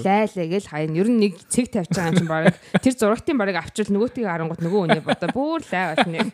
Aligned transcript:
лайлаа 0.00 0.46
гэл 0.48 0.68
хаяа. 0.68 0.92
Ер 0.92 1.08
нь 1.12 1.20
нэг 1.20 1.36
цэг 1.48 1.68
тавьж 1.68 1.92
байгаа 1.92 2.10
юм 2.12 2.18
чинь 2.18 2.30
баг 2.30 2.56
тэр 2.80 2.94
зурагтын 2.96 3.36
барыг 3.36 3.60
авчвал 3.60 3.92
нөгөөтгийг 3.92 4.26
харангууд 4.26 4.62
нөгөө 4.64 4.80
үний 4.88 5.02
бодоо 5.04 5.28
бүр 5.32 5.60
лай 5.68 5.84
болно 5.92 6.32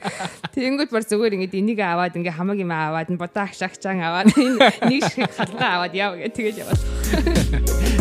тэгэнгүүт 0.54 0.91
бар 0.95 1.04
зүгээр 1.07 1.37
ингээд 1.38 1.58
энийг 1.58 1.81
аваад 1.83 2.15
ингээ 2.18 2.39
хамаг 2.39 2.58
юм 2.58 2.73
аваад 2.73 3.10
бодоо 3.15 3.42
агшаагчаан 3.47 4.02
аваад 4.02 4.31
нэг 4.91 5.02
шиг 5.10 5.31
халгаа 5.34 5.71
аваад 5.83 5.94
яв 5.94 6.15
гэ. 6.18 6.31
Тэгэл 6.31 6.63
яваад 6.63 7.98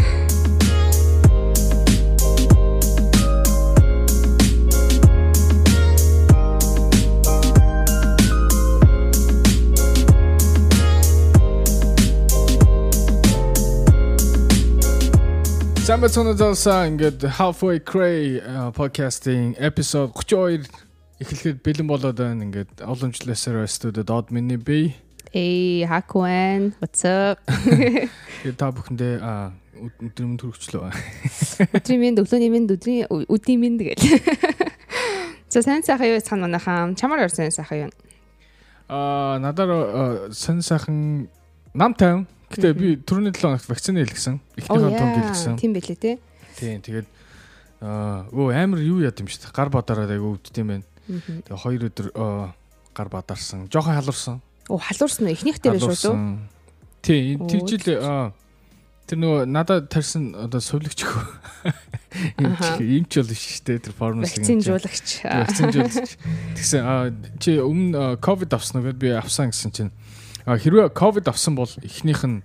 Самбат 15.88 16.12
сонодолса 16.12 16.84
ингээд 16.84 17.24
Halfway 17.40 17.80
Cray 17.80 18.44
подкастын 18.76 19.56
эпизод 19.56 20.12
32 20.20 20.68
эхлэхэд 21.24 21.64
бэлэн 21.64 21.88
болоод 21.88 22.20
байна. 22.20 22.44
Ингээд 22.44 22.84
уламжлалсаар 22.84 23.64
студид 23.72 24.12
од 24.12 24.28
миний 24.28 24.60
би. 24.60 25.00
Hey, 25.32 25.88
Hakwan, 25.88 26.76
what's 26.84 27.08
up? 27.08 27.40
Тэгээд 27.48 28.60
та 28.60 28.68
бүхэндээ 28.76 29.16
өдрийн 30.12 30.36
мэнд 30.36 30.44
хүргэчлөө. 30.44 30.92
Өдрийн 31.80 32.02
мэнд, 32.04 32.20
өглөөний 32.20 32.52
мэнд, 32.52 32.76
өдрийн 32.76 33.08
үдийн 33.08 33.60
мэнд 33.64 33.80
гэл. 33.88 34.04
За 35.56 35.64
сайн 35.64 35.88
сайхан 35.88 36.12
юу 36.12 36.20
цаана 36.20 36.52
манайхаа 36.52 36.92
чамаар 37.00 37.32
орсон 37.32 37.48
сайхан 37.48 37.88
юу? 37.88 37.92
Аа, 38.92 39.40
надаар 39.40 40.36
сайн 40.36 40.60
сайхан 40.60 41.32
нам 41.72 41.96
тайван 41.96 42.28
Гэтэ 42.48 42.74
би 42.74 42.88
түрүүний 43.04 43.34
7 43.36 43.44
хоногт 43.44 43.68
вакцины 43.68 44.04
хэлгэсэн. 44.04 44.36
Эхнийхээ 44.56 44.98
тонг 44.98 45.14
хэлгэсэн. 45.20 45.56
Тийм 45.60 45.72
байлээ 45.76 46.00
те. 46.00 46.12
Тийм 46.56 46.80
тэгээд 46.82 47.08
аа 47.84 48.28
өө 48.32 48.56
амар 48.56 48.82
юу 48.82 49.04
яд 49.04 49.20
юм 49.20 49.28
шүү 49.28 49.48
дээ. 49.48 49.56
Гар 49.56 49.70
бадараад 49.70 50.12
айгу 50.12 50.40
өвддөм 50.40 50.64
юм 50.64 50.70
байна. 50.72 50.86
Тэгээ 51.44 51.60
хоёр 51.60 51.82
өдөр 51.92 52.08
гар 52.96 53.10
бадарсан. 53.12 53.68
Жохон 53.68 54.00
халуурсан. 54.00 54.40
Оо 54.72 54.80
халуурсан 54.80 55.28
уу? 55.28 55.36
Эхнийх 55.36 55.60
дээр 55.60 55.80
шүү 55.80 55.96
дээ. 56.00 56.40
Тийм 57.04 57.48
тэгжил 57.52 57.86
аа 58.00 58.32
Тэр 59.08 59.22
нөгөө 59.24 59.44
надад 59.48 59.86
тарьсан 59.88 60.36
одоо 60.36 60.60
сувлагч 60.60 61.00
хөө. 61.08 61.24
Ийм 62.84 63.08
ч 63.08 63.24
бол 63.24 63.32
биш 63.32 63.44
шүү 63.56 63.64
дээ 63.64 63.80
тэр 63.88 63.96
формулс. 63.96 64.36
Вакцинжуулагч. 64.36 65.24
Вакцинжуулагч. 65.24 66.20
Тэгсэн 66.60 67.16
чи 67.40 67.56
өмнө 67.56 68.20
ковид 68.20 68.52
авсан 68.52 68.84
уу 68.84 68.92
гэд 68.92 69.00
би 69.00 69.16
авсан 69.16 69.56
гэсэн 69.56 69.72
чинь 69.72 69.92
хэрвээ 70.56 70.96
ковид 70.96 71.28
авсан 71.28 71.60
бол 71.60 71.68
эхнийх 71.84 72.24
нь 72.24 72.40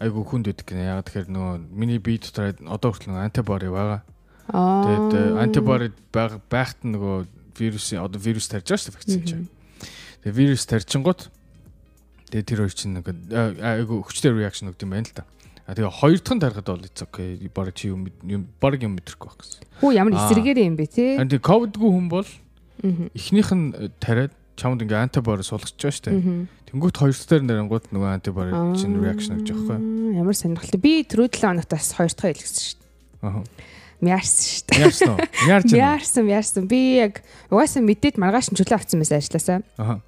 айгу 0.00 0.24
хүнд 0.24 0.48
байдаг 0.48 0.66
гэнэ. 0.66 0.88
Яг 0.88 1.04
тэгэхээр 1.04 1.28
нөгөө 1.28 1.56
миний 1.68 2.00
бие 2.00 2.16
дотор 2.16 2.56
одоо 2.64 2.96
хүртэл 2.96 3.12
антибори 3.12 3.68
байгаа. 3.68 4.00
Тэгээд 4.48 5.12
э, 5.12 5.22
антибори 5.36 5.92
байхад 6.16 6.80
нь 6.80 6.96
нөгөө 6.96 7.28
вирусын 7.60 8.00
одоо 8.00 8.16
вирус 8.16 8.48
тарьж 8.48 8.72
байгаа 8.72 8.80
шүү 8.80 8.96
вакцин 8.96 9.22
чинь. 9.28 9.46
Тэгээд 10.24 10.38
вирус 10.40 10.64
тарьчингууд 10.64 11.28
тэгээд 12.32 12.48
тэр 12.48 12.60
хоёр 12.64 12.74
чинь 12.74 12.96
нөгөө 12.98 13.14
айгу 13.60 14.00
хүчтэй 14.00 14.32
реакшн 14.32 14.72
өгд 14.72 14.82
юм 14.82 14.96
байна 14.96 15.06
л 15.06 15.16
да. 15.20 15.28
А 15.68 15.76
тэгээ 15.78 15.92
хоёр 15.92 16.18
дахь 16.18 16.34
нь 16.34 16.42
тарихад 16.42 16.66
бол 16.66 16.82
okay. 16.82 17.28
Бараг 17.54 17.74
чи 17.78 17.92
юм 17.92 18.10
бараг 18.58 18.82
юм 18.82 18.98
мэдрэхгүй 18.98 19.28
байх 19.30 19.38
гэсэн. 19.38 19.60
Хүү 19.78 19.90
ямар 19.94 20.16
эсрэгээр 20.18 20.58
юм 20.66 20.74
бэ 20.74 20.86
те? 20.90 21.06
А 21.20 21.28
тэгээ 21.28 21.46
ковидгүй 21.46 21.90
хүн 21.92 22.08
бол 22.10 22.28
эхнийх 23.14 23.50
нь 23.54 23.70
э, 23.78 23.88
тариад 24.02 24.34
чамд 24.56 24.84
ингээ 24.84 25.02
антибори 25.08 25.42
суулгаж 25.46 25.74
байгаа 25.76 25.96
шүү 25.96 26.04
дээ. 26.08 26.46
Тэнгүүт 26.72 26.96
хоёр 26.96 27.12
дахь 27.12 27.44
нэрангууд 27.44 27.86
нөгөө 27.92 28.10
антибори 28.16 28.52
чин 28.80 28.96
реакшн 29.00 29.40
гэж 29.40 29.48
байгаа 29.52 29.76
байхгүй. 29.76 30.16
Ямар 30.16 30.36
сонирхолтой. 30.36 30.80
Би 30.80 30.92
түрүү 31.04 31.28
7 31.28 31.52
хоногт 31.52 31.70
бас 31.72 31.92
хоёр 31.92 32.12
дахь 32.12 32.36
хэлсэн 32.40 32.62
шүү 32.64 32.76
дээ. 32.80 32.88
Аа. 33.28 33.44
Мяарсан 34.02 34.44
шүү 34.48 34.64
дээ. 34.66 34.78
Мяарсан 34.82 35.10
уу? 35.12 35.18
Мяарч 35.46 35.68
байна. 35.68 35.82
Мяарсан, 35.82 36.24
мяарсан. 36.26 36.64
Би 36.66 36.80
яг 36.98 37.22
угаасаа 37.52 37.82
мэдээд 37.86 38.16
маргааш 38.18 38.50
нь 38.50 38.58
чөлөө 38.58 38.76
авцсан 38.80 38.98
байсан 38.98 39.20
ажилласаа. 39.20 39.60
Аа. 39.78 40.00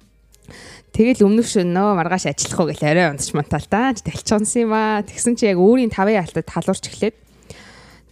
Тэгэл 0.95 1.27
өмнөх 1.27 1.47
шөнө 1.47 1.75
нөө 1.75 1.95
маргааш 1.99 2.25
ажиллах 2.31 2.59
уу 2.59 2.69
гэл 2.71 2.87
арай 2.87 3.07
унтч 3.11 3.31
мантал 3.35 3.67
да. 3.71 3.95
Талчсан 3.95 4.47
юм 4.59 4.71
аа. 4.75 5.03
Тэгсэн 5.03 5.35
чи 5.35 5.47
яг 5.47 5.59
өөрийн 5.59 5.91
тавын 5.91 6.23
алтад 6.23 6.47
халуурч 6.47 6.87
эхлээд 6.91 7.15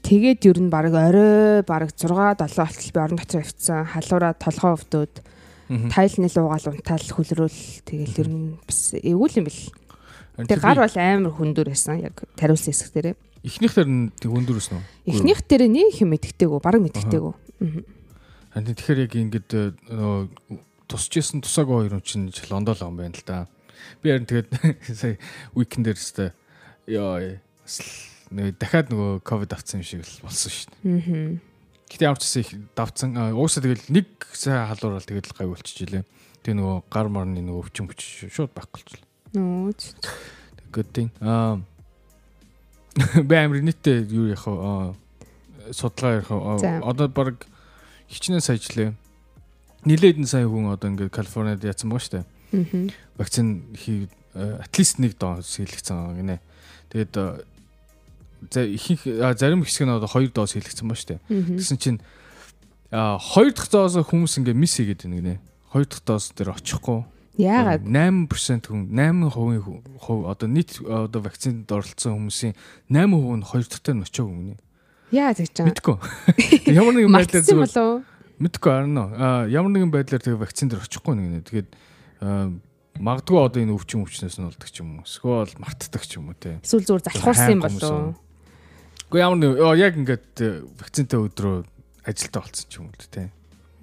тэгээд 0.03 0.43
ер 0.51 0.59
нь 0.59 0.71
баг 0.71 0.91
орой 0.91 1.63
баг 1.63 1.91
6 1.95 2.11
7 2.11 2.35
болтол 2.37 2.91
би 2.91 2.99
орон 2.99 3.19
дотор 3.19 3.39
авцсан. 3.43 3.87
Халуураа 3.87 4.35
толгоо 4.35 4.75
өвдөөд 5.69 5.91
тайлны 5.93 6.27
луугаал 6.27 6.67
унтаал 6.73 7.07
хөлрөөл 7.13 7.61
тэгэл 7.87 8.19
ер 8.19 8.29
нь 8.29 8.57
бас 8.67 8.93
эвгүй 8.97 9.29
юм 9.39 9.47
бэл. 9.47 9.61
Тэг 10.47 10.59
гар 10.59 10.79
бол 10.81 10.97
амар 10.97 11.33
хөндөр 11.33 11.69
байсан 11.71 12.01
яг 12.01 12.25
тариулсан 12.35 12.73
хэсэг 12.73 12.93
дээрээ. 12.93 13.15
Эхнийх 13.43 13.73
дээр 13.75 13.89
нь 13.89 14.11
тэг 14.17 14.31
хөндөр 14.31 14.55
байсан 14.57 14.79
уу? 14.79 14.85
Эхнийх 15.05 15.41
дээр 15.45 15.67
нэг 15.69 15.99
юм 16.01 16.09
мэддэгтэйгүү, 16.15 16.59
бараг 16.63 16.81
мэддэгтэйгүү. 16.83 17.33
Харин 18.53 18.67
тэгэхээр 18.69 19.03
яг 19.03 19.13
ингэдэг 19.17 19.53
э, 19.53 19.93
нөгөө 19.93 20.21
тусч 20.87 21.11
исэн 21.17 21.41
тусаагүй 21.41 21.89
хоёр 21.89 21.97
хүн 21.97 22.29
чинь 22.29 22.49
лондоо 22.49 22.77
л 22.77 22.85
юм 22.85 22.97
байна 23.01 23.17
л 23.17 23.25
да. 23.25 23.47
Би 24.01 24.13
харин 24.13 24.29
тэгээд 24.29 24.49
сая 24.99 25.17
уикенд 25.57 25.89
дээр 25.89 25.97
өстэй 25.97 26.29
ёо 26.87 27.39
нэг 28.29 28.57
дахиад 28.57 28.93
нөгөө 28.93 29.25
ковид 29.25 29.53
авсан 29.53 29.81
юм 29.81 29.87
шиг 29.87 30.05
болсон 30.21 30.51
шүү 30.53 30.69
дээ. 30.69 31.39
Аа. 31.39 31.52
Гэтэ 31.93 32.09
ямар 32.09 32.17
ч 32.17 32.25
гэсэн 32.25 32.41
их 32.41 32.51
давцсан. 32.73 33.13
Уусаа 33.37 33.61
тэгэл 33.61 33.85
нэг 33.93 34.09
сая 34.33 34.65
халуурал 34.65 35.05
тэгэл 35.05 35.29
гай 35.37 35.45
болчихжээ. 35.45 36.01
Тэгээ 36.41 36.57
нөгөө 36.57 36.77
гар 36.89 37.07
марны 37.13 37.45
нөгөө 37.45 37.69
өвчин 37.69 37.85
бүч 37.85 38.33
шууд 38.33 38.49
байхгүй 38.57 38.81
болчихлоо. 38.81 39.09
Нөө. 39.37 39.77
Good 40.73 40.89
thing. 40.89 41.13
Аа 41.21 41.61
баймэр 43.29 43.61
нийтээ 43.65 44.05
юу 44.13 44.29
яах 44.29 44.45
вэ? 44.45 44.93
Судлаа 45.73 46.21
ярих? 46.21 46.29
Одоо 46.29 47.07
баг 47.09 47.47
хичнээн 48.09 48.41
саяжлаа. 48.43 48.93
Нилээдэн 49.85 50.27
сая 50.29 50.45
хүн 50.45 50.69
одоо 50.69 50.93
ингээд 50.93 51.09
Калифорнид 51.09 51.63
яцсан 51.65 51.89
байгаа 51.89 52.05
шүү 52.05 52.13
дээ. 52.13 52.25
Аа. 52.53 52.93
Вакцин 53.17 53.73
хий 53.73 54.09
least 54.77 55.01
нэг 55.01 55.17
хийлгэсэн 55.17 55.95
байгаа 55.97 56.17
гинэ. 56.21 56.37
Тэгээд 56.93 57.13
ихэнх 58.51 59.03
зарим 59.39 59.63
хэсэг 59.63 59.87
нь 59.87 59.95
одоо 59.95 60.09
2 60.09 60.33
доос 60.33 60.53
хийлгэсэн 60.57 60.87
ба 60.87 60.95
штэ. 60.95 61.19
Тэгсэн 61.29 61.77
чинь 61.79 61.99
а 62.91 63.17
2 63.17 63.55
дахь 63.55 63.69
доос 63.71 63.95
хүмүүс 63.95 64.41
ингээ 64.43 64.57
мис 64.57 64.75
хийгээд 64.77 65.07
байна 65.07 65.17
гинэ. 65.21 65.35
2 65.71 65.87
дахь 65.87 66.03
доос 66.03 66.31
дээр 66.35 66.53
очихгүй. 66.57 67.07
Яагаад 67.39 67.87
8% 67.89 68.69
хүн 68.69 68.93
8% 68.93 69.97
хувь 69.97 70.23
одоо 70.29 70.47
нийт 70.47 70.77
одоо 70.85 71.21
вакцинд 71.25 71.65
оролцсон 71.65 72.29
хүмүүсийн 72.29 72.53
8% 72.93 72.93
нь 72.93 73.45
2 73.45 73.69
дахь 73.71 73.81
дээр 73.81 73.97
нь 73.97 74.05
очиагүй 74.05 74.35
гинэ. 74.37 74.55
Яа 75.13 75.33
гэж 75.33 75.49
чам. 75.53 75.69
Мэдгүй. 75.69 75.97
Ямар 76.77 76.93
нэгэн 76.93 77.13
байдлаар 77.13 77.45
зүгээр 77.45 78.05
мэдгүй 78.41 78.71
арна. 78.73 79.03
А 79.13 79.27
ямар 79.47 79.71
нэгэн 79.71 79.93
байдлаар 79.93 80.21
тэгээ 80.21 80.41
вакцин 80.41 80.69
дээр 80.69 80.81
очихгүй 80.81 81.13
нэгнэ. 81.15 81.45
Тэгээд 81.45 81.69
магадгүй 82.99 83.37
одоо 83.37 83.61
энэ 83.61 83.73
өвчин 83.77 84.03
өвчнөөс 84.03 84.37
нь 84.41 84.47
болдог 84.49 84.69
ч 84.69 84.81
юм 84.81 84.99
уу. 84.99 85.05
Эсвэл 85.05 85.53
мартдаг 85.61 86.03
ч 86.03 86.17
юм 86.17 86.33
уу 86.33 86.37
те. 86.37 86.57
Эсвэл 86.65 86.85
зүгээр 86.85 87.05
залхуурсан 87.09 87.53
юм 87.53 87.61
болов. 87.61 88.17
Гэхдээ 89.13 89.29
ямар 89.29 89.37
нэг 89.37 89.53
яг 89.77 89.93
ингээд 89.93 90.41
э, 90.41 90.65
вакцинтай 90.73 91.21
өдрөө 91.21 91.55
ажилтаа 92.01 92.41
болцсон 92.41 92.65
ч 92.65 92.81
юм 92.81 92.89
уу 92.89 92.97
тий. 92.97 93.29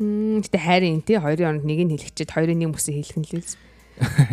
Мм 0.03 0.43
гэтээ 0.43 0.59
хайрын 0.59 1.07
тий 1.07 1.23
хоёрын 1.23 1.63
хооронд 1.63 1.71
нэг 1.71 1.79
нь 1.87 1.95
хэлчихээд 1.95 2.35
хоёрын 2.35 2.59
нэг 2.59 2.75
мөсөө 2.75 2.99
хэлэх 2.99 3.19
нь 3.23 3.31
л 3.39 3.47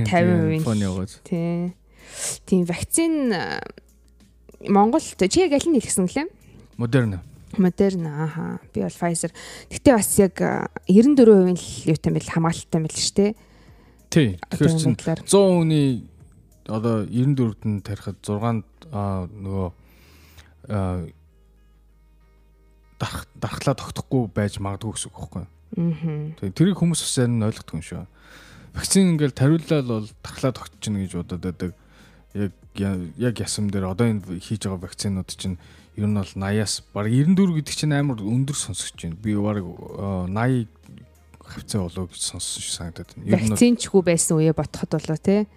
50% 0.09 0.65
фон 0.65 0.81
яваад. 0.81 1.13
Тий. 1.21 1.77
Тийм 2.49 2.65
вакцин 2.65 3.29
э, 3.29 3.61
Монголд 4.65 5.21
чи 5.21 5.37
яг 5.45 5.53
аль 5.53 5.69
нь 5.69 5.77
хэлсэн 5.77 6.09
гэлээ? 6.09 6.33
Модерна. 6.81 7.21
Модерна 7.61 8.25
ааха. 8.25 8.57
Би 8.73 8.81
бол 8.81 8.89
Pfizer. 8.89 9.29
Гэтэ 9.69 9.93
бас 9.93 10.09
яг 10.17 10.33
94% 10.41 10.73
э, 10.89 11.53
л 11.53 11.93
юутай 11.93 12.09
мэл 12.09 12.25
хамгаалалттай 12.25 12.81
мэл 12.81 12.97
шүү 12.97 13.13
дээ. 13.21 13.31
Тий. 14.09 14.29
Тэгэхээр 14.49 14.81
чин 14.81 14.97
100 14.97 15.29
хүний 15.29 16.09
одоо 16.65 17.05
94-д 17.05 17.69
нь 17.69 17.85
тарихад 17.85 18.17
6 18.25 18.65
нөгөө 18.89 19.85
дарах 22.97 23.27
дархлаа 23.35 23.75
тогтохгүй 23.77 24.27
байж 24.33 24.59
магадгүй 24.59 24.93
гэсэн 24.93 25.11
үг 25.11 25.17
байхгүй 25.17 25.41
юу? 25.43 25.49
Аа. 25.77 26.51
Тэрийг 26.51 26.77
хүмүүс 26.79 27.01
бас 27.03 27.13
сайн 27.13 27.43
ойлгодог 27.43 27.75
юм 27.77 27.85
шүү. 27.85 28.05
Вакцин 28.73 29.13
ингээл 29.15 29.37
тариуллал 29.37 29.85
бол 29.85 30.07
дархлаа 30.23 30.51
тогтчихно 30.51 31.05
гэж 31.05 31.11
бодоод 31.21 31.43
байдаг. 31.45 31.71
Яг 32.33 32.51
яг 33.17 33.39
ясам 33.39 33.69
дээр 33.69 33.93
одоо 33.93 34.09
энэ 34.09 34.41
хийж 34.41 34.65
байгаа 34.65 34.85
вакцинууд 34.85 35.29
чинь 35.33 35.57
ер 35.97 36.05
нь 36.05 36.17
бол 36.17 36.25
80-аас 36.25 36.85
баг 36.93 37.09
94 37.09 37.57
гэдэг 37.57 37.73
чинь 37.73 37.93
амар 37.93 38.21
өндөр 38.21 38.57
сонсогч 38.57 39.07
байна. 39.07 39.17
Би 39.17 39.33
баг 39.37 39.61
80 39.61 40.67
хавцаа 41.47 41.87
болоо 41.87 42.05
гэж 42.09 42.21
сонссон 42.21 42.61
шиг 42.61 42.73
санагдаад 42.75 43.09
байна. 43.15 43.29
Ер 43.29 43.41
нь 43.41 43.49
вакцинчгүй 43.53 44.01
байсан 44.05 44.37
үе 44.37 44.53
ботход 44.53 44.93
болоо 44.93 45.17
тий. 45.17 45.47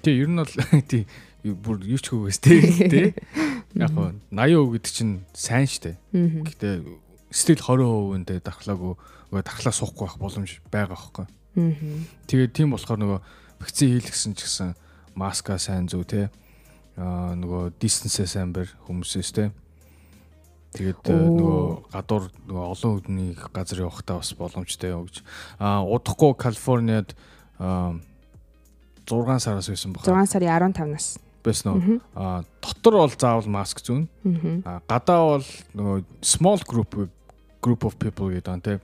Тий, 0.00 0.14
ер 0.20 0.28
нь 0.28 0.40
бол 0.40 0.54
тий 0.90 1.04
бүр 1.44 1.84
юу 1.84 2.00
ч 2.00 2.12
хөөс 2.12 2.40
тий. 2.40 2.60
Яг 3.78 3.94
гоо 3.94 4.10
80% 4.34 4.72
гэдэг 4.74 4.92
чинь 4.92 5.14
сайн 5.30 5.66
штэ. 5.70 5.94
Гэхдээ 6.10 6.74
стил 7.30 7.60
20% 7.62 8.18
энэ 8.18 8.42
дархлаагүй 8.42 8.94
нөгөө 9.30 9.46
дархлаа 9.46 9.74
суухгүй 9.74 10.06
байх 10.10 10.18
боломж 10.18 10.58
байгаа 10.74 10.98
байхгүй. 10.98 11.26
Тэгээд 12.26 12.52
тийм 12.54 12.74
болохоор 12.74 12.98
нөгөө 12.98 13.20
вакцин 13.62 13.94
хийлгсэн 13.94 14.34
ч 14.34 14.42
гэсэн 14.46 14.74
маска 15.14 15.54
сайн 15.58 15.86
зүү 15.86 16.04
те. 16.06 16.22
Аа 16.98 17.38
нөгөө 17.38 17.78
дистанцээ 17.78 18.26
сайн 18.26 18.50
бэр 18.50 18.66
хүмүүсээс 18.90 19.30
те. 19.30 19.54
Тэгээд 20.74 21.06
нөгөө 21.06 21.94
гадуур 21.94 22.30
нөгөө 22.50 22.66
олон 22.74 22.92
хүдний 22.98 23.30
газар 23.54 23.86
явахтаа 23.86 24.18
бас 24.18 24.34
боломжтой 24.34 24.90
юу 24.90 25.06
гэж. 25.06 25.22
Аа 25.62 25.86
удахгүй 25.86 26.34
Калифорниад 26.34 27.14
6 27.58 29.38
сараас 29.38 29.70
байсан 29.70 29.94
баг. 29.94 30.02
6 30.02 30.34
сарын 30.34 30.74
15-наас 30.74 31.29
байсан 31.44 31.68
уу? 31.72 31.98
Аа 32.14 32.44
дотор 32.62 33.00
бол 33.00 33.14
заавал 33.14 33.48
маск 33.48 33.80
зүүн. 33.84 34.06
Аа 34.64 34.80
гадаа 34.88 35.20
бол 35.38 35.48
нөгөө 35.74 36.04
small 36.22 36.60
group 36.66 37.08
group 37.60 37.84
of 37.84 37.96
people 38.00 38.32
гэдэг 38.32 38.54
нь 38.56 38.64
тийм 38.64 38.80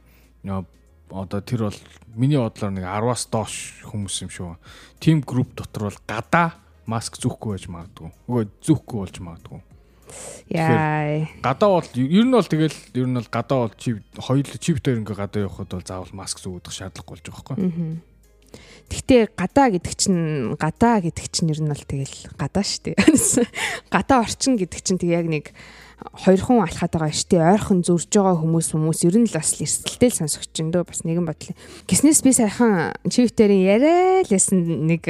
одоо 1.10 1.40
тэр 1.40 1.70
бол 1.70 1.78
миний 2.14 2.38
бодлоор 2.38 2.72
нэг 2.74 2.84
10-аас 2.84 3.30
доош 3.30 3.54
хүмүүс 3.86 4.26
юм 4.26 4.30
шүү. 4.30 4.56
Тим 4.98 5.22
групп 5.22 5.54
дотор 5.54 5.90
бол 5.90 6.00
гадаа 6.06 6.58
маск 6.86 7.18
зүүхгүй 7.22 7.56
байж 7.56 7.66
магадгүй. 7.70 8.10
Үгүй 8.26 8.48
зүүхгүй 8.66 8.98
болж 8.98 9.16
магадгүй. 9.22 9.60
Яа. 10.50 11.26
Гадаа 11.42 11.70
бол 11.78 11.90
ер 11.94 12.26
нь 12.26 12.34
бол 12.34 12.46
тэгэл 12.46 12.78
ер 12.94 13.06
нь 13.06 13.18
бол 13.18 13.30
гадаа 13.30 13.58
бол 13.66 13.74
чи 13.78 13.96
хоёул 14.18 14.50
чип 14.58 14.82
дээр 14.82 15.02
ингээ 15.02 15.18
гадаа 15.18 15.46
явхад 15.46 15.70
бол 15.70 15.86
заавал 15.86 16.14
маск 16.14 16.42
зүүгдэх 16.42 16.74
шаардлага 16.74 17.10
болж 17.10 17.22
байгаа 17.26 17.54
байхгүй. 17.54 17.98
Гэхдээ 18.86 19.34
гадаа 19.34 19.68
гэдэг 19.74 19.94
чинь 19.98 20.54
гадаа 20.54 21.02
гэдэг 21.02 21.26
чинь 21.30 21.50
ер 21.50 21.60
нь 21.62 21.70
бол 21.70 21.84
тэгэл 21.84 22.30
гадаа 22.38 22.62
шүү 22.62 22.94
дээ. 22.94 22.96
Гадаа 23.94 24.22
орчин 24.22 24.54
гэдэг 24.54 24.80
чинь 24.82 25.00
тэг 25.02 25.10
яг 25.10 25.26
нэг 25.26 25.50
хоёр 25.96 26.38
хүн 26.38 26.62
алхаад 26.62 26.92
байгаа 26.94 27.10
шүү 27.10 27.28
дээ. 27.34 27.50
Ойрхон 27.56 27.80
зурж 27.82 28.12
байгаа 28.12 28.36
хүмүүс 28.38 28.68
хүмүүс 28.76 29.00
ер 29.10 29.16
нь 29.18 29.26
л 29.26 29.34
бас 29.34 29.58
эрсдэлтэй 29.58 30.10
л 30.12 30.18
сонсогч 30.22 30.54
юм 30.62 30.70
дөө 30.70 30.84
бас 30.86 31.02
нэгэн 31.02 31.26
бодлоо. 31.26 31.56
Гиснээс 31.90 32.20
би 32.22 32.30
сайхан 32.30 32.94
чивтэрийн 33.10 33.64
яриа 33.66 34.22
л 34.22 34.30
ясан 34.30 34.86
нэг 34.86 35.02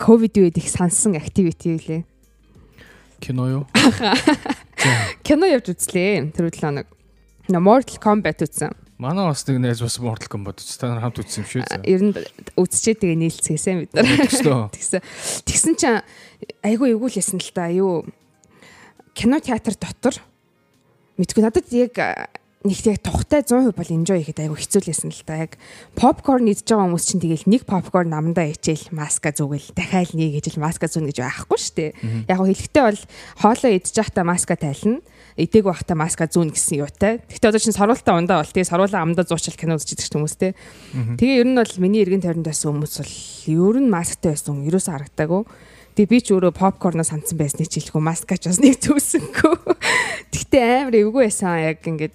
ковид 0.00 0.34
үед 0.40 0.56
их 0.56 0.70
сансан 0.70 1.18
активити 1.18 1.76
үлээ. 1.76 2.02
Кино 3.20 3.44
юу? 3.50 3.64
Кино 5.26 5.44
явж 5.50 5.74
үзлээ. 5.74 6.32
Тэр 6.32 6.48
үл 6.48 6.62
нэг 6.72 6.86
Mortal 7.50 7.98
Kombat 7.98 8.46
үзсэн. 8.46 8.87
Манай 8.98 9.30
бас 9.30 9.46
нэг 9.46 9.60
найз 9.62 9.78
бас 9.78 9.94
Mortal 10.02 10.26
Kombat 10.26 10.58
үзсэн. 10.58 10.78
Та 10.82 10.90
нар 10.90 11.04
хамт 11.06 11.22
үзсэн 11.22 11.46
юм 11.46 11.50
шүү 11.50 11.62
дээ. 11.70 11.86
Ер 11.86 12.02
нь 12.02 12.14
үзчихэд 12.58 12.98
тэгээ 12.98 13.22
нийлцгээсэн 13.22 13.86
бид 13.86 13.92
нар. 13.94 14.10
Тэгсэн. 14.74 15.02
Тэгсэн 15.46 15.74
чинь 15.78 16.02
айгүй 16.66 16.98
эйгүүл 16.98 17.14
ясан 17.22 17.38
л 17.38 17.54
та 17.54 17.70
юу 17.70 18.02
кино 19.14 19.38
театр 19.38 19.78
дотор 19.78 20.18
мэдгүй 21.14 21.42
надад 21.46 21.70
яг 21.70 21.94
нэг 22.66 22.78
яг 22.90 22.98
тухтай 23.06 23.46
100% 23.46 23.70
бол 23.70 23.94
enjoy 23.94 24.18
хийхэд 24.18 24.42
айгүй 24.50 24.58
хэцүүлсэн 24.66 25.14
л 25.14 25.22
да. 25.30 25.46
Яг 25.46 25.54
попкорн 25.94 26.50
идж 26.50 26.66
байгаа 26.66 26.90
хүмүүс 26.90 27.06
чинь 27.06 27.22
тэгэл 27.22 27.46
нэг 27.46 27.62
попкорн 27.70 28.10
намдаа 28.10 28.50
ичээл 28.50 28.90
маска 28.90 29.30
зүгэл 29.30 29.78
дахиад 29.78 30.10
нэг 30.18 30.42
ижил 30.42 30.58
маска 30.58 30.90
зүүн 30.90 31.06
гэж 31.14 31.22
байхгүй 31.22 31.54
шүү 31.54 31.74
дээ. 31.78 31.90
Яг 32.26 32.38
хэлэхдээ 32.42 32.82
бол 32.82 33.02
хоолоо 33.46 33.70
идж 33.78 33.94
байхдаа 33.94 34.26
маска 34.26 34.58
тайлна 34.58 34.98
эдэг 35.38 35.62
байхдаа 35.70 35.94
маска 35.94 36.26
зүүн 36.26 36.50
гэсэн 36.50 36.82
юутай. 36.82 37.22
Гэхдээ 37.30 37.50
одоо 37.54 37.62
чинь 37.62 37.76
саруултаа 37.78 38.18
ундаа 38.18 38.42
бол 38.42 38.50
тэгээ 38.50 38.66
саруулаа 38.74 39.06
амдаа 39.06 39.22
зуучил 39.22 39.54
кино 39.54 39.78
үзэж 39.78 39.94
идэх 39.94 40.10
хүмүүс 40.10 40.34
те. 40.34 40.58
Тэгээ 41.14 41.46
ер 41.46 41.48
нь 41.48 41.54
бол 41.54 41.74
миний 41.78 42.02
эргэн 42.02 42.26
тойронд 42.26 42.50
байсан 42.50 42.74
хүмүүс 42.74 42.94
бол 42.98 43.14
ер 43.46 43.76
нь 43.78 43.86
масктай 43.86 44.34
байсан 44.34 44.66
ерөөсөө 44.66 44.92
харагдаагүй. 44.98 45.42
Тэгээ 45.94 46.10
би 46.10 46.18
ч 46.18 46.26
өөрөө 46.34 46.52
попкорно 46.58 47.06
сансан 47.06 47.38
байсныг 47.38 47.70
ч 47.70 47.78
хэлэхгүй 47.78 48.02
маскач 48.02 48.50
бас 48.50 48.58
нэг 48.58 48.82
зүүсэнгүү. 48.82 49.54
Тэгтээ 50.34 50.90
амар 50.90 50.94
эвгүй 50.98 51.22
байсан 51.30 51.54
яг 51.62 51.86
ингээд 51.86 52.14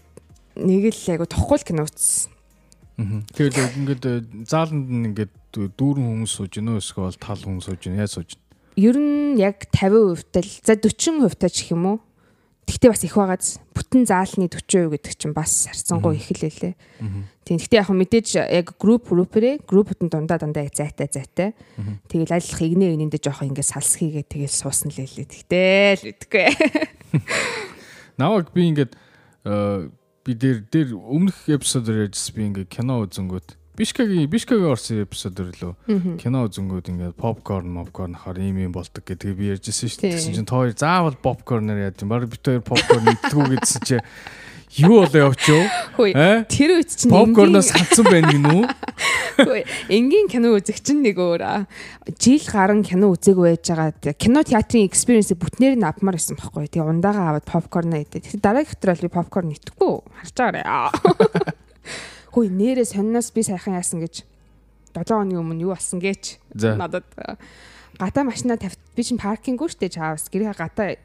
нэг 0.60 0.84
л 0.92 1.12
айгу 1.16 1.28
тухгүй 1.28 1.64
кино 1.64 1.88
үзсэн. 1.88 2.32
Тэгэхээр 3.00 3.76
ингээд 3.80 4.04
э, 4.06 4.16
зааланд 4.48 4.88
нь 4.88 5.08
ингээд 5.12 5.32
дүүрэн 5.52 6.06
хүмүүс 6.12 6.32
сууж 6.32 6.52
гинөө 6.60 6.80
эсвэл 6.80 7.18
тал 7.18 7.42
хүмүүс 7.42 7.66
сууж 7.68 7.80
гинөө 7.82 8.04
яаж 8.04 8.12
сууж 8.14 8.30
гинөө? 8.36 8.44
Ер 8.78 8.96
нь 9.02 9.36
яг 9.42 9.68
50% 9.74 10.32
тал 10.32 10.52
за 10.64 10.74
40% 10.78 11.40
таа 11.40 11.50
ч 11.50 11.66
гэх 11.66 11.74
юм 11.74 11.86
уу? 11.90 11.98
Тэгтээ 12.64 12.90
бас 12.90 13.04
их 13.04 13.16
байгааз 13.20 13.48
бүтэн 13.76 14.04
заалны 14.08 14.48
40% 14.48 14.92
гэдэг 14.96 15.14
чинь 15.20 15.36
бас 15.36 15.68
харцангуй 15.68 16.16
их 16.16 16.32
л 16.32 16.48
лээ. 16.48 16.76
Тийм. 17.44 17.60
Тэгтээ 17.60 17.80
яг 17.84 17.92
мэдээж 17.92 18.28
яг 18.40 18.68
групп 18.80 19.12
группэрээ 19.12 19.68
группүүдэн 19.68 20.08
дундаа 20.08 20.40
дандаа 20.40 20.72
зайтай 20.72 21.12
зайтай. 21.12 21.52
Тэгэл 22.08 22.40
алилах 22.40 22.62
игнэ 22.64 22.96
игнэндээ 22.96 23.20
жоох 23.20 23.44
ингээд 23.44 23.68
салс 23.68 24.00
хийгээ 24.00 24.24
тэгэл 24.32 24.56
суусан 24.56 24.96
л 24.96 25.00
лээ. 25.04 25.28
Тэгтээ 25.28 25.92
л 26.00 26.08
үтгэхгүй. 26.16 26.48
Наваг 28.22 28.56
би 28.56 28.62
ингээд 28.72 28.96
э, 29.44 29.90
би 30.24 30.32
дээр 30.32 30.64
дээр 30.72 30.90
өмнөх 30.96 31.52
эпизодоор 31.52 32.08
ярьжс 32.08 32.32
би 32.32 32.48
ингээд 32.48 32.72
кино 32.72 33.04
үзэнгүүт 33.04 33.60
Бишкагийн 33.74 34.30
Бишкагийн 34.30 34.70
орсон 34.70 35.02
эпизод 35.02 35.40
өрлөө. 35.42 35.74
Кино 36.22 36.46
үзэнгүүд 36.46 36.94
ингээд 36.94 37.18
попкорн, 37.18 37.74
попкорн 37.74 38.14
хаар 38.14 38.38
ийм 38.38 38.62
юм 38.62 38.74
болдог 38.76 39.02
гэдэг 39.02 39.34
би 39.34 39.50
ярьжсэн 39.50 39.90
шүү 39.90 40.02
дээ. 40.06 40.14
Тэгсэн 40.14 40.38
чинь 40.38 40.46
тоор 40.46 40.70
заавал 40.78 41.18
попкорноор 41.18 41.90
яа 41.90 41.90
гэм. 41.90 42.06
Бараг 42.06 42.30
бит 42.30 42.46
хоёр 42.46 42.62
попкорн 42.62 43.10
идтгүү 43.18 43.58
гэдсэн 43.58 43.82
чинь 43.82 44.06
юу 44.78 45.02
болоо 45.02 45.34
явчөө? 45.34 45.62
Э? 46.14 46.46
Тэр 46.46 46.78
үед 46.78 46.94
чинь 46.94 47.10
попкорноос 47.10 47.74
хатсан 47.74 48.06
байна 48.14 48.30
гинүү? 48.30 48.62
Хөөе, 49.42 49.66
энгийн 49.90 50.30
кино 50.30 50.54
үзэх 50.54 50.78
чинь 50.78 51.02
нэг 51.02 51.18
өөр. 51.18 51.66
Жил 52.22 52.46
гарan 52.46 52.86
кино 52.86 53.10
үзээгүй 53.18 53.58
байж 53.58 53.74
байгаа. 53.74 54.14
Кино 54.14 54.46
театрын 54.46 54.86
experience 54.86 55.34
бүтнээр 55.34 55.82
нь 55.82 55.90
авмаар 55.90 56.22
байсан 56.22 56.38
байхгүй. 56.38 56.70
Тэгээ 56.70 56.86
ундаагаа 56.94 57.42
аваад 57.42 57.50
попкорн 57.50 57.98
идэ. 57.98 58.22
Дараагийн 58.38 58.70
хэтрэл 58.70 59.02
би 59.02 59.10
попкорн 59.10 59.58
идэхгүй. 59.58 60.06
Харж 60.22 60.38
байгаарай. 60.38 61.54
хөөе 62.34 62.50
нэрээ 62.50 62.88
сонноос 62.90 63.30
би 63.30 63.46
сайхан 63.46 63.78
яасан 63.78 64.02
гэж 64.02 64.26
7 64.98 65.14
оны 65.14 65.38
өмнө 65.38 65.70
юу 65.70 65.78
болсон 65.78 66.02
гэж 66.02 66.42
надад 66.58 67.06
гатаа 68.02 68.24
машинаа 68.26 68.58
тавь 68.58 68.78
би 68.98 69.02
чинь 69.06 69.22
паркинггүй 69.22 69.70
штэ 69.70 69.94
чаавс 69.94 70.34
гэрээ 70.34 70.58
гатаа 70.58 70.98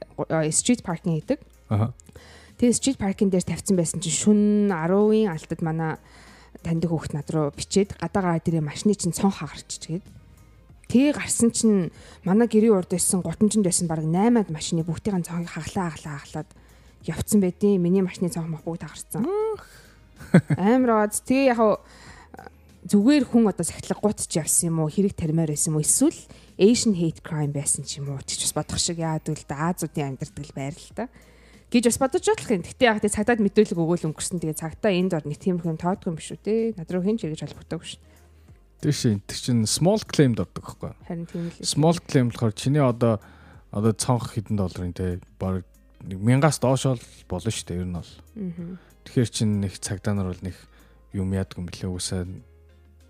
стрит 0.53 0.81
паркинг 0.81 1.21
хийдэг. 1.21 1.41
Аа. 1.69 1.93
Тэгээ 2.57 2.77
стрит 2.77 2.99
паркинг 2.99 3.33
дээр 3.33 3.45
тавьсан 3.45 3.77
байсан 3.77 4.01
чинь 4.01 4.17
шүн 4.17 4.41
10-ын 4.73 5.29
алтад 5.29 5.61
манай 5.61 6.01
таньдаг 6.65 6.91
хүүхд 6.91 7.13
над 7.13 7.29
руу 7.29 7.53
бичээд 7.53 8.01
гадаа 8.01 8.41
гараад 8.41 8.49
ирээ 8.49 8.65
машины 8.65 8.97
чинь 8.97 9.13
цон 9.13 9.31
хагарч 9.31 9.85
гээд 9.85 10.05
Тэгээ 10.89 11.13
гарсан 11.21 11.53
чинь 11.53 11.93
манай 12.25 12.49
гэрийн 12.49 12.73
урд 12.73 12.89
байсан 12.89 13.21
гутамжинд 13.21 13.69
байсан 13.69 13.85
баг 13.85 14.01
8-ад 14.01 14.49
машины 14.49 14.81
бүгдийн 14.89 15.21
цонхыг 15.21 15.53
хаглаа 15.53 15.93
хаглаа 15.93 16.17
хаглаад 16.25 16.49
явцсан 17.05 17.45
байдیں۔ 17.45 17.77
Миний 17.77 18.01
машины 18.01 18.33
цонх 18.33 18.49
мах 18.49 18.65
бүгд 18.65 18.89
хагарсан. 18.89 19.29
Амар 20.56 21.09
аац. 21.09 21.20
Тэгээ 21.25 21.53
яг 21.53 21.61
зүгээр 22.88 23.25
хүн 23.29 23.50
одоо 23.50 23.65
сахилга 23.65 24.00
гутч 24.00 24.32
явсан 24.38 24.73
юм 24.73 24.85
уу? 24.85 24.93
Хэрэг 24.93 25.15
тармаар 25.17 25.53
байсан 25.53 25.76
юм 25.76 25.81
уу? 25.81 25.85
Эсвэл 25.85 26.20
Asian 26.59 26.94
hate 26.97 27.20
crime 27.20 27.53
байсан 27.53 27.85
ч 27.85 28.00
юм 28.00 28.12
уу? 28.15 28.23
Ч 28.25 28.41
бас 28.43 28.55
бодох 28.56 28.81
шиг 28.81 28.99
яадаг 29.03 29.37
л 29.37 29.47
да 29.49 29.70
Азуудын 29.75 30.17
амьдардаг 30.17 30.44
л 30.44 30.56
байр 30.56 30.75
л 30.75 30.93
та 30.97 31.06
гэж 31.69 31.85
бас 31.85 31.99
бодож 32.00 32.25
бодлох 32.25 32.50
юм. 32.50 32.65
Гэтэ 32.65 32.85
яг 32.88 33.00
тэ 33.05 33.12
цагтаад 33.12 33.44
мэдүүлэг 33.44 33.76
өгөөл 33.76 34.09
өнгөрсөн. 34.09 34.41
Тэгээ 34.41 34.56
цагтаа 34.56 34.93
энд 34.93 35.13
ор 35.13 35.25
нэг 35.29 35.37
тийм 35.37 35.60
юм 35.60 35.77
тоодгүй 35.77 36.08
юм 36.08 36.17
биш 36.17 36.32
үү 36.32 36.41
те. 36.41 36.72
Над 36.81 36.89
руу 36.89 37.05
хэн 37.05 37.20
ч 37.20 37.29
ингэж 37.29 37.44
холбогддог 37.44 37.84
шүү 37.84 38.01
дээ. 38.01 38.17
Тэр 38.81 38.94
шин 38.96 39.20
тэр 39.29 39.39
чин 39.39 39.58
small 39.69 40.01
claim 40.08 40.32
доддог 40.32 40.65
байхгүй. 40.65 40.96
Харин 41.05 41.29
тийм 41.29 41.53
л. 41.53 41.60
Small 41.60 42.01
claim 42.01 42.32
болохоор 42.32 42.56
чиний 42.56 42.81
одоо 42.81 43.20
одоо 43.69 43.93
цонх 43.93 44.32
хэдэн 44.32 44.56
долларын 44.56 44.96
те 44.96 45.20
баг 45.37 45.69
нэг 46.01 46.19
мянгаас 46.25 46.56
доош 46.56 46.89
болно 47.29 47.51
шүү 47.53 47.69
дээ 47.69 47.81
ер 47.84 47.89
нь 47.91 47.98
бол. 48.01 48.13
Аа. 48.41 48.88
Тэгэхээр 49.08 49.31
чин 49.32 49.65
нэг 49.65 49.72
цагдаа 49.81 50.12
нар 50.12 50.31
бол 50.31 50.44
нэг 50.44 50.56
юм 51.17 51.32
яадаг 51.32 51.56
юм 51.56 51.67
бэлээ 51.67 51.88
үгүйсээ 51.88 52.22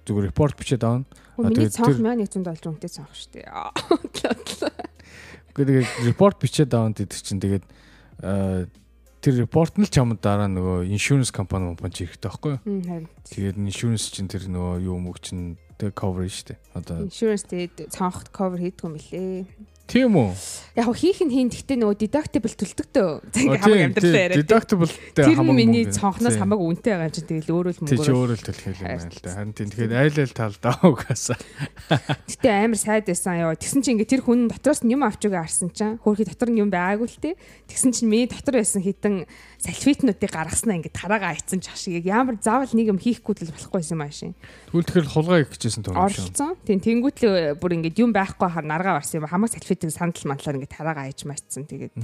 зүгээр 0.07 0.31
репорт 0.31 0.57
бичээд 0.57 0.87
авна. 0.87 1.05
Тэгээд 1.37 1.75
цонх 1.75 1.99
1100 1.99 2.47
доллар 2.47 2.69
үнэтэй 2.71 2.90
цонх 2.95 3.12
шүү 3.12 3.31
дээ. 3.35 3.50
Тэгээд 5.59 5.90
репорт 6.07 6.38
бичээд 6.38 6.71
авна 6.73 6.95
гэдэг 6.95 7.19
чинь 7.19 7.43
тэгээд 7.43 7.67
тэр 9.21 9.35
репорт 9.43 9.75
нь 9.76 9.85
л 9.85 9.90
чамд 9.90 10.23
дараа 10.23 10.47
нөгөө 10.47 10.87
иншүрэнс 10.95 11.35
компани 11.35 11.75
компани 11.75 11.93
ч 11.93 12.07
ирэхтэй 12.07 12.31
байхгүй 12.31 12.52
юу? 12.62 13.07
Тэгээд 13.26 13.59
иншүрэнс 13.59 14.07
чинь 14.14 14.31
тэр 14.31 14.47
нөгөө 14.47 14.87
юу 14.87 14.97
мөг 15.02 15.19
чинь 15.19 15.59
тэг 15.76 15.99
coverage 15.99 16.47
штэ. 16.47 16.57
Одоо 16.78 17.02
insurance 17.05 17.45
тэгээд 17.50 17.90
цонхт 17.90 18.31
cover 18.31 18.62
хийдэг 18.62 18.87
юм 18.87 18.95
билээ. 18.95 19.50
Тийм 19.88 20.21
үү? 20.21 20.37
Яг 20.76 20.95
хийх 20.95 21.25
нь 21.25 21.33
хийн 21.33 21.49
гэхдээ 21.49 21.80
нөгөө 21.80 21.97
deductible 21.97 22.52
төлдөг 22.52 22.88
дөө. 22.92 23.11
Ингээ 23.35 23.62
хамаг 23.64 23.83
амьдралаа 23.88 24.23
яриад. 24.28 24.38
Deductible 24.45 24.92
дээр 25.16 25.35
хамаг 25.35 25.57
миний 25.57 25.88
цонхноос 25.88 26.37
хамаг 26.38 26.61
үнэтэй 26.61 26.92
байгаа 26.92 27.11
чинь 27.11 27.26
тэгэл 27.26 27.50
өөрөө 27.57 27.73
л 27.73 27.80
мөнгөөр. 27.83 28.04
Тий 28.04 28.14
өөрөө 28.14 28.37
л 28.37 28.47
төлөх 28.47 28.66
юм 28.68 28.76
байна 28.85 29.09
л 29.09 29.18
да. 29.25 29.33
Харин 29.33 29.54
тийм 29.57 29.68
тэгэхээр 29.73 29.97
айл 29.97 30.18
айл 30.23 30.35
талдаа 30.37 30.75
угаасаа. 30.87 31.38
Гэтэ 32.30 32.49
амар 32.52 32.78
сайд 32.78 33.04
байсан 33.09 33.35
ёо. 33.42 33.57
Тэгсэн 33.59 33.80
чинь 33.80 33.97
ингээ 33.99 34.12
тэр 34.12 34.23
хүн 34.23 34.47
дотроос 34.52 34.85
юм 34.87 35.02
авч 35.02 35.23
өгөө 35.25 35.40
харсан 35.40 35.73
чинь 35.75 35.97
хөөрхи 35.99 36.28
дотор 36.30 36.50
нь 36.52 36.61
юм 36.62 36.71
байгаагүй 36.71 37.09
л 37.09 37.18
те. 37.18 37.35
Тэгсэн 37.66 37.90
чинь 37.97 38.12
миний 38.12 38.28
дотор 38.30 38.61
байсан 38.61 38.85
хитэн 38.85 39.26
салфетнуудыг 39.59 40.30
гаргаснаа 40.30 40.78
ингээд 40.78 40.95
тараагаа 40.95 41.35
айцсан 41.35 41.59
ч 41.59 41.75
шиг 41.75 42.07
ямар 42.07 42.38
заавал 42.38 42.71
нэг 42.71 42.95
юм 42.95 43.02
хийхгүй 43.02 43.35
л 43.35 43.50
болохгүй 43.50 43.83
юм 43.90 44.07
аашин. 44.07 44.38
Тэгвэл 44.71 44.87
тэгэхээр 44.87 45.11
хулгай 45.11 45.42
их 45.42 45.50
гэжсэн 45.50 45.83
юм 45.83 45.99
шиг. 46.07 46.30
Оролцсон. 46.30 46.54
Тийм 46.62 46.78
тэнгуүтлээ 46.78 47.59
бүр 47.59 47.75
ингээд 47.83 47.99
юм 47.99 48.14
байхгүй 48.14 48.47
хаар 48.47 48.62
наргаа 48.62 49.02
барсан 49.02 49.18
юм 49.18 49.26
хамаг 49.26 49.50
салфетыг 49.79 49.95
сандал 49.95 50.27
манлаар 50.27 50.57
ингээд 50.59 50.75
тараагаа 50.75 51.07
айж 51.07 51.23
маачсан 51.23 51.65
тэгээд 51.71 51.95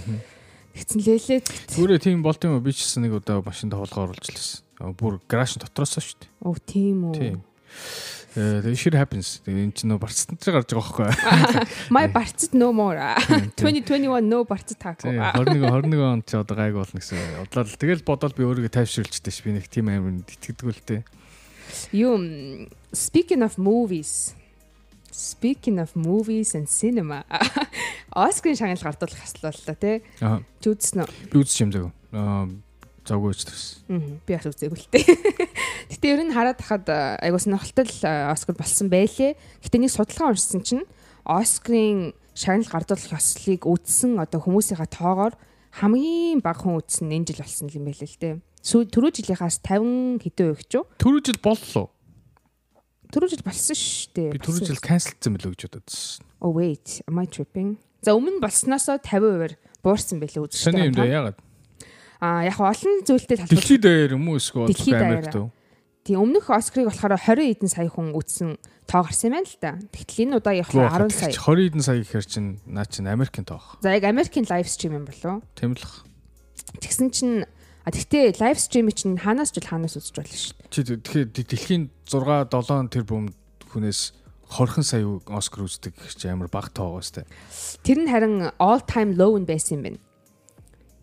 тэгсэн 0.75 1.01
лээлээ. 1.03 1.41
Түрээ 1.75 1.99
тийм 1.99 2.23
болт 2.23 2.43
юм 2.47 2.59
уу? 2.59 2.63
Би 2.63 2.71
ч 2.71 2.87
гэсэн 2.87 3.07
нэг 3.07 3.19
удаа 3.19 3.43
машинд 3.43 3.75
хулгай 3.75 4.07
оруулж 4.07 4.27
лээсэн. 4.31 4.95
Бүр 4.95 5.19
гараж 5.27 5.59
дотроос 5.59 5.99
шүү 5.99 6.19
дээ. 6.23 6.31
Оо 6.47 6.55
тийм 6.63 6.99
үү. 7.11 7.15
Тийм. 7.15 7.39
Тэгээ 8.35 8.75
shit 8.75 8.95
happens. 8.99 9.39
Тэгээ 9.47 9.71
эн 9.71 9.75
чинь 9.75 9.91
нөө 9.95 10.03
барцсан 10.03 10.35
ч 10.39 10.51
гарч 10.51 10.71
байгаа 10.75 11.15
байхгүй. 11.15 11.55
My 11.95 12.11
барцд 12.11 12.55
no 12.59 12.75
more. 12.75 12.99
2021 13.63 14.27
no 14.27 14.43
барцд 14.43 14.75
таах. 14.79 14.99
21 15.07 15.87
21 15.87 16.03
онд 16.03 16.27
ч 16.27 16.35
одоо 16.35 16.59
гайг 16.59 16.75
болно 16.75 16.99
гэсэн. 16.99 17.47
Бодлоо 17.47 17.71
тэгэл 17.71 18.03
бодоод 18.03 18.35
би 18.35 18.43
өөрийгөө 18.43 18.75
тайвшруулчихдээ 18.75 19.31
ш. 19.31 19.39
Би 19.47 19.55
нэг 19.55 19.71
тим 19.71 19.87
амир 19.87 20.27
итгэдэг 20.27 20.67
л 20.67 20.83
тээ. 20.83 21.03
Юу 21.95 22.19
speaking 22.91 23.47
of 23.47 23.55
movies 23.55 24.35
Speaking 25.15 25.79
of 25.79 25.95
movies 25.95 26.55
and 26.59 26.67
cinema. 26.67 27.23
Оскарын 28.11 28.59
шагнал 28.59 28.83
гардуулах 28.83 29.63
та 29.63 29.75
тий. 29.79 30.03
Аа. 30.19 30.43
Чи 30.59 30.75
үзсэн 30.75 31.07
үү? 31.07 31.31
Би 31.31 31.39
үзчих 31.39 31.63
юм 31.63 31.71
заяа. 31.71 31.93
Аа 32.11 32.51
завгүй 33.07 33.31
үзчихсэн. 33.31 33.95
Аа. 33.95 34.19
Би 34.27 34.35
бас 34.35 34.49
үзээгүй 34.51 34.75
л 34.75 34.91
дээ. 34.91 35.07
Гэтэ 35.95 36.07
ер 36.11 36.21
нь 36.27 36.35
хараад 36.35 36.59
хахад 36.59 36.91
айгуу 37.23 37.39
сонирхолтой 37.39 37.87
Оскар 38.27 38.59
болсон 38.59 38.91
байлээ. 38.91 39.39
Гэтэ 39.63 39.79
нэг 39.79 39.95
судалгаа 39.95 40.35
уншсан 40.35 40.67
чинь 40.67 40.83
Оскарын 41.23 42.19
шагнал 42.35 42.75
гардуулах 42.75 43.15
ёслыг 43.15 43.71
үзсэн 43.71 44.19
одоо 44.19 44.43
хүмүүсийнхаа 44.43 44.91
тоогоор 44.91 45.39
хамгийн 45.79 46.43
бага 46.43 46.67
хүн 46.67 46.83
үзсэн 46.83 47.15
энэ 47.15 47.31
жил 47.31 47.47
болсон 47.47 47.71
юм 47.71 47.87
байлээ 47.87 48.11
л 48.11 48.19
дээ. 48.19 48.35
Түрүү 48.67 49.11
жилийнхаас 49.15 49.63
50 49.63 50.25
хэдэн 50.27 50.51
үе 50.51 50.59
гэж 50.59 50.71
юу? 50.75 50.85
Түрүү 50.99 51.21
жил 51.23 51.39
боллоо. 51.39 51.94
Түрүү 53.15 53.31
жил 53.31 53.45
болсон 53.47 53.79
шүү 53.79 54.15
дээ. 54.19 54.31
Би 54.35 54.43
түрүү 54.43 54.69
жил 54.69 54.81
канселдсан 54.83 55.37
билүү 55.39 55.55
гэж 55.55 55.71
бодсон. 55.71 56.27
Oh 56.43 56.51
wait, 56.51 56.99
am 57.07 57.21
I 57.23 57.31
tripping? 57.31 57.77
За 58.03 58.17
өмнө 58.19 58.43
болсноос 58.43 58.91
50%-аар 58.91 59.55
буурсан 59.87 60.19
байлээ 60.19 60.43
үзэж 60.43 60.67
байна. 60.67 60.75
Сони 60.75 60.89
юм 60.91 60.97
даа 60.99 61.07
яагаад? 61.07 61.39
Аа 62.19 62.43
яг 62.49 62.59
олон 62.59 63.05
зүйлтэй 63.07 63.39
талбар. 63.39 63.55
Дэлхийд 63.55 63.83
даяар 63.87 64.17
юм 64.19 64.27
уу 64.29 64.43
эсвэл 64.43 64.67
Америкт 64.67 65.39
үү? 65.39 65.47
Тийм 66.05 66.21
өмнөх 66.21 66.51
Оскарыг 66.53 66.91
болохоор 66.93 67.17
20 67.17 67.55
эдэн 67.55 67.71
сая 67.71 67.89
хүн 67.89 68.13
үзсэн 68.13 68.61
тоо 68.85 69.09
гарсан 69.09 69.33
юм 69.33 69.35
байна 69.41 69.49
л 69.49 69.57
да. 69.63 69.73
Тэгтэл 69.89 70.23
энэ 70.29 70.37
удаагийн 70.37 70.67
болохоор 70.69 71.09
10 71.09 71.17
сая. 71.17 71.33
20 71.33 71.71
эдэн 71.73 71.85
сая 71.87 71.99
гэхэр 72.05 72.27
чинь 72.29 72.51
наа 72.69 72.85
чинь 72.85 73.09
Америкийн 73.09 73.49
тоох. 73.49 73.81
За 73.81 73.95
яг 73.95 74.05
Америкийн 74.05 74.45
лайв 74.45 74.69
стрим 74.69 75.01
юм 75.01 75.09
болов 75.09 75.25
уу? 75.25 75.43
Тийм 75.57 75.73
л. 75.73 75.87
Тэгсэн 76.83 77.09
чинь 77.09 77.49
А 77.85 77.93
тэгтээ 77.93 78.41
лайв 78.41 78.57
стрим 78.57 78.89
чинь 78.89 79.21
ханаас 79.21 79.53
ч 79.53 79.61
ханаас 79.61 80.01
үзэж 80.01 80.17
болно 80.17 80.33
шүү 80.33 80.57
дээ. 80.57 80.73
Чи 80.73 80.81
тэгэхээр 81.05 81.29
дэлхийн 81.37 81.85
6 82.09 82.49
7 82.49 82.89
тэрбум 82.89 83.29
хүнээс 83.69 84.17
20 84.49 84.81
сая 84.81 85.05
Оскар 85.29 85.69
үздэг 85.69 85.93
чи 86.17 86.29
амар 86.33 86.49
бага 86.49 86.73
тоо 86.73 86.97
байгаа 86.97 87.05
сте. 87.05 87.29
Тэр 87.85 88.05
нь 88.05 88.09
харин 88.09 88.55
all 88.57 88.81
time 88.81 89.13
low 89.21 89.37
нь 89.37 89.45
байсан 89.45 89.81
юм 89.81 89.83
байна. 89.85 90.01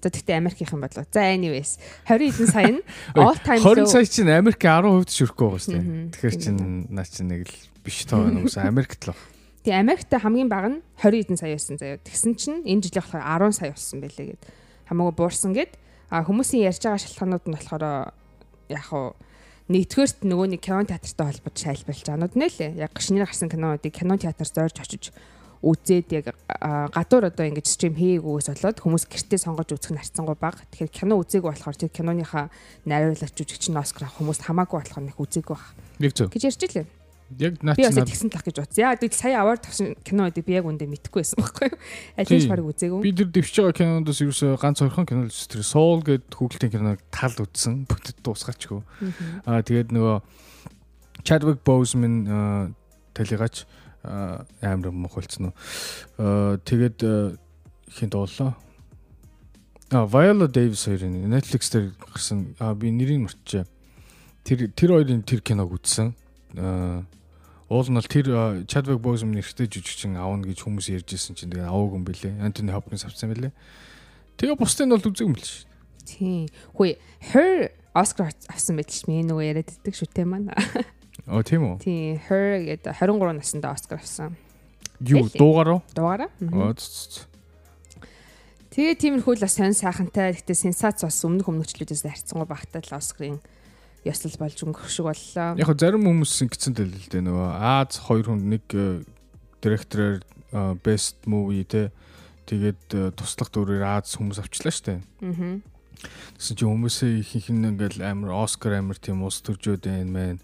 За 0.02 0.10
тэгтээ 0.10 0.42
Америкийнхан 0.42 0.82
бодлоо. 0.82 1.06
За 1.14 1.22
anyways 1.22 1.78
20 2.10 2.34
хэдэн 2.34 2.50
сая 2.50 2.72
нь 2.74 2.82
all 3.22 3.38
time 3.38 3.62
20 3.62 3.86
сая 3.86 4.06
чинь 4.10 4.34
Америк 4.34 4.58
10% 4.58 5.06
шүрхгүй 5.14 5.46
байгаа 5.54 5.62
сте. 5.62 5.78
Тэгэхээр 6.18 6.36
чин 6.42 6.58
наа 6.90 7.06
чи 7.06 7.22
нэг 7.22 7.46
л 7.46 7.58
биш 7.86 8.10
тоо 8.10 8.26
байна 8.26 8.42
уусаа 8.42 8.66
Америкт 8.66 9.06
л. 9.06 9.14
Тэгээ 9.62 9.78
Америкт 9.78 10.10
хамгийн 10.10 10.50
бага 10.50 10.70
нь 10.74 10.82
20 10.98 11.30
хэдэн 11.30 11.38
сая 11.38 11.54
байсан 11.54 11.78
заяа. 11.78 12.02
Тэгсэн 12.02 12.34
чинь 12.34 12.66
энэ 12.66 12.90
жилийн 12.90 13.06
болохоор 13.06 13.54
10 13.54 13.54
сая 13.54 13.70
болсон 13.76 14.00
байлээ 14.02 14.28
гэд. 14.34 14.42
Хамаагүй 14.90 15.14
буурсан 15.14 15.54
гэд. 15.54 15.78
А 16.12 16.28
хүмүүсийн 16.28 16.68
ярьж 16.68 16.84
байгаа 16.84 17.00
шалтгаанууд 17.00 17.46
нь 17.48 17.56
болохоор 17.56 18.12
яг 18.68 18.84
хуу 18.92 19.16
нэгдүгээрт 19.72 20.28
нөгөө 20.28 20.48
нэг 20.52 20.62
кино 20.62 20.84
театртай 20.84 21.26
холбоотой 21.32 21.64
шайлбарлаж 21.64 22.04
байгаа 22.04 22.20
нууд 22.20 22.36
нэлээ. 22.36 22.72
Яг 22.84 22.92
шинээр 23.00 23.32
гарсан 23.32 23.48
кинонуудыг 23.48 23.96
кино 23.96 24.20
театрт 24.20 24.52
зорж 24.52 24.76
очиж 24.76 25.16
үзээд 25.64 26.08
яг 26.12 26.26
гадуур 26.52 27.30
одоо 27.30 27.46
ингэж 27.46 27.68
стрим 27.70 27.96
хийгээгүйс 27.96 28.50
болоод 28.50 28.78
хүмүүс 28.82 29.06
гэртээ 29.08 29.40
сонгож 29.40 29.70
үзэх 29.72 29.94
нь 29.94 30.02
харцсангуй 30.02 30.36
баг. 30.36 30.60
Тэгэхээр 30.74 30.92
кино 30.92 31.22
үзээгүй 31.22 31.54
болохоор 31.54 31.78
тэр 31.78 31.94
киноныхаа 31.94 32.50
найруулагч 32.90 33.36
жүжигч 33.38 33.70
нь 33.70 33.78
Оскар 33.78 34.10
авах 34.10 34.18
хүмүүс 34.20 34.42
хамаагүй 34.42 34.78
болохоор 34.82 35.06
нэг 35.06 35.18
үзээгүй 35.22 35.56
баг. 35.56 35.72
Яг 36.02 36.14
зөв. 36.18 36.28
гэж 36.34 36.44
ярьж 36.50 36.62
илээ. 36.66 36.88
Яг 37.40 37.64
наач 37.64 37.78
би 37.78 37.86
бас 37.88 37.96
тэгсэн 37.96 38.30
талах 38.34 38.46
гэж 38.50 38.58
бодсон. 38.60 38.82
Яа 38.82 38.96
гэвэл 39.00 39.16
сая 39.16 39.36
аваар 39.40 39.60
тавсан 39.62 39.96
кино 40.04 40.28
гэдэг 40.28 40.46
би 40.46 40.54
яг 40.58 40.66
үндэ 40.68 40.88
мэдэхгүй 40.90 41.22
байсан 41.24 41.40
байхгүй 41.40 41.68
юу? 41.72 41.78
Аль 42.18 42.32
нь 42.32 42.52
барыг 42.52 42.68
үзээгүй. 42.72 43.02
Би 43.06 43.12
тэр 43.16 43.30
дэвшиж 43.32 43.58
байгаа 43.62 43.78
киноноос 43.78 44.20
ерөөсөө 44.22 44.60
ганц 44.60 44.82
орхон 44.84 45.08
кино 45.08 45.22
л 45.30 45.48
тэр 45.52 45.64
Soul 45.64 46.02
гэдэг 46.04 46.34
хүүхэлдэйн 46.36 46.74
киног 46.76 47.00
тал 47.14 47.36
үзсэн. 47.40 47.86
Бүтэд 47.88 48.20
дуусгаачихгүй. 48.26 48.82
Аа 49.48 49.64
тэгээд 49.64 49.96
нөгөө 49.96 50.16
Chadwick 51.24 51.62
Boseman 51.64 52.76
талигач 53.14 53.66
амар 54.04 54.92
мохолцсон 54.92 55.52
уу. 55.52 55.56
Аа 56.18 56.58
тэгээд 56.62 57.06
хин 57.96 58.10
дуулаа. 58.10 58.58
А 59.92 60.08
Viola 60.08 60.48
Davis 60.48 60.88
хоёрын 60.88 61.28
Netflix 61.28 61.70
дээр 61.72 61.92
гарсан. 62.00 62.56
А 62.60 62.74
би 62.74 62.92
нэрийг 62.92 63.28
мартчихжээ. 63.28 63.66
Тэр 64.44 64.72
тэр 64.72 64.90
хоёрын 64.96 65.24
тэр 65.28 65.44
киног 65.44 65.76
үзсэн. 65.76 66.16
Аа 66.56 67.04
Уул 67.72 67.88
нь 67.88 67.96
бол 67.96 68.04
тэр 68.04 68.28
Chadwick 68.68 69.00
Boseman 69.00 69.40
нэрхтээ 69.40 69.72
жүжигчин 69.72 70.20
аавна 70.20 70.44
гэж 70.44 70.68
хүмүүс 70.68 70.92
ярьж 70.92 71.16
ирсэн 71.16 71.40
чинь 71.40 71.56
тэгээ 71.56 71.72
аваагүй 71.72 71.96
юм 71.96 72.04
бэлээ. 72.04 72.34
Anthony 72.44 72.76
Hopkins 72.76 73.08
авсан 73.08 73.32
бэлээ. 73.32 73.56
Тэгээ 74.36 74.60
бусдын 74.60 74.92
бол 74.92 75.00
үзег 75.00 75.24
юм 75.24 75.40
л 75.40 75.48
шүү. 75.48 75.72
Тийм. 76.04 76.52
Хөөе, 76.76 77.00
Her 77.32 77.72
Oscar 77.96 78.28
авсан 78.52 78.76
байт 78.76 78.92
ч 78.92 79.08
мэн 79.08 79.32
нөгөө 79.32 79.56
яриад 79.56 79.72
иддэг 79.72 79.96
те 80.12 80.28
маань. 80.28 80.52
Оо 81.32 81.40
тийм 81.48 81.64
үү? 81.64 81.76
Тийм, 81.80 82.20
Her 82.28 82.60
гэдэг 82.60 82.92
23 82.92 83.40
наснда 83.40 83.72
Oscar 83.72 84.04
авсан. 84.04 84.36
Юу, 85.00 85.32
дуугаар 85.32 85.80
уу? 85.80 85.82
Дуугаараа. 85.96 86.28
Оо. 86.52 86.76
Тэгээ 88.76 89.00
тиймэрхүү 89.00 89.40
л 89.40 89.48
сонь 89.48 89.72
сайхантай. 89.72 90.36
Гэтэ 90.36 90.60
сенсац 90.60 91.08
бас 91.08 91.24
өмнөх 91.24 91.48
өмнөчлүүдээс 91.48 92.04
харьцангуй 92.04 92.52
багтаа 92.52 92.84
л 92.84 93.00
Oscar-ын 93.00 93.40
ёслол 94.06 94.38
болж 94.42 94.58
өнгөрөх 94.66 94.90
шиг 94.90 95.06
боллоо. 95.06 95.54
Яг 95.62 95.70
зарим 95.78 96.06
хүмүүс 96.10 96.34
ингэсэн 96.50 96.74
тэл 96.74 96.90
л 96.90 97.10
дээ 97.12 97.22
нөгөө 97.22 97.50
Аз 97.54 98.02
хоёр 98.02 98.34
хүн 98.34 98.42
нэг 98.50 98.66
э, 98.74 99.06
директороор 99.62 100.18
э, 100.26 100.74
best 100.82 101.22
movie 101.30 101.66
те 101.66 101.94
тэгээд 102.50 102.82
э, 102.98 103.14
туслах 103.14 103.54
дүрээр 103.54 104.02
Аз 104.02 104.18
хүмүүс 104.18 104.42
авчлаа 104.42 104.74
штэ. 104.74 105.06
Аа. 105.22 105.62
Тэгсэн 106.02 106.58
чи 106.58 106.66
хүмүүсээ 106.66 107.12
ихэнх 107.22 107.50
нь 107.54 107.68
ингээл 107.78 108.02
амар 108.02 108.34
Оскар 108.42 108.82
амар 108.82 108.98
тийм 108.98 109.22
ус 109.22 109.38
төржөөд 109.46 109.86
байна 109.86 110.10
мэн 110.10 110.38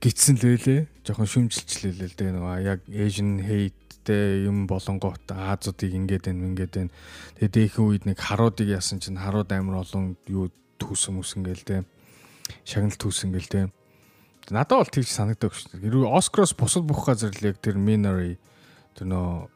гитсэн 0.00 0.40
л 0.40 0.56
байлээ. 0.56 0.88
Жохон 1.04 1.28
шүмжилчлээ 1.28 1.92
л 2.00 2.16
дээ 2.16 2.32
нөгөө 2.32 2.56
яг 2.64 2.80
Asian 2.88 3.44
hate 3.44 3.76
те 4.08 4.40
юм 4.48 4.64
болонгоот 4.64 5.28
Азуудыг 5.28 5.92
ингээд 5.92 6.32
байна 6.32 6.48
ингээд 6.48 6.72
байна. 6.72 6.92
Тэгээд 7.36 7.52
дээхэн 7.76 7.84
үед 7.84 8.04
нэг 8.08 8.18
харуудыг 8.18 8.72
яасан 8.72 9.04
чинь 9.04 9.20
харууд 9.20 9.52
амар 9.52 9.84
олон 9.84 10.16
юу 10.32 10.48
түүсэн 10.80 11.20
мүсэн 11.20 11.44
гээл 11.44 11.68
те 11.68 11.76
шагнал 12.64 12.98
түүсэн 12.98 13.32
гэл 13.32 13.48
те. 13.48 13.62
Надад 14.50 14.82
бол 14.82 14.92
тэгж 14.92 15.10
санагддаг 15.12 15.54
шүү 15.54 15.78
дээ. 15.78 15.84
Хэрвээ 15.86 16.12
Оскароос 16.18 16.52
бусад 16.58 16.84
бүх 16.84 17.06
газар 17.06 17.30
л 17.30 17.46
яг 17.46 17.62
тэр 17.62 17.78
Minari 17.78 18.36
тэр 18.98 19.08
нөө 19.12 19.48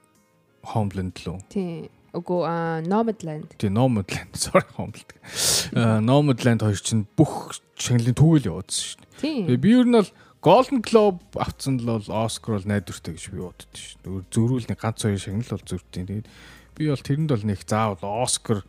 Homeland 0.72 1.18
лөө. 1.22 1.42
Тийм. 1.50 1.90
Үгүй 2.16 2.46
а 2.48 2.80
Nomadland. 2.80 3.52
Тийм 3.60 3.76
Nomadland. 3.76 4.32
Sorry 4.42 4.64
Homeland. 4.78 5.12
Nomadland 6.00 6.64
хоёр 6.64 6.80
чинь 6.80 7.04
бүх 7.18 7.58
шагналын 7.76 8.16
түгэл 8.16 8.48
явуулсан 8.56 8.96
шүү. 8.96 9.04
Тэгээ 9.20 9.60
би 9.60 9.70
ер 9.76 9.84
нь 9.90 9.98
бол 9.98 10.10
Golden 10.46 10.80
Globe 10.80 11.20
авцсан 11.36 11.80
л 11.82 11.98
бол 11.98 12.08
Оскар 12.24 12.56
бол 12.56 12.70
найдвартай 12.70 13.18
гэж 13.18 13.24
би 13.34 13.42
боддоо 13.42 13.68
шүү. 13.76 14.24
Зөрүүл 14.32 14.68
нэг 14.70 14.80
ганц 14.80 15.04
хоёр 15.04 15.20
шагнал 15.20 15.52
бол 15.52 15.66
зүрхтэй. 15.68 16.06
Тэгээд 16.06 16.28
би 16.78 16.88
бол 16.88 17.04
тэрэнд 17.04 17.30
бол 17.34 17.44
нэг 17.44 17.60
заавал 17.68 18.24
Оскар 18.24 18.64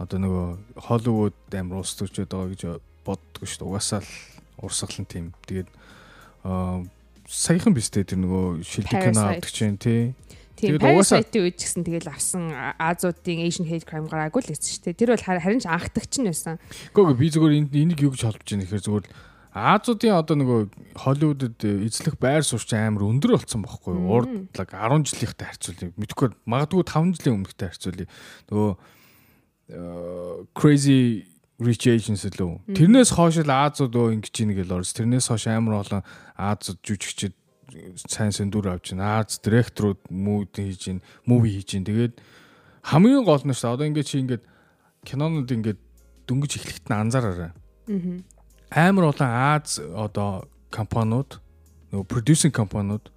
одоо 0.00 0.18
нөгөө 0.22 0.46
Hollywood 0.88 1.36
амир 1.52 1.80
уус 1.80 1.96
төрчөөд 2.00 2.32
байгаа 2.32 2.52
гэж 2.52 2.62
боддгоо 3.06 3.46
шүү 3.46 3.62
дээ. 3.62 3.70
Угаасаа 3.70 4.02
л 4.02 4.10
урсгалан 4.60 5.06
тийм. 5.06 5.26
Тэгээд 5.46 5.68
саяхан 7.30 7.74
биз 7.74 7.90
дээ 7.90 8.10
тэр 8.10 8.20
нөгөө 8.22 8.66
шилдэг 8.66 9.02
кино 9.10 9.20
авдаг 9.30 9.50
чинь 9.50 9.78
тий. 9.78 10.14
Тэгээд 10.56 10.80
Parasite-ийн 10.80 11.44
үед 11.44 11.56
ч 11.60 11.68
гэсэн 11.68 11.84
тэгэл 11.84 12.08
авсан 12.08 12.48
Азуудын 12.80 13.44
Asian 13.44 13.68
hate 13.68 13.84
crime 13.84 14.08
гараагүй 14.08 14.40
л 14.40 14.50
гэсэн 14.56 14.72
шүү 14.72 14.84
дээ. 14.88 14.96
Тэр 14.96 15.10
бол 15.12 15.26
харин 15.28 15.60
ч 15.60 15.68
анхдагч 15.68 16.16
нь 16.16 16.28
байсан. 16.32 16.56
Гэхдээ 16.96 17.20
би 17.20 17.28
зүгээр 17.28 17.54
энийг 17.60 18.00
юу 18.00 18.16
гэж 18.16 18.24
холбож 18.24 18.48
байна 18.48 18.64
гэхээр 18.64 18.86
зүгээр 18.88 19.06
Азуудын 19.56 20.16
одоо 20.16 20.36
нөгөө 20.36 20.60
Холливуудад 21.00 21.60
эзлэх 21.60 22.16
байр 22.20 22.44
суурь 22.44 22.72
амар 22.76 23.04
өндөр 23.04 23.36
болсон 23.36 23.64
байхгүй 23.64 23.96
юу? 23.96 24.08
Урдлаг 24.20 24.68
10 24.72 25.04
жилийнхтэй 25.12 25.48
харьцуулъя. 25.48 25.92
Мэдхгүй 25.96 26.28
магадгүй 26.44 26.84
5 26.84 27.16
жилийн 27.20 27.36
өмнөхтэй 27.40 27.68
харьцуулъя. 27.72 28.08
Нөгөө 28.48 28.72
crazy 30.52 31.24
Rich 31.56 31.88
Asians 31.88 32.24
лөө. 32.36 32.76
Тэрнээс 32.76 33.16
хойш 33.16 33.40
л 33.40 33.48
Азууд 33.48 33.96
өө 33.96 34.12
ингэж 34.20 34.34
ийн 34.44 34.52
гэл 34.52 34.76
орс. 34.76 34.92
Тэрнээс 34.92 35.32
хойш 35.32 35.48
амар 35.48 35.80
олон 35.80 36.02
Азууд 36.36 36.80
жүжигчд 36.84 37.32
сайн 38.12 38.32
сэндүр 38.32 38.68
авч 38.68 38.92
байна. 38.92 39.24
Аз 39.24 39.40
директорууд 39.40 40.04
мууд 40.12 40.52
хийж 40.52 40.92
байна, 40.92 41.02
муви 41.24 41.56
хийж 41.56 41.80
байна. 41.80 41.88
Тэгээд 41.88 42.14
хамгийн 42.84 43.24
гол 43.24 43.40
нь 43.40 43.56
шүү. 43.56 43.72
Одоо 43.72 43.88
ингээд 43.88 44.08
чи 44.08 44.20
ингээд 44.20 44.44
кинонууд 45.08 45.48
ингээд 45.48 45.80
дөнгөж 46.28 46.52
эхлэхэд 46.60 46.86
нь 46.92 47.00
анзаараарай. 47.00 47.52
Амар 48.68 49.16
олон 49.16 49.30
Аз 49.56 49.80
одоо 49.80 50.44
компаниуд 50.68 51.40
нөгөө 51.88 52.04
продюсинг 52.04 52.52
компаниуд 52.52 53.08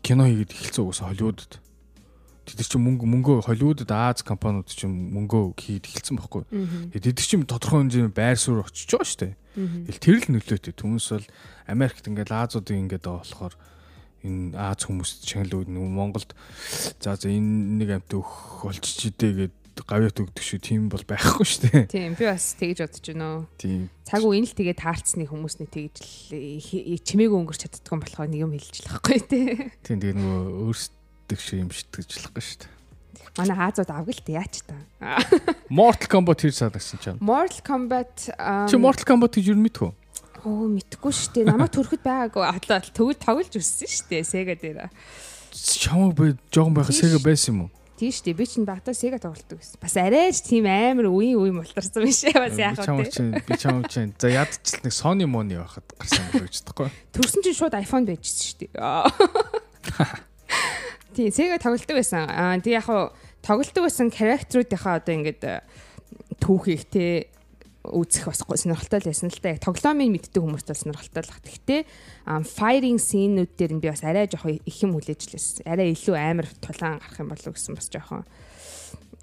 кино 0.00 0.24
хийгээд 0.24 0.54
эхэлсэн 0.54 0.86
угсаа 0.86 1.12
Холливуудад. 1.12 1.60
Тэд 2.46 2.62
чинь 2.62 2.84
мөнгө 2.86 3.06
мөнгөө 3.10 3.36
Холливуудад 3.50 3.90
Аз 3.90 4.22
компаниуд 4.22 4.70
чинь 4.70 4.94
мөнгөө 5.10 5.58
хийд 5.58 5.90
эхэлсэн 5.90 6.16
байхгүй. 6.16 6.46
Тэд 6.94 7.18
чинь 7.18 7.42
тодорхой 7.42 7.82
хэмжээний 7.82 8.14
байр 8.14 8.38
суурь 8.38 8.62
очиж 8.62 8.86
байгаа 8.94 9.10
шүү 9.10 9.20
дээ. 9.26 9.34
Тэр 9.98 10.16
л 10.22 10.30
нөлөөтэй. 10.30 10.72
Хүмүүс 10.78 11.06
бол 11.10 11.26
Америкт 11.66 12.06
ингээд 12.06 12.30
Азуудын 12.30 12.86
ингээд 12.86 13.04
болохоор 13.10 13.54
энэ 14.22 14.54
Аз 14.54 14.86
хүмүүст 14.86 15.26
чангалууд 15.26 15.68
нөгөө 15.70 15.90
Монголд 15.90 16.30
за 17.02 17.18
за 17.18 17.28
энэ 17.30 17.82
нэг 17.82 17.90
амт 17.98 18.14
өөх 18.14 18.62
болчих 18.62 19.10
идэ 19.10 19.50
гэд 19.50 19.54
гавьяат 19.84 20.16
өгдөг 20.16 20.40
шүү. 20.40 20.60
Тийм 20.62 20.88
бол 20.88 21.04
байхгүй 21.04 21.44
шүү 21.44 21.60
дээ. 21.68 21.84
Тийм 21.92 22.16
би 22.16 22.24
бас 22.24 22.56
тэгж 22.56 22.80
бодож 22.80 23.06
байна. 23.12 23.44
Тийм. 23.60 23.92
Цаг 24.08 24.24
үеийн 24.24 24.48
л 24.48 24.56
тэгээ 24.56 24.76
таарцны 24.80 25.28
хүмүүсний 25.28 25.68
тэгж 25.68 25.96
л 26.32 27.04
чимээгүй 27.04 27.36
өнгөрч 27.36 27.60
чаддаг 27.68 27.92
юм 27.92 28.00
болохоор 28.00 28.30
нэг 28.32 28.40
юм 28.40 28.52
хэлж 28.56 28.76
л 28.82 28.88
байхгүй 28.88 29.18
тий. 29.28 29.48
Тийм 29.84 30.00
тэгээ 30.00 30.16
нөгөө 30.16 30.40
өөрсдөө 30.64 30.95
гэдэг 31.26 31.42
шиг 31.42 31.58
юм 31.58 31.70
шитгэжлахгүй 31.74 32.42
шүү 32.46 32.58
дээ. 32.62 32.74
Манай 33.36 33.58
Азууд 33.68 33.90
авгалт 33.90 34.28
яач 34.30 34.62
та. 34.64 34.78
Mortal 35.68 36.08
Kombat 36.08 36.40
хийж 36.40 36.62
садагсан 36.62 36.98
ч 37.02 37.04
юм. 37.10 37.18
Mortal 37.20 37.60
Kombat 37.66 38.30
Чи 38.70 38.78
Mortal 38.78 39.04
Kombat 39.04 39.36
гэж 39.36 39.52
юу 39.52 39.58
мэдв 39.60 39.90
үү? 39.90 39.92
Оо 40.46 40.70
мэдгүй 40.70 41.12
шүү 41.12 41.42
дээ. 41.42 41.50
Намайг 41.50 41.74
төрөхөд 41.74 42.06
байгаагүй. 42.06 42.44
Атлаа 42.46 42.80
төгөл 42.80 43.18
тоглож 43.18 43.50
өссөн 43.58 43.90
шүү 43.90 44.06
дээ. 44.14 44.22
Sega 44.22 44.54
дээр. 44.54 44.88
Чамаг 45.52 46.14
би 46.14 46.32
жоохон 46.54 46.78
байхад 46.78 46.94
Sega 46.94 47.18
байсан 47.18 47.50
юм 47.50 47.60
уу? 47.66 47.70
Тийм 47.98 48.12
шүү 48.14 48.24
дээ. 48.30 48.38
Би 48.38 48.46
чинь 48.46 48.68
багтаа 48.68 48.94
Sega 48.94 49.18
тоглолдог 49.18 49.58
гэсэн. 49.58 49.80
Бас 49.82 49.96
арайч 49.98 50.40
тийм 50.46 50.70
амар 50.70 51.10
үеийн 51.10 51.40
үе 51.40 51.50
мултарсан 51.50 52.06
биш 52.06 52.22
ээ. 52.30 52.38
Бас 52.38 52.56
яах 52.56 52.78
вэ? 52.78 53.42
Би 53.42 53.58
чамаг 53.58 53.90
чинь 53.90 54.14
за 54.16 54.30
ядчил 54.30 54.80
нэг 54.86 54.94
Sony 54.94 55.26
Money 55.26 55.58
байхад 55.58 55.84
гарсан 55.98 56.30
гэж 56.30 56.62
бодохгүй. 56.62 56.88
Төрсөн 57.10 57.42
чинь 57.42 57.58
шууд 57.58 57.74
iPhone 57.74 58.06
байжсэн 58.06 58.44
шүү 58.46 58.58
дээ. 58.64 60.22
Тийм, 61.16 61.32
Sega 61.32 61.56
тоглолдог 61.56 61.96
байсан. 61.96 62.28
Аа 62.28 62.60
тий 62.60 62.76
яг 62.76 62.84
хаа 62.84 63.08
тоглолдог 63.40 63.88
байсан 63.88 64.12
характеруудынхаа 64.12 65.00
одоо 65.00 65.14
ингээд 65.16 65.42
э, 65.48 65.64
түүхийг 66.44 66.84
те 66.92 67.32
үзэх 67.88 68.28
бас 68.28 68.44
сонирхолтой 68.44 69.00
л 69.00 69.08
байсан 69.08 69.32
л 69.32 69.40
да. 69.40 69.54
Яг 69.56 69.64
тоглоомын 69.64 70.12
мэддэг 70.12 70.44
хүмүүст 70.44 70.68
бол 70.68 70.82
сонирхолтой 70.82 71.22
л 71.24 71.32
баг. 71.32 71.40
Гэхдээ 71.40 71.80
firing 72.52 73.00
scene-үүд 73.00 73.52
дээр 73.56 73.72
нь 73.78 73.80
би 73.80 73.88
бас 73.88 74.04
арай 74.04 74.28
жоохон 74.28 74.60
их 74.60 74.78
юм 74.84 74.92
хүлээж 74.92 75.22
лээс. 75.32 75.48
Арай 75.64 75.96
илүү 75.96 76.16
амар 76.20 76.52
тулаан 76.60 77.00
гарах 77.00 77.16
юм 77.16 77.32
болов 77.32 77.54
гэсэн 77.56 77.80
бас 77.80 77.88
жоохон 77.88 78.28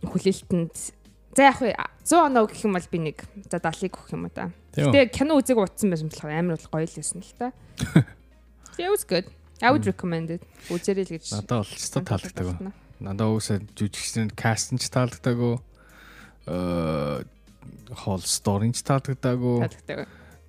хүлээлтэнд 0.02 0.74
За 1.34 1.50
яг 1.50 1.58
100 2.06 2.30
оноо 2.30 2.46
гэх 2.46 2.62
юм 2.66 2.78
бол 2.78 2.90
би 2.90 3.00
нэг 3.10 3.26
за 3.50 3.58
70-ыг 3.58 3.94
өгөх 3.98 4.14
юм 4.14 4.30
уу 4.30 4.34
да. 4.34 4.54
Гэтэ 4.78 5.10
кино 5.10 5.38
үзег 5.42 5.58
утсан 5.58 5.90
байсан 5.90 6.10
болохоор 6.14 6.34
амар 6.34 6.58
бол 6.62 6.70
гоё 6.78 6.86
л 6.86 6.98
байсан 6.98 7.22
л 7.26 7.34
та. 7.38 7.54
Yeah, 8.78 8.86
it 8.90 8.94
was 8.94 9.02
good. 9.02 9.26
I 9.64 9.72
would 9.72 9.88
recommend 9.88 10.28
it. 10.36 10.44
Үзэрэй 10.68 11.08
л 11.08 11.14
гэж. 11.16 11.32
Надад 11.40 11.72
ч 11.72 11.88
таалагддаг. 11.96 12.60
Надад 13.00 13.32
уусаа 13.32 13.64
жүжигчдийн 13.80 14.36
каст 14.36 14.76
нь 14.76 14.82
ч 14.82 14.92
таалагддаг. 14.92 15.64
Э 16.52 17.24
хол 17.96 18.22
сторинч 18.22 18.84
таалагддаг. 18.84 19.40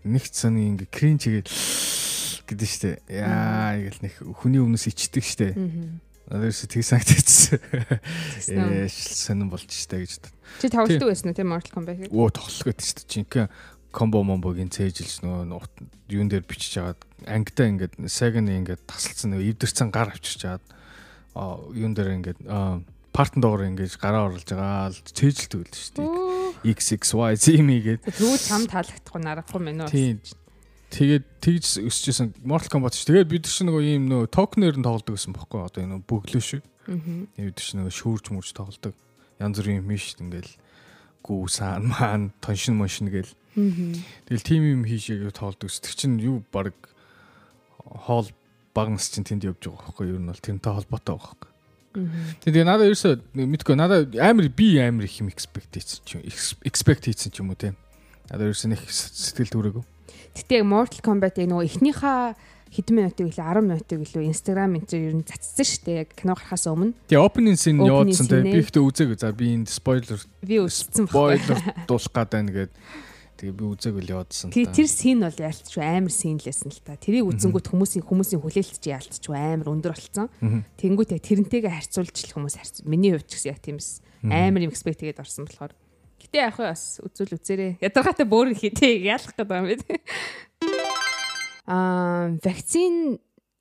Нэг 0.03 0.25
цаны 0.29 0.75
ингээ 0.75 0.91
крин 0.91 1.23
чигээд 1.23 1.47
гэдэг 1.47 2.69
штэ. 2.69 2.91
Яа 3.09 3.79
ингээл 3.79 4.03
нэг 4.03 4.15
хүний 4.43 4.61
өмнөөс 4.61 4.91
ичдэг 4.91 5.25
штэ. 5.25 5.55
Надад 6.29 6.51
ерөөсө 6.51 6.69
тийг 6.69 6.85
санагдчихсан. 6.85 7.61
Ээ 8.51 8.89
сонирн 8.91 9.53
болж 9.53 9.69
штэ 9.69 10.03
гэж. 10.03 10.13
Чи 10.61 10.69
тоглолтог 10.73 11.09
байсан 11.13 11.31
уу 11.33 11.37
тийм 11.37 11.53
Mortal 11.53 11.73
Kombat-ийг? 11.73 12.11
Оо 12.13 12.29
тоглох 12.33 12.65
гэдэг 12.69 12.85
штэ. 12.85 13.05
Жинхэнэ 13.09 13.49
комбо 13.95 14.27
момбогийн 14.27 14.75
цээжилж 14.75 15.23
нөгөө 15.23 15.63
юун 16.11 16.29
дээр 16.29 16.43
бичиж 16.43 16.83
агаад 16.83 17.01
ангидаа 17.25 17.71
ингээд 17.71 17.95
Sega-ны 18.11 18.59
ингээд 18.59 18.83
тасалсан 18.91 19.39
нөгөө 19.39 19.55
эвдэрсэн 19.55 19.89
гар 19.95 20.11
авчирч 20.11 20.43
агаад 20.51 20.67
юун 21.73 21.95
дээр 21.95 22.19
ингээд 22.19 22.39
партн 23.15 23.39
доогоор 23.39 23.71
ингээд 23.71 23.95
гараа 24.03 24.27
оруулж 24.27 24.51
байгаа 24.51 24.91
л 24.91 24.99
цээжилдэг 24.99 25.63
л 25.63 25.71
шүү 25.71 25.95
дээ. 26.03 26.75
XXY 26.75 27.39
Zimi 27.39 27.79
гэдэг. 27.79 28.11
Тэгвэл 28.11 28.43
чам 28.43 28.67
таалагдахгүй 28.67 29.21
нарахгүй 29.23 29.61
мэн 29.63 29.87
үү? 29.87 29.95
Тийм. 29.95 30.19
Тэгээд 30.91 31.25
тэгж 31.39 31.65
өсөжсэн 31.87 32.35
Mortal 32.43 32.71
Kombat 32.75 32.99
шүү. 32.99 33.15
Тэгээд 33.15 33.31
бид 33.31 33.47
чинь 33.47 33.71
нөгөө 33.71 33.83
ийм 33.87 34.11
нөгөө 34.11 34.29
токнер 34.35 34.75
нь 34.75 34.87
тоглодог 34.87 35.15
гэсэн 35.15 35.35
бохоггүй 35.35 35.63
одоо 35.63 35.81
энэ 35.87 36.03
бөглөө 36.03 36.43
шүү. 36.43 36.63
Аа. 36.91 36.99
Бид 37.39 37.59
чинь 37.63 37.83
нөгөө 37.83 37.95
шүүрж 37.95 38.27
мүрж 38.35 38.51
тоглодог. 38.55 38.95
Янз 39.39 39.59
бүрийн 39.59 39.83
юм 39.83 39.91
биш 39.91 40.15
ингээл 40.19 40.55
гүү 41.23 41.47
саан 41.51 41.91
маан 41.91 42.23
тоншин 42.43 42.79
моншин 42.79 43.11
гээл. 43.11 43.31
Тэгэл 43.55 44.43
тим 44.43 44.63
юм 44.67 44.83
хийшээ 44.83 45.31
тоолдог. 45.31 45.71
Тэг 45.71 45.95
чин 45.95 46.19
юу 46.19 46.43
баг 46.51 46.75
хоол 47.79 48.29
багнас 48.75 49.09
чинь 49.09 49.25
тэнд 49.25 49.47
явж 49.47 49.63
байгаа 49.63 49.95
байхгүй 49.95 50.07
юу? 50.11 50.19
Ер 50.19 50.23
нь 50.23 50.31
бол 50.31 50.43
тэрнтэй 50.43 50.73
холбоотой 50.75 51.15
байгаа 51.15 51.35
байхгүй. 51.39 51.51
Тэгээ 52.43 52.67
надад 52.67 52.91
ерөөсөө 52.91 53.15
мэдгүй 53.39 53.77
надад 53.79 54.19
амар 54.19 54.51
би 54.51 54.75
амар 54.83 55.07
их 55.07 55.23
юм 55.23 55.31
expect 55.31 55.71
хийсэн 55.71 56.03
ч 56.03 56.19
юм 56.19 56.23
expect 56.67 57.07
хийсэн 57.07 57.31
ч 57.31 57.39
юм 57.39 57.55
уу 57.55 57.59
те. 57.59 57.79
Надад 58.27 58.51
ерөөсөө 58.51 58.75
нэг 58.75 58.83
сэтгэл 58.91 59.55
төрөөгөө. 59.55 59.85
Гэтэ 60.35 60.67
Mortal 60.67 60.99
Kombat-ийг 61.07 61.47
нөгөө 61.47 61.71
эхнийхээ 61.71 62.35
хэдэн 62.75 62.95
минутыг 62.99 63.31
илүү 63.31 63.47
10 63.47 63.63
минутыг 63.63 63.99
илүү 64.03 64.23
Instagram 64.35 64.75
энэ 64.83 64.91
чинь 64.91 65.07
ер 65.07 65.15
нь 65.15 65.23
цацсан 65.23 65.63
шүү 65.63 65.83
дээ. 65.87 65.99
Яг 66.03 66.11
кино 66.19 66.35
гарахаас 66.35 66.67
өмнө. 66.67 66.99
Тэгээ 67.07 67.23
opening 67.23 67.55
scene 67.55 67.79
явуулсан 67.79 68.27
те. 68.27 68.43
Би 68.43 68.59
ихтэй 68.59 68.83
үзээгүй. 68.83 69.19
За 69.23 69.31
би 69.31 69.55
энэ 69.55 69.71
spoiler. 69.71 70.19
Spoiler 70.19 71.59
дуулах 71.87 72.11
гээд 72.11 72.31
байна 72.35 72.51
гэдэг 72.51 72.75
Тэгээ 73.35 73.55
би 73.59 73.65
үзег 73.67 73.95
үл 73.99 74.11
яваадсан 74.15 74.49
л 74.49 74.55
та. 74.55 74.71
Тэр 74.71 74.87
син 74.87 75.19
бол 75.27 75.35
яалтч 75.35 75.75
амар 75.83 76.15
син 76.15 76.39
лээсэн 76.39 76.71
л 76.71 76.83
та. 76.87 76.95
Тэрийг 76.95 77.27
үзэнгүүт 77.35 77.67
хүмүүсийн 77.67 78.07
хүмүүсийн 78.07 78.39
хүлээлт 78.39 78.79
чи 78.79 78.95
яалтч 78.95 79.25
амар 79.35 79.69
өндөр 79.75 79.91
болцсон. 79.91 80.31
Тэнгүүт 80.79 81.19
яг 81.19 81.23
тэрнтэйгээ 81.27 81.73
харьцуулж 81.75 82.15
л 82.15 82.35
хүмүүс 82.39 82.55
харьц. 82.55 82.77
Миний 82.87 83.11
хувьд 83.11 83.27
ч 83.27 83.43
гэсэн 83.43 83.51
яг 83.51 83.61
тиймс 83.61 84.01
амар 84.23 84.63
юм 84.63 84.71
экспект 84.71 85.03
хийгээд 85.03 85.19
орсон 85.19 85.51
болохоор. 85.51 85.75
Гэтэ 86.23 86.39
яг 86.47 86.57
бас 86.63 87.03
үзүүл 87.03 87.37
үзээрэй. 87.37 87.73
Ядаргаатай 87.83 88.27
бөөр 88.27 88.55
хийтэй 88.55 89.03
яалах 89.13 89.35
гэдэг 89.35 89.51
юм 89.51 89.67
бэ. 89.67 89.99
Аа, 91.67 92.33
вакцин 92.39 93.19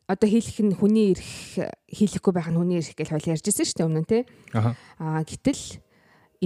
одоо 0.07 0.27
хийх 0.29 0.59
нь 0.59 0.75
хүний 0.75 1.15
ирэх 1.15 1.73
хийхгүй 1.87 2.33
байх 2.35 2.51
нь 2.51 2.59
хүний 2.59 2.79
ирэх 2.79 2.95
гэж 2.95 3.09
хойл 3.09 3.31
ярьжсэн 3.33 3.65
шүү 3.65 3.77
дээ 3.79 3.87
өмнө 3.87 4.03
нь 4.03 4.11
тий. 4.11 4.23
Аа, 4.53 5.23
гэтэл 5.23 5.79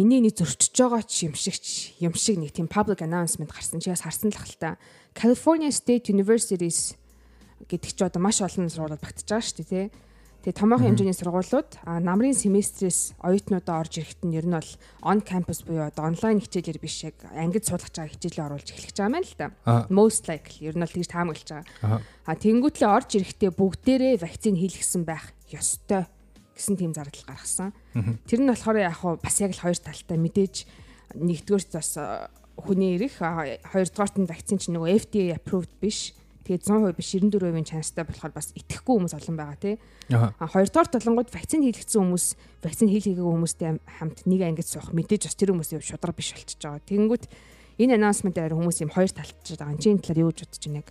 нэг 0.03 0.35
зөрчиж 0.37 0.75
байгаа 0.77 1.01
ч 1.07 1.25
юм 1.25 1.33
шигч 1.33 1.97
юм 2.03 2.13
шиг 2.13 2.37
нэг 2.37 2.51
тийм 2.53 2.67
public 2.69 3.01
announcement 3.01 3.49
гарсан 3.49 3.81
чи 3.81 3.89
бас 3.89 4.05
харсан 4.05 4.29
л 4.29 4.37
хальта 4.37 4.77
California 5.17 5.73
State 5.73 6.13
Universities 6.13 6.93
гэдэг 7.65 7.91
чи 7.95 8.03
одоо 8.05 8.21
маш 8.21 8.41
олон 8.43 8.69
сургуулиуд 8.69 9.01
багтаж 9.01 9.25
байгаа 9.25 9.41
шүү 9.41 9.65
дээ 9.65 9.69
тий. 9.69 9.85
Тэгээ 10.45 10.61
томоохон 10.61 10.87
хэмжээний 10.93 11.17
сургуулиуд 11.17 11.71
намрын 11.83 12.37
семестрээс 12.37 13.17
оюутнуудаа 13.19 13.81
орж 13.81 13.97
ирэхэд 13.97 14.21
нь 14.29 14.37
ер 14.37 14.45
нь 14.45 14.53
бол 14.53 14.71
on 15.01 15.19
campus 15.25 15.65
буюу 15.65 15.89
одоо 15.89 16.05
онлайн 16.07 16.39
хичээлэр 16.39 16.77
биш 16.77 17.03
яг 17.09 17.17
ангид 17.33 17.65
суулгаж 17.65 17.91
байгаа 17.97 18.13
хичээлээ 18.13 18.45
оруулж 18.45 18.67
эхлэх 18.69 18.87
гэж 18.93 18.97
байгаа 19.01 19.17
юм 19.17 19.25
л 19.25 19.33
та. 19.33 19.45
Most 19.89 20.29
likely 20.29 20.69
ер 20.69 20.77
нь 20.77 20.83
бол 20.85 20.93
тэгж 20.93 21.09
таамаглаж 21.09 21.49
байгаа. 21.49 21.99
А 22.29 22.31
тэнгуүтлээ 22.37 22.89
орж 22.93 23.09
ирэхдээ 23.17 23.51
бүгдээрээ 23.57 24.21
вакцин 24.21 24.55
хийлгсэн 24.55 25.03
байх 25.03 25.33
ёстой 25.49 26.05
гэсэн 26.57 26.75
тийм 26.75 26.91
зардал 26.97 27.23
гаргасан. 27.29 27.71
Тэр 28.25 28.41
нь 28.41 28.49
болохоор 28.49 28.77
яг 28.81 28.97
хуу 28.97 29.21
бас 29.21 29.37
яг 29.37 29.53
л 29.53 29.61
хоёр 29.61 29.77
талтай 29.77 30.17
мэдээж 30.17 30.55
нэгдүгээрт 31.13 31.71
бас 31.77 31.91
хүний 32.57 32.97
ирэх 32.97 33.21
хоёрдугаарт 33.21 34.17
нь 34.17 34.25
вакцин 34.25 34.57
чинь 34.57 34.73
нөгөө 34.75 34.89
FDA 35.05 35.37
approved 35.37 35.71
биш. 35.77 36.17
Тэгээд 36.47 36.63
100% 36.63 36.97
биш 36.97 37.09
94%-ийн 37.13 37.67
чанстай 37.67 38.03
болохоор 38.07 38.33
бас 38.33 38.55
итгэхгүй 38.55 38.93
хүмүүс 38.97 39.13
олон 39.13 39.35
байгаа 39.37 39.59
тий. 39.61 39.75
Хоёрдугаар 40.09 40.89
толонгууд 40.89 41.29
вакцин 41.29 41.61
хийлгэсэн 41.61 42.01
хүмүүс 42.01 42.25
вакцин 42.63 42.87
хийлгээгүй 42.87 43.27
хүмүүстэй 43.35 43.77
хамт 43.99 44.23
нэг 44.25 44.41
ангид 44.47 44.65
суух 44.65 44.95
мэдээж 44.95 45.27
бас 45.27 45.35
тэр 45.35 45.51
хүмүүсийн 45.53 45.83
шудраг 45.83 46.15
биш 46.15 46.31
болчихж 46.33 46.63
байгаа. 46.63 46.87
Тэгэнгүүт 46.87 47.25
энэ 47.83 47.99
анонсментээр 47.99 48.55
хүмүүс 48.55 48.79
юм 48.79 48.95
хоёр 48.95 49.11
талтж 49.11 49.59
байгаа. 49.59 49.75
Энд 49.75 50.01
талаар 50.07 50.23
юу 50.23 50.31
гэж 50.31 50.39
бодож 50.47 50.63
байна 50.63 50.79
яг. 50.81 50.89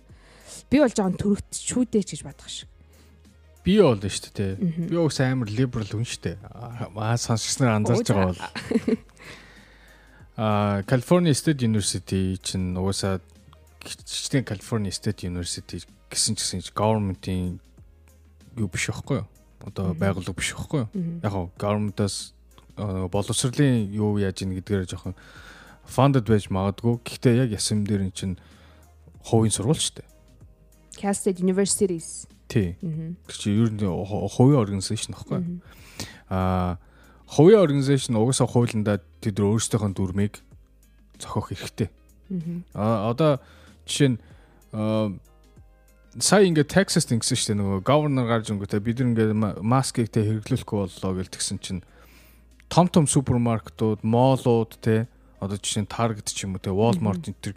Би 0.69 0.77
бол 0.77 0.93
жоохон 0.93 1.17
төрөгт 1.17 1.51
шүүдээ 1.57 2.03
гэж 2.05 2.21
бодох 2.21 2.47
шиг 2.53 2.69
би 3.67 3.75
бол 3.83 3.99
нь 3.99 4.07
шүү 4.07 4.31
дээ. 4.31 4.53
Би 4.87 4.95
уус 4.95 5.19
амар 5.19 5.51
либерал 5.51 5.91
хүн 5.91 6.07
шүү 6.07 6.23
дээ. 6.23 6.37
Аа 6.95 7.19
сонсогчноор 7.19 7.75
анзаарч 7.75 8.07
байгаа 8.07 8.31
бол 8.31 8.43
аа 10.39 10.87
California 10.87 11.35
State 11.35 11.67
University 11.67 12.39
чинь 12.39 12.79
уусаа 12.79 13.19
гिचтэн 13.83 14.47
California 14.47 14.93
State 14.95 15.27
University 15.27 15.83
гэсэн 16.07 16.39
ч 16.39 16.47
гэсэн 16.47 16.63
government-ийн 16.71 17.59
юу 18.55 18.71
биш 18.71 18.87
байхгүй 18.87 19.19
юу? 19.19 19.27
Одоо 19.67 19.91
байгууллага 19.91 20.39
биш 20.39 20.55
байхгүй 20.55 20.87
юу? 20.87 20.89
Яг 21.19 21.31
гоо 21.35 21.51
government-аас 21.59 22.31
боловсролын 23.11 23.91
юу 23.91 24.15
яаж 24.15 24.47
ийн 24.47 24.55
гэдгээр 24.55 24.87
жоохон 24.87 25.19
funded 25.83 26.23
байж 26.23 26.47
магадгүй. 26.47 27.03
Гэхдээ 27.03 27.43
яг 27.43 27.51
ясам 27.51 27.83
дээр 27.83 28.07
эн 28.07 28.15
чинь 28.15 28.39
хувийн 29.27 29.51
сургууль 29.51 29.75
шүү 29.75 29.99
дээ. 29.99 30.07
Cal 30.95 31.11
State 31.17 31.43
Universities 31.43 32.29
Тий. 32.47 32.75
Тэр 32.79 33.37
чи 33.37 33.51
ер 33.51 33.71
нь 33.71 33.83
хувийн 33.83 34.59
организашн 34.59 35.13
баггүй. 35.13 35.61
Аа 36.31 36.79
хувийн 37.27 37.59
организашн 37.59 38.15
угаасаа 38.15 38.47
хуулиндаа 38.47 39.03
тэд 39.19 39.39
өөрсдийнхөө 39.39 39.91
дүрмийг 39.95 40.39
зохиох 41.19 41.51
хэрэгтэй. 41.51 41.89
Аа 42.73 43.11
одоо 43.11 43.39
жишээ 43.83 44.15
нь 44.15 44.19
сая 46.19 46.47
ингээд 46.47 46.71
Texas 46.71 47.11
ингэсэн 47.11 47.37
шүү 47.37 47.47
дээ 47.51 47.59
нөгөө 47.61 47.81
governor 47.85 48.25
гарч 48.25 48.49
өнгөтэй 48.49 48.81
бид 48.81 48.97
нар 49.03 49.11
ингээд 49.11 49.33
маскыг 49.61 50.09
тэ 50.09 50.25
хэрэглүүлэхгүй 50.25 50.77
боллоо 50.87 51.11
гэж 51.19 51.27
тэгсэн 51.29 51.59
чинь 51.61 51.83
том 52.71 52.87
том 52.89 53.05
супермаркетууд, 53.05 54.01
моолууд 54.01 54.79
те 54.81 55.07
одоо 55.39 55.57
жишээ 55.59 55.85
нь 55.85 55.91
Target 55.91 56.31
ч 56.33 56.47
юм 56.47 56.57
уу 56.57 56.63
те 56.63 56.73
Walmart 56.73 57.27
энэ 57.27 57.53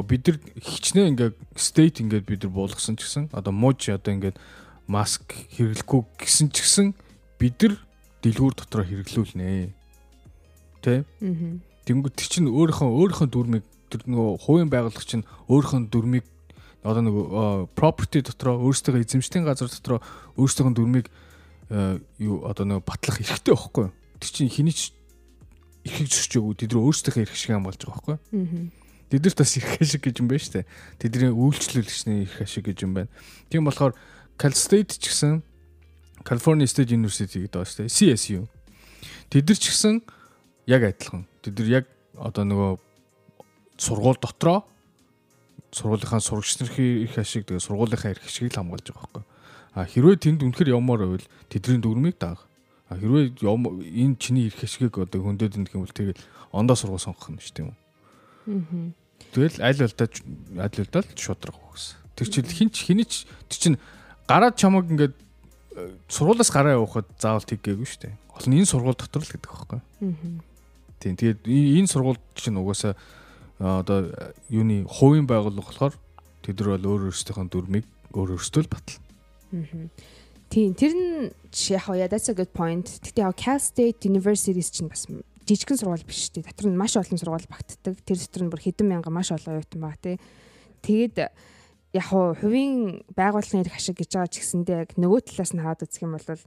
бид 0.00 0.24
нар 0.24 0.38
хичнээн 0.56 1.12
ингээд 1.12 1.36
state 1.52 2.00
ингээд 2.00 2.24
бид 2.24 2.40
нар 2.48 2.52
буулгасан 2.56 2.96
ч 2.96 3.04
гэсэн 3.04 3.28
одоо 3.36 3.52
мууж 3.52 3.92
одоо 3.92 4.16
ингээд 4.16 4.40
маск 4.88 5.36
хэрэглэхгүй 5.52 6.00
гэсэн 6.16 6.48
ч 6.48 6.64
гэсэн 6.64 6.86
бид 7.36 7.60
нар 7.60 7.76
дэлгүүр 8.24 8.54
дотроо 8.56 8.88
хэрэглүүлнэ. 8.88 9.68
Тэ? 10.80 11.04
Аа. 11.04 11.60
Тэнгүүд 11.84 12.16
чинь 12.16 12.48
өөрийнхөө 12.48 12.88
өөрийнхөө 12.88 13.28
дүрмийг 13.28 13.64
тэр 13.92 14.08
нөгөө 14.08 14.40
хувийн 14.40 14.70
байгууллага 14.72 15.04
чинь 15.04 15.26
өөрийнхөө 15.50 15.92
дүрмийг 15.92 16.26
одоо 16.82 17.02
нөгөө 17.04 17.74
property 17.76 18.24
дотроо 18.24 18.58
өөрсдөө 18.64 19.02
эзэмшлийн 19.02 19.44
газар 19.44 19.68
дотроо 19.68 20.00
өөрсдөө 20.40 20.72
дүрмийг 20.72 21.06
юу 22.22 22.46
одоо 22.48 22.64
нөгөө 22.64 22.86
батлах 22.86 23.20
эрхтэй 23.20 23.54
байхгүй? 23.54 23.86
Тэр 24.22 24.30
чинь 24.30 24.50
хэний 24.50 24.74
ч 24.74 24.94
эрхийг 25.84 26.08
зөрчиж 26.10 26.38
өгөө 26.38 26.54
тэд 26.62 26.72
өөрсдийнхээ 26.78 27.24
эрх 27.26 27.34
шиг 27.34 27.54
хамгаалж 27.54 27.82
байгаа 27.82 27.98
байхгүй? 27.98 28.16
Аа. 28.18 28.81
Тэдэрт 29.12 29.36
бас 29.44 29.52
эрх 29.60 29.76
ашиг 29.76 30.00
гэж 30.08 30.24
юм 30.24 30.28
байна 30.32 30.40
шүү 30.40 30.64
дээ. 30.64 30.66
Тэдний 30.96 31.30
үйлчлүүлэгчний 31.36 32.24
эрх 32.24 32.40
ашиг 32.40 32.64
гэж 32.64 32.88
юм 32.88 32.96
байна. 32.96 33.12
Тийм 33.52 33.68
болохоор 33.68 33.92
Cal 34.40 34.56
State 34.56 34.96
ч 34.96 35.12
гэсэн 35.12 35.44
California 36.24 36.64
State 36.64 36.96
University 36.96 37.44
гэдэг 37.44 37.60
байна 37.60 37.68
шүү 37.68 37.84
дээ. 37.84 37.92
CSU. 37.92 38.48
Тэд 39.28 39.52
нар 39.52 39.60
ч 39.60 39.68
гэсэн 39.68 40.00
яг 40.64 40.82
адилхан. 40.88 41.28
Тэд 41.44 41.60
нар 41.60 41.84
яг 41.84 41.84
одоо 42.16 42.44
нөгөө 42.48 42.72
сургууль 43.76 44.16
дотроо 44.16 44.64
сургуулийнхаа 45.76 46.20
сурагч 46.24 46.56
нарын 46.64 47.04
их 47.04 47.12
ашиг 47.20 47.44
тэгээ 47.44 47.60
сургуулийнхаа 47.60 48.16
эрх 48.16 48.24
ашигыг 48.24 48.56
хамгаалж 48.56 48.96
байгаа 48.96 49.12
байхгүй. 49.12 49.24
А 49.76 49.84
хэрвээ 49.84 50.16
тэнд 50.24 50.40
үнэхээр 50.40 50.72
явмаар 50.72 51.04
байвал 51.04 51.28
тэдний 51.52 51.80
дүрмийг 51.84 52.16
даах. 52.16 52.48
А 52.88 52.96
хэрвээ 52.96 53.36
энэ 53.36 54.16
чиний 54.16 54.48
эрх 54.48 54.60
ашигыг 54.64 55.04
одоо 55.04 55.20
хөндөд 55.20 55.60
энэ 55.60 55.68
гэвэл 55.68 55.92
тэгэл 55.92 56.20
ондоо 56.52 56.76
сургууль 56.76 57.00
сонгох 57.00 57.28
юм 57.28 57.40
шүү 57.40 57.56
дээ. 57.60 57.68
Аа. 57.68 59.01
Тэгэл 59.30 59.62
аль 59.62 59.82
алдаа 59.86 60.08
аль 60.58 60.78
алдаа 60.82 61.02
шудрах 61.14 61.56
гэсэн. 61.72 61.96
Тэр 62.16 62.28
чинь 62.28 62.50
хинч 62.50 62.74
хинич 62.82 63.12
тэр 63.48 63.58
чинь 63.58 63.78
гараад 64.26 64.58
чамаг 64.58 64.90
ингээд 64.90 65.14
э, 65.14 65.94
сургуулаас 66.08 66.50
гараа 66.50 66.76
явахад 66.76 67.06
заавал 67.16 67.46
тэггээгүй 67.46 67.86
шүү 67.86 68.00
дээ. 68.10 68.14
Гол 68.28 68.46
нь 68.50 68.58
энэ 68.60 68.68
сургууль 68.68 68.98
дотор 68.98 69.22
л 69.22 69.32
гэдэг 69.32 69.50
байхгүй. 69.50 69.80
Аа. 69.80 70.42
Тийм 71.00 71.14
тэгээд 71.16 71.40
энэ 71.46 71.88
сургууль 71.88 72.20
чинь 72.34 72.58
угаасаа 72.58 72.96
одоо 73.58 74.10
юуны 74.50 74.84
хувийн 74.88 75.26
байгууллага 75.30 75.70
болохоор 75.70 75.94
тэд 76.42 76.60
нар 76.60 76.76
бол 76.76 76.90
өөр 76.98 77.14
өөрсдийнхөө 77.14 77.46
дүрмийг 77.48 77.86
өөр 78.12 78.36
өөрсдөө 78.36 78.62
л 78.66 78.72
батлна. 78.72 79.06
Аа. 79.54 79.88
Тийм 80.52 80.76
тэр 80.76 80.92
нь 80.92 81.32
яг 81.72 81.86
яа 81.88 82.08
that's 82.12 82.28
a 82.28 82.36
good 82.36 82.52
point. 82.52 82.84
Тэгтээ 83.00 83.24
яг 83.24 83.36
Cal 83.40 83.56
State 83.56 84.04
Universities 84.04 84.68
чинь 84.68 84.92
бас 84.92 85.08
жижигхэн 85.46 85.78
сургууль 85.78 86.06
биш 86.06 86.30
дээ. 86.30 86.46
Дотор 86.46 86.70
нь 86.70 86.78
маш 86.78 86.96
олон 86.96 87.18
сургууль 87.18 87.48
багтдаг. 87.50 87.98
Тэр 88.06 88.18
дотор 88.18 88.42
нь 88.46 88.52
бүр 88.52 88.62
хэдэн 88.62 88.86
мянган 88.88 89.14
маш 89.14 89.30
олон 89.34 89.58
оюутан 89.58 89.80
байгаа 89.82 90.00
тий. 90.02 90.16
Тэгээд 90.82 91.16
яг 91.92 92.06
хувийн 92.08 93.04
байгууллагын 93.12 93.62
эрх 93.66 93.76
ашиг 93.76 94.00
гэж 94.00 94.10
байгаа 94.16 94.30
ч 94.32 94.40
гэсэндээ 94.40 94.78
яг 94.86 94.90
нөгөө 94.96 95.20
талаас 95.28 95.52
нь 95.52 95.60
хараад 95.60 95.84
үзэх 95.84 96.02
юм 96.06 96.16
бол 96.16 96.42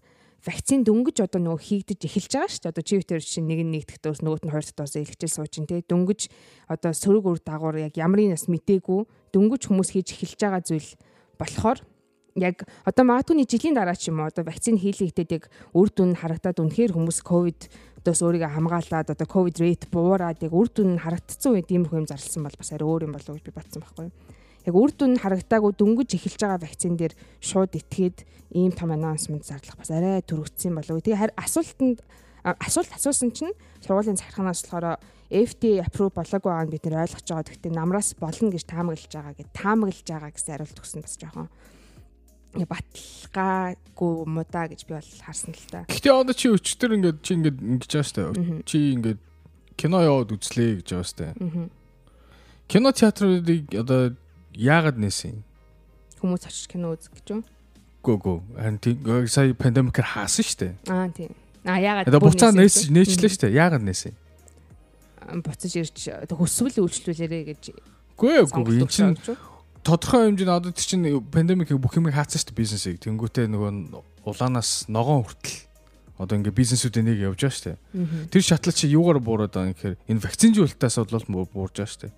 вакцин 0.45 0.81
дөнгөж 0.85 1.17
одоо 1.25 1.41
нөгөө 1.41 1.61
хийгдэж 1.61 1.99
эхэлж 2.05 2.31
байгаа 2.33 2.49
шүү 2.49 2.61
дээ. 2.65 2.73
Одоо 2.73 2.83
чи 2.85 2.93
өвтөр 3.01 3.21
чинь 3.21 3.49
нэг 3.49 3.59
нь 3.65 3.71
нэгдэх 3.73 3.97
дөөс 4.01 4.21
нөгөөт 4.21 4.43
нь 4.45 4.53
хоёр 4.53 4.65
дахь 4.65 4.77
доос 4.77 4.95
илгэжэл 4.97 5.35
сууж 5.41 5.53
ин 5.57 5.65
тэ 5.65 5.85
дөнгөж 5.89 6.21
одоо 6.69 6.91
сөрөг 6.93 7.25
үр 7.25 7.39
дагавар 7.41 7.77
яг 7.81 7.97
ямрын 7.97 8.33
нас 8.33 8.45
мдээгүй 8.45 9.01
дөнгөж 9.33 9.61
хүмүүс 9.69 9.89
хийж 9.93 10.07
эхэлж 10.13 10.39
байгаа 10.45 10.61
зүйл 10.61 10.89
болохоор 11.41 11.79
яг 12.35 12.67
одоо 12.83 13.03
магадгүй 13.07 13.47
жилийн 13.47 13.75
дараа 13.79 13.95
ч 13.95 14.11
юм 14.11 14.19
уу 14.21 14.29
одоо 14.29 14.43
вакцин 14.43 14.77
хийлэгдээд 14.77 15.31
яг 15.31 15.43
үр 15.71 15.89
дүн 15.89 16.19
харагдаад 16.19 16.59
үнэхээр 16.61 16.93
хүмүүс 16.93 17.19
ковид 17.23 17.71
дос 18.05 18.21
өөрийгөө 18.21 18.53
хамгаалаад 18.53 19.11
одоо 19.17 19.27
ковид 19.27 19.57
рейт 19.59 19.89
буураад 19.89 20.39
яг 20.45 20.53
үр 20.53 20.69
дүн 20.69 21.01
харагдсан 21.01 21.57
үед 21.57 21.73
иймэрхүү 21.73 22.05
юм 22.05 22.09
зарласан 22.09 22.45
бол 22.45 22.57
бас 22.57 22.69
арай 22.71 22.85
өөр 22.85 23.05
юм 23.09 23.13
болов 23.17 23.33
гэж 23.33 23.43
би 23.43 23.57
батсан 23.57 23.81
байхгүй 23.81 24.05
юу 24.07 24.13
яг 24.65 24.75
үр 24.75 24.91
дүн 24.97 25.17
харагдаагүй 25.21 25.73
дөнгөж 25.77 26.09
эхэлж 26.17 26.41
байгаа 26.41 26.65
вакцин 26.65 26.97
дээр 26.97 27.13
шууд 27.37 27.77
итгээд 27.77 28.25
ийм 28.57 28.73
том 28.73 28.89
анонсмент 28.89 29.45
зарлах 29.45 29.77
бас 29.77 29.93
арай 29.93 30.25
төрөгдсөн 30.25 30.73
болов. 30.73 31.05
Тэгээ 31.05 31.37
асуултанд 31.37 32.01
асуулт 32.41 32.91
асуусан 32.97 33.29
чинь 33.29 33.53
сургуулийн 33.85 34.17
захиргаанаас 34.17 34.65
болохоор 34.65 34.97
FDA 35.29 35.85
approve 35.85 36.17
болоогүй 36.17 36.49
байгааг 36.49 36.69
бид 36.73 36.85
нэр 36.85 37.01
ойлгож 37.05 37.25
байгаа. 37.29 37.45
Гэхдээ 37.45 37.73
намраас 37.77 38.13
болно 38.17 38.49
гэж 38.49 38.63
таамаглаж 38.65 39.11
байгаа 39.13 39.33
гэд 39.37 39.49
таамаглаж 39.53 40.05
байгаа 40.09 40.31
гэсэн 40.33 40.51
хариулт 40.53 40.81
өгсөн 40.81 41.01
бас 41.05 41.15
жоохон 41.21 41.47
баталгаагүй 42.63 44.11
юм 44.23 44.37
уу 44.39 44.47
да 44.47 44.63
гэж 44.71 44.87
би 44.87 44.95
бол 44.95 45.11
харсан 45.19 45.51
л 45.51 45.67
та. 45.67 45.83
Гэхдээ 45.91 46.15
одоо 46.15 46.31
чи 46.31 46.47
өчтөр 46.47 46.95
ингээд 46.95 47.19
чи 47.19 47.31
ингээд 47.35 47.57
ингэж 47.59 47.91
байгаа 47.91 48.07
штэ. 48.07 48.23
Чи 48.63 48.77
ингээд 48.95 49.19
кино 49.75 49.99
яваад 49.99 50.31
үзлээ 50.31 50.79
гэж 50.79 50.87
байгаа 50.95 51.09
штэ. 51.11 51.27
Кино 52.71 52.89
театруудыг 52.95 53.67
одоо 53.75 54.15
яагаад 54.55 54.97
нээсэн? 54.97 55.43
Хүмүүс 56.23 56.47
очиж 56.47 56.65
кино 56.71 56.95
үзэх 56.95 57.11
гэж 57.11 57.27
юу? 57.35 57.43
Гөө 58.01 58.17
гөө. 58.23 58.37
Харин 58.55 58.79
тийм 58.79 59.27
сая 59.27 59.53
пандемикээр 59.53 60.07
хаасан 60.15 60.45
дээ. 60.47 60.73
Аа 60.87 61.11
тийм. 61.11 61.31
Аа 61.67 61.77
яагаад 61.77 62.07
Тэгээ 62.07 62.23
буцаа 62.23 62.51
нээч 62.55 62.89
нээчлээ 62.89 63.51
дээ. 63.51 63.57
Яагаад 63.59 63.83
нээсэн? 63.83 64.13
Буцаж 65.43 65.73
ирж 65.75 65.97
хөсвөл 66.29 66.85
үйлчлүүлээрэ 66.85 67.39
гэж. 67.53 67.63
Гүй 68.15 68.33
гүй 68.47 68.79
эн 68.79 68.89
чинь 68.89 69.17
тодорхой 69.85 70.33
хэмжээний 70.33 70.49
одоо 70.49 70.73
тийм 70.73 70.89
чинь 70.89 71.21
пандемикийг 71.29 71.77
бүх 71.77 71.93
юмыг 71.93 72.17
хаацсан 72.17 72.41
шүү 72.41 72.49
дээ 72.51 72.57
бизнесийг. 72.57 72.97
Тэнгүүтээ 73.05 73.45
нөгөө 73.53 73.71
улаанаас 74.25 74.89
ногоон 74.89 75.29
хүртэл 75.29 75.61
одоо 76.17 76.35
ингээ 76.41 76.57
бизнесүүдийн 76.57 77.05
нэг 77.05 77.19
явж 77.21 77.45
байгаа 77.45 77.53
шүү 77.53 77.65
дээ. 77.69 77.77
Тэр 78.33 78.41
шатлал 78.41 78.73
чи 78.73 78.89
юугаар 78.89 79.19
буураад 79.21 79.53
байгаа 79.53 79.69
юм 79.69 79.75
гэхээр 79.77 79.95
энэ 80.09 80.23
вакцинжуулалтаас 80.25 80.95
бол 81.29 81.45
буурж 81.51 81.75
байгаа 81.77 81.91
шүү 81.91 82.01
дээ. 82.09 82.13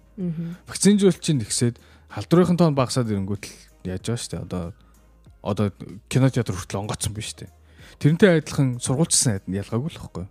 Вакцинжуулалт 0.69 1.21
чинь 1.21 1.41
нэгсээд 1.43 1.75
халдварынхан 2.13 2.58
тоон 2.62 2.77
багасаад 2.77 3.12
ирэнгүүт 3.12 3.43
л 3.43 3.89
яаж 3.89 4.03
байгаа 4.06 4.21
шүү 4.21 4.32
дээ. 4.32 4.45
Одоо 4.47 4.63
одоо 5.41 5.67
кино 6.08 6.30
театр 6.30 6.56
хүртэл 6.56 6.82
онгоцсон 6.86 7.13
биш 7.17 7.34
үү? 7.36 7.49
Тэрнтэй 7.97 8.38
адилхан 8.38 8.77
сургуульчсан 8.77 9.41
айд 9.41 9.45
нь 9.49 9.58
ялгаагүй 9.58 9.91
л? 9.91 9.99
Аа. 10.06 10.30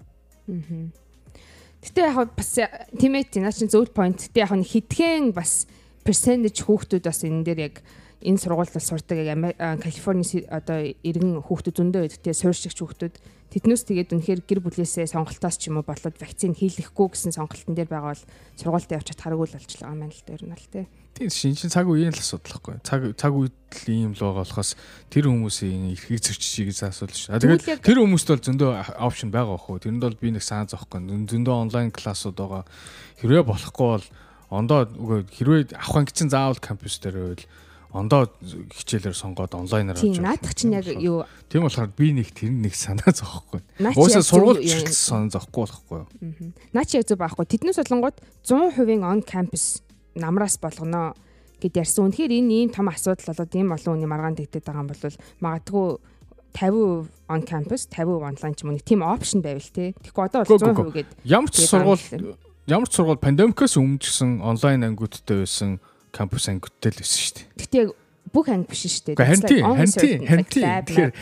Гэтэ 1.82 2.00
яг 2.06 2.30
бас 2.38 2.50
тимэт 2.94 3.34
наа 3.42 3.50
чин 3.50 3.66
зөв 3.66 3.90
point. 3.90 4.18
Гэтэ 4.30 4.46
яг 4.46 4.54
хитгэн 4.54 5.34
бас 5.34 5.66
percentage 6.06 6.62
хүүхдүүд 6.62 7.04
бас 7.04 7.20
энэ 7.26 7.42
дээр 7.42 7.60
яг 7.66 7.76
энэ 8.22 8.40
сургуульд 8.40 8.78
сурдаг 8.78 9.18
яг 9.26 9.38
Калифорни 9.82 10.24
одоо 10.46 10.78
иргэн 11.02 11.42
хүүхдүүд 11.42 11.76
зөндөө 11.76 12.00
байдаг. 12.06 12.22
Тэгээ 12.22 12.40
суурьшигч 12.40 12.78
хүүхдүүд 12.78 13.14
Тэднээс 13.46 13.86
тэгээд 13.86 14.10
үнэхээр 14.10 14.40
гэр 14.42 14.60
бүлээсээ 14.60 15.06
сонголтоос 15.06 15.56
ч 15.56 15.70
юм 15.70 15.78
уу 15.78 15.86
болоод 15.86 16.18
вакцин 16.18 16.52
хийлгэхгүй 16.52 17.06
гэсэн 17.14 17.32
сонголтын 17.38 17.78
дээр 17.78 17.88
байгаа 17.88 18.12
бол 18.18 18.24
сургуультад 18.58 18.94
явж 18.98 19.06
чадхааргүй 19.14 19.46
л 19.46 19.54
болж 19.54 19.70
байгаа 19.70 19.94
юм 19.94 20.02
байна 20.02 20.12
л 20.12 20.26
дээр 20.26 20.42
нь 20.44 20.56
л 20.58 20.66
тий. 20.66 20.84
Тийм 21.14 21.30
шин 21.30 21.54
шин 21.54 21.70
цаг 21.70 21.86
үеийн 21.86 22.10
л 22.10 22.18
асуудал 22.18 22.58
байхгүй. 22.58 22.76
Цаг 22.82 23.00
цаг 23.14 23.32
үед 23.38 23.54
л 23.54 23.86
ийм 23.86 24.12
л 24.12 24.20
байгаа 24.20 24.42
болохоос 24.42 24.74
тэр 25.08 25.30
хүмүүсийн 25.30 25.94
эрхийг 25.94 26.20
зөрчиж 26.26 26.68
гэж 26.74 26.78
асуулт 26.90 27.14
ш. 27.14 27.30
А 27.30 27.38
тэгээд 27.38 27.86
тэр 27.86 28.02
хүмүүст 28.02 28.28
бол 28.34 28.44
зөндөө 28.44 28.70
опшн 28.98 29.30
байгаа 29.30 29.54
бохоо. 29.54 29.78
Тэрэнд 29.78 30.02
бол 30.02 30.18
би 30.18 30.34
нэг 30.34 30.42
санаа 30.42 30.66
зовхгүй. 30.66 31.06
Зөндөө 31.30 31.54
онлайн 31.54 31.94
классууд 31.94 32.36
байгаа. 32.36 32.68
Хэрвээ 33.22 33.46
болохгүй 33.46 33.88
бол 33.94 34.06
ондоо 34.50 34.86
хэрвээ 35.32 35.74
авах 35.74 36.06
гэсэн 36.10 36.30
заавал 36.30 36.60
кампус 36.60 36.98
дээр 37.02 37.16
байвал 37.16 37.44
ондоо 37.96 38.28
хичээлээр 38.76 39.16
сонгоод 39.16 39.56
онлайнаар 39.56 39.96
авч. 39.96 40.04
Тийм 40.04 40.22
наадах 40.22 40.54
чинь 40.54 40.76
яг 40.76 40.86
юу. 40.86 41.24
Тийм 41.48 41.64
болохоор 41.64 41.90
би 41.96 42.12
нэг 42.12 42.28
тэр 42.34 42.52
нэг 42.52 42.74
санаа 42.76 43.10
зовхгүй. 43.10 43.64
Уусаа 43.96 44.22
сургууль 44.22 44.60
сон 44.92 45.32
зовхгүй 45.32 45.64
болохгүй. 45.64 46.00
Наа 46.76 46.84
чи 46.84 47.00
зөв 47.00 47.16
байхгүй. 47.16 47.48
Тэднээс 47.48 47.80
болонгууд 47.80 48.20
100% 48.44 49.00
on 49.00 49.22
campus 49.24 49.80
намраас 50.12 50.60
болгоно 50.60 51.16
гэд 51.62 51.80
ярьсан. 51.80 52.12
Үнэхээр 52.12 52.36
энэ 52.36 52.68
ийм 52.68 52.70
том 52.74 52.92
асуудал 52.92 53.32
болоод 53.32 53.54
ийм 53.56 53.72
олон 53.72 53.92
хүний 53.96 54.10
маргаан 54.10 54.36
тэгдэд 54.36 54.66
байгаа 54.66 54.84
юм 54.84 54.90
бол 54.92 55.16
магадгүй 55.40 55.88
50% 56.52 57.32
on 57.32 57.40
campus 57.48 57.88
50% 57.88 58.28
онлайн 58.28 58.54
ч 58.54 58.60
юм 58.64 58.70
уу 58.76 58.80
тийм 58.84 59.00
опшн 59.00 59.40
байвал 59.40 59.72
те. 59.72 59.96
Тэгэхгүй 60.04 60.24
одоо 60.28 60.44
бол 60.44 60.92
100% 60.92 60.92
гээд 60.92 61.10
ямар 61.24 61.48
ч 61.48 61.64
сургууль 61.64 62.36
ямар 62.66 62.90
ч 62.90 62.98
сургууль 62.98 63.22
пандемикээс 63.22 63.78
өмнө 63.78 64.02
ч 64.02 64.10
гэсэн 64.10 64.42
онлайн 64.42 64.82
ангиудтай 64.82 65.46
байсан 65.46 65.78
кампус 66.10 66.50
ангиудтай 66.50 66.90
л 66.90 66.98
байсан 66.98 67.18
шүү 67.22 67.34
дээ. 67.38 67.46
Гэтэ 67.62 67.80
бүх 68.34 68.46
анги 68.50 68.66
биш 68.66 68.82
шүү 68.90 69.14
дээ. 69.14 69.20
Харин 69.22 69.42
тийм, 69.46 69.64
харин 69.70 69.94
тийм, 69.94 70.20
тийм. 70.50 70.66
Тэгэхээр 70.82 71.12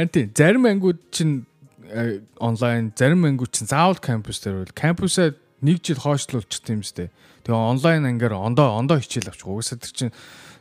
харин 0.00 0.10
тийм 0.10 0.26
зарим 0.32 0.64
ангиуд 0.64 1.00
чинь 1.12 1.44
э, 1.92 2.24
онлайн, 2.40 2.92
зарим 2.96 3.24
ангиуд 3.28 3.52
чинь 3.52 3.68
заавал 3.68 4.00
кампус 4.00 4.40
дээр 4.40 4.64
бол 4.64 4.72
кампусаа 4.72 5.36
нэг 5.60 5.84
жил 5.84 6.00
хойшлуулчих 6.00 6.64
тийм 6.64 6.80
үстэй. 6.80 7.12
Тэгээ 7.44 7.52
онлайн 7.52 8.08
ангиар 8.08 8.40
ондоо 8.40 8.80
ондоо 8.80 8.96
хичээл 8.96 9.28
авчих. 9.28 9.48
Угсаа 9.48 9.76
тэр 9.76 9.92
чинь 9.92 10.12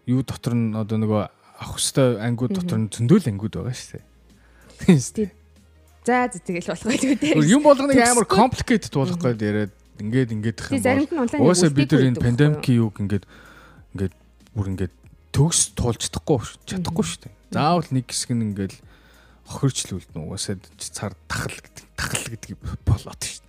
юу 0.05 0.27
дотор 0.27 0.59
нь 0.59 0.75
одоо 0.75 0.99
нөгөө 0.99 1.23
авах 1.63 1.79
хөстэй 1.79 2.19
ангиуд 2.19 2.51
дотор 2.59 2.83
нь 2.83 2.91
зөндөөл 2.91 3.31
ангиуд 3.31 3.55
байгаа 3.63 3.75
шүү 3.75 4.03
дээ. 4.03 5.31
За 6.03 6.27
за 6.27 6.39
тэгэл 6.43 6.67
болох 6.67 6.83
байлгүй 6.83 7.15
дээ. 7.15 7.47
Юм 7.47 7.63
болгоныг 7.63 7.95
амар 7.95 8.27
complicated 8.27 8.91
болгох 8.91 9.23
гээд 9.23 9.39
яриад 9.39 9.73
ингээд 9.99 10.31
ингээд 10.33 10.57
их 10.59 10.69
юм. 10.71 11.19
Онлайн 11.21 11.41
угаасаа 11.43 11.69
бид 11.69 11.91
нар 11.91 12.07
энэ 12.09 12.23
пандемикийн 12.23 12.77
юг 12.81 12.95
ингээд 12.97 13.25
ингээд 13.93 14.13
бүр 14.53 14.67
ингээд 14.73 14.93
төгс 15.33 15.73
туулж 15.77 16.01
чадахгүй 16.09 16.39
чадахгүй 16.65 17.05
шүү 17.05 17.19
дээ. 17.25 17.33
Заавал 17.53 17.89
нэг 17.89 18.05
хэсэг 18.09 18.31
нь 18.33 18.45
ингээл 18.53 18.77
хохирчлүүлнэ 19.49 20.17
угаасаа 20.17 20.57
цар 20.77 21.13
тахал 21.29 21.57
гэдэг 21.57 21.85
тахал 21.97 22.25
гэдэг 22.29 22.57
болоод 22.85 23.21
шүү 23.21 23.41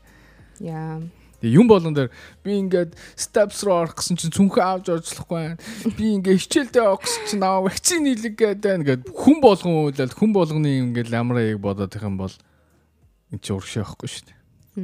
дээ. 0.60 0.72
Яа. 0.72 1.00
Тэгээ 1.44 1.60
юм 1.60 1.68
болгон 1.68 1.92
дээр 1.92 2.10
би 2.40 2.56
ингээд 2.56 2.96
steps 3.20 3.60
руу 3.68 3.84
орох 3.84 4.00
гэсэн 4.00 4.16
чинь 4.16 4.32
цүнхээ 4.32 4.64
авч 4.64 4.86
оржлохгүй 4.88 5.36
байна. 5.36 5.60
Би 5.92 6.16
ингээд 6.16 6.40
хичээлдээ 6.40 6.84
авах 6.88 7.04
гэсэн 7.04 7.24
чинь 7.28 7.44
аа 7.44 7.60
вакцины 7.60 8.16
хийлэг 8.16 8.34
гэдэг 8.40 8.64
байна 8.64 8.84
гэд 8.88 9.02
хүн 9.12 9.38
болгон 9.44 9.92
үйлэл 9.92 10.16
хүн 10.16 10.32
болгоны 10.32 10.70
ингээд 10.88 11.12
ламрыг 11.12 11.60
бодоод 11.60 11.92
их 11.92 12.00
юм 12.00 12.16
бол 12.16 12.32
энэ 13.28 13.42
чинь 13.44 13.56
урагшаа 13.60 13.84
авахгүй 13.84 14.08
шүү 14.08 14.24
дээ. 14.24 14.38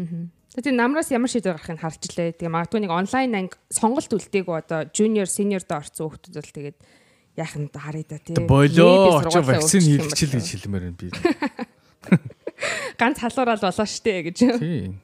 Аа. 0.05 0.40
Тэгээ 0.51 0.75
намраас 0.75 1.15
ямар 1.15 1.31
шийдвэр 1.31 1.63
гарахыг 1.63 1.79
харж 1.79 2.03
лээ. 2.11 2.35
Тэгээ 2.35 2.51
магадгүй 2.51 2.83
нэг 2.83 2.91
онлайн 2.91 3.39
анги 3.39 3.55
сонголт 3.71 4.11
үлдээгүү 4.11 4.55
одоо 4.59 4.83
junior 4.91 5.31
senior 5.31 5.63
доо 5.63 5.79
орсон 5.79 6.11
хүмүүс 6.11 6.35
бол 6.35 6.55
тэгээд 6.59 6.79
яах 7.39 7.55
нь 7.55 7.71
харъя 7.71 8.05
да 8.11 8.19
тий. 8.19 8.35
Болоо 8.35 9.23
очоо 9.23 9.47
вакцины 9.47 10.03
хийлгчил 10.03 10.35
гэж 10.35 10.47
хэлмээр 10.51 10.91
байна 10.91 10.99
би. 10.99 11.09
Ганц 12.99 13.23
халуурал 13.23 13.63
болоо 13.63 13.87
штэ 13.87 14.27
гэж. 14.27 14.39
Тий. 14.59 14.99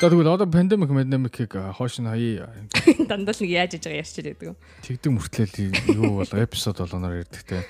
Тэгвэл 0.00 0.28
одоо 0.28 0.48
пандемик 0.48 0.88
пандемикийг 0.88 1.52
хоош 1.76 2.00
нь 2.00 2.08
хаяа. 2.08 2.52
Дандаа 3.12 3.36
л 3.36 3.40
нэг 3.44 3.52
яаж 3.52 3.76
иж 3.76 3.84
байгаа 3.84 4.00
ярьчих 4.00 4.24
гэдэг. 4.24 4.56
Тэгдэг 4.88 5.12
мөртлөөл 5.12 5.56
юу 5.92 6.24
бол 6.24 6.32
эпизод 6.32 6.80
болгоноор 6.80 7.24
ярьдаг 7.24 7.44
те. 7.44 7.60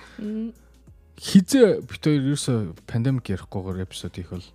Хизээ 1.18 1.82
бит 1.86 2.02
хоёр 2.02 2.22
ерөөсө 2.30 2.78
пандемик 2.86 3.30
ярихгүйгээр 3.30 3.86
эпизод 3.86 4.18
их 4.18 4.30
бол 4.30 4.46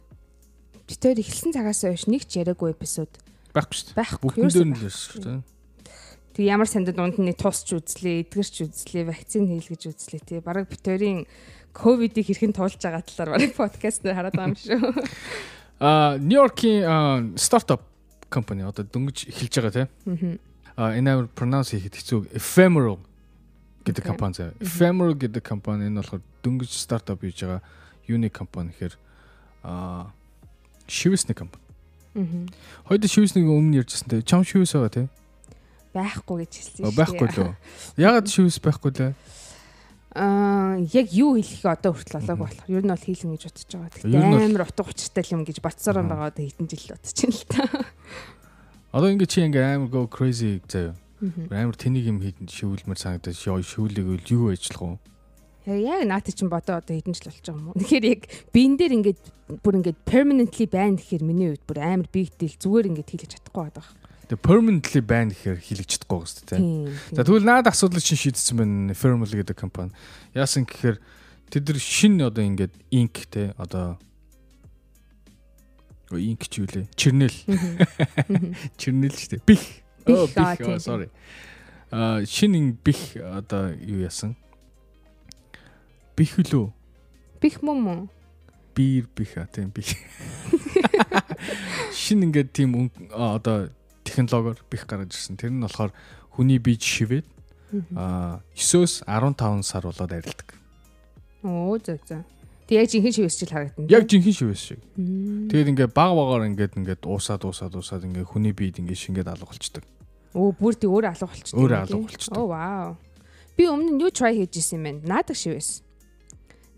бит 0.91 0.99
хоёр 0.99 1.19
эхэлсэн 1.23 1.55
цагаас 1.55 1.87
хойш 1.87 2.05
нэг 2.11 2.27
ч 2.27 2.43
яриаггүй 2.43 2.75
эпизод 2.75 3.11
байхгүй 3.55 3.75
шүү 3.79 3.87
дээ. 3.87 3.97
Байхгүй. 3.97 4.29
Бүгд 4.35 4.51
дээр 4.51 4.67
нь 4.67 4.75
л 4.75 4.91
шүү 4.91 5.23
дээ. 5.23 5.39
Тэг 6.35 6.45
ямар 6.47 6.67
сандад 6.67 6.95
дунд 6.95 7.19
нь 7.19 7.35
тусч 7.35 7.71
үзлээ, 7.75 8.27
эдгэрч 8.27 8.55
үзлээ, 8.67 9.03
вакцин 9.07 9.47
хийлгэж 9.47 9.81
үзлээ 9.91 10.21
тий. 10.23 10.39
Бараг 10.39 10.67
бит 10.71 10.83
хоёрын 10.83 11.27
ковидыг 11.75 12.27
хэрхэн 12.27 12.55
туулж 12.55 12.79
байгаа 12.79 13.03
талаар 13.03 13.35
бараг 13.35 13.51
подкаст 13.55 14.03
дээр 14.03 14.15
хараад 14.15 14.35
байгаа 14.35 14.51
юм 14.51 14.59
шүү. 14.59 14.79
А 15.81 16.15
Нью-Йоркийн 16.19 17.35
стартап 17.35 17.83
компани 18.29 18.63
одоо 18.63 18.87
дөнгөж 18.87 19.27
эхэлж 19.27 19.53
байгаа 19.59 19.75
тийм. 19.75 20.39
А 20.79 20.95
энэ 20.95 21.11
амар 21.11 21.27
pronounce 21.35 21.75
хийхэд 21.75 21.99
хэцүү 21.99 22.19
ephemeral 22.31 22.99
гэдэг 23.83 24.03
компани 24.07 24.33
заа. 24.39 24.55
Ephemeral 24.63 25.15
гэдэг 25.19 25.43
компани 25.43 25.91
энэ 25.91 25.99
болохоор 25.99 26.23
дөнгөж 26.43 26.71
стартап 26.71 27.19
хийж 27.19 27.43
байгаа 27.43 27.61
юуны 28.07 28.29
компани 28.31 28.71
гэхээр 28.71 28.95
а 29.67 30.13
шивэсний 30.87 31.35
компани. 31.35 31.63
Аа. 32.15 32.25
Хойд 32.87 33.05
шивэснийг 33.07 33.47
өмнө 33.47 33.81
ярьжсэн 33.83 34.09
те. 34.09 34.21
Чам 34.21 34.43
шивэс 34.43 34.75
байгаа 34.75 34.91
те. 34.91 35.03
Байхгүй 35.91 36.47
гэж 36.47 36.51
хэлсэн 36.55 36.83
шүү. 36.87 36.95
Байхгүй 36.95 37.27
лөө. 37.35 37.51
Ягаад 37.99 38.27
шивэс 38.31 38.59
байхгүй 38.63 38.91
лээ? 38.95 39.11
Аа 40.11 40.75
яг 40.91 41.07
юу 41.15 41.39
хэлэх 41.39 41.63
одоо 41.67 41.95
хүртэл 41.95 42.19
олоогүй 42.19 42.47
болохоор 42.47 42.71
ер 42.71 42.83
нь 42.83 42.91
бол 42.91 43.07
хийлэн 43.07 43.31
гэж 43.31 43.43
бодож 43.47 43.71
байгаа. 43.71 43.95
Тэгтээ 43.95 44.43
амар 44.43 44.63
утга 44.67 44.83
учиртай 44.87 45.23
юм 45.31 45.43
гэж 45.47 45.57
батсараа 45.63 46.03
байгаа 46.03 46.31
одоо 46.31 46.43
хэдэн 46.43 46.67
жил 46.67 46.91
байна 46.91 47.31
л 47.31 47.43
та. 47.47 47.63
Одоо 48.95 49.07
ингэ 49.07 49.27
чи 49.27 49.39
ингэ 49.47 49.59
амар 49.63 49.87
go 49.87 50.07
crazy 50.11 50.59
заяа. 50.67 50.99
Амар 51.47 51.79
тэнийг 51.79 52.11
юм 52.11 52.19
хийдэн 52.19 52.51
шивүүлмэр 52.51 52.99
санагдаж 52.99 53.39
шивүүлэг 53.39 54.03
үл 54.03 54.27
юу 54.27 54.51
ажиллах 54.51 54.83
уу? 54.83 54.95
Яг 55.65 56.09
наад 56.09 56.25
чинь 56.25 56.49
бодоо 56.49 56.81
одоо 56.81 56.97
хэдэн 56.97 57.13
жил 57.13 57.29
болж 57.29 57.45
байгаа 57.45 57.61
юм 57.61 57.69
уу? 57.69 57.77
Тэгэхээр 57.77 58.05
яг 58.09 58.21
биен 58.49 58.81
дээр 58.81 58.97
ингээд 58.97 59.21
бүр 59.61 59.77
ингээд 59.77 59.99
permanently 60.09 60.65
байна 60.65 60.97
гэхээр 60.97 61.21
миний 61.21 61.53
үед 61.53 61.61
бүр 61.69 61.85
амар 61.85 62.09
deal 62.09 62.33
зүгээр 62.33 62.89
ингээд 62.89 63.09
хийлгэж 63.13 63.31
чадахгүй 63.37 63.69
байдаг. 63.69 63.85
Тэгээ 64.25 64.41
permanently 64.41 65.01
ban 65.05 65.29
гэхээр 65.29 65.59
хийлгэж 65.61 65.89
чадахгүй 66.01 66.19
гэсэн 66.25 66.45
тийм. 66.49 66.89
За 67.13 67.21
тэгвэл 67.21 67.45
наад 67.45 67.69
асуудлыг 67.69 68.01
чинь 68.01 68.17
шийдсэн 68.17 68.57
байна. 68.57 68.97
Firmal 68.97 69.29
гэдэг 69.29 69.53
компани. 69.53 69.93
Яасан 70.33 70.65
гэхээр 70.65 70.97
тэд 71.53 71.69
нар 71.69 71.77
шинэ 71.77 72.25
одоо 72.25 72.41
ингээд 72.41 72.73
ink 72.89 73.29
те 73.29 73.53
одоо 73.61 74.01
ink 76.09 76.41
ч 76.49 76.63
юу 76.63 76.67
лээ. 76.73 76.89
Чернэл. 76.97 77.37
Чернэл 78.81 79.13
шүү 79.13 79.37
дээ. 79.37 79.45
Бих. 79.45 79.85
Бих. 80.09 80.81
Sorry. 80.81 81.13
А 81.93 82.25
шинэ 82.25 82.81
бих 82.81 83.19
одоо 83.19 83.77
юу 83.77 84.01
яасан? 84.01 84.33
Бих 86.17 86.37
лөө. 86.37 86.71
Бих 87.41 87.61
мөн 87.61 87.79
мөн. 87.81 87.99
Бир 88.75 89.07
бих 89.15 89.37
а 89.37 89.47
тийм 89.47 89.71
бих. 89.71 89.95
Шинэ 91.91 92.29
ингээд 92.29 92.51
тийм 92.53 92.91
одоо 93.11 93.69
технологиор 94.03 94.59
бих 94.69 94.85
гаргаж 94.85 95.15
ирсэн. 95.15 95.37
Тэр 95.37 95.51
нь 95.51 95.63
болохоор 95.63 95.91
хүний 96.35 96.59
бие 96.59 96.79
шивээд 96.79 97.27
аа 97.95 98.43
9-өөс 98.55 99.07
15 99.07 99.63
сар 99.63 99.83
болоод 99.87 100.11
арилдаг. 100.11 100.55
Оо 101.43 101.79
зөө 101.79 101.99
зөө. 102.05 102.21
Тэг 102.67 102.75
яг 102.77 102.87
жинхэнэ 102.87 103.15
шивээс 103.15 103.35
чил 103.35 103.51
харагдана. 103.51 103.87
Яг 103.91 104.07
жинхэнэ 104.07 104.37
шивээс 104.37 104.61
шиг. 104.63 104.79
Тэгээд 104.95 105.71
ингээд 105.75 105.91
баг 105.91 106.15
багаар 106.15 106.47
ингээд 106.47 106.79
ингээд 106.79 107.03
уусаад 107.03 107.43
уусаад 107.43 107.75
уусаад 107.75 108.07
ингээд 108.07 108.31
хүний 108.31 108.55
биед 108.55 108.79
ингээд 108.79 109.01
шингээд 109.11 109.27
алга 109.27 109.47
болчдөг. 109.49 109.83
Оо 110.31 110.55
бүр 110.55 110.79
тий 110.79 110.87
өөр 110.87 111.11
алга 111.11 111.27
болчдөг. 111.27 111.57
Өөр 111.59 111.73
алга 111.75 111.99
болчдөг. 111.99 112.37
Оо 112.39 112.47
вау. 112.47 112.95
Би 113.59 113.67
өмнө 113.67 113.91
нь 113.91 113.99
юу 113.99 114.11
try 114.15 114.31
хийж 114.39 114.55
исэн 114.55 114.79
юм 114.79 114.83
байна. 114.87 115.19
Наадаг 115.19 115.35
шивээс. 115.35 115.83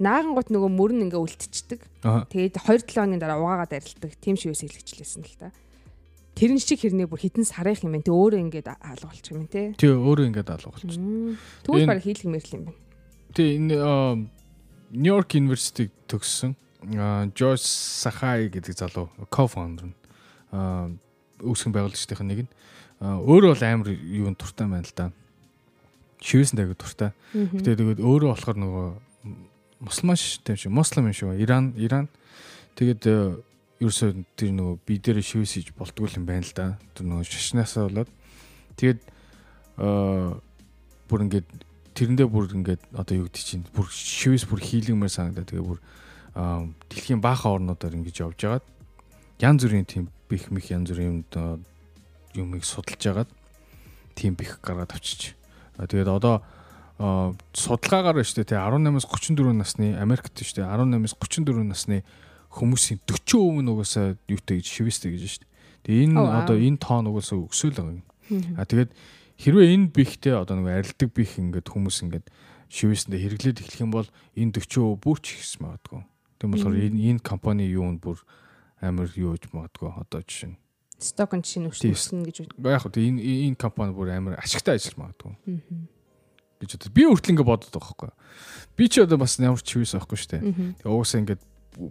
Наагангууд 0.03 0.49
нөгөө 0.51 0.71
мөрн 0.75 1.07
ингээ 1.07 1.23
үлдчихдэг. 1.23 1.81
Тэгээд 2.03 2.59
2-7 2.59 2.91
хоногийн 2.91 3.23
дараа 3.23 3.39
угаагаад 3.39 3.71
арилдаг. 3.71 4.11
Тим 4.19 4.35
шивээс 4.35 4.67
хэлгэжлээсэн 4.67 5.23
л 5.23 5.37
та 5.39 5.55
тэрэн 6.33 6.59
шиг 6.59 6.81
хэрнээ 6.81 7.07
бүр 7.07 7.21
хитэн 7.21 7.45
сарах 7.45 7.81
юм 7.85 7.93
байна. 7.93 8.05
Тэ 8.05 8.13
өөрөө 8.13 8.41
ингээд 8.49 8.67
алга 8.73 9.05
болчих 9.05 9.33
юм 9.33 9.45
тий. 9.45 9.73
Тий 9.77 9.93
өөрөө 9.93 10.25
ингээд 10.33 10.49
алга 10.49 10.73
болчих. 10.73 10.97
Тэгвэл 11.61 11.89
баг 11.89 12.01
хийлэг 12.01 12.29
мэрл 12.29 12.53
юм 12.57 12.63
байна. 12.69 12.79
Тий 13.37 13.49
энэ 13.61 13.75
Нью-Йорк 14.93 15.29
University 15.37 15.89
төгссөн 16.09 16.57
Жорж 17.37 17.63
Сахай 17.63 18.49
гэдэг 18.49 18.73
залуу 18.77 19.09
co-founder 19.29 19.93
нь 19.93 19.95
үүсгэн 21.41 21.73
байгуулагчдын 21.73 22.27
нэг 22.27 22.39
нь 22.45 22.51
өөрөө 23.01 23.51
бол 23.53 23.63
амар 23.63 23.89
юунд 23.93 24.37
туртай 24.37 24.67
байна 24.67 24.85
л 24.85 24.93
да. 24.97 25.11
Шивсэн 26.23 26.59
дээг 26.59 26.77
туртай. 26.77 27.11
Гэтэ 27.33 27.77
тэгээд 27.77 27.99
өөрөө 28.03 28.29
болохоор 28.35 28.57
нөгөө 28.57 28.85
мусульман 29.83 30.17
тийм 30.17 30.57
шүү. 30.57 30.71
Муслим 30.71 31.11
юм 31.11 31.15
шүү. 31.15 31.35
Иран 31.43 31.73
Иран. 31.75 32.07
Тэгээд 32.79 33.03
ерөөсөө 33.83 34.11
тэр 34.39 34.51
нөгөө 34.55 34.75
би 34.87 34.95
дээр 34.97 35.19
шивээс 35.19 35.53
хийж 35.59 35.67
болтгүй 35.75 36.15
юм 36.15 36.25
байна 36.25 36.47
л 36.47 36.55
да. 36.55 36.67
Тэр 36.95 37.05
нөгөө 37.11 37.27
шашнаасаа 37.27 37.91
болоод 37.91 38.09
тэгээд 38.79 39.01
аа 39.77 40.39
бүр 41.11 41.27
ингээд 41.27 41.47
тэрэндээ 41.93 42.27
бүр 42.31 42.47
ингээд 42.57 42.81
одоо 42.95 43.15
юу 43.19 43.27
гэдэг 43.27 43.43
чинь 43.43 43.65
бүр 43.75 43.87
шивээс 43.91 44.47
бүр 44.47 44.61
хийлгэмээр 44.63 45.13
санагдаа. 45.13 45.45
Тэгээ 45.45 45.67
бүр 45.67 45.79
дэлхийн 46.89 47.21
баахан 47.21 47.61
орнуудаар 47.61 47.93
ингэж 47.93 48.23
явж 48.23 48.39
байгаад 48.39 48.65
янз 49.43 49.61
бүрийн 49.61 49.85
тийм 49.85 50.09
бих 50.31 50.49
мих 50.49 50.71
янз 50.71 50.89
бүрийн 50.89 51.27
юмыг 52.33 52.63
судалж 52.65 52.97
байгаад 52.97 53.29
тийм 54.15 54.33
бих 54.33 54.57
гаргаад 54.63 54.95
авчиж. 54.95 55.37
Тэгээд 55.77 56.09
одоо 56.09 56.41
судалгаагаар 57.03 58.15
байна 58.15 58.27
шүү 58.27 58.47
дээ 58.47 58.59
18-аас 58.59 59.07
34 59.11 59.55
насны 59.57 59.87
Америкт 59.99 60.39
шүү 60.39 60.63
дээ 60.63 60.69
18-аас 60.71 61.15
34 61.19 61.67
насны 61.67 61.97
хүмүүсийн 62.53 63.01
40% 63.03 63.65
нь 63.65 63.71
угаасаа 63.71 64.15
юутай 64.29 64.61
гэж 64.61 64.67
шивэстэй 64.71 65.11
гэж 65.17 65.23
шүү 65.25 65.41
дээ. 65.43 65.51
Тэгээ 65.83 66.03
энэ 66.07 66.21
одоо 66.21 66.55
энэ 66.55 66.79
тоон 66.79 67.09
угаасаа 67.09 67.41
өсөөл 67.43 67.75
байгаа 67.75 67.97
юм. 67.97 68.05
А 68.55 68.63
тэгээд 68.63 68.91
хэрвээ 69.41 69.73
энэ 69.73 69.91
бихтэй 69.91 70.33
одоо 70.37 70.55
нэг 70.61 70.69
арилдаг 70.69 71.09
бих 71.11 71.35
ингээд 71.41 71.67
хүмүүс 71.67 71.97
ингээд 72.07 72.25
шивэсэндээ 72.69 73.19
хэрэглээд 73.19 73.61
эхлэх 73.61 73.83
юм 73.83 73.91
бол 73.91 74.07
энэ 74.37 74.53
40% 74.63 75.01
бүрч 75.01 75.25
ихс 75.41 75.57
магадгүй. 75.59 76.01
Тийм 76.39 76.49
болохоор 76.53 76.77
энэ 76.77 76.99
энэ 77.09 77.21
компани 77.25 77.67
юунд 77.67 77.99
бүр 78.05 78.21
амар 78.79 79.09
юу 79.17 79.33
гэж 79.35 79.49
магадгүй 79.51 79.89
одоо 79.91 80.21
жишээ 80.21 80.53
нь 80.53 80.57
сток 81.03 81.35
нь 81.35 81.43
чинь 81.43 81.67
өснө 81.67 82.23
гэж 82.29 82.47
яг 82.47 82.81
хөө 82.85 82.95
энэ 82.95 83.19
энэ 83.51 83.59
компани 83.59 83.91
бүр 83.91 84.15
амар 84.15 84.39
ашигтай 84.39 84.79
ажил 84.79 84.95
магадгүй. 84.95 85.35
Гэж 86.63 86.71
бодод 86.79 86.93
би 86.95 87.03
хүртэл 87.05 87.33
ингэ 87.35 87.45
бодод 87.45 87.71
байгаа 87.71 87.93
байхгүй. 87.93 88.11
Би 88.79 88.85
ч 88.89 89.03
одоо 89.03 89.19
бас 89.19 89.37
ямар 89.37 89.61
ч 89.61 89.75
чивээс 89.75 89.99
авахгүй 89.99 90.17
шүү 90.17 90.31
дээ. 90.33 90.41
Тэгээ 90.81 90.95
уусаа 90.95 91.19
ингээд 91.21 91.41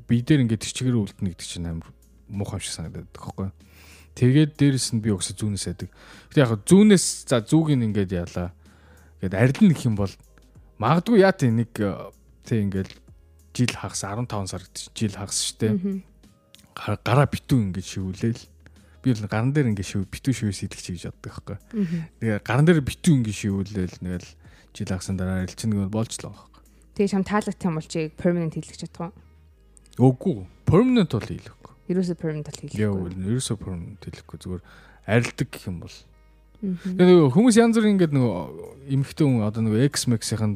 би 0.09 0.17
дээр 0.23 0.43
ингээд 0.49 0.63
тэрчгээр 0.67 0.97
үлдэнэ 0.99 1.31
гэдэг 1.37 1.47
чинь 1.47 1.69
амар 1.69 1.89
муухай 2.33 2.59
шиг 2.59 2.75
санагдаад 2.75 3.11
байхгүй. 3.13 3.49
Тэгээд 4.13 4.53
дээрэс 4.61 4.89
нь 4.93 5.01
би 5.01 5.09
өгсө 5.13 5.33
зүүнээс 5.37 5.67
яадаг. 5.73 5.89
Гэтэ 6.33 6.43
яг 6.45 6.53
зүүнээс 6.69 7.07
за 7.29 7.41
зүүг 7.41 7.73
нь 7.73 7.87
ингээд 7.89 8.13
яалаа. 8.13 8.53
Ингээд 9.25 9.39
арилна 9.39 9.73
гэх 9.73 9.89
юм 9.89 9.97
бол 9.97 10.13
магадгүй 10.77 11.25
яа 11.25 11.33
тий 11.33 11.49
нэг 11.49 11.73
тий 12.45 12.61
ингээд 12.61 12.93
жил 13.57 13.73
хагас 13.73 14.05
15 14.05 14.53
сар 14.53 14.63
жил 14.93 15.15
хагас 15.17 15.39
штэ. 15.41 16.03
Гараа 16.77 17.25
битүү 17.25 17.73
ингээд 17.73 17.89
шивүүлээл. 17.89 18.43
Би 19.01 19.17
бол 19.17 19.29
гаран 19.33 19.53
дээр 19.57 19.73
ингээд 19.73 19.89
шив 19.89 20.05
битүү 20.13 20.33
шивээс 20.37 20.61
идэх 20.69 20.81
чи 20.81 20.93
гэж 20.97 21.09
боддог 21.09 21.33
байхгүй. 21.33 21.57
Тэгээ 22.21 22.41
гаран 22.45 22.67
дээр 22.69 22.85
битүү 22.85 23.13
ингээд 23.17 23.41
шивүүлээл 23.41 23.97
нэгэл 24.05 24.29
жил 24.73 24.89
хагасан 24.89 25.17
дараа 25.21 25.45
арилчихна 25.45 25.77
гэвэл 25.77 25.89
л 25.89 25.93
байгаа 25.93 26.33
байхгүй. 26.33 26.63
Тэгээ 26.97 27.13
шам 27.13 27.25
таалагдсан 27.25 27.69
юм 27.69 27.77
бол 27.79 27.89
чи 27.89 28.01
permanent 28.17 28.55
хийлгэж 28.57 28.81
чадах 28.89 29.13
уу? 30.01 30.13
Үгүй. 30.13 30.47
Permanent 30.69 31.13
бол 31.13 31.29
хийлэхгүй. 31.29 31.73
Ерөөсө 31.93 32.15
permanent 32.17 32.47
бол 32.49 32.61
хийлэхгүй. 32.61 32.81
Яа, 32.81 32.93
ерөөсө 33.33 33.57
permanent 33.61 34.01
хийлэхгүй. 34.01 34.37
Зүгээр 34.41 34.63
арилдаг 35.07 35.49
гэх 35.53 35.69
юм 35.69 35.79
бол 35.85 35.97
Тэгээ 36.63 37.35
хүмүүс 37.35 37.57
янз 37.59 37.75
бүр 37.75 37.91
ингээд 37.91 38.15
нөгөө 38.15 38.95
эмхтэн 38.95 39.27
хүн 39.27 39.43
одоо 39.51 39.67
нөгөө 39.67 39.83
X-Max-ийн 39.91 40.55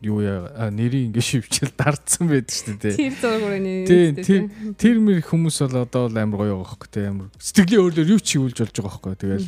юу 0.00 0.24
яа 0.24 0.72
нэрийг 0.72 1.12
ингээд 1.12 1.28
шивчэл 1.28 1.76
дардсан 1.76 2.24
байдаг 2.26 2.56
шүү 2.56 2.80
дээ. 2.80 2.96
Тэр 2.96 3.14
зургуурын 3.20 3.60
нэр. 3.84 4.48
Тэр 4.80 4.96
мэр 4.96 5.20
хүмүүс 5.20 5.60
бол 5.68 5.84
одоо 5.84 6.08
амар 6.08 6.40
гоё 6.40 6.56
байгаа 6.56 6.70
хөөхгүй 6.72 6.88
те 6.88 7.04
амар 7.04 7.28
сэтгэлийн 7.36 7.84
өөрлөөр 7.84 8.12
юу 8.16 8.20
ч 8.24 8.40
хийүүлж 8.40 8.58
болж 8.64 8.74
байгаа 8.80 8.92
хөөхгүй. 8.96 9.14
Тэгэл 9.20 9.46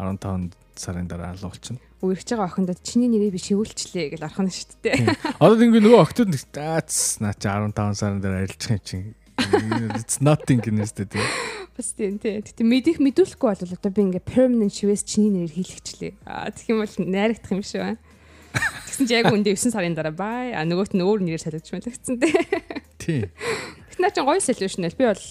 15 0.00 0.63
сарын 0.78 1.08
дараа 1.08 1.32
алуу 1.34 1.50
болчихно. 1.50 1.80
Үерч 2.04 2.28
байгаа 2.30 2.48
охиндод 2.50 2.80
чиний 2.84 3.08
нэрийг 3.08 3.34
би 3.34 3.40
шивүүлчлээ 3.40 4.14
гэж 4.14 4.22
орхон 4.26 4.50
шүү 4.52 4.78
дээ. 4.84 5.14
Одоо 5.40 5.64
ингэ 5.64 5.80
нөгөө 5.80 6.00
охтод 6.02 6.30
аац 6.58 7.18
наа 7.22 7.34
чи 7.34 7.48
15 7.48 7.96
сарын 7.96 8.20
дараа 8.20 8.44
арилжих 8.44 8.70
юм 8.70 8.82
чинь. 8.84 9.14
It's 9.98 10.20
nothing 10.20 10.60
гэнэстэй 10.62 11.06
те. 11.10 11.20
Бас 11.74 11.90
тийм 11.96 12.18
тий. 12.22 12.38
Тэгтээ 12.38 12.66
мэдих 12.66 12.98
мэдүүлэхгүй 13.02 13.48
бол 13.50 13.74
одоо 13.74 13.90
би 13.90 14.02
ингээ 14.06 14.22
permanent 14.22 14.74
шивээс 14.74 15.02
чиний 15.02 15.32
нэрээр 15.34 15.58
хийлгэчлээ. 15.58 16.12
Аа 16.22 16.54
тэгэх 16.54 16.70
юм 16.70 16.78
бол 16.84 16.94
найрагдах 17.02 17.50
юм 17.50 17.64
шиг 17.66 17.82
байна. 17.82 17.98
Тэгсэн 18.86 19.06
чи 19.10 19.14
яг 19.18 19.26
үндэ 19.34 19.58
9 19.58 19.74
сарын 19.74 19.98
дараа 19.98 20.14
бай. 20.14 20.54
А 20.54 20.62
нөгөөт 20.62 20.94
нь 20.94 21.02
өөр 21.02 21.26
нэрээр 21.26 21.58
байна 21.66 21.90
гэсэн 21.90 22.16
тий. 22.22 22.34
Тий. 23.02 23.20
Тэгт 23.90 23.98
наа 23.98 24.14
чи 24.14 24.22
гоё 24.22 24.38
солиулшн 24.38 24.86
л 24.86 24.94
би 24.94 25.04
бол 25.10 25.24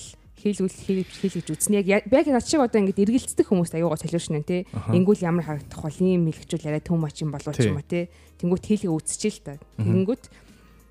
хийлгүүл 0.43 0.75
хийлгэж 0.75 1.47
үзнэ. 1.55 1.87
Яг 1.87 2.11
яг 2.11 2.27
над 2.27 2.43
шиг 2.43 2.59
одоо 2.59 2.83
ингээд 2.83 2.99
эргэлцдэг 2.99 3.47
хүмүүст 3.47 3.79
аюугаа 3.79 3.95
солиулшн 3.95 4.43
тий. 4.43 4.67
Ингүүл 4.91 5.23
ямар 5.23 5.47
харагдах 5.47 5.79
бол 5.79 5.99
ийм 6.03 6.27
мэлгчүүл 6.27 6.67
яриа 6.67 6.83
төм 6.83 6.99
мачин 6.99 7.31
болов 7.31 7.55
ч 7.55 7.71
юм 7.71 7.79
уу 7.79 7.87
тий. 7.87 8.11
Тэнгүүт 8.43 8.67
хийлгээ 8.67 8.91
үзчихэл 8.91 9.41
та. 9.47 9.55
Тэнгүүт 9.79 10.23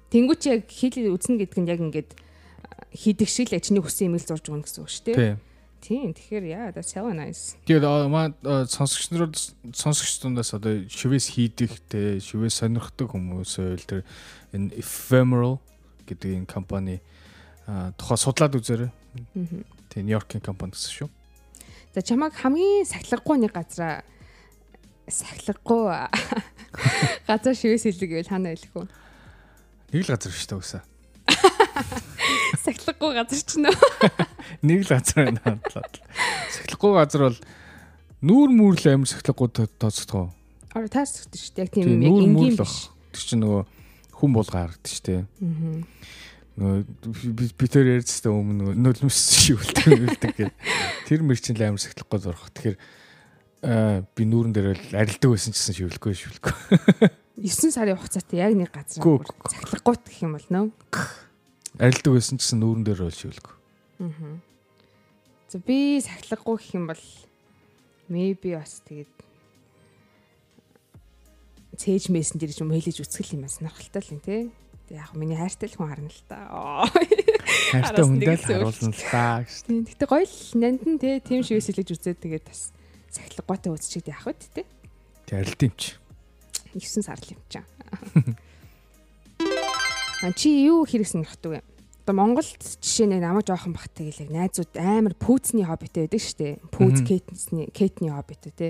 тэнгүүт 0.09 0.43
яг 0.49 0.61
хийлгээ 0.73 1.13
үзнэ 1.13 1.45
гэдэг 1.45 1.59
нь 1.61 1.69
яг 1.69 1.81
ингээд 1.85 2.11
хийдэг 2.97 3.29
шиг 3.29 3.53
л 3.53 3.61
чиний 3.61 3.85
хүссэн 3.85 4.09
имэйл 4.09 4.29
зурж 4.29 4.49
өгнө 4.49 4.65
гэсэн 4.65 4.81
үг 4.85 4.91
шүү 4.93 5.05
дээ. 5.13 5.37
Тийм. 5.83 6.15
Тэгэхээр 6.15 6.45
яа 6.47 6.71
that's 6.71 6.95
hella 6.95 7.11
nice. 7.11 7.59
Тэгээд 7.67 7.85
маа 8.07 8.31
сонсогч 8.71 9.11
нарууд 9.11 9.35
сонсогч 9.75 10.23
дундаас 10.23 10.55
одоо 10.55 10.87
шивээс 10.87 11.35
хийдэг 11.35 11.71
те 11.91 12.23
шивээс 12.23 12.63
сонирхдаг 12.63 13.11
хүмүүс 13.11 13.59
ойл 13.59 13.83
тэр 13.83 14.01
энэ 14.55 14.79
ephemeral 14.79 15.59
гэдэг 16.07 16.31
энэ 16.39 16.47
компани 16.47 17.03
тухай 17.99 18.15
судлаад 18.15 18.55
үзээрэй. 18.55 18.91
Тийм 19.93 20.07
Нью-Йоркийн 20.09 20.43
компани 20.45 20.73
гэсэн 20.73 20.93
шүү. 21.05 21.09
За 21.93 22.01
чамайг 22.01 22.33
хамгийн 22.39 22.89
сахилгагүй 22.89 23.37
нэг 23.45 23.53
газараа 23.53 24.01
сахилгагүй 25.09 25.85
газар 27.29 27.55
шивээс 27.55 27.85
хийлэг 27.85 28.11
гэвэл 28.11 28.33
хана 28.33 28.57
хэлэх 28.57 28.73
үү? 28.73 28.87
Нэг 29.93 30.03
л 30.09 30.13
газар 30.17 30.33
биш 30.33 30.47
та 30.49 30.57
үсэ. 30.57 30.81
Сахилгагүй 32.65 33.13
газар 33.13 33.41
ч 33.45 33.61
нөө. 33.61 33.77
Нэг 34.67 34.89
л 34.89 34.93
газар 34.97 35.29
байна 35.29 35.41
хадлаад. 35.45 35.95
Сахилгагүй 36.57 36.93
газар 36.97 37.23
бол 37.29 37.39
нүүр 38.25 38.49
мүрл 38.57 38.87
амир 38.89 39.11
сахилгагүй 39.13 39.49
тооцдог. 39.77 40.33
Аа 40.73 40.89
таацдаг 40.89 41.37
шүү 41.37 41.53
дээ. 41.53 41.65
Яг 41.67 41.71
тийм 41.77 42.01
яг 42.01 42.17
энгийн 42.25 42.57
биш. 42.57 42.89
Тэр 43.13 43.25
чинь 43.29 43.43
нөгөө 43.45 43.63
хүн 44.17 44.33
булга 44.33 44.65
харагддаг 44.65 44.89
шүү 44.89 45.05
дээ. 45.05 45.21
Аа. 45.29 45.85
Би 46.53 47.67
тэр 47.67 47.97
ярьжстай 47.97 48.29
өмнө 48.29 48.77
нөлмөс 48.77 49.19
шивэлдэг 49.41 50.37
гэх. 50.37 50.53
Тэр 51.09 51.25
мэр 51.25 51.41
чинь 51.41 51.57
амир 51.57 51.81
сахилгагүй 51.81 52.21
зурх. 52.21 52.53
Тэгэхээр 52.53 52.77
аа 53.65 54.05
би 54.13 54.23
нүүрэн 54.29 54.53
дээр 54.53 54.77
л 54.77 55.01
арилдаг 55.01 55.33
байсан 55.33 55.57
гэсэн 55.57 55.75
шивэлгүй 55.81 56.13
шивэлгүй. 56.13 56.55
9 57.41 57.73
сарын 57.73 57.97
хугацаатай 57.97 58.45
яг 58.45 58.53
нэг 58.53 58.69
газар 58.69 59.01
цахилгагүй 59.01 59.97
гэх 60.05 60.21
юм 60.29 60.37
бол 60.37 60.49
нөө 60.53 60.69
арилдаг 61.81 62.13
байсан 62.13 62.37
гэсэн 62.37 62.61
нүүрэн 62.61 62.85
дээр 62.85 63.01
бол 63.09 63.17
шивэлгүй. 63.17 63.55
Аа. 64.05 64.37
За 65.49 65.57
би 65.57 66.01
сахилгагүй 66.05 66.57
гэх 66.61 66.75
юм 66.77 66.85
бол 66.93 67.05
maybe 68.13 68.53
бас 68.53 68.85
тэгээд 68.85 69.15
цээж 71.81 72.13
мессенжер 72.13 72.53
юм 72.61 72.77
хэлэж 72.77 73.01
үсгэл 73.01 73.41
юм 73.41 73.49
сонирхолтой 73.49 74.03
л 74.05 74.13
юм 74.13 74.21
те. 74.21 74.37
Яг 74.93 75.17
миний 75.17 75.41
хайртай 75.41 75.73
л 75.73 75.77
хүн 75.81 75.89
харна 75.89 76.13
л 76.13 76.23
та. 76.29 76.37
Хайртай 77.73 78.05
хүндээ 78.05 78.37
л 78.37 78.45
харуулна 78.45 78.93
л 78.93 79.05
та 79.09 79.41
гэсэн. 79.41 79.89
Гэтэ 79.89 80.05
гоё 80.05 80.29
л 80.29 80.37
нандин 80.61 81.01
те 81.01 81.17
тийм 81.25 81.41
шивээс 81.41 81.73
хэлэж 81.73 81.89
үзээд 81.97 82.21
тэгээд 82.21 82.45
бас 82.45 82.77
сахилгагүйтай 83.09 83.73
үзчихээд 83.73 84.13
явах 84.13 84.37
үү 84.37 84.53
те. 84.53 84.69
Тэг 85.25 85.37
арилт 85.41 85.65
юм 85.65 85.73
чи. 85.81 85.97
9 86.77 87.09
сар 87.09 87.17
л 87.17 87.33
юм 87.33 87.41
чаа. 87.49 87.65
Чи 90.37 90.69
юу 90.69 90.85
хэрэгсэн 90.85 91.25
нөхдөг 91.25 91.65
юм? 91.65 91.67
Одоо 92.05 92.15
Монголд 92.19 92.61
жишээ 92.61 93.09
нэг 93.09 93.25
намайг 93.25 93.49
жоохон 93.49 93.73
бах 93.73 93.89
тэгэл 93.97 94.29
яг 94.29 94.31
найзууд 94.53 94.77
амар 94.77 95.17
пүүцний 95.17 95.65
хоббитэй 95.65 96.05
байдаг 96.05 96.21
шүү 96.21 96.37
дээ. 96.37 96.55
Пүүц 96.69 96.99
кетний 97.07 97.67
кетний 97.73 98.13
хоббитэй 98.13 98.53
те. 98.53 98.69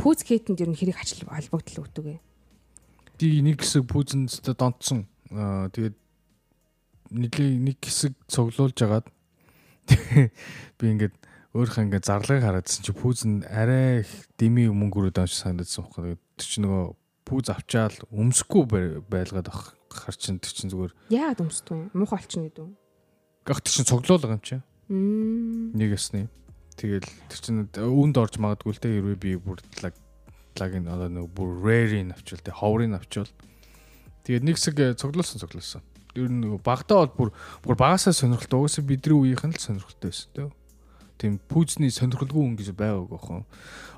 Пүүц 0.00 0.26
кетэнд 0.26 0.64
ер 0.64 0.70
нь 0.72 0.78
хэрэг 0.78 0.98
ачлал 0.98 1.30
холбогдол 1.30 1.84
өгдөг. 1.86 2.18
Би 3.20 3.28
нэг 3.44 3.62
хэсэг 3.62 3.86
пүүцэнд 3.86 4.32
донтсон. 4.58 5.06
Аа 5.34 5.68
тэгээд 5.74 5.96
нэглээ 7.10 7.50
нэг 7.58 7.78
хэсэг 7.82 8.14
цуглуулж 8.30 8.78
агаад 8.86 9.06
би 10.78 10.84
ингээд 10.88 11.14
өөрийнхөө 11.54 11.84
ингээд 11.86 12.08
зарлагыг 12.08 12.42
хараадсэн 12.42 12.82
чи 12.82 12.92
пүүзэн 12.94 13.46
арай 13.46 14.02
их 14.02 14.10
дими 14.40 14.66
мөнгөрүүд 14.70 15.22
онш 15.22 15.38
санагдсан 15.38 15.86
байхгүй. 15.86 16.18
Тэр 16.38 16.48
чи 16.48 16.58
нөгөө 16.64 16.84
пүүз 17.28 17.46
авчаал 17.52 17.96
өмсөхгүй 18.10 18.62
байлгаад 19.06 19.48
ах 19.52 19.76
хар 19.92 20.16
чин 20.18 20.42
тэр 20.42 20.50
чин 20.50 20.72
зүгээр 20.72 20.92
яагаад 21.14 21.44
өмсдөг 21.46 21.74
юм? 21.74 21.90
Муухай 21.94 22.18
олчихно 22.18 22.48
гэдэг 22.50 22.64
үү? 22.64 22.72
Гах 23.46 23.60
тэр 23.62 23.74
чин 23.78 23.86
цоглуулга 23.86 24.34
юм 24.34 24.42
чи. 24.42 24.58
Нэг 24.90 25.94
ясны. 25.94 26.26
Тэгэл 26.74 27.06
тэр 27.30 27.38
чин 27.38 27.56
үүнд 27.70 28.18
орж 28.18 28.34
магадгүй 28.42 28.74
л 28.74 28.82
те 28.82 28.90
хэрвээ 28.90 29.18
би 29.20 29.30
бүр 29.38 29.62
лаг 29.84 29.94
лагийн 30.58 30.90
одоо 30.90 31.06
нэг 31.06 31.30
бүр 31.30 31.62
rare-ийн 31.62 32.10
авчвал 32.10 32.42
те 32.42 32.50
ховрын 32.50 32.98
авчвал 32.98 33.30
тэгээд 34.24 34.44
нэг 34.44 34.56
хэсэг 34.58 34.98
цоглуулсан 34.98 35.40
цоглуулсан 35.40 35.82
ер 36.14 36.28
нь 36.30 36.40
нэг 36.42 36.62
багтаа 36.62 37.06
бол 37.06 37.30
бүр 37.30 37.30
бүр 37.62 37.76
багасаа 37.76 38.12
сонирхолтой 38.14 38.64
угаасаа 38.64 38.84
бидний 38.84 39.14
үеийнх 39.14 39.44
нь 39.46 39.54
л 39.54 39.62
сонирхолтой 39.62 40.10
байсан 40.10 40.30
те 40.34 40.42
тийм 41.18 41.38
пүүзний 41.50 41.92
сонирхолгүй 41.94 42.42
хүн 42.42 42.56
гэж 42.58 42.74
байгаагүй 42.74 43.18
хөө. 43.22 43.42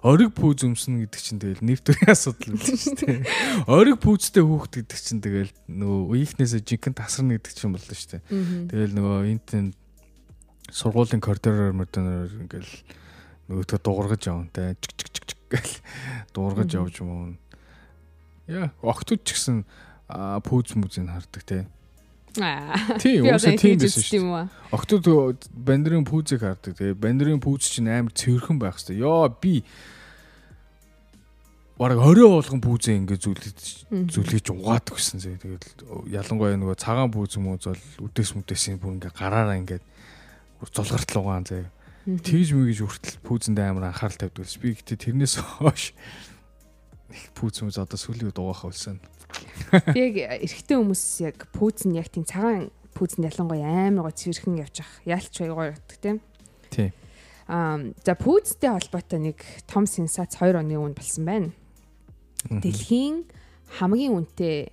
Ориг 0.05 0.31
пүүз 0.37 0.67
өмснө 0.69 1.09
гэдэг 1.09 1.21
чинь 1.25 1.41
тэгэл 1.41 1.65
нэвтрийн 1.65 2.13
асуудал 2.13 2.53
юм 2.53 2.61
шүү 2.61 2.95
дээ. 3.01 3.25
Ориг 3.73 3.99
пүүзтэй 4.05 4.45
хүүхд 4.45 4.73
гэдэг 4.85 5.01
чинь 5.01 5.25
тэгэл 5.25 5.53
нөгөө 5.65 6.01
үеийнхнээсээ 6.13 6.61
жинхэнэ 6.61 6.99
тасарна 7.01 7.41
гэдэг 7.41 7.53
чинь 7.57 7.73
болно 7.73 7.97
шүү 7.97 8.11
дээ. 8.13 8.23
Тэгэл 8.69 8.95
нөгөө 9.01 9.19
энтэн 9.33 9.65
сургуулийн 10.71 11.25
коридороор 11.25 11.73
мөрдөнөр 11.73 12.31
ингээл 12.47 12.75
нөгөөдгөө 13.49 13.81
дуургаж 13.81 14.23
явна 14.29 14.53
те 14.53 14.77
чик 14.85 14.93
чик 15.01 15.11
чик 15.17 15.25
чик 15.33 15.41
гэл 15.49 15.75
дуургаж 16.37 16.71
явж 16.77 17.01
юм 17.01 17.11
уу. 17.11 17.25
Яа, 18.47 18.71
огтуд 18.85 19.25
ч 19.25 19.35
гэсэн 19.35 19.65
пүүз 20.09 20.77
мүзийг 20.79 21.11
хардаг 21.11 21.43
те. 21.43 21.67
Тийм 22.37 23.27
уусаа 23.27 23.57
тийм 23.57 23.81
байсан 23.81 24.03
шүү 24.05 24.23
дээ. 24.23 24.49
Октод 24.77 25.05
бандрын 25.51 26.05
пүүзийг 26.07 26.45
хардаг. 26.45 26.77
Тэгээ 26.79 26.95
бандрын 27.01 27.41
пүүз 27.43 27.73
чинь 27.75 27.91
амар 27.91 28.13
цэвэрхэн 28.13 28.59
байх 28.61 28.77
хэрэгтэй. 28.79 29.01
Йоо 29.03 29.33
би 29.41 29.65
бараг 31.81 31.99
орой 32.01 32.29
болгон 32.29 32.61
пүүзээ 32.61 32.97
ингээ 33.03 33.19
зүлгэж 33.19 33.59
зүлгэж 34.13 34.47
угаадаг 34.53 34.95
гэсэн 34.95 35.21
зэ. 35.21 35.41
Тэгээд 35.41 35.65
ялангуяа 36.13 36.57
нөгөө 36.61 36.77
цагаан 36.77 37.11
пүүз 37.11 37.41
юм 37.41 37.51
уу 37.51 37.59
зол 37.59 37.81
үдээс 38.05 38.37
мүдээсийн 38.37 38.79
бүр 38.79 39.01
ингээ 39.01 39.13
гараараа 39.17 39.57
ингээ 39.61 39.81
зулгартал 40.73 41.25
угаан 41.25 41.45
зэ. 41.49 41.69
Тэгж 42.07 42.55
мэгж 42.55 42.81
хүртэл 42.85 43.19
пүүзэндээ 43.27 43.67
амар 43.67 43.91
анхаарал 43.91 44.21
тавьдаг. 44.29 44.47
Би 44.63 44.77
гэтээ 44.79 45.11
тэрнээс 45.11 45.35
хойш 45.59 45.91
пүүз 47.35 47.63
мүз 47.67 47.79
одоо 47.79 47.99
сүлийн 47.99 48.33
дугаахаа 48.35 48.71
болсон. 48.71 48.99
Яг 49.95 50.15
эрэгтэй 50.17 50.77
хүмүүс 50.77 51.05
яг 51.27 51.47
пүүз 51.55 51.87
нь 51.89 51.99
яг 51.99 52.09
тийм 52.11 52.27
цагаан 52.27 52.71
пүүз 52.97 53.21
нь 53.21 53.27
ялангуяа 53.29 53.91
амар 53.91 54.09
гоо 54.09 54.15
цэвэрхэн 54.15 54.63
явж 54.63 54.81
ах. 54.81 54.93
Яалч 55.05 55.35
байгуу 55.43 55.69
ятдаг 55.75 55.99
тийм. 56.01 56.19
Тий. 56.71 56.91
Аа 57.47 57.93
за 58.03 58.17
пүүзтэй 58.17 58.71
холбоотой 58.73 59.21
нэг 59.21 59.39
том 59.69 59.85
сенсац 59.87 60.41
2 60.41 60.57
оны 60.57 60.81
өмнө 60.81 60.97
болсон 60.97 61.25
байна. 61.29 61.51
Дэлхийн 62.49 63.29
хамгийн 63.79 64.17
үнэтэй 64.17 64.73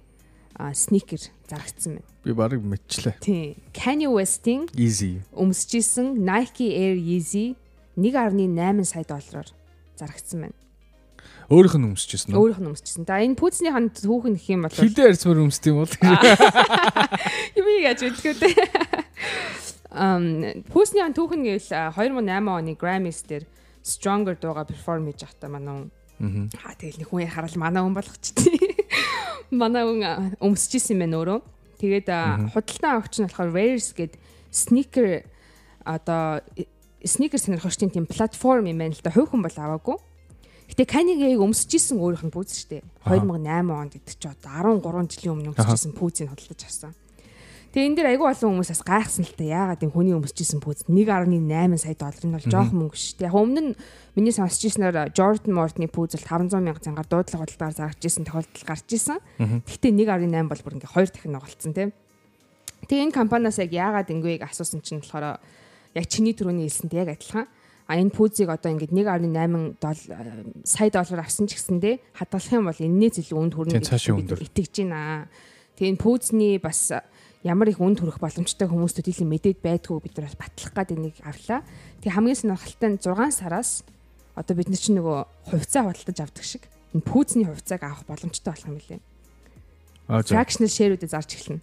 сникер 0.73 1.21
зарагдсан 1.49 1.99
байна. 1.99 2.09
Би 2.23 2.31
барыг 2.31 2.63
мэдчлээ. 2.63 3.19
Тий. 3.19 3.57
Kanye 3.73 4.07
West-ийн 4.07 4.69
Easy 4.77 5.19
өмсөжсэн 5.35 6.23
Nike 6.23 6.71
Air 6.71 6.95
Yeezy 6.95 7.57
1.8 7.97 8.83
сая 8.87 9.03
доллараар 9.03 9.49
зарагдсан 9.99 10.47
байна. 10.47 10.57
Өөрийнх 11.51 11.75
нь 11.75 11.87
өмсөжсэн 11.91 12.31
үү? 12.31 12.39
Өөрийнх 12.39 12.61
нь 12.63 12.69
өмсөжсэн. 12.71 13.03
За 13.03 13.19
энэ 13.19 13.35
пүүцний 13.35 13.71
ханд 13.73 13.99
хүүхэн 13.99 14.35
гэх 14.39 14.49
юм 14.53 14.63
бол 14.63 14.71
хилээ 14.71 15.11
арьсмаар 15.11 15.43
өмсдөг 15.43 15.71
юм 15.73 15.79
бол. 15.83 15.95
Юм 17.59 17.67
яаж 17.83 17.99
хэлэхгүй 17.99 18.35
те. 18.39 18.49
Ам 19.91 20.23
пүүцний 20.71 21.03
ханд 21.03 21.19
хүүхэн 21.19 21.43
гэвэл 21.43 21.69
2008 21.99 22.47
оны 22.47 22.73
Grammys 22.79 23.19
дээр 23.27 23.43
Stronger 23.83 24.39
дууга 24.39 24.63
перформ 24.63 25.11
хийж 25.11 25.27
байхдаа 25.27 25.51
манай 25.51 25.91
хүн 26.23 26.47
аа 26.63 26.73
тэгэл 26.79 27.03
нэг 27.03 27.09
хүн 27.11 27.27
хараад 27.27 27.55
манай 27.59 27.81
хүн 27.83 27.95
болгочтой. 27.97 28.55
Манай 29.51 29.83
хүн 29.83 30.39
өмсөжсэн 30.39 30.95
юм 30.95 31.01
байна 31.03 31.19
өөрөө. 31.19 31.39
Тэгээд 31.83 32.07
худалдан 32.55 32.91
авагч 32.95 33.13
нь 33.19 33.27
болохоор 33.27 33.51
Wares 33.51 33.91
гээд 33.91 34.15
sneaker 34.47 35.27
одоо 35.83 36.39
sneaker 37.03 37.35
сонирхогчдын 37.35 37.91
тийм 37.91 38.07
платформ 38.07 38.71
юм 38.71 38.79
байна 38.79 38.95
л 38.95 39.03
да. 39.03 39.11
Хувь 39.11 39.35
хүн 39.35 39.43
бол 39.43 39.51
аваагүй 39.59 39.99
Гэтэ 40.73 40.89
Канигийн 40.89 41.37
өмсөжсэн 41.37 42.01
өөрийнх 42.01 42.25
нь 42.25 42.33
пүүз 42.33 42.49
шүү 42.65 42.81
дээ. 42.81 42.83
2008 43.05 43.69
онд 43.69 43.93
гэдэг 43.93 44.17
чи 44.17 44.25
одоо 44.25 44.81
13 44.81 45.21
жилийн 45.21 45.33
өмнө 45.37 45.53
өмсөжсэн 45.53 45.93
пүүзийг 45.93 46.33
худалдаж 46.33 46.61
авсан. 46.65 46.97
Тэгээ 47.77 47.89
энэ 47.93 47.97
дэр 48.01 48.09
айгүй 48.09 48.25
олон 48.33 48.49
хүмүүс 48.57 48.73
бас 48.73 48.81
гайхсан 48.81 49.21
л 49.21 49.37
та 49.37 49.45
яагаад 49.45 49.85
энэ 49.85 49.93
хүний 49.93 50.17
өмсөжсэн 50.17 50.65
пүүз 50.65 50.89
1.8 50.89 51.77
сая 51.77 51.93
долларын 51.93 52.33
бол 52.33 52.49
жоох 52.49 52.73
мөнгө 52.73 52.97
шүү 52.97 53.17
дээ. 53.21 53.29
Яг 53.29 53.37
өмнө 53.37 53.61
нь 53.61 53.71
миний 54.17 54.33
сонсч 54.33 54.65
ирснээр 54.65 55.13
Jordan 55.13 55.53
Morton-ы 55.53 55.89
пүүз 55.93 56.17
бол 56.17 56.49
500 56.49 56.57
сая 56.57 56.81
цангаар 56.81 57.05
дуудлага 57.05 57.45
худалдаагаар 57.45 57.77
зарж 57.93 58.01
ирсэн 58.01 58.25
тохиолдол 58.25 58.65
гарч 58.65 58.87
ирсэн. 58.89 59.21
Гэхдээ 59.69 59.93
1.8 59.93 60.49
бол 60.49 60.61
бүр 60.65 60.75
ингээ 60.81 60.89
хоёр 60.89 61.09
дахин 61.13 61.33
нугалцсан 61.37 61.73
тийм. 61.77 61.89
Тэгээ 62.89 63.05
энэ 63.09 63.17
компаниас 63.17 63.61
яг 63.61 63.69
яагаад 63.73 64.09
ингэвийг 64.09 64.41
асуусан 64.41 64.81
чинь 64.81 65.05
болохоор 65.05 65.37
яг 65.37 66.05
чиний 66.09 66.33
түрүүний 66.33 66.65
хэлсэнтэй 66.65 66.97
яг 67.05 67.13
адилхан. 67.13 67.45
А 67.93 68.01
энэ 68.01 68.09
пүүзийг 68.09 68.49
одоо 68.49 68.73
ингээд 68.73 68.89
1.8 68.89 69.77
сая 70.65 70.89
доллар 70.89 71.21
авсан 71.21 71.45
ч 71.45 71.61
гэсэндээ 71.61 72.17
хадгалах 72.17 72.49
юм 72.49 72.65
бол 72.65 72.81
энэний 72.81 73.13
зилүү 73.13 73.37
үнд 73.37 73.53
хүрнэ 73.53 73.77
гэж 73.77 73.85
итгэж 74.49 74.73
байна. 74.81 75.29
Тэгээ 75.77 75.93
энэ 75.93 76.01
пүүзний 76.01 76.57
бас 76.57 76.89
ямар 77.45 77.69
их 77.69 77.77
үнд 77.77 78.01
хүрэх 78.01 78.17
боломжтой 78.17 78.65
хүмүүст 78.65 78.97
төдийлөн 78.97 79.29
мэдээд 79.29 79.61
байдгүй 79.61 80.09
бид 80.09 80.17
нар 80.17 80.33
батлах 80.33 80.73
гад 80.73 80.89
энийг 80.89 81.21
авлаа. 81.21 81.61
Тэгээ 82.01 82.17
хамгийн 82.17 82.39
сонирхолтой 82.41 82.89
нь 82.89 82.97
6 82.97 83.29
сараас 83.29 83.85
одоо 84.33 84.57
бид 84.57 84.73
нар 84.73 84.81
чинь 84.81 84.97
нөгөө 84.97 85.53
хувьцаа 85.53 85.85
худалдаж 85.85 86.17
авдаг 86.17 86.45
шиг 86.49 86.65
энэ 86.97 87.05
пүүзний 87.05 87.45
хувьцааг 87.45 87.83
авах 87.85 88.09
боломжтой 88.09 88.57
болох 88.57 88.69
юм 88.73 88.81
билээ. 88.81 89.01
Fractional 90.33 90.71
share-үүдээ 90.73 91.13
зарж 91.13 91.29
эхэлнэ. 91.37 91.61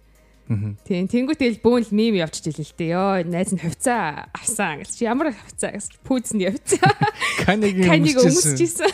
Тийм 0.49 1.07
тэнгуү 1.07 1.37
тэгэл 1.37 1.63
бөөн 1.63 1.83
л 1.87 1.93
мим 1.95 2.15
явчих 2.19 2.51
жил 2.51 2.65
л 2.65 2.75
дээ. 2.75 2.91
Йоо 2.91 3.23
найз 3.23 3.51
нь 3.55 3.61
хувцаа 3.61 4.27
авсан 4.35 4.81
гэж. 4.83 4.99
Ямар 5.05 5.31
хувцаа 5.31 5.71
гэсэн 5.77 6.01
пүүцний 6.03 6.49
хувцаа. 6.51 6.91
Канигийн 7.47 8.11
өмсчихсэн. 8.27 8.91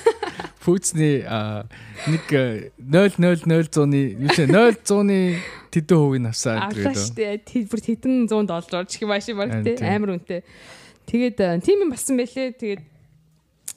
Пүүцний 0.61 1.25
нэг 1.25 2.25
0.0000-ны 2.77 4.01
юу 4.21 4.29
ч 4.29 4.37
0.100-ны 4.45 5.19
тэдэн 5.73 5.97
хувийг 5.97 6.29
авсан 6.29 6.61
гэдэг. 6.69 6.85
Аа 6.85 6.93
шүү 6.93 7.15
дээ. 7.17 7.65
Бүр 7.71 7.81
тэдэн 7.81 8.13
100 8.29 8.45
доллар 8.45 8.85
ч 8.85 9.01
гэх 9.01 9.09
машин 9.09 9.39
баг 9.39 9.49
те 9.65 9.81
амар 9.81 10.13
үнэтэй. 10.19 10.45
Тэгээд 11.07 11.63
тийм 11.63 11.87
юм 11.87 11.91
болсон 11.95 12.19
байлээ. 12.21 12.53
Тэгээд 12.53 12.83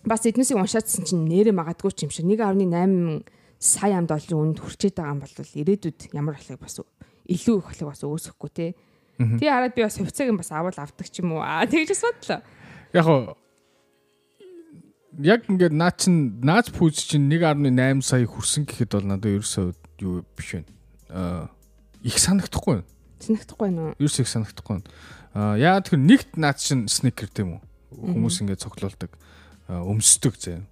бас 0.05 0.25
эднээсийг 0.25 0.59
уншаадсан 0.59 1.05
чинь 1.05 1.25
нэрэ 1.29 1.53
магадгүй 1.53 1.93
ч 1.93 2.05
юм 2.09 2.13
шиг 2.13 2.27
1.8 2.27 3.25
сая 3.61 4.01
ам 4.01 4.09
долларын 4.09 4.57
үнд 4.57 4.59
хүрчээд 4.65 4.97
байгаа 4.97 5.13
юм 5.13 5.21
бол 5.21 5.37
ирээдүйд 5.37 6.17
ямар 6.17 6.41
болохыг 6.41 6.61
бас 6.65 6.81
илүү 7.31 7.57
их 7.63 7.67
болохыг 7.71 7.89
бас 7.95 8.03
үүсэхгүй 8.03 8.51
те. 8.51 8.67
Тий 9.39 9.49
хараад 9.49 9.75
би 9.77 9.87
бас 9.87 9.97
хувьцааг 9.97 10.35
нь 10.35 10.41
бас 10.41 10.51
авал 10.51 10.75
авдаг 10.75 11.07
ч 11.07 11.23
юм 11.23 11.39
уу. 11.39 11.43
Аа 11.45 11.65
тэгж 11.71 11.95
бас 11.95 12.03
бодлоо. 12.03 12.41
Яг 12.93 13.05
хоо 13.07 13.39
яг 15.19 15.47
ингээд 15.51 15.75
наа 15.75 15.91
чин 15.91 16.41
наац 16.41 16.71
пүүз 16.71 17.11
чинь 17.11 17.27
1.8 17.27 18.03
сая 18.05 18.27
хүрсэн 18.27 18.65
гэхэд 18.65 18.95
бол 18.95 19.09
надад 19.11 19.43
ерөөсөө 19.43 19.67
юу 20.07 20.23
биш 20.39 20.55
вэ? 20.55 20.65
Аа 21.11 21.51
их 22.03 22.17
санагдахгүй. 22.17 22.83
Санагдахгүй 23.19 23.71
нөө. 23.75 23.91
Ерөөсөө 23.99 24.23
их 24.25 24.31
санагдахгүй. 24.31 24.79
Аа 25.35 25.59
яа 25.59 25.83
тэгэхээр 25.83 26.07
нэгт 26.07 26.31
наац 26.39 26.63
чин 26.63 26.87
сникер 26.87 27.29
тийм 27.29 27.59
үү? 27.59 27.61
Хүмүүс 27.91 28.41
ингээд 28.47 28.63
цоглуулдаг, 28.63 29.11
өмсдөг 29.67 30.39
зэ. 30.39 30.63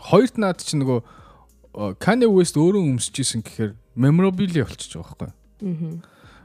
Хоёрт 0.00 0.40
наад 0.40 0.64
чинь 0.64 0.80
нөгөө 0.80 2.00
Kanye 2.00 2.26
West 2.26 2.56
өөрөө 2.56 2.82
өмсөжсэн 2.96 3.44
гэхээр 3.44 3.76
memorabilia 3.94 4.64
болчихж 4.64 4.96
байгаа 4.96 5.14
байхгүй. 5.20 5.39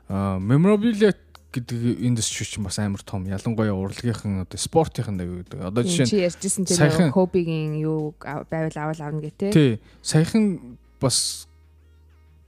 Аа 0.09 0.37
memorabilia 0.39 1.15
гэдэг 1.55 2.03
индастри 2.03 2.45
чинь 2.45 2.63
бас 2.63 2.79
амар 2.79 3.01
том. 3.01 3.25
Ялангуяа 3.25 3.73
урлагийнхан 3.73 4.43
одоо 4.43 4.59
спортынхан 4.59 5.17
гэдэг. 5.17 5.63
Одоо 5.63 5.83
жишээ 5.83 6.05
нь 6.05 6.11
чи 6.11 6.19
ярьжсэн 6.19 6.67
тэр 6.67 7.11
хоббигийн 7.15 7.79
юу 7.79 8.13
байвал 8.19 8.75
авал 8.75 9.01
авна 9.01 9.23
гэх 9.23 9.39
тээ. 9.39 9.51
Тий. 9.55 9.71
Саяхан 10.03 10.77
бас 10.99 11.47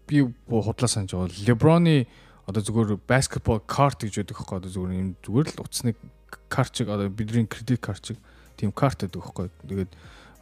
би 0.08 0.28
худлаа 0.48 0.92
санаж 0.92 1.16
байгаа. 1.16 1.32
LeBron-ы 1.48 2.08
одоо 2.48 2.62
зүгээр 2.64 3.00
basketball 3.08 3.64
card 3.64 4.04
гэж 4.04 4.28
яддаг 4.28 4.38
хөөе. 4.44 4.60
Одоо 4.60 4.72
зүгээр 4.72 4.94
юм 5.00 5.16
зүгээр 5.24 5.48
л 5.56 5.64
утасны 5.64 5.96
картчиг 6.52 6.88
одоо 6.92 7.08
бидний 7.08 7.48
кредит 7.48 7.80
картчиг 7.80 8.20
тийм 8.60 8.72
карт 8.72 9.08
гэдэг 9.08 9.24
хөөе. 9.24 9.52
Тэгээд 9.68 9.92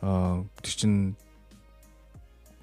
тэр 0.01 0.73
чинь 0.73 1.13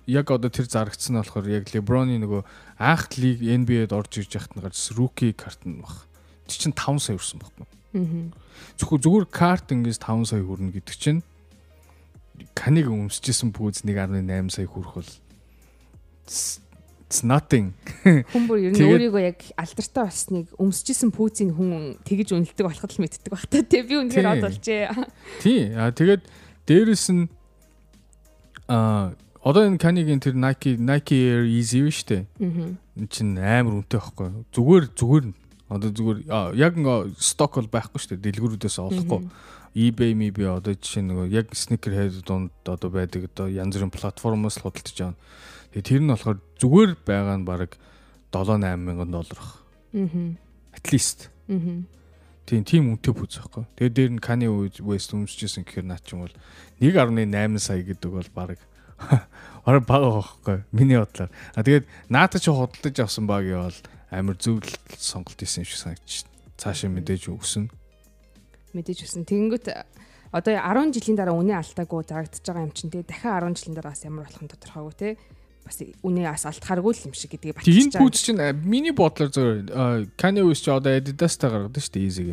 яг 0.07 0.31
одоо 0.31 0.51
тэр 0.51 0.67
зарагдсан 0.67 1.15
нь 1.15 1.21
болохоор 1.23 1.47
яг 1.51 1.71
LeBron-ы 1.71 2.19
нөгөө 2.23 2.43
анх 2.79 3.07
лиг 3.19 3.39
NBA-д 3.43 3.95
орж 3.95 4.23
ирж 4.23 4.35
яхад 4.35 4.55
нь 4.59 4.63
гарч 4.63 4.79
rookie 4.97 5.35
карт 5.35 5.63
нь 5.63 5.79
баг. 5.79 6.07
Тэр 6.51 6.59
чинь 6.59 6.75
5 6.75 6.99
сая 6.99 7.17
өрсөн 7.19 7.39
баггүй. 7.39 7.67
Аа. 7.67 8.33
Зөвхөн 8.81 9.03
зүгээр 9.05 9.27
карт 9.31 9.71
ингээс 9.71 10.03
5 10.03 10.27
сая 10.27 10.43
хүрнэ 10.43 10.75
гэдэг 10.75 10.97
чинь 10.99 11.23
каниг 12.59 12.91
өмсөжсэн 12.91 13.55
пүүз 13.55 13.87
1.8 13.87 14.51
сая 14.51 14.67
хүрэх 14.67 14.93
бол 14.99 15.11
it's 16.27 17.21
nothing. 17.23 17.77
Хүн 18.33 18.49
бүр 18.49 18.65
ер 18.65 18.73
нь 18.73 18.81
өөрийгөө 18.89 19.23
яг 19.23 19.45
алдартай 19.61 20.09
болсныг 20.09 20.49
өмсөжсэн 20.57 21.13
пүүзийн 21.13 21.53
хүн 21.53 22.01
тэгж 22.09 22.33
үнэлдэг 22.33 22.65
болоход 22.65 22.93
л 22.97 23.03
мэддэг 23.05 23.29
баг 23.29 23.45
та. 23.53 23.61
Тэг 23.61 23.85
би 23.85 24.01
үнэхээр 24.01 24.33
од 24.33 24.45
болжээ. 24.49 24.89
Тий. 25.45 25.77
Аа 25.77 25.93
тэгээд 25.93 26.25
дээрэс 26.65 27.07
нь 27.13 27.29
аа 28.73 29.13
Одоо 29.43 29.67
энэ 29.67 29.83
Canon-ийн 29.83 30.23
тэр 30.23 30.39
Nike 30.39 30.79
Nike 30.79 31.19
Air 31.19 31.43
Easy 31.51 31.83
биш 31.83 32.07
үү? 32.07 32.23
Аа. 32.39 32.79
Энд 32.95 33.11
чинь 33.11 33.35
амар 33.43 33.83
үнэтэй 33.83 33.99
байхгүй. 33.99 34.31
Зүгээр 34.55 34.85
зүгээр 34.95 35.27
одоо 35.67 35.91
зүгээр 35.91 36.19
яг 36.55 36.75
сток 37.19 37.59
бол 37.59 37.67
байхгүй 37.67 37.99
дээ. 38.07 38.23
Дэлгүүрүүдээс 38.23 38.79
олохгүй. 38.79 39.27
eBay, 39.75 40.13
eBay 40.13 40.47
одоо 40.47 40.77
жишээ 40.77 41.03
нөгөө 41.09 41.27
яг 41.33 41.51
sneaker 41.57 41.91
head 41.97 42.23
донд 42.29 42.53
одоо 42.69 42.93
байдаг 42.93 43.25
одоо 43.33 43.49
янз 43.49 43.75
бүрийн 43.75 43.91
платформоос 43.91 44.61
худалдаж 44.61 44.95
байгаа. 44.95 45.17
Тэгээ 45.73 45.89
тэр 45.89 46.03
нь 46.05 46.13
болохоор 46.13 46.39
зүгээр 46.61 46.91
байгаа 47.03 47.37
нь 47.41 47.49
баг 47.49 47.81
7 48.31 48.63
8 48.63 48.79
мянган 48.79 49.11
доллар 49.11 49.41
ах. 49.41 49.65
Аа. 49.97 50.37
At 50.77 50.93
least. 50.93 51.33
Аа. 51.49 51.83
Тийм 52.45 52.63
тийм 52.69 52.93
үнэтэй 52.93 53.17
бүз 53.17 53.41
байхгүй. 53.41 53.65
Тэгээ 53.81 53.97
дээр 53.97 54.13
нь 54.13 54.21
Kanye 54.21 54.53
West 54.85 55.17
өмсөжсэн 55.17 55.65
гэхээр 55.65 55.89
наа 55.89 55.99
чинь 56.05 56.21
бол 56.21 56.37
1.8 56.79 57.59
сая 57.59 57.81
гэдэг 57.81 58.11
бол 58.13 58.31
баг 58.37 58.61
Орой 59.65 59.81
баг 59.81 60.03
байхгүй. 60.03 60.65
Миний 60.73 60.99
бодлоор. 60.99 61.31
А 61.55 61.63
тэгээд 61.63 61.87
наата 62.11 62.39
ч 62.43 62.51
худалдаж 62.51 62.97
авсан 62.99 63.27
баг 63.31 63.47
явал 63.47 63.79
амар 64.11 64.37
зөвл 64.37 64.67
сонголт 64.99 65.39
хийсэн 65.39 65.63
юм 65.63 65.69
шиг 65.71 65.79
санагдчих. 65.79 66.27
Цаашаа 66.59 66.91
мэдээж 66.91 67.31
өгсөн. 67.31 67.71
Мэдээж 68.75 69.07
өгсөн. 69.07 69.23
Тэгэнгүүт 69.23 69.67
одоо 70.33 70.55
10 70.57 70.97
жилийн 70.97 71.17
дараа 71.17 71.37
үнэ 71.39 71.55
алдаагүй 71.61 72.03
зарагдчихж 72.09 72.47
байгаа 72.49 72.67
юм 72.67 72.75
чинь 72.75 72.91
те 72.91 73.07
дахин 73.07 73.55
10 73.55 73.61
жилийн 73.61 73.77
дараа 73.79 73.93
бас 73.95 74.03
ямар 74.03 74.27
болох 74.27 74.43
нь 74.43 74.51
тодорхойгүй 74.51 74.95
те 74.97 75.09
бас 75.63 75.79
үнэ 75.79 76.23
бас 76.27 76.45
алдахааргүй 76.49 76.93
л 76.97 77.07
юм 77.07 77.15
шиг 77.15 77.31
гэдгийг 77.37 77.55
батчих. 77.57 77.77
Энэ 77.77 78.01
пүүз 78.01 78.19
чинь 78.19 78.41
миний 78.67 78.95
бодлоор 78.97 79.31
зөв 79.31 79.47
Kanye 80.19 80.43
West 80.43 80.65
ч 80.65 80.73
одоо 80.73 80.97
Adidas-тай 80.97 81.49
гаргадаг 81.53 81.83
шүү 81.85 81.95
дээ 81.95 82.07
Easy-г. 82.09 82.31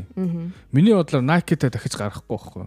Миний 0.74 0.96
бодлоор 0.96 1.24
Nike-тай 1.24 1.70
дахиж 1.70 1.94
гаргахгүй 1.94 2.34
байхгүй. 2.34 2.66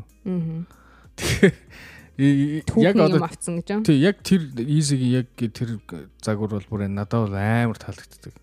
Яг 2.19 2.97
одоо 3.01 3.25
авцсан 3.25 3.61
гэж 3.61 3.69
юм. 3.73 3.83
Тий, 3.89 3.97
яг 4.05 4.21
тэр 4.21 4.45
easy-гийн 4.61 5.25
яг 5.25 5.29
тэр 5.33 5.81
загвар 6.21 6.61
бол 6.61 6.69
бүр 6.69 6.85
надад 6.85 7.33
бол 7.33 7.37
амар 7.37 7.79
таалагддаг. 7.81 8.37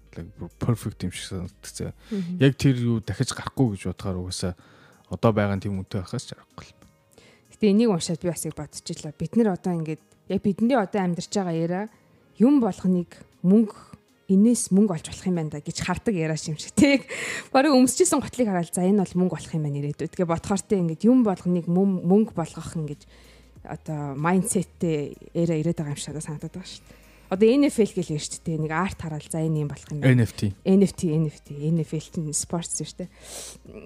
Perfect 0.58 1.06
юм 1.06 1.14
шиг 1.14 1.30
санагддаг. 1.30 1.94
Яг 2.42 2.58
тэр 2.58 2.76
юу 2.82 2.98
дахиж 2.98 3.30
гарахгүй 3.38 3.78
гэж 3.78 3.94
бодохоор 3.94 4.26
угаасаа 4.26 4.58
одоо 5.14 5.32
байгаа 5.34 5.62
тийм 5.62 5.78
үнэтэй 5.78 6.02
байхаас 6.02 6.26
ч 6.26 6.34
аргагүй. 6.34 6.74
Гэтэ 7.54 7.70
энийг 7.70 7.94
уншаад 7.94 8.22
би 8.22 8.34
бас 8.34 8.46
яг 8.46 8.58
бодчихлоо. 8.58 9.14
Бид 9.14 9.38
нэр 9.38 9.54
одоо 9.54 9.74
ингээд 9.78 10.02
яг 10.34 10.42
бидний 10.42 10.74
одоо 10.74 11.02
амьдарч 11.06 11.30
байгаа 11.30 11.54
яриа 11.54 11.86
юм 12.42 12.58
болгоныг 12.58 13.22
мөнгө 13.46 13.78
энээс 14.30 14.70
мөнгө 14.74 14.94
олж 14.98 15.06
болох 15.10 15.26
юм 15.30 15.38
байна 15.38 15.54
да 15.58 15.62
гэж 15.62 15.78
хардаг 15.82 16.14
яриаш 16.14 16.50
юм 16.50 16.58
шиг 16.58 16.74
тийм. 16.78 17.02
Барыг 17.54 17.74
өмсөжсэн 17.74 18.22
готлыг 18.22 18.50
хараад 18.50 18.74
за 18.74 18.86
энэ 18.86 19.02
бол 19.02 19.26
мөнгө 19.26 19.36
болох 19.38 19.54
юм 19.54 19.66
байна 19.66 19.82
ирээдүйд. 19.82 20.14
Тэгээ 20.14 20.30
бодохоор 20.30 20.62
тийм 20.62 20.86
ингээд 20.86 21.06
юм 21.10 21.26
болгоныг 21.26 21.66
мөнгө 21.66 22.34
болгох 22.38 22.74
ингэж 22.78 23.02
одоо 23.64 24.16
майндсеттэй 24.16 25.18
эра 25.34 25.55
ирээд 25.60 25.80
байгаа 25.80 25.95
юм 25.95 25.99
шиг 25.99 26.16
санагдаад 26.20 26.53
байгаа 26.55 26.70
шүү 26.70 26.84
дээ. 26.86 26.97
Одоо 27.30 27.45
NFL 27.45 27.93
гэл 27.93 28.14
юм 28.18 28.22
шүү 28.26 28.41
дээ. 28.41 28.57
Нэг 28.57 28.74
арт 28.74 28.99
хараал 29.05 29.30
за 29.30 29.45
энэ 29.45 29.62
юм 29.62 29.70
болох 29.70 29.86
юм 29.93 30.01
байна. 30.01 30.26
NFT. 30.26 30.49
NFT, 30.66 31.01
NFT, 31.14 31.47
NFL-ийн 31.62 32.34
спортс 32.34 32.82
шүү 32.82 33.05
дээ. 33.05 33.10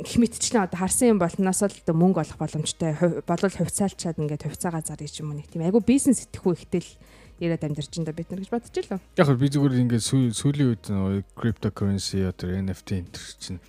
Их 0.08 0.16
мэдчлэн 0.16 0.64
одоо 0.64 0.80
харсан 0.80 1.12
юм 1.12 1.20
болноос 1.20 1.60
л 1.68 1.76
одоо 1.76 1.92
мөнгө 1.92 2.24
олох 2.24 2.40
боломжтой. 2.40 2.96
Болол 3.28 3.52
хувьцаалчаад 3.52 4.16
ингээд 4.16 4.48
хувьцаагаа 4.48 4.88
зарыг 4.88 5.12
юм 5.20 5.36
нэг 5.36 5.52
тийм 5.52 5.68
айгу 5.68 5.84
бизнес 5.84 6.24
итгэхгүй 6.24 6.56
ихтэл 6.56 6.88
яриад 7.44 7.68
амьдарч 7.68 7.92
энэ 8.00 8.16
бид 8.16 8.32
нар 8.32 8.40
гэж 8.40 8.52
бодож 8.54 8.76
илээ. 8.80 9.04
Яг 9.20 9.28
би 9.36 9.48
зүгээр 9.52 9.82
ингээд 9.92 10.04
сүүлийн 10.40 10.72
үед 10.80 11.28
cryptocurrency 11.36 12.24
одоо 12.24 12.48
NFT 12.48 12.90
энэ 13.04 13.12
чинь 13.44 13.60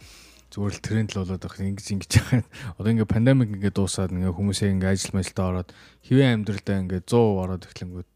зүгээр 0.55 0.74
л 0.78 0.86
тренд 0.86 1.11
л 1.11 1.26
болоод 1.26 1.42
байх 1.42 1.59
ингэж 1.59 1.86
ингэж 1.98 2.12
яхад. 2.14 2.46
Одоо 2.78 2.90
ингээ 2.94 3.11
пандемик 3.11 3.50
ингээ 3.50 3.74
дуусаад 3.74 4.14
ингээ 4.14 4.30
хүмүүсээ 4.30 4.70
ингээ 4.78 4.94
ажил 4.94 5.18
мажилтаа 5.18 5.46
ороод 5.50 5.74
хэвээ 6.07 6.30
амьдралдаа 6.30 6.76
ингээ 6.78 7.02
100 7.02 7.42
ороод 7.42 7.66
эхлэнгүүд 7.66 8.09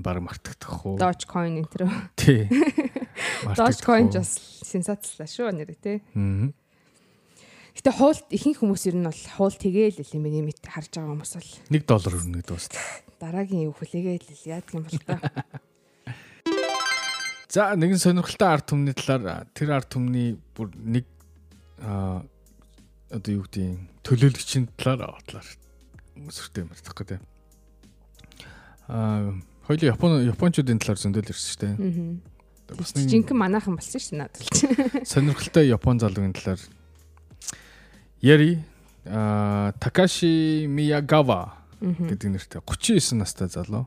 энэ 0.00 0.04
баг 0.04 0.16
мартагдах 0.24 0.80
уу? 0.88 0.96
Dogecoin 0.96 1.60
энэ 1.60 1.68
төр 1.68 1.84
тий. 2.16 2.48
Dogecoin 3.60 4.08
ч 4.08 4.24
бас 4.24 4.32
сенсацлаа 4.64 5.28
шүү 5.28 5.52
нэрээ 5.52 5.84
тий. 5.84 6.00
Гэтэ 7.76 7.92
хуулт 7.92 8.24
ихэнх 8.32 8.64
хүмүүс 8.64 8.88
ер 8.88 8.96
нь 8.96 9.04
бол 9.04 9.24
хуул 9.36 9.52
тэгээл 9.52 10.00
л 10.00 10.16
юм 10.16 10.48
мэд 10.48 10.64
харж 10.64 10.96
байгаа 10.96 11.12
хүмүүс 11.12 11.32
бол. 11.36 11.52
1 11.76 11.84
доллар 11.84 12.16
өрнө 12.16 12.40
гэдэг 12.40 12.56
бас 12.56 12.72
дараагийн 13.20 13.76
хүлээгээл 13.76 14.48
яадаг 14.48 14.72
юм 14.72 14.88
бол 14.88 15.00
та. 15.04 15.20
За 17.52 17.76
нэгэн 17.76 18.00
сонирхолтой 18.00 18.48
арт 18.48 18.64
түмний 18.68 18.96
талаар 18.96 19.44
тэр 19.56 19.76
арт 19.76 19.88
түмний 19.92 20.36
бүр 20.56 20.72
нэг 20.76 21.04
а 21.78 22.24
одоо 23.10 23.32
юу 23.32 23.44
гэдгийг 23.46 23.78
төлөөлөгчийн 24.02 24.68
талаар 24.76 25.14
бодлоор 25.14 25.46
өсөртэй 26.26 26.64
юм 26.64 26.70
байна 26.72 26.94
гэдэг. 26.96 27.20
Аа 28.88 29.34
хоёул 29.66 29.82
Япон 29.82 30.22
Япончуудын 30.26 30.78
талаар 30.78 30.98
зөндөл 30.98 31.30
ирсэн 31.30 31.50
шүү 31.50 31.60
дээ. 31.62 31.74
Аа. 31.76 32.76
Бас 32.78 32.94
нэг 32.94 33.10
жинхэнэ 33.10 33.38
манаахан 33.38 33.78
болсон 33.78 34.00
шүү 34.02 34.16
надад. 34.18 34.46
Сонирхолтой 35.10 35.70
Япон 35.70 35.98
залуугийн 36.02 36.34
талаар 36.34 36.60
Яри 38.22 38.64
а 39.04 39.72
Такаши 39.78 40.66
Миягава 40.66 41.62
гэдэг 41.80 42.30
нэртэй 42.30 42.60
39 42.62 43.22
настай 43.22 43.48
залуу. 43.50 43.86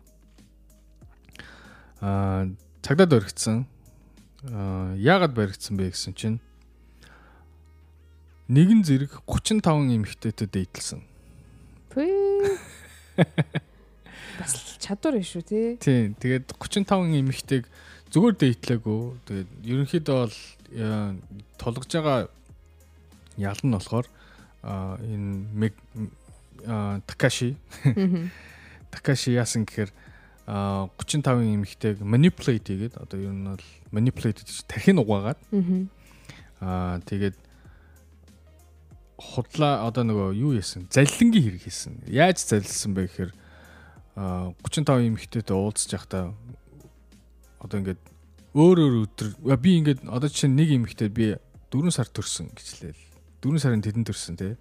Аа 1.99 2.47
цагдаад 2.83 3.11
баригдсан. 3.11 3.67
Аа 4.47 4.95
яагаад 4.95 5.35
баригдсан 5.35 5.75
бэ 5.75 5.91
гэсэн 5.91 6.15
чинь 6.15 6.39
нэгэн 8.49 8.81
зэрэг 8.81 9.21
35 9.29 9.61
эмэгтэйтэй 9.93 10.47
дэйтлсэн. 10.49 11.01
Бас 14.41 14.53
чадвар 14.81 15.21
биш 15.21 15.37
үү 15.37 15.45
тий. 15.45 15.67
Тийм. 15.77 16.17
Тэгээд 16.17 16.57
35 16.57 17.13
эмэгтэйг 17.13 17.63
зүгээр 18.09 18.35
дэйтлээгүй. 18.41 19.01
Тэгээд 19.29 19.49
ерөнхийдөө 19.69 20.17
бол 20.17 20.37
тулгаж 21.61 21.91
байгаа 21.93 22.19
ял 23.37 23.61
нь 23.61 23.73
болохоор 23.73 24.07
энэ 25.05 25.71
Такаши 27.07 27.55
Такаши 28.91 29.31
яасан 29.31 29.63
гэхээр 29.63 29.93
35 30.49 31.23
эмэгтэйг 31.55 32.01
manipulate 32.01 32.73
хийгээд 32.73 32.97
одоо 32.97 33.17
ер 33.21 33.31
нь 33.31 33.45
бол 33.45 33.67
manipulate 33.93 34.43
гэж 34.43 34.65
тархин 34.67 34.99
угаагаад 34.99 35.39
аа 36.59 36.99
тэгээд 37.05 37.37
худлаа 39.19 39.83
одоо 39.83 40.07
нөгөө 40.07 40.39
юу 40.39 40.55
яасан 40.55 40.87
заллингийн 40.87 41.59
хэрэг 41.59 41.63
хийсэн. 41.67 42.07
Яаж 42.07 42.39
залилсан 42.47 42.95
бэ 42.95 43.11
гэхээр 43.11 43.31
35 44.15 45.11
эмэгтэйтэй 45.11 45.55
уулзж 45.55 45.91
байхдаа 45.91 46.31
одоо 47.59 47.77
ингээд 47.83 48.01
өөр 48.55 48.77
өөр 48.79 48.95
өдөр 49.05 49.27
би 49.59 49.71
ингээд 49.83 50.07
одоо 50.07 50.31
чинь 50.31 50.55
нэг 50.55 50.71
эмэгтэй 50.71 51.11
би 51.11 51.35
4 51.69 51.91
сар 51.91 52.07
төрсөн 52.07 52.49
гэжлээл. 52.55 53.03
4 53.43 53.59
сарын 53.59 53.83
тэдэн 53.83 54.07
төрсөн 54.07 54.35
тий 54.39 54.55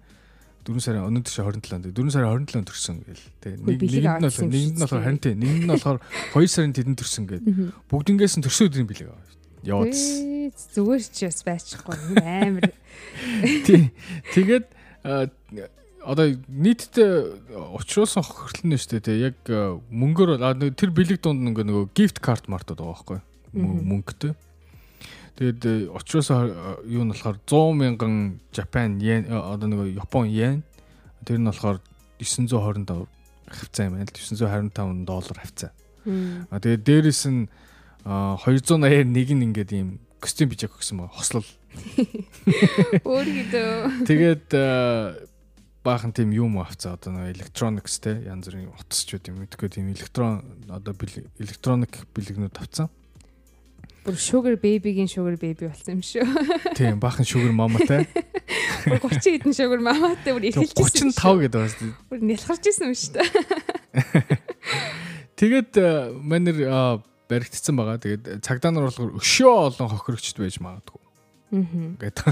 4 0.67 0.83
сарын 0.83 1.07
өнөөдөр 1.07 1.31
чи 1.31 1.41
27 1.41 1.91
4 1.95 2.13
сарын 2.13 2.45
27 2.47 2.67
төрсөн 2.67 2.95
гээл 3.03 3.25
тий 3.41 3.53
нэг 3.57 3.79
нэгэнд 3.79 4.19
нь 4.19 4.27
болохоор 4.27 4.51
нэгэнд 4.51 4.75
нь 4.75 4.83
болохоор 4.83 5.03
харин 5.03 5.19
тий 5.23 5.33
нэгэнд 5.35 5.63
нь 5.65 5.71
болохоор 5.71 5.99
2 6.35 6.53
сарын 6.53 6.75
тэдэн 6.75 6.95
төрсөн 6.99 7.23
гээд 7.27 7.43
бүгднгээс 7.89 8.35
нь 8.37 8.43
төрсөн 8.45 8.67
өдрийн 8.69 8.89
билег 8.91 9.09
яваад 9.63 9.93
зүгээр 9.93 11.03
чи 11.11 11.25
бас 11.27 11.41
байчихгүй. 11.43 11.97
Амар. 12.23 12.71
Тэгээд 14.33 14.65
одоо 15.99 16.25
нийтдээ 16.47 17.11
учруулсан 17.75 18.23
хохирлон 18.23 18.73
нь 18.73 18.79
шүү 18.79 19.03
дээ 19.03 19.31
яг 19.31 19.37
мөнгөөр 19.91 20.39
тэр 20.75 20.91
бэлэг 20.95 21.19
дунд 21.19 21.43
нөгөө 21.43 21.91
gift 21.91 22.23
card 22.23 22.47
мартаад 22.47 22.79
байгаа 22.79 22.95
байхгүй 22.95 23.19
мөнгөтэй. 23.53 24.33
Тэгээд 25.39 25.91
очроосоо 25.95 26.83
юу 26.83 27.03
нь 27.07 27.11
болохоор 27.15 27.37
100 27.47 27.79
мянган 27.79 28.15
Japan 28.51 28.99
yen 28.99 29.31
одоо 29.31 29.67
нэг 29.67 29.95
Япон 29.95 30.27
yen. 30.27 30.63
Тэр 31.23 31.39
нь 31.39 31.47
болохоор 31.47 31.79
925 32.19 33.07
хавцаа 33.47 33.87
юм 33.87 33.95
байна 33.95 34.11
л. 34.11 34.19
925 34.19 35.07
доллар 35.07 35.37
хавцаа. 35.39 35.71
А 36.51 36.59
тэгээд 36.59 36.83
дээрэс 36.83 37.23
нь 37.31 37.47
281 38.05 39.35
нь 39.35 39.43
ингээд 39.49 39.71
ийм 39.75 39.99
костюм 40.19 40.49
бижак 40.49 40.75
гэсэн 40.75 40.99
байгаа 40.99 41.15
хослол. 41.15 41.47
Өөр 43.09 43.27
гэдэг. 43.27 44.07
Тэгээд 44.07 44.47
баахан 45.83 46.11
тийм 46.11 46.31
юм 46.35 46.59
авцаа 46.59 46.99
одоо 46.99 47.15
нэг 47.15 47.39
electronics 47.39 47.99
те 48.03 48.19
янз 48.27 48.51
бүрийн 48.51 48.71
утасчуд 48.75 49.23
юм 49.31 49.43
мэдгүй 49.43 49.69
тийм 49.71 49.91
электрон 49.91 50.43
одоо 50.67 50.93
электроник 51.39 52.03
бэлгнүүд 52.13 52.59
авцсан. 52.59 52.89
Бүр 54.03 54.15
sugar 54.15 54.55
baby-гийн 54.59 55.11
sugar 55.11 55.35
baby 55.39 55.67
болсон 55.67 55.99
юм 55.99 56.03
шүү. 56.03 56.23
Тийм, 56.79 56.99
баахан 57.03 57.27
sugar 57.27 57.51
mama-тай. 57.51 58.07
Бүр 58.87 58.99
30 59.03 59.43
хэдэн 59.43 59.55
sugar 59.55 59.83
mama-тай 59.83 60.35
бүр 60.35 60.47
эргэлжсэн. 60.51 61.11
35 61.15 61.43
гэдэг 61.43 61.59
байна 61.59 61.73
шүү. 61.75 61.91
Бүр 62.07 62.19
нялхарч 62.23 62.63
исэн 62.71 62.91
юм 62.91 62.95
шүү. 62.95 63.23
Тэгээд 65.39 65.79
манер 66.23 66.57
баригдсан 67.29 67.75
байгаа. 67.77 68.01
Тэгээд 68.01 68.41
цагдаа 68.41 68.73
нар 68.73 68.89
болохоор 68.89 69.21
өшөө 69.21 69.53
олон 69.69 69.89
хохирогчд 69.93 70.37
байж 70.41 70.57
магадгүй. 70.57 71.01
Аа. 71.53 71.61
Гэдэг. 72.01 72.25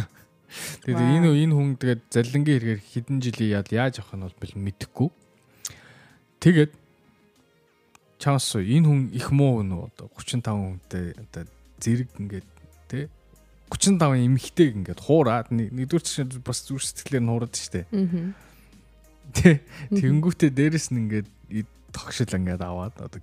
Тэгээд 0.83 0.99
энэ 0.99 1.29
энэ 1.43 1.53
хүн 1.53 1.75
тэгээд 1.77 2.01
заллингийн 2.09 2.57
хэрэгээр 2.57 2.81
хэдэн 2.81 3.17
жилийн 3.21 3.53
яд 3.61 3.69
яаж 3.69 4.01
авах 4.01 4.17
нь 4.17 4.25
бол 4.25 4.55
мэдэхгүй. 4.57 5.09
Тэгээд 6.41 6.71
чаас 8.17 8.57
энэ 8.57 8.87
хүн 8.87 9.01
их 9.13 9.29
муу 9.29 9.61
нөө 9.61 9.93
одоо 9.93 10.07
35 10.17 10.41
хүнтэй 10.49 11.05
одоо 11.13 11.43
зэрэг 11.77 12.09
ингээд 12.17 12.47
тий 12.89 13.05
35 13.69 14.01
эмхтэйг 14.01 14.71
ингээд 14.81 15.01
хуураад 15.03 15.51
нэгдүгээр 15.51 16.05
чинь 16.07 16.31
бас 16.41 16.63
зүр 16.63 16.81
сэтгэлээр 16.81 17.23
нь 17.23 17.31
хуураад 17.31 17.53
штэ. 17.53 17.85
Аа. 17.91 18.33
Тэ 19.35 19.61
тэгэнгүүтээ 19.91 20.51
дээрэс 20.55 20.95
нь 20.95 21.03
ингээд 21.05 21.27
тогшил 21.91 22.31
ингээд 22.31 22.63
аваад 22.63 22.95
одоо 22.95 23.19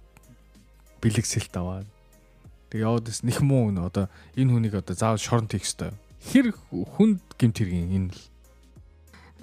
бэлэг 1.04 1.28
сэлт 1.28 1.52
аваад. 1.52 1.86
Тэг 2.72 2.80
яваад 2.80 3.04
бас 3.12 3.20
них 3.20 3.44
муу 3.44 3.68
нэ 3.68 3.84
одоо 3.84 4.08
энэ 4.32 4.50
хүнийг 4.50 4.74
одоо 4.80 4.96
заавал 4.96 5.20
шоронд 5.20 5.52
хийх 5.52 5.68
ёстой. 5.68 5.92
Хэр 6.32 6.56
хүнд 6.72 7.20
гимт 7.36 7.60
хэргийн 7.60 7.92
энэ 7.92 8.08
л? 8.16 8.20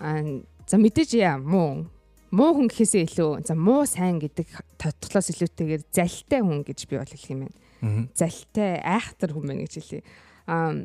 Аа 0.02 0.42
за 0.66 0.76
мэдээж 0.82 1.14
яа 1.22 1.38
муу. 1.38 1.86
Муу 2.34 2.52
хүн 2.58 2.68
гэхээсээ 2.74 3.06
илүү 3.06 3.46
за 3.46 3.54
муу 3.54 3.86
сайн 3.86 4.18
гэдэг 4.18 4.50
тодглоос 4.82 5.30
илүүтэйгээр 5.38 5.84
залтай 5.94 6.42
хүн 6.42 6.66
гэж 6.66 6.80
би 6.90 6.98
бол 6.98 7.06
хэлэх 7.06 7.30
юм 7.30 7.46
байна. 7.46 8.10
Залтай 8.18 8.82
айхтар 8.82 9.32
хүмүүс 9.38 9.62
гэж 9.70 9.74
хэлээ. 9.78 10.04
Аа 10.50 10.82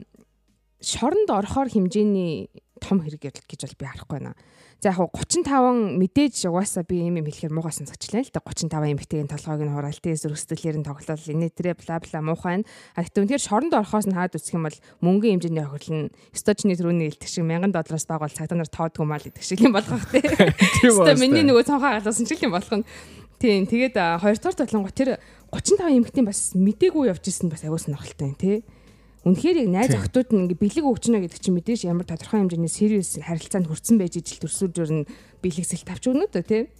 шоронд 0.85 1.31
орохоор 1.33 1.73
хэмжээний 1.73 2.53
том 2.81 3.01
хэрэг 3.01 3.23
гэж 3.47 3.61
бол 3.65 3.79
би 3.79 3.87
харахгүй 3.87 4.19
байна. 4.21 4.35
За 4.85 4.93
яг 4.93 5.09
35 5.09 5.97
мэдээж 5.97 6.53
угаасаа 6.53 6.85
би 6.85 7.01
юм 7.01 7.17
юм 7.17 7.25
хэлэхээр 7.25 7.57
муугаас 7.57 7.81
сонсчлаа 7.81 8.21
л 8.21 8.29
да 8.29 8.45
35 8.45 8.93
эмэгтэйгийн 8.93 9.33
толгойг 9.33 9.65
нь 9.65 9.73
хураал 9.73 9.97
тэгээ 9.97 10.21
зөрөсдөлээр 10.21 10.77
нь 10.77 10.85
тоглол 10.85 11.25
инээ 11.33 11.53
тэрэ 11.57 11.81
бла 11.81 11.97
бла 11.97 12.21
муухай 12.21 12.61
нь. 12.61 12.69
А 12.93 13.01
гэхдээ 13.01 13.25
үнэхээр 13.25 13.41
шоронд 13.41 13.73
орохоос 13.73 14.05
нь 14.05 14.13
хаад 14.13 14.37
үсэх 14.37 14.53
юм 14.53 14.69
бол 14.69 14.79
мөнгөний 15.01 15.33
хэмжээний 15.41 15.65
хохирлон 15.65 16.13
сточны 16.37 16.77
төрөний 16.77 17.09
илтгэх 17.09 17.33
шиг 17.33 17.49
1000 17.49 17.73
доллараас 17.73 18.05
бол 18.05 18.37
цагтаа 18.37 18.59
нар 18.61 18.69
тоодгүй 18.69 19.07
мал 19.09 19.25
идэх 19.25 19.45
шиг 19.49 19.65
юм 19.65 19.73
болгох 19.73 20.05
тий. 20.13 20.21
Тэгээ 20.21 21.25
миний 21.25 21.45
нөгөө 21.49 21.65
цонхоо 21.65 21.97
галуулсан 21.97 22.29
шиг 22.29 22.45
юм 22.45 22.53
болох 22.53 22.77
нь. 22.77 22.85
Тийм 23.41 23.65
тэгээд 23.65 23.97
хоёр 24.21 24.37
дахь 24.37 24.61
талангу 24.61 24.93
тэр 24.93 25.17
35 25.57 25.89
эмэгтэй 25.89 26.21
бас 26.21 26.53
мдээгүй 26.53 27.09
явж 27.09 27.25
исэн 27.33 27.49
бас 27.49 27.65
аягүй 27.65 27.81
сонирхолтой 27.81 28.29
юм 28.29 28.37
тий. 28.37 28.61
Үнэхээр 29.27 29.67
яг 29.67 29.71
найз 29.75 29.91
охтууд 29.91 30.31
нь 30.31 30.47
ингээ 30.47 30.63
бэлэг 30.63 30.87
өгчнө 30.87 31.19
гэдэг 31.19 31.41
чинь 31.43 31.59
мэдээж 31.59 31.91
ямар 31.91 32.07
тодорхой 32.07 32.47
хэмжээний 32.47 32.71
serious 32.71 33.19
харилцаанд 33.19 33.67
хүрсэн 33.67 33.99
байж 33.99 34.23
ижил 34.23 34.47
төрсүүдээр 34.47 35.03
нь 35.03 35.09
бэлэгсэл 35.43 35.83
тавч 35.83 36.07
өгнө 36.07 36.31
дөө 36.31 36.45
тий. 36.47 36.71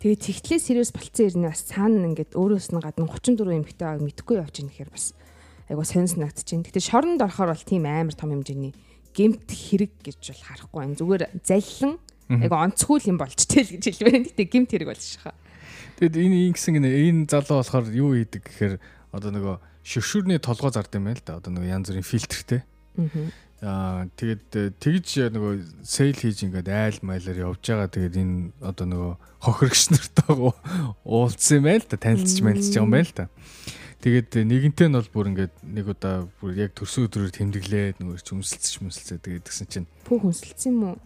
Тэгээ 0.00 0.24
тэгтлээ 0.24 0.56
serious 0.56 0.88
болцсон 0.96 1.28
ирнэ 1.28 1.52
бас 1.52 1.68
цаана 1.68 2.08
ингээд 2.08 2.32
өөрөөс 2.32 2.72
нь 2.72 2.80
гадна 2.80 3.04
34 3.12 3.60
эмэгтэй 3.60 3.84
байгааг 3.84 4.02
мэдхгүй 4.08 4.36
явж 4.40 4.56
ийн 4.56 4.72
гэхээр 4.72 4.88
бас 4.88 5.12
айгүй 5.68 5.84
сонс 5.84 6.16
нагдчихээн. 6.16 6.64
Гэтэ 6.64 6.80
шоронд 6.80 7.20
орохоор 7.20 7.52
бол 7.52 7.68
тийм 7.68 7.84
амар 7.84 8.16
том 8.16 8.32
хэмжээний 8.32 8.72
гемт 9.12 9.44
хэрэг 9.44 9.92
гэж 10.00 10.20
бол 10.24 10.44
харахгүй 10.48 10.80
байна. 10.80 10.96
Зүгээр 10.96 11.24
заллан 11.44 11.92
айгүй 12.40 12.56
онцгой 12.56 13.00
юм 13.04 13.20
болж 13.20 13.40
тэл 13.44 13.68
гэж 13.68 13.84
хэлвэн. 13.92 14.32
Гэтэ 14.32 14.48
гемт 14.48 14.72
хэрэг 14.72 14.88
болж 14.88 15.04
шахаа. 15.04 15.36
Тэгэд 16.00 16.16
энэ 16.24 16.56
ингэсэн 16.56 16.80
гинэ 16.80 16.88
энэ 16.88 17.28
залуу 17.28 17.60
болохоор 17.60 17.86
юу 17.92 18.16
хийдэг 18.16 18.42
гэхээр 18.48 18.74
одоо 19.12 19.30
нөгөө 19.32 19.56
шөвшүүрний 19.84 20.40
толгой 20.40 20.72
зард 20.72 20.96
юм 20.96 21.06
байл 21.12 21.20
да. 21.20 21.38
Одоо 21.38 21.52
нөгөө 21.52 21.68
янз 21.68 21.92
бүрийн 21.92 22.08
фильтртэй. 22.08 22.64
Аа 23.64 24.08
тэгэд 24.16 24.76
тэгж 24.80 25.30
нөгөө 25.32 25.52
сейл 25.84 26.16
хийж 26.16 26.44
ингээд 26.48 26.68
айл 26.72 26.98
майлаар 27.04 27.52
явж 27.52 27.60
байгаа. 27.60 27.92
Тэгээд 27.92 28.16
энэ 28.16 28.52
одоо 28.64 28.86
нөгөө 28.88 29.12
хохирогч 29.44 29.82
нартайгаа 29.92 30.52
уулзсан 31.04 31.60
юм 31.60 31.68
байл 31.68 31.84
да. 31.84 31.96
Танилцж 32.00 32.40
мэлцэж 32.40 32.72
байгаа 32.76 32.84
юм 32.88 32.92
байл 32.96 33.12
да. 33.12 33.28
Тэгээд 34.04 34.36
нэгэнтээ 34.36 34.88
нь 34.92 34.96
бол 35.00 35.08
бүр 35.08 35.26
ингээд 35.32 35.54
нэг 35.64 35.86
удаа 35.88 36.28
бүр 36.36 36.52
яг 36.60 36.76
төрсөн 36.76 37.08
өдрөөр 37.08 37.32
тэмдэглээд 37.40 38.04
нөгөө 38.04 38.20
чи 38.20 38.36
өмсөлцөж 38.36 38.74
мөсөлцөө 38.84 39.16
тэгээд 39.16 39.44
тэгсэн 39.48 39.68
чинь 39.72 39.88
Пүүх 40.04 40.28
өмсөлцсөн 40.28 40.76
юм 40.76 40.92
уу? 40.92 40.96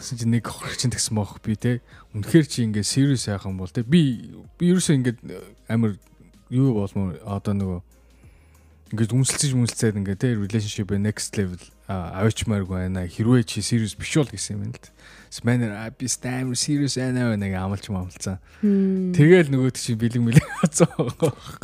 Тэгсэн 0.00 0.16
чинь 0.16 0.32
нэг 0.32 0.48
хохирч 0.48 0.80
чинь 0.80 0.94
тэгсэн 0.96 1.12
мөх 1.12 1.44
би 1.44 1.60
те. 1.60 1.84
Үнэхээр 2.16 2.46
чи 2.48 2.64
ингээд 2.64 2.88
serious 2.88 3.28
юм 3.28 3.60
бол 3.60 3.68
те 3.68 3.84
би 3.84 4.32
би 4.56 4.64
ерөөсөө 4.72 4.96
ингээд 4.96 5.20
амар 5.68 6.00
юу 6.48 6.72
болмоо 6.72 7.20
одоо 7.28 7.52
нөгөө 7.52 7.78
ингээд 8.92 9.12
үнсэлцэж 9.12 9.52
үнсэлцээд 9.52 9.98
ингээд 10.00 10.20
те 10.24 10.32
relationship 10.32 10.88
next 10.96 11.36
level 11.36 11.60
авчмааргүй 11.88 12.88
байна. 12.88 13.04
Хэрвээ 13.08 13.44
чи 13.44 13.60
serious 13.60 13.96
биш 13.96 14.16
бол 14.16 14.28
гэсэн 14.28 14.60
юм 14.60 14.72
л. 14.72 14.80
Spanner 15.28 15.72
би 15.92 16.08
stammer 16.08 16.56
serious 16.56 16.96
байна 16.96 17.36
нэг 17.36 17.52
амлч 17.52 17.88
амлцсан. 17.92 18.40
Тэгэл 18.60 19.52
нөгөөд 19.52 19.76
чи 19.76 19.92
бэлэг 19.92 20.22
мэлэг 20.24 20.46
хацаа. 20.64 20.88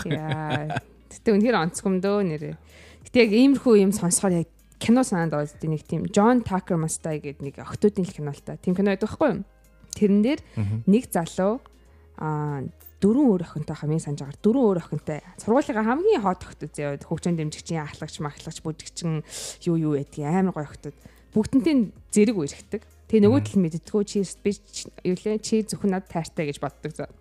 Яа. 0.08 0.80
Гэтэ 1.12 1.32
үнэхээр 1.32 1.60
онцгом 1.60 2.00
дөө 2.04 2.24
нэрээ. 2.28 2.56
Гэтэ 3.08 3.18
яг 3.24 3.32
иймэрхүү 3.32 3.74
юм 3.80 3.92
сонсохоор 3.96 4.44
яг 4.44 4.48
кино 4.76 5.00
санаанд 5.00 5.32
ороод 5.32 5.64
нэг 5.64 5.84
тийм 5.88 6.04
John 6.12 6.44
Tucker 6.44 6.76
Mastai 6.76 7.20
гэдэг 7.24 7.40
нэг 7.40 7.56
охтуудын 7.60 8.04
кино 8.04 8.36
л 8.36 8.42
та. 8.44 8.60
Тийм 8.60 8.76
кино 8.76 8.92
байдаг 8.92 9.08
байхгүй 9.08 9.28
юу? 9.32 9.44
Тэрэн 9.96 10.20
дээр 10.20 10.40
нэг 10.84 11.08
залуу 11.08 11.64
аа 12.20 12.64
дөрвөн 13.04 13.28
өөр 13.36 13.42
охинтой 13.44 13.76
хамгийн 13.76 14.00
санаж 14.00 14.24
байгаа. 14.24 14.40
Дөрвөн 14.40 14.64
өөр 14.64 14.80
охинтой. 14.80 15.20
Сургуулийнхаа 15.44 15.84
хамгийн 15.84 16.24
хот 16.24 16.40
охтод 16.40 16.72
зөө 16.72 17.04
хөгжөөнд 17.04 17.38
дэмжигчин, 17.44 17.84
ахлагч, 17.84 18.16
махлагч, 18.24 18.58
бүжигчин 18.64 19.20
юу 19.68 19.76
юу 19.76 19.92
байдгийг 20.00 20.24
амар 20.24 20.56
гоё 20.56 20.64
охтод. 20.64 20.96
Бүгдэнтэй 21.36 21.92
зэрэг 22.08 22.36
үерхдэг. 22.40 22.82
Тэгээ 23.12 23.24
нөгөө 23.28 23.40
тал 23.44 23.60
мэддэггүй 23.60 24.02
чи 24.08 24.24
би 24.40 24.50
юу 25.04 25.16
лээ 25.20 25.36
чи 25.44 25.60
зөвхөн 25.68 26.00
над 26.00 26.08
тайртай 26.08 26.48
гэж 26.48 26.58
боддог 26.64 26.96
зөө. 26.96 27.12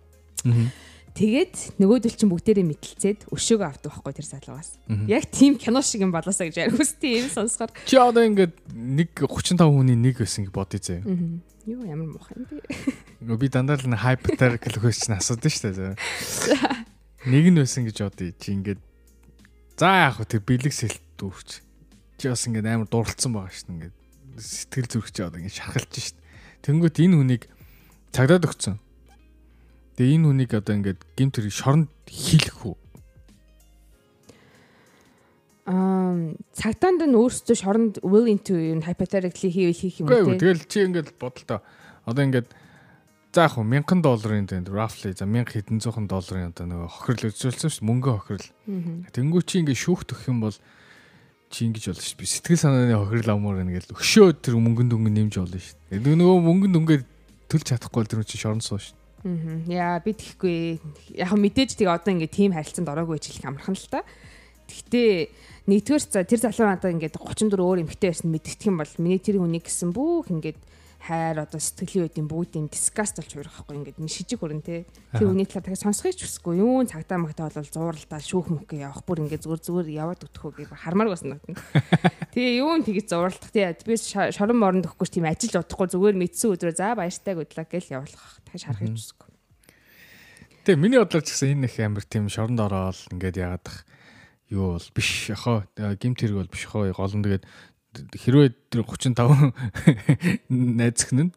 Тэгээд 1.14 1.78
нөгөөдөл 1.78 2.16
чинь 2.18 2.26
бүгдээрээ 2.26 2.66
мэтэлцээд 2.74 3.20
өшөөгөө 3.30 3.68
авдаг 3.70 3.94
байхгүй 3.94 4.14
тэр 4.18 4.26
залуугаас. 4.34 4.70
Яг 5.06 5.30
тийм 5.30 5.54
кино 5.54 5.78
шиг 5.78 6.02
юм 6.02 6.10
болоосаа 6.10 6.50
гэж 6.50 6.58
ярих 6.58 6.82
үстэй 6.82 7.22
юм 7.22 7.30
сонсохоор. 7.30 7.70
Чи 7.86 7.94
одоо 8.02 8.26
ингээд 8.26 8.58
нэг 8.74 9.14
35 9.22 9.62
хүний 9.62 9.94
нэг 9.94 10.18
байсан 10.18 10.42
гэж 10.42 10.50
бодъё 10.50 10.82
зөө. 10.82 11.06
Юу 11.70 11.86
ямар 11.86 12.10
муухай 12.10 12.34
юм 12.34 12.50
бэ? 12.50 13.38
Би 13.38 13.46
дандаа 13.46 13.78
л 13.78 13.94
hypothetical 13.94 14.74
question 14.82 15.14
асуудаг 15.14 15.54
шүү 15.54 15.70
дээ. 15.70 15.94
Нэг 17.30 17.44
нь 17.48 17.62
байсан 17.62 17.86
гэж 17.86 17.96
бодъё. 18.04 18.34
Чи 18.34 18.52
ингээд 18.58 18.82
за 19.78 20.10
яг 20.10 20.18
хөө 20.18 20.28
тэр 20.28 20.42
бэлэг 20.44 20.74
сэлт 20.74 21.00
дүүрч. 21.16 21.62
Чи 22.20 22.26
бас 22.28 22.44
ингээд 22.44 22.68
амар 22.68 22.90
дурлцсан 22.90 23.32
байгаа 23.32 23.54
шүү 23.54 23.64
дээ. 23.64 23.74
Ингээд 23.80 23.96
сэтгэл 24.34 24.90
зүрх 24.92 25.08
чи 25.08 25.22
одоо 25.24 25.40
ингээд 25.40 25.56
шахалж 25.56 25.88
шүү 25.94 26.18
дээ. 26.20 26.26
Тэнгүүт 26.68 26.96
энэ 27.00 27.16
хүнийг 27.16 27.42
цагдаад 28.12 28.44
өгцөн. 28.44 28.76
Тэгээ 29.94 30.14
энэ 30.18 30.26
хүнийг 30.26 30.52
одоо 30.58 30.74
ингээд 30.74 31.00
гимт 31.14 31.34
хэрэг 31.38 31.54
шоронд 31.54 31.90
хийлэх 32.10 32.58
үү? 32.66 32.76
Аа 35.70 36.34
цагтаанд 36.50 37.06
нь 37.06 37.14
өөрсдөө 37.14 37.56
шоронд 37.56 37.94
willing 38.02 38.42
to 38.42 38.58
юм 38.58 38.82
hypothetically 38.82 39.54
хийвэл 39.54 39.78
хийх 39.78 40.02
юм 40.02 40.10
үү? 40.10 40.34
Тэгэл 40.34 40.66
чи 40.66 40.82
ингээд 40.82 41.14
бодолтой. 41.14 41.62
Одоо 42.10 42.22
ингээд 42.26 42.50
за 43.34 43.46
яг 43.46 43.54
1000 43.54 44.02
долларын 44.02 44.46
тэнд 44.50 44.66
roughly 44.66 45.14
за 45.14 45.30
1000 45.30 45.46
хэдэн 45.54 45.78
зуун 45.78 46.10
долларын 46.10 46.50
одоо 46.50 46.66
нөгөө 46.66 46.90
хохирол 46.90 47.30
үзүүлсэн 47.30 47.70
шүү 47.70 47.86
мөнгө 47.86 48.10
хохирол. 48.18 48.50
Тэнгүү 49.14 49.40
чи 49.46 49.62
ингээд 49.62 49.78
шүүх 49.78 50.02
төх 50.10 50.26
юм 50.26 50.42
бол 50.42 50.58
чи 51.54 51.70
ингэж 51.70 51.94
болно 51.94 52.02
шүү. 52.02 52.18
Би 52.18 52.26
сэтгэл 52.26 52.62
санааны 52.62 52.98
хохирол 52.98 53.34
амуур 53.34 53.62
гэнэ 53.62 53.74
гэл 53.78 53.94
өшөө 53.94 54.42
тэр 54.42 54.58
мөнгөнд 54.58 54.90
өнгө 54.90 55.10
нэмж 55.10 55.34
болно 55.38 55.58
шүү. 55.62 56.02
Нөгөө 56.02 56.38
мөнгөнд 56.46 56.78
өнгө 56.82 56.96
төлж 57.50 57.64
чадахгүй 57.70 57.98
бол 58.02 58.10
тэр 58.10 58.26
чи 58.26 58.38
шорон 58.38 58.62
суу 58.62 58.78
шүү. 58.78 59.03
Аа. 59.24 59.56
Яа 59.66 59.96
би 60.04 60.12
тэгэхгүй. 60.12 60.78
Яг 61.16 61.32
мэдээж 61.32 61.80
тийг 61.80 61.88
одоо 61.88 62.12
ингээд 62.12 62.36
тийм 62.36 62.52
харилцаанд 62.52 62.92
ороогүй 62.92 63.16
гэж 63.16 63.24
хэлэх 63.32 63.48
амархан 63.48 63.76
л 63.76 63.88
та. 63.88 64.04
Гэхдээ 64.68 65.32
нэгдүгээр 65.68 66.02
за 66.04 66.28
тэр 66.28 66.40
залуу 66.44 66.68
надад 66.68 66.92
ингээд 66.92 67.16
34 67.16 67.56
өөр 67.56 67.82
эмэгтэй 67.88 68.08
байсан 68.12 68.28
мэддэх 68.28 68.68
юм 68.68 68.76
бол 68.80 68.92
миний 69.00 69.20
тэр 69.20 69.40
хүнийг 69.40 69.64
гэсэн 69.64 69.96
бүх 69.96 70.28
ингээд 70.28 70.60
хайр 71.04 71.44
одоо 71.44 71.60
сэтгэлийн 71.60 72.08
үеийн 72.08 72.28
бүгд 72.28 72.56
юм 72.56 72.66
дискаст 72.72 73.20
болж 73.20 73.30
хуурахгүй 73.36 73.76
ингээд 73.76 74.00
нэг 74.00 74.08
шижиг 74.08 74.40
хөрөн 74.40 74.64
те. 74.64 74.88
Тэр 75.12 75.28
үний 75.28 75.44
талаар 75.44 75.68
дахиад 75.68 75.84
сонсхийч 75.84 76.24
хүсэхгүй. 76.24 76.64
Юу 76.64 76.80
цагтаа 76.88 77.20
магтаа 77.20 77.52
бол 77.52 77.68
зууралдаа 77.68 78.20
шүүх 78.24 78.48
мөхөө 78.48 78.80
явах. 78.80 79.04
Бүр 79.04 79.28
ингээд 79.28 79.44
зүгээр 79.44 79.62
зүгээр 79.68 79.88
яваад 79.92 80.24
өтөхөө 80.24 80.52
гэж 80.64 80.68
хармаар 80.72 81.12
байсан 81.12 81.36
надад 81.36 81.60
тэгээ 82.32 82.64
юу 82.64 82.72
тэгэж 82.80 83.06
зууралдах? 83.12 83.52
Тий 83.52 83.68
би 83.68 83.94
шорон 84.00 84.56
морон 84.56 84.80
төгөхгүй 84.80 85.08
тийм 85.12 85.28
ажиллаж 85.28 85.68
удахгүй 85.68 85.88
зүгээр 85.92 86.16
мэдсэн 86.24 86.52
өдрөө 86.56 86.72
за 86.72 86.96
баяртай 86.96 87.34
гудлаа 87.36 87.66
гэл 87.68 87.92
явуулах 88.00 88.24
дахиад 88.48 88.64
харахыг 88.64 88.96
хүсэхгүй. 88.96 89.30
Тэгээ 90.64 90.80
миний 90.80 90.96
бодлоор 90.96 91.20
ч 91.20 91.28
гэсэн 91.36 91.60
энэ 91.60 91.68
их 91.68 91.76
амир 91.84 92.04
тийм 92.08 92.32
шоронд 92.32 92.64
ороод 92.64 92.96
ингээд 93.12 93.36
яагаад 93.36 93.68
юу 94.48 94.80
бол 94.80 94.88
биш 94.96 95.28
яхаа 95.28 95.68
гимт 96.00 96.24
хэрэг 96.24 96.40
бол 96.40 96.52
биш 96.52 96.64
хоо 96.64 96.88
гол 96.88 97.12
нь 97.12 97.24
тэгээд 97.24 97.44
хэрвээ 97.94 98.48
тэр 98.70 98.82
35 98.82 99.54
найзхн 100.50 101.18
нь 101.28 101.32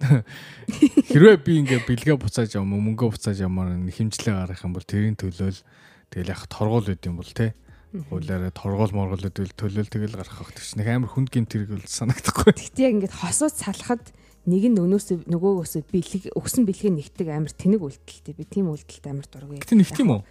хэрвээ 1.12 1.38
би 1.44 1.52
ингээ 1.62 1.86
бэлгээ 1.86 2.18
буцааж 2.18 2.58
юм 2.58 2.74
мөнгөө 2.74 3.14
буцааж 3.14 3.38
ямар 3.44 3.78
хэмжлээ 3.88 4.34
гаргах 4.34 4.66
юм 4.66 4.74
бол 4.74 4.86
тэрийн 4.86 5.18
төлөөл 5.18 5.62
тэгэл 6.10 6.34
яг 6.34 6.42
торгуул 6.50 6.88
үт 6.90 7.04
юм 7.06 7.22
бол 7.22 7.32
те 7.32 7.54
хуулаараа 7.94 8.52
торгуул 8.52 8.92
моргол 8.92 9.30
үдэл 9.32 9.54
төлөөл 9.56 9.90
тэгэл 9.90 10.20
гаргах 10.20 10.52
гэж 10.52 10.76
нэг 10.76 10.88
амар 10.92 11.12
хүнд 11.12 11.32
гимт 11.32 11.56
хэрэг 11.56 11.72
бол 11.72 11.88
санагдахгүй. 11.88 12.52
Тэгтээ 12.52 12.92
ингээд 13.00 13.16
хосууд 13.16 13.56
салахад 13.56 14.04
нэг 14.48 14.64
нь 14.72 14.80
өнөөсөө 14.80 15.28
нөгөөгөөсөө 15.28 15.82
бэлэг 15.92 16.24
өгсөн 16.36 16.64
бэлгээ 16.68 16.92
нэгтэг 16.92 17.28
амар 17.32 17.52
тэнэг 17.56 17.82
үйлдэлтэй 17.84 18.36
би 18.36 18.44
тийм 18.44 18.72
үйлдэлт 18.72 19.06
амар 19.08 19.28
дургүй. 19.28 19.60
Гэтэ 19.64 19.76
нэгт 19.80 20.00
юм 20.04 20.20
уу? 20.20 20.22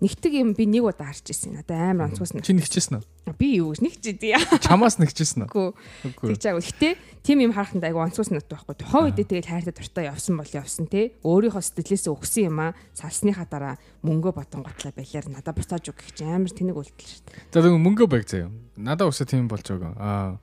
Нэгтэг 0.00 0.32
юм 0.32 0.56
би 0.56 0.64
нэг 0.64 0.88
удаа 0.88 1.12
харж 1.12 1.28
ирсэн. 1.28 1.60
Надад 1.60 1.76
амар 1.76 2.08
онцгойс 2.08 2.32
нь. 2.32 2.40
Чи 2.40 2.56
нэгчээсэн 2.56 3.04
үү? 3.04 3.36
Би 3.36 3.60
юу 3.60 3.76
гэж 3.76 3.84
нэгчээ. 3.84 4.64
Чамаас 4.64 4.96
нэгчээсэн 4.96 5.44
үү? 5.44 5.52
Үгүй. 5.52 6.28
Тэгж 6.32 6.44
аагүй. 6.48 6.64
Гэтэ 6.64 6.88
тийм 7.20 7.44
юм 7.44 7.52
хараханд 7.52 7.84
айгу 7.84 8.00
онцгойс 8.00 8.32
надад 8.32 8.48
байхгүй. 8.48 8.80
Тухайн 8.80 9.12
үедээ 9.12 9.28
тэгэл 9.28 9.52
хайртай 9.52 9.74
дуртай 9.76 10.04
явсан 10.08 10.40
бол 10.40 10.56
явсан 10.56 10.88
те. 10.88 11.12
Өөрийнхөө 11.20 11.60
сэтгэлээсээ 11.60 12.16
өгсөн 12.16 12.48
юм 12.48 12.58
аа 12.64 12.72
салсныхаа 12.96 13.44
дараа 13.44 13.74
мөнгөө 14.00 14.32
батон 14.32 14.64
готлаа 14.64 14.96
байлаар 14.96 15.28
надад 15.28 15.52
буцааж 15.52 15.84
үг 15.92 16.00
чинь 16.16 16.32
амар 16.32 16.48
тэнэг 16.48 16.80
үйлдэл 16.80 17.12
шүү 17.12 17.24
дээ. 17.28 17.52
За 17.52 17.60
тэгвэл 17.60 17.84
мөнгөө 17.84 18.08
байг 18.08 18.24
заяа. 18.24 18.48
Надад 18.80 19.12
өсө 19.12 19.28
тийм 19.28 19.52
болж 19.52 19.68
байгаа. 19.68 19.92
Аа 20.00 20.40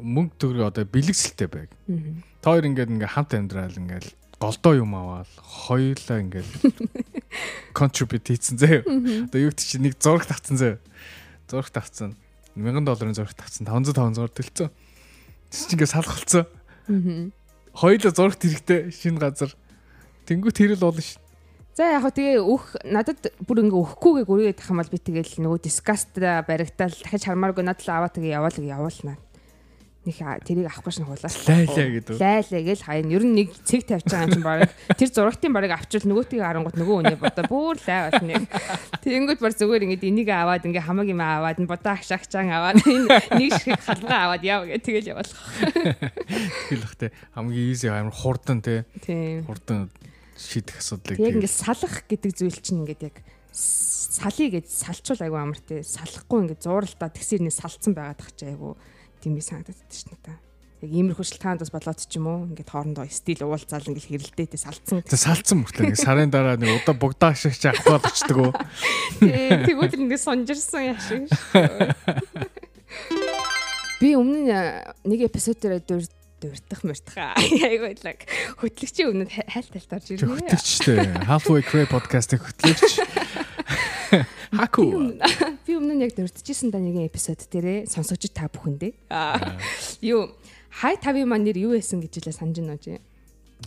мөнгө 0.00 0.34
төгрөг 0.40 0.64
одоо 0.72 0.84
бэлэгсэлтэй 0.88 1.48
байг. 1.48 1.70
Та 2.42 2.56
хоёр 2.56 2.66
ингээд 2.66 2.90
ингээ 2.90 3.14
хамт 3.14 3.34
амьдрал 3.36 3.76
ингээл 3.76 4.10
голдоо 4.38 4.74
юм 4.74 4.94
аваад 4.94 5.30
хоёулаа 5.38 6.18
ингээл 6.22 6.52
contribute 7.78 8.26
хийсэн 8.28 8.58
заяа. 8.58 8.82
Одоо 8.82 9.40
юу 9.40 9.50
гэдэг 9.52 9.66
чи 9.66 9.78
нэг 9.78 9.94
зураг 9.98 10.26
тавцсан 10.26 10.56
заяа. 10.56 10.78
Зураг 11.50 11.70
тавцсан. 11.70 12.14
1000 12.56 12.84
долларын 12.86 13.14
зураг 13.14 13.34
тавцсан 13.34 13.66
500 13.66 13.94
500-аар 13.94 14.32
төлцөө. 14.32 14.68
Тэс 15.50 15.66
чи 15.66 15.74
ингээ 15.74 15.90
салах 15.90 16.14
болцсон. 16.18 16.44
Хоёулаа 17.74 18.12
зурагт 18.14 18.42
хэрэгтэй 18.42 18.90
шинэ 18.94 19.18
газар. 19.18 19.50
Тэнгүү 20.26 20.52
тэрэл 20.54 20.82
болно 20.82 21.02
ш. 21.02 21.18
За 21.74 21.90
яг 21.90 22.06
хөө 22.06 22.14
тэгээ 22.14 22.38
өөх 22.38 22.64
надад 22.86 23.18
бүр 23.42 23.66
ингээ 23.66 23.82
өөхгүйгээ 23.82 24.26
гүргээд 24.30 24.58
тах 24.62 24.70
юм 24.70 24.78
бол 24.78 24.94
би 24.94 24.98
тэгэл 25.02 25.42
нөгөө 25.42 25.58
дискаст 25.66 26.14
баригдал 26.14 26.94
дахиж 26.94 27.26
хармааргүй 27.26 27.66
надад 27.66 27.90
аваа 27.90 28.14
тэгээ 28.14 28.38
яваал 28.38 28.54
явуулнаа 28.62 29.18
нэг 30.04 30.16
тэрийг 30.44 30.68
авахгүй 30.68 30.92
шин 30.92 31.08
хуулаа. 31.08 31.32
Лайлаа 31.48 31.88
гэдэг. 31.96 32.16
Лайлаа 32.20 32.62
гэл 32.64 32.84
хаяа. 32.84 33.08
Ер 33.08 33.24
нь 33.24 33.34
нэг 33.34 33.48
цэг 33.64 33.82
тавьж 33.88 34.04
байгаа 34.04 34.26
юм 34.28 34.32
чинь 34.36 34.44
баг 34.44 34.70
тэр 35.00 35.08
зурагтын 35.08 35.52
барыг 35.56 35.72
авчвал 35.72 36.04
нөгөөтгийг 36.04 36.44
харангууд 36.44 36.76
нөгөө 36.76 36.96
үнэ 37.00 37.16
бодоо 37.16 37.44
бүр 37.48 37.76
лай 37.88 38.00
бас 38.12 38.20
нэг. 38.20 38.44
Тэнгүүд 39.00 39.40
бар 39.40 39.52
зүгээр 39.56 39.84
ингээд 39.88 40.04
энийг 40.04 40.28
аваад 40.28 40.64
ингээ 40.68 40.84
хамаг 40.84 41.08
юм 41.08 41.20
аваад 41.24 41.58
бодоо 41.64 41.92
агшаагчаан 41.96 42.52
аваад 42.52 42.78
нэг 42.84 43.50
шиг 43.56 43.80
халгаа 43.80 44.20
аваад 44.28 44.42
яв 44.44 44.68
гэх 44.68 44.84
тэгэл 44.84 45.10
явуулах. 45.16 45.40
Тэгэл 46.68 46.84
бах 46.84 46.96
те 47.00 47.12
хамгийн 47.32 47.66
easy 47.72 47.88
амар 47.88 48.12
хурдан 48.12 48.60
те. 48.60 48.84
Хурдан 49.48 49.88
шийдэх 50.36 50.84
асуудлыг. 50.84 51.16
Яг 51.16 51.40
ингээ 51.40 51.48
салах 51.48 52.04
гэдэг 52.04 52.32
зүйл 52.36 52.60
чинь 52.60 52.84
ингээд 52.84 53.08
яг 53.08 53.16
салъя 53.54 54.50
гэж 54.50 54.66
салчвал 54.66 55.22
айгу 55.22 55.38
амар 55.38 55.60
те 55.62 55.82
салахгүй 55.86 56.44
ингээд 56.44 56.66
зууралтаа 56.66 57.10
тэгсэрний 57.10 57.54
салцсан 57.54 57.94
байгаад 57.94 58.18
тах 58.18 58.34
чи 58.34 58.50
айгу 58.50 58.74
тийм 59.24 59.38
би 59.38 59.40
санагдаад 59.40 59.88
шүү 59.88 60.18
дээ. 60.20 60.36
Яг 60.84 60.92
иймэрхүү 60.92 61.24
шилтгаанд 61.24 61.64
бас 61.64 61.72
болоод 61.72 61.96
ч 61.96 62.20
юм 62.20 62.28
уу 62.28 62.44
ингээд 62.44 62.68
хоорондоо 62.68 63.08
стил 63.08 63.48
уулзаал 63.48 63.88
ингээд 63.88 64.04
хэрэлдээтэй 64.04 64.60
салцсан. 64.60 65.00
Тэг 65.00 65.16
салцсан 65.16 65.64
мөртлөө 65.64 65.84
ингээд 65.88 66.04
сарын 66.04 66.28
дараа 66.28 66.60
нэг 66.60 66.84
удаа 66.84 66.92
богдаа 66.92 67.32
шиг 67.32 67.56
чи 67.56 67.72
авах 67.72 68.04
болчдөг 68.04 68.36
үү. 68.36 68.52
Тэгвэл 69.64 69.96
ингээд 70.04 70.20
сонжирсан 70.20 70.92
яшиг. 70.92 71.32
Би 74.04 74.12
өмнө 74.12 74.92
нэг 75.08 75.20
эпизод 75.24 75.56
дээр 75.64 75.80
дүр 75.80 76.04
дурдах 76.44 76.84
мөртхаа. 76.84 77.32
Айгуулаг. 77.40 78.28
Хөтлөгчийн 78.60 79.08
өмнөд 79.08 79.32
хайл 79.32 79.68
талт 79.72 79.92
орж 79.96 80.12
ирнэ. 80.12 80.36
Хөтлөгчтэй. 80.44 81.24
Halfway 81.24 81.64
Cray 81.64 81.88
podcast-ийн 81.88 82.44
хөтлөгч. 82.44 83.00
Хаку. 84.60 85.16
Би 85.74 85.82
өмнө 85.82 85.98
нь 85.98 86.06
яг 86.06 86.14
дурдчихсан 86.14 86.70
да 86.70 86.78
нэгэн 86.78 87.10
эпизод 87.10 87.50
дээрээ 87.50 87.90
сонсогч 87.90 88.30
та 88.30 88.46
бүхэндээ. 88.46 88.94
Юу 90.06 90.30
хай 90.70 90.94
тавын 90.94 91.26
маань 91.26 91.50
нэр 91.50 91.66
юу 91.66 91.74
байсан 91.74 91.98
гэж 91.98 92.22
хэлээ 92.22 92.38
санаж 92.38 92.62
байна 92.62 92.78
уу? 92.78 93.02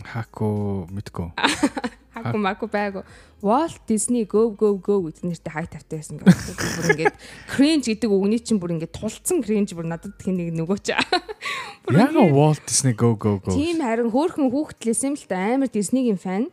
Хаку 0.08 0.48
мэдгүй. 0.88 1.36
Хаку 2.16 2.40
маку 2.40 2.64
байгу. 2.64 3.04
Walt 3.44 3.84
Disney 3.84 4.24
Go 4.24 4.48
Go 4.56 4.80
Go 4.80 5.04
гэдэг 5.04 5.20
нэртэй 5.20 5.52
хай 5.52 5.68
тавтай 5.68 6.00
байсан 6.00 6.16
гэдэг. 6.16 6.32
Бүр 6.56 6.88
ингээд 6.96 7.16
cringe 7.44 7.92
гэдэг 7.92 8.08
үгний 8.08 8.40
чинь 8.40 8.56
бүр 8.56 8.80
ингээд 8.80 8.96
тулцсан 8.96 9.44
cringe 9.44 9.76
бүр 9.76 9.84
надад 9.84 10.16
тхэн 10.16 10.48
нэг 10.48 10.56
нөгөө 10.64 10.78
ч. 10.80 10.96
Яга 11.92 12.24
Walt 12.24 12.64
Disney 12.64 12.96
Go 12.96 13.20
Go 13.20 13.36
Go. 13.36 13.52
Тийм 13.52 13.84
харин 13.84 14.08
хөөхөн 14.08 14.48
хүүхдлээс 14.48 15.04
юм 15.04 15.12
л 15.12 15.28
та 15.28 15.60
амар 15.60 15.68
Disney-ийн 15.68 16.16
фан. 16.16 16.48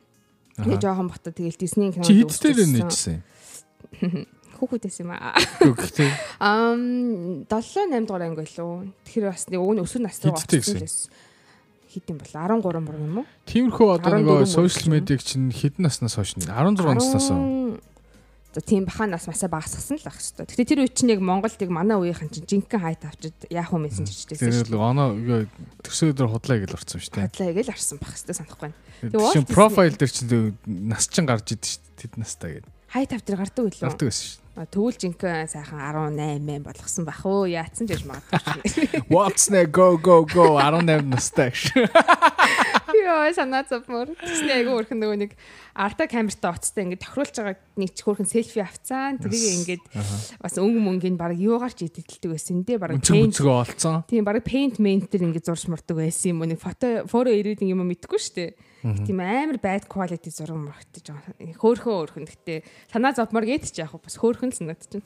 Тэгээ 0.60 0.84
жоохон 0.84 1.08
бата 1.08 1.32
тэгэл 1.32 1.56
Disney 1.56 1.96
кино. 1.96 2.04
Чи 2.04 2.20
хэдтэй 2.20 2.52
л 2.52 2.76
нээжсэн 2.76 3.24
юм? 4.04 4.28
Хүүхдээс 4.56 4.98
юм 5.04 5.12
аа. 5.12 5.36
Гэхдээ 5.60 6.12
Ам 6.40 7.44
7 7.48 7.92
8 7.92 8.08
дугаар 8.08 8.24
анги 8.32 8.40
байлуу. 8.44 8.88
Тэгэхээр 9.06 9.26
бас 9.30 9.44
нэг 9.52 9.60
өг 9.60 9.72
нь 9.76 9.82
өсвөр 9.84 10.02
нас 10.08 10.18
руу 10.24 10.34
очсон 10.36 10.60
гэсэн? 10.60 10.80
лээс. 10.80 10.98
Хитэн 11.92 12.18
бол 12.20 12.32
13 12.32 12.64
мөр 12.64 12.96
юм 13.00 13.18
уу? 13.24 13.26
тиймэрхүү 13.48 13.88
одоо 14.00 14.20
14 14.20 14.24
нөгөө 14.24 14.48
сошиал 14.48 14.88
юм. 14.88 14.94
медиаг 15.00 15.22
чинь 15.24 15.48
хэдэн 15.52 15.84
наснаас 15.88 16.16
хойш 16.20 16.36
нь 16.40 16.44
16 16.48 16.84
наснаас 16.84 17.30
уу? 17.32 17.80
За 18.56 18.64
тийм 18.64 18.88
баханаас 18.88 19.28
масаа 19.28 19.52
багасгасан 19.52 20.00
л 20.00 20.08
ах 20.08 20.16
хэвээр. 20.16 20.48
Гэтэ 20.48 20.64
тэр 20.64 20.80
үе 20.84 20.92
чинь 20.92 21.12
яг 21.12 21.20
Монголд 21.20 21.60
яг 21.60 21.68
манай 21.76 22.00
үеийнхэн 22.00 22.32
чинь 22.32 22.48
жинхэнэ 22.48 22.80
хайт 22.80 23.04
авчид 23.04 23.36
яах 23.52 23.68
юм 23.76 23.84
мессенжерчдээс 23.84 24.40
Тэр 24.40 24.56
шүү 24.56 24.72
дээ. 24.72 24.80
л 24.80 24.80
оноо 24.80 25.08
төрсө 25.84 26.16
өдөр 26.16 26.32
худлаа 26.32 26.64
гэж 26.64 26.72
орсон 26.72 27.04
шүү 27.04 27.12
дээ. 27.20 27.24
Хадлаа 27.36 27.52
гэж 27.52 27.68
арсан 27.76 28.00
байх 28.00 28.16
хэвээр 28.16 28.40
санахгүй 28.40 28.60
байна. 28.72 28.76
Тэр 29.04 29.12
Disney- 29.12 29.52
профайл 29.52 29.96
дээр 30.00 30.12
чинь 30.16 30.56
нас 30.88 31.04
чинь 31.12 31.28
гарч 31.28 31.48
идэв 31.52 31.68
шүү 31.68 31.84
дээ. 31.84 32.00
Тэд 32.00 32.14
настай 32.16 32.52
гэдэг. 32.64 32.72
Хайт 32.96 33.12
авчир 33.12 33.36
гардаг 33.44 33.64
үлээ. 33.68 33.84
Гардаг 33.92 34.08
байсан 34.08 34.24
шүү 34.24 34.40
А, 34.40 34.45
Тэгвэл 34.56 34.96
жинхэнэ 34.96 35.52
сайхан 35.52 36.16
18 36.16 36.64
болгосон 36.64 37.04
бах 37.04 37.20
уу? 37.28 37.44
Яатсан 37.44 37.92
гэж 37.92 38.08
магадгүй. 38.08 39.04
дээ. 39.04 39.04
What's 39.12 39.52
ne 39.52 39.68
go 39.68 40.00
go 40.00 40.24
go 40.24 40.56
18 40.56 41.12
настай 41.12 41.52
гэж. 41.52 41.76
Йоо 42.96 43.28
санаа 43.36 43.68
зовмор. 43.68 44.16
Тэсний 44.16 44.56
айгүй 44.56 44.72
өрхөн 44.80 45.04
нөгөө 45.04 45.20
нэг 45.28 45.36
арта 45.76 46.08
камертаа 46.08 46.56
оцтой 46.56 46.88
ингээд 46.88 47.04
тохируулж 47.04 47.36
байгаа 47.36 47.60
нэг 47.76 47.92
ч 47.92 48.00
хөрхэн 48.08 48.32
селфи 48.32 48.64
авцаан. 48.64 49.20
Тэрийг 49.20 49.60
ингээд 49.60 49.84
бас 50.40 50.56
өнгө 50.56 50.80
мөнгөнд 50.80 51.20
баг 51.20 51.36
юугаар 51.36 51.76
ч 51.76 51.92
идэлдэг 51.92 52.32
байсан. 52.32 52.64
Тэ 52.64 52.80
баг 52.80 52.96
paint 52.96 53.12
өнцгөө 53.12 53.56
олцсон. 53.60 54.08
тийм 54.08 54.24
баг 54.24 54.40
paint 54.40 54.80
maint 54.80 55.12
дээр 55.12 55.36
ингээд 55.36 55.52
зурж 55.52 55.68
мурдаг 55.68 56.00
байсан 56.00 56.32
юм 56.32 56.40
уу? 56.40 56.48
Нэг 56.48 56.64
фото 56.64 57.04
фото 57.12 57.28
ирээдин 57.28 57.76
юм 57.76 57.84
мэдгүй 57.84 58.24
шүү 58.24 58.36
дээ. 58.40 58.52
Тийм 58.86 59.18
амар 59.18 59.58
bad 59.58 59.88
quality 59.90 60.30
зураг 60.30 60.62
мурагтаж 60.62 61.10
байгаа. 61.10 61.58
Хөөхөө 61.58 61.96
өрхөн. 62.06 62.30
Гэтэ 62.30 62.62
санаа 62.94 63.18
зовмор 63.18 63.46
гээд 63.50 63.74
ч 63.74 63.82
вэ? 63.82 63.90
Бас 63.98 64.22
хөөхөн 64.22 64.54
санагдчихна. 64.54 65.02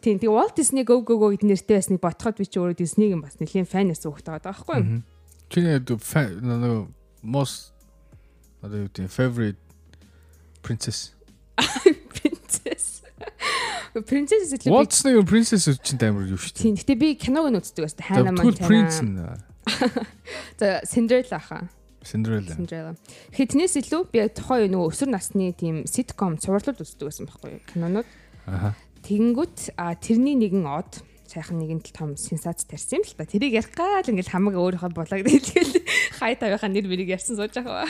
Тийм 0.00 0.16
тийм 0.16 0.32
Walt 0.32 0.56
Disney 0.56 0.80
Go 0.88 1.04
Go 1.04 1.20
Go 1.20 1.28
гэдэг 1.36 1.44
нэртэй 1.44 1.76
бас 1.76 1.92
нэг 1.92 2.00
ботход 2.00 2.40
би 2.40 2.48
ч 2.48 2.56
өөрөө 2.56 2.80
Disney-ийн 2.80 3.20
бас 3.20 3.36
нэлийн 3.36 3.68
фан 3.68 3.92
гэсэн 3.92 4.08
үг 4.08 4.24
байгаа 4.24 4.48
байхгүй 4.48 4.76
юу? 4.80 5.04
Чиний 5.52 5.76
нөгөө 5.76 6.88
most 7.20 7.76
одоо 8.64 8.86
юу 8.86 8.88
гэдэг 8.88 9.12
favorite 9.12 9.60
princess. 10.64 11.12
Princess. 12.16 13.04
Princess 14.08 14.56
л 14.56 14.72
Walt 14.72 14.88
Disney 14.96 15.20
princess 15.20 15.68
чинь 15.84 16.00
амар 16.00 16.24
юу 16.24 16.40
шүү 16.40 16.56
дээ. 16.56 16.64
Тийм. 16.64 16.74
Гэтэ 16.80 16.94
би 16.96 17.12
киног 17.12 17.52
нь 17.52 17.60
үздэг 17.60 17.84
байсан. 17.84 18.00
Hannah 18.08 18.32
Тэгвэл 18.32 18.64
prince 18.64 19.04
Montana. 19.04 19.36
нь 19.36 19.48
За 20.60 20.80
Cinderella 20.88 21.38
хаа. 21.38 21.68
Cinderella. 22.04 22.54
Cinderella. 22.54 22.92
Хитнээс 23.34 23.74
илүү 23.82 24.02
би 24.12 24.22
тухайн 24.30 24.70
нөгөө 24.72 24.90
өсвөр 24.92 25.10
насны 25.12 25.50
тийм 25.58 25.82
sitcom 25.88 26.38
цувралууд 26.38 26.82
үздэг 26.84 27.08
байсан 27.10 27.26
байхгүй 27.26 27.50
юу? 27.58 27.62
Кинонууд. 27.72 28.08
Аха. 28.46 28.74
Тэнгүүт 29.02 29.74
а 29.76 29.94
тэрний 29.98 30.38
нэгэн 30.38 30.66
од 30.66 31.02
сайхан 31.28 31.60
нэгэн 31.60 31.84
том 31.92 32.16
сенсац 32.16 32.64
тарьсан 32.64 33.02
юм 33.02 33.04
л 33.04 33.14
та. 33.18 33.28
Тэрийг 33.28 33.52
ярих 33.60 33.74
гал 33.76 34.06
ингээл 34.06 34.32
хамаг 34.32 34.54
өөрийнхөө 34.56 34.90
булаг 34.96 35.20
дэлгээл 35.26 35.74
хай 36.18 36.38
тавийнхаа 36.40 36.72
нэр 36.72 36.88
мэрийг 36.88 37.12
ярьсан 37.12 37.36
сууж 37.36 37.52
байгаа. 37.52 37.84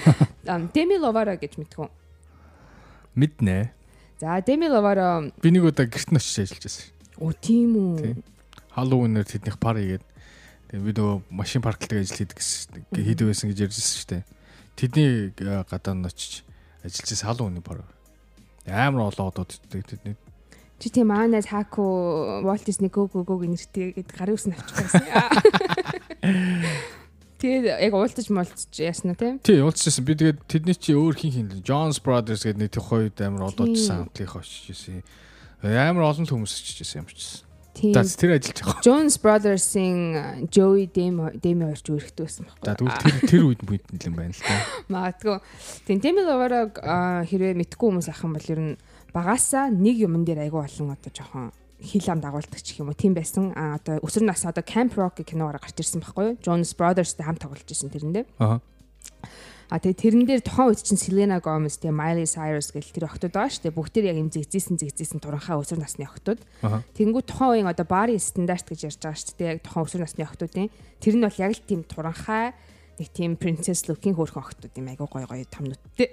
Ам 0.50 0.66
Demi 0.74 0.98
Lovato 0.98 1.36
гэж 1.38 1.54
мэдхүү. 1.60 1.86
Мэднэ. 3.14 3.70
За 4.18 4.42
Demi 4.42 4.66
Lovato 4.66 5.30
Би 5.38 5.54
нэг 5.54 5.70
удаа 5.70 5.86
гэрт 5.86 6.10
нь 6.10 6.18
очиж 6.18 6.50
ажиллаж 6.50 6.64
байсан. 6.66 6.86
оо 7.22 7.30
тийм 7.30 7.70
үү. 7.78 8.18
Halloween-ээр 8.74 9.26
тэднийх 9.28 9.58
пар 9.62 9.78
хийгээд 9.78 10.04
тэгээ 10.70 10.86
би 10.86 10.92
нөгөө 10.94 11.16
машин 11.34 11.60
парклдаг 11.66 11.98
ажил 12.00 12.16
хийдэг 12.16 12.38
гэсэн 12.38 12.86
хийдэг 12.94 13.26
байсан 13.26 13.50
гэж 13.50 13.58
ярьжсэн 13.66 13.96
шүү 13.98 14.10
дээ. 14.14 14.22
Тэдний 14.78 15.10
э, 15.34 15.66
гадаа 15.66 15.94
нь 15.98 16.06
очиж 16.06 16.46
ажиллаж 16.86 17.10
байсан 17.10 17.26
Halloween-ы 17.26 17.62
пар. 17.62 17.82
Амар 18.70 19.10
олон 19.10 19.34
одод 19.34 19.58
тэдний 19.66 20.14
Чи 20.80 20.88
тийм 20.88 21.12
аанаас 21.12 21.52
хаку 21.52 22.40
Walt 22.40 22.64
Disney 22.64 22.88
Go 22.88 23.04
Go 23.04 23.20
Go 23.20 23.36
гэнэртэй 23.36 23.92
гээд 24.00 24.16
гарын 24.16 24.32
үс 24.32 24.48
навчих 24.48 24.80
байсан. 24.80 25.04
Тэгээд 27.36 27.84
яг 27.84 27.92
уулзаж 27.92 28.32
молцож 28.32 28.72
ясна 28.80 29.12
тийм. 29.12 29.36
Тий, 29.44 29.60
уулзчихсан. 29.60 30.08
Би 30.08 30.16
тэгээд 30.16 30.40
тэдний 30.48 30.72
чи 30.72 30.96
өөр 30.96 31.20
хин 31.20 31.32
хин 31.36 31.48
Jones 31.60 32.00
Brothers 32.00 32.48
гэдэг 32.48 32.60
нэг 32.64 32.72
тухайд 32.72 33.20
амар 33.20 33.52
олоодсан 33.52 34.08
хамтлах 34.08 34.40
очиж 34.40 34.72
ирсэн. 34.72 35.04
Амар 35.60 36.08
олон 36.08 36.24
хүмүүс 36.24 36.48
очиж 36.48 36.80
ирсэн 36.80 37.04
юм 37.04 37.12
чижсэн. 37.12 37.49
Тийм. 37.80 37.96
За 37.96 38.04
тэр 38.04 38.36
ажиллаж 38.36 38.60
байгаа. 38.60 38.84
Jones 38.84 39.16
Brothers-ийн 39.16 40.00
Joey 40.52 40.84
Demi 40.92 41.32
Demi 41.40 41.64
орж 41.64 41.88
үүрэгтэй 41.88 42.28
байсан 42.28 42.44
байхгүй. 42.44 42.66
За 42.68 42.76
тэгвэл 42.76 43.00
тэр 43.00 43.16
тэр 43.24 43.42
үед 43.48 43.60
үед 43.64 44.04
юм 44.04 44.14
байна 44.20 44.36
л 44.36 44.44
та. 44.44 44.54
Магадгүй. 44.92 45.38
Тийм 45.88 45.98
Demi 46.04 46.20
Lovato 46.20 46.60
хэрвээ 47.24 47.56
мэдгүй 47.56 47.86
хүмүүс 47.88 48.12
ах 48.12 48.20
юм 48.20 48.36
бол 48.36 48.52
ер 48.52 48.60
нь 48.60 48.76
багасаа 49.16 49.72
нэг 49.72 49.96
юмн 50.04 50.28
дээр 50.28 50.44
айгүй 50.44 50.60
олон 50.60 50.92
одоо 50.92 51.08
жоохон 51.08 51.48
хил 51.80 52.04
ам 52.12 52.20
дагуулдаг 52.20 52.60
ч 52.60 52.76
юм 52.76 52.92
уу 52.92 52.96
тийм 52.96 53.16
байсан. 53.16 53.56
А 53.56 53.80
одоо 53.80 53.96
өсвөр 54.04 54.28
нас 54.28 54.44
одоо 54.44 54.60
Camp 54.60 54.92
Rock 55.00 55.24
гэх 55.24 55.32
киноороо 55.32 55.56
гарч 55.56 55.80
ирсэн 55.80 56.04
байхгүй 56.04 56.36
юу? 56.36 56.38
Jonas 56.44 56.76
Brothers-тэй 56.76 57.24
хамт 57.24 57.40
тоглож 57.40 57.64
ирсэн 57.64 57.88
тэрэндээ. 57.88 58.24
Аа. 58.44 58.60
А 59.70 59.78
тэгээ 59.78 60.02
тэрэн 60.02 60.24
дээр 60.26 60.42
тухайн 60.42 60.74
үед 60.74 60.82
чинь 60.82 60.98
Selena 60.98 61.38
Gomez 61.38 61.78
тэгээ 61.78 61.94
Miley 61.94 62.26
Cyrus 62.26 62.74
гэл 62.74 62.90
тэр 62.90 63.06
охтууд 63.06 63.30
байгаа 63.30 63.54
шүү 63.54 63.64
дээ. 63.70 63.78
Бүгд 63.78 63.92
тэр 63.94 64.10
яг 64.10 64.18
юм 64.18 64.30
зэгзээсэн 64.34 64.76
зэгзээсэн 64.82 65.22
туранхаа 65.22 65.62
өсвөр 65.62 65.78
насны 65.78 66.10
охтууд. 66.10 66.42
Тэнгүү 66.98 67.22
тухайн 67.22 67.62
үеийн 67.62 67.70
одоо 67.70 67.86
барын 67.86 68.18
стандарт 68.18 68.66
гэж 68.66 68.90
ярьж 68.90 68.98
байгаа 68.98 69.22
шүү 69.22 69.38
дээ. 69.38 69.50
Яг 69.54 69.62
тухайн 69.62 69.86
өсвөр 69.86 70.02
насны 70.02 70.22
охтуудын 70.26 70.68
тэр 70.98 71.14
нь 71.14 71.22
бол 71.22 71.38
яг 71.38 71.52
л 71.54 71.62
тийм 71.62 71.80
туранхаа 71.86 72.50
нэг 73.00 73.08
тийм 73.16 73.32
princess 73.40 73.88
looking 73.88 74.12
хөөрхөн 74.12 74.44
охтууд 74.44 74.76
юм 74.76 74.92
айгу 74.92 75.08
гой 75.08 75.24
гой 75.24 75.48
том 75.48 75.64
нүдтэй. 75.64 76.12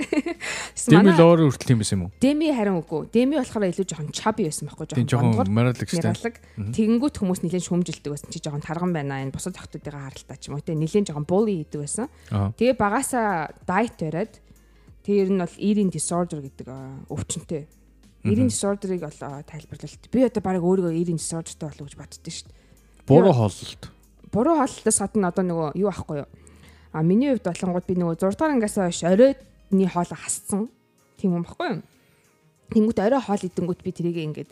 Деми 0.88 1.12
Лоор 1.20 1.44
хүртэл 1.52 1.76
юм 1.76 1.84
байсан 1.84 2.00
юм 2.00 2.04
уу? 2.08 2.12
Деми 2.24 2.48
харин 2.56 2.80
үгүй. 2.80 3.12
Деми 3.12 3.36
болохоор 3.36 3.68
илүү 3.68 3.86
жоохон 3.92 4.16
chubby 4.16 4.48
байсан 4.48 4.72
байхгүй 4.72 4.88
жоохон 4.96 5.36
штэ. 5.36 5.52
мяралаг. 6.00 6.36
Тэгэнгүүт 6.72 7.16
хүмүүс 7.20 7.40
нэлээд 7.44 7.68
шүмжилдэг 7.68 8.12
байсан. 8.16 8.32
Чи 8.32 8.40
жоохон 8.40 8.64
тарган 8.64 8.96
байна 8.96 9.20
энэ 9.20 9.36
бусад 9.36 9.60
охтуудыгаа 9.60 10.08
харалтаа 10.08 10.40
ч 10.40 10.48
юм 10.48 10.56
уу 10.56 10.64
те 10.64 10.80
нэлээд 10.80 11.12
жоохон 11.12 11.28
bully 11.28 11.68
хийдэг 11.68 11.84
байсан. 11.84 12.08
Тэгээ 12.32 12.80
багасаа 12.80 13.52
diet 13.68 14.00
бариад 14.00 14.34
тэр 15.04 15.28
нь 15.28 15.44
бол 15.44 15.56
eating 15.60 15.92
disorder 15.92 16.40
гэдэг 16.40 16.68
өвчнөд. 17.12 17.68
Eating 18.28 18.48
disorder-ыг 18.52 19.04
бол 19.04 19.20
тайлбарлалт. 19.44 20.04
Би 20.12 20.24
одоо 20.24 20.42
баг 20.44 20.64
өөрийгөө 20.64 20.96
eating 20.96 21.20
disorderтэй 21.20 21.68
болов 21.68 21.88
гэж 21.88 21.96
боддоо 22.00 22.32
шүү 22.32 22.48
дээ. 22.48 22.56
Буруу 23.08 23.32
хооллолт. 23.32 23.84
Буруу 24.32 24.56
хооллолтоос 24.60 25.00
гадна 25.00 25.32
одоо 25.32 25.44
нөгөө 25.48 25.70
юу 25.80 25.88
ахгүй 25.88 26.24
юу? 26.26 26.28
А 26.92 27.04
миний 27.04 27.32
хувьд 27.32 27.48
болонгууд 27.48 27.86
би 27.88 27.96
нөгөө 27.96 28.16
6 28.22 28.38
дугаар 28.38 28.54
ангиас 28.56 28.76
хойш 28.78 29.04
оройдны 29.04 29.86
хоолоо 29.88 30.18
хасцсан. 30.18 30.70
Тийм 31.20 31.36
юм 31.36 31.44
баггүй 31.44 31.68
юу? 31.70 31.84
Тэнгүүт 32.72 33.00
орой 33.00 33.22
хоол 33.22 33.44
идэнгүүт 33.48 33.82
би 33.84 33.92
тэрийг 33.92 34.18
ингээд 34.24 34.52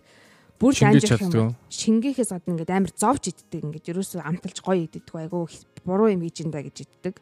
бүр 0.60 0.74
данжих 0.76 1.22
юм. 1.22 1.56
Шингээхээс 1.68 2.32
гадна 2.32 2.52
ингээд 2.56 2.72
амар 2.72 2.94
зовж 2.96 3.32
иддэг 3.32 3.64
ингээд 3.64 3.90
ерөөсөө 3.92 4.22
амталж 4.24 4.58
гоё 4.64 4.88
иддэг 4.88 5.04
айгу 5.16 5.48
буруу 5.84 6.12
юм 6.12 6.24
хийж 6.24 6.48
инда 6.48 6.64
гэж 6.64 6.88
иддэг. 6.88 7.16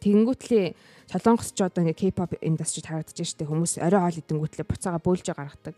Тэнгүүтлээ 0.00 0.66
Солонгос 1.06 1.54
ч 1.54 1.62
одоо 1.62 1.86
ингээд 1.86 2.00
K-pop 2.02 2.36
industry 2.42 2.82
харагдаж 2.84 3.16
штэ 3.22 3.46
хүмүүс 3.46 3.78
орой 3.80 4.00
хоол 4.02 4.20
идэнгүүтлээ 4.20 4.66
буцаага 4.66 5.00
бөөлж 5.00 5.26
гаргадаг. 5.32 5.74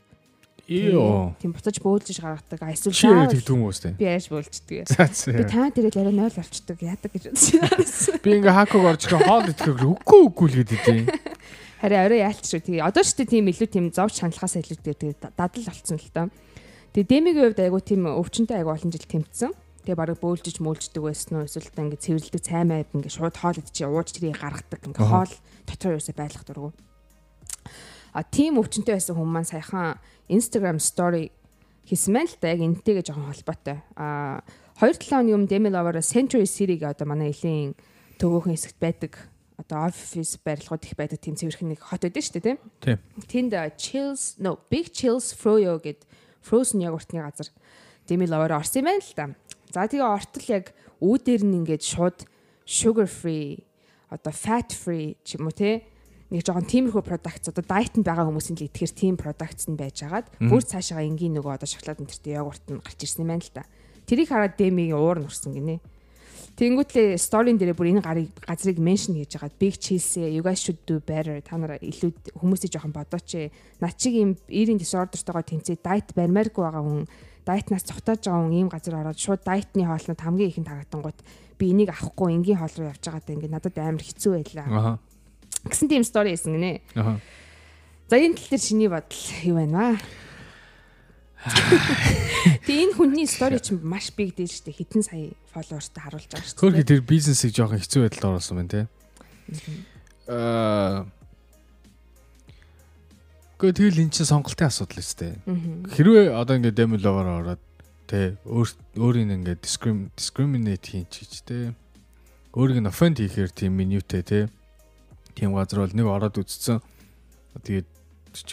Йоо. 0.68 1.32
Тийм 1.40 1.56
буцаж 1.56 1.80
бөөлж 1.80 2.20
гаргадаг. 2.20 2.60
Эсвэл 2.76 2.92
Чи 2.92 3.08
юм 3.08 3.64
уу 3.64 3.72
сте? 3.72 3.96
би 3.96 4.04
яаж 4.04 4.28
бөөлждөг. 4.28 4.84
Би 4.84 5.44
таа 5.48 5.72
дээрээ 5.72 5.96
арай 5.96 6.12
0 6.12 6.28
болчдөг 6.28 6.78
яадаг 6.84 7.08
гэж 7.08 7.24
бодсон. 7.32 8.20
Би 8.24 8.36
ингээ 8.36 8.52
хаког 8.52 8.84
орж 8.84 9.08
ирэх 9.08 9.24
хоол 9.24 9.48
идэхээр 9.48 9.88
үгүй 9.96 10.20
үгүй 10.28 10.46
л 10.52 10.56
гэдэг 10.60 10.80
юм. 10.92 11.08
Харин 11.80 12.04
орой 12.04 12.20
яалт 12.20 12.44
шүү. 12.44 12.60
Тэгээ 12.60 12.84
одоо 12.84 13.00
ч 13.00 13.16
тийм 13.16 13.48
илүү 13.48 13.68
тийм 13.72 13.88
зовж 13.96 14.20
шаналхаас 14.20 14.60
илүү 14.60 14.76
тэгээ 14.76 15.32
дадал 15.32 15.64
болцсон 15.64 15.96
л 15.96 16.12
та. 16.12 16.28
Тэгээ 16.92 17.08
дэмигийн 17.16 17.44
хувьд 17.48 17.64
айгу 17.64 17.80
тийм 17.80 18.04
өвчнөд 18.04 18.52
айгу 18.52 18.68
олон 18.68 18.92
жил 18.92 19.08
тэмцсэн. 19.08 19.56
Тэгээ 19.88 19.96
барыг 19.96 20.20
бөөлжиж 20.20 20.60
мөөлждөг 20.60 21.00
байсан 21.00 21.32
уу 21.40 21.48
эсвэл 21.48 21.72
ингээ 21.80 21.96
цэвэрлдэг 21.96 22.44
цаймайд 22.44 22.92
ингээ 22.92 23.08
шууд 23.08 23.40
хоол 23.40 23.56
идчих 23.56 23.88
ууж 23.88 24.12
тэрийг 24.12 24.36
гаргадаг 24.36 24.84
ингээ 24.84 25.00
хоол 25.00 25.32
дотор 25.64 25.96
юусаа 25.96 26.12
байлгах 26.12 26.44
дургу. 26.44 26.76
А 28.12 28.20
тийм 28.20 28.60
өвчнөд 28.60 28.84
байсан 28.84 29.16
хүмүүс 29.16 29.32
маань 29.32 29.48
саяхан 29.48 29.96
Instagram 30.28 30.78
story 30.78 31.32
хийсэн 31.88 32.12
мэн 32.12 32.28
л 32.28 32.36
да 32.40 32.52
яг 32.52 32.60
энтэйгээ 32.60 33.04
жоохон 33.08 33.32
холбоотой. 33.32 33.80
А 33.96 34.44
2-7 34.78 35.08
хоногийн 35.08 35.36
өмнө 35.40 35.50
Demi 35.50 35.68
Lovato 35.72 36.04
Century 36.04 36.44
City-г 36.44 36.84
одоо 36.84 37.08
манай 37.08 37.32
элийн 37.32 37.72
төгөөхөн 38.20 38.54
хэсэгт 38.54 38.78
байдаг 38.78 39.12
одоо 39.58 39.88
офис 39.90 40.38
барилгууд 40.38 40.84
их 40.84 40.94
байдаг 40.94 41.18
тийм 41.18 41.34
цэвэрхэн 41.34 41.74
нэг 41.74 41.80
хот 41.82 42.04
байдаг 42.04 42.22
шүү 42.22 42.38
дээ 42.38 42.46
тийм. 42.46 42.58
Тийм. 42.78 42.98
Тэнд 43.26 43.52
Chills 43.80 44.38
no 44.38 44.60
Big 44.70 44.94
Chills 44.94 45.34
Froyo 45.34 45.80
гэд 45.82 46.06
frozen 46.44 46.84
yogurtны 46.84 47.24
газар 47.24 47.50
Demi 48.06 48.28
Lovato 48.28 48.54
орсон 48.60 48.84
юм 48.84 48.88
байна 48.92 49.02
л 49.02 49.14
да. 49.16 49.26
За 49.74 49.88
тэгээ 49.88 50.06
ортол 50.06 50.46
яг 50.52 50.76
үүдээр 51.02 51.42
нь 51.42 51.58
ингээд 51.64 51.82
шууд 51.82 52.18
sugar 52.68 53.08
free 53.08 53.64
одоо 54.12 54.32
fat 54.32 54.70
free 54.76 55.16
ч 55.24 55.36
юм 55.40 55.48
уу 55.48 55.56
те 55.56 55.88
нэг 56.28 56.44
жоохон 56.44 56.68
тиймэрхүү 56.68 57.02
продакт 57.04 57.48
одоо 57.48 57.64
дайетанд 57.64 58.04
байгаа 58.04 58.28
хүмүүсийн 58.28 58.60
л 58.60 58.68
итгэхэр 58.68 58.92
тийм 58.92 59.14
продакт 59.16 59.64
нь 59.64 59.80
байж 59.80 60.04
агаад 60.04 60.28
бүр 60.36 60.60
цаашаа 60.60 61.00
энгийн 61.00 61.32
нөгөө 61.40 61.56
одоо 61.56 61.68
шоколад 61.68 62.04
энтертэй 62.04 62.36
йогурт 62.36 62.64
нь 62.68 62.84
гарч 62.84 63.00
ирсэн 63.00 63.24
юм 63.24 63.32
байна 63.32 63.44
л 63.44 63.54
да. 63.56 63.64
Тэрийг 64.04 64.28
хараад 64.28 64.60
Demi-гийн 64.60 64.96
уур 64.96 65.24
нь 65.24 65.28
урсан 65.28 65.56
гинэ. 65.56 65.80
Тэнгүүтлээ 66.58 67.16
сторийн 67.22 67.54
дээр 67.54 67.72
бүр 67.78 67.94
энэ 67.94 68.02
гарыг 68.02 68.28
газрыг 68.42 68.82
меншн 68.82 69.14
хийж 69.14 69.38
байгаа. 69.38 69.56
Big 69.62 69.78
cheese 69.78 70.18
you 70.18 70.42
guys 70.42 70.58
should 70.58 70.82
do 70.90 70.98
better. 70.98 71.38
Та 71.38 71.54
нараа 71.54 71.78
илүү 71.78 72.34
хүмүүсийг 72.34 72.74
жоохон 72.74 72.92
бодооч. 72.92 73.54
Над 73.78 73.94
чиг 73.94 74.18
ийм 74.18 74.34
eating 74.50 74.76
disorderтойгоо 74.76 75.46
тэнцээ 75.46 75.78
diet 75.78 76.12
барьмааргүй 76.18 76.62
байгаа 76.66 76.82
хүн 76.82 77.06
дайтнаас 77.46 77.86
цогтоож 77.86 78.26
байгаа 78.26 78.42
хүн 78.42 78.58
ийм 78.58 78.68
газар 78.68 78.98
ороод 78.98 79.16
шууд 79.16 79.46
дайтны 79.46 79.86
хоолнод 79.86 80.18
хамгийн 80.18 80.50
ихэнд 80.50 80.68
харагдангууд 80.68 81.18
би 81.56 81.64
энийг 81.70 81.94
авахгүй 81.94 82.28
энгийн 82.34 82.58
хоол 82.58 82.74
руу 82.74 82.90
явж 82.90 83.02
байгаа 83.06 83.22
даа 83.22 83.34
ингээд 83.38 83.54
надад 83.54 83.76
амар 83.78 84.02
хэцүү 84.02 84.32
байлаа. 84.36 84.98
Гэсэн 85.68 85.88
тийм 85.88 86.04
стори 86.04 86.32
хийсэн 86.34 86.56
гинэ. 86.56 86.80
Аха. 86.96 87.20
За 88.08 88.16
энэ 88.16 88.34
тал 88.40 88.48
дээр 88.48 88.64
шиний 88.64 88.88
бодол 88.88 89.24
юу 89.44 89.56
байна 89.60 89.78
вэ? 89.78 90.00
Тэгээ 92.66 92.84
энэ 92.88 92.96
хүний 92.96 93.28
стори 93.28 93.60
чинь 93.60 93.78
маш 93.84 94.10
big 94.16 94.32
deal 94.34 94.48
шүү 94.48 94.72
дээ. 94.72 94.80
Хитэн 94.80 95.02
сая 95.04 95.30
фолловерстай 95.52 96.02
харуулж 96.02 96.26
байгаа 96.26 96.48
шүү 96.48 96.58
Хөрхи 96.58 96.84
тэр 96.88 97.00
бизнесийг 97.04 97.52
жоохон 97.54 97.78
хэцүү 97.78 98.00
байдалд 98.08 98.28
оруулсан 98.32 98.56
байна 98.58 98.72
те. 98.72 98.80
Аа 100.26 101.06
Гэхдээ 103.58 103.74
тэгэл 103.74 104.02
эн 104.06 104.10
чинь 104.14 104.30
сонголтын 104.30 104.70
асуудал 104.70 105.02
өстэй. 105.02 105.34
Хэрвээ 105.90 106.30
одоо 106.30 106.62
ингээд 106.62 106.78
демиловоор 106.78 107.42
ороод 107.42 107.62
өөр 108.08 108.68
өөрийн 108.94 109.34
ингээд 109.34 109.66
discriminate 110.14 110.94
хийн 110.94 111.10
чиж 111.10 111.42
тэ 111.42 111.74
өөрийг 112.54 112.80
нь 112.80 112.88
offend 112.88 113.18
хийхээр 113.18 113.50
тийм 113.50 113.74
менютэй 113.74 114.22
тэ 114.22 114.40
тийм 115.38 115.54
газар 115.54 115.86
бол 115.86 115.94
нэг 115.94 116.06
ороод 116.10 116.42
үзсэн. 116.42 116.82
Тэгээд 117.62 117.86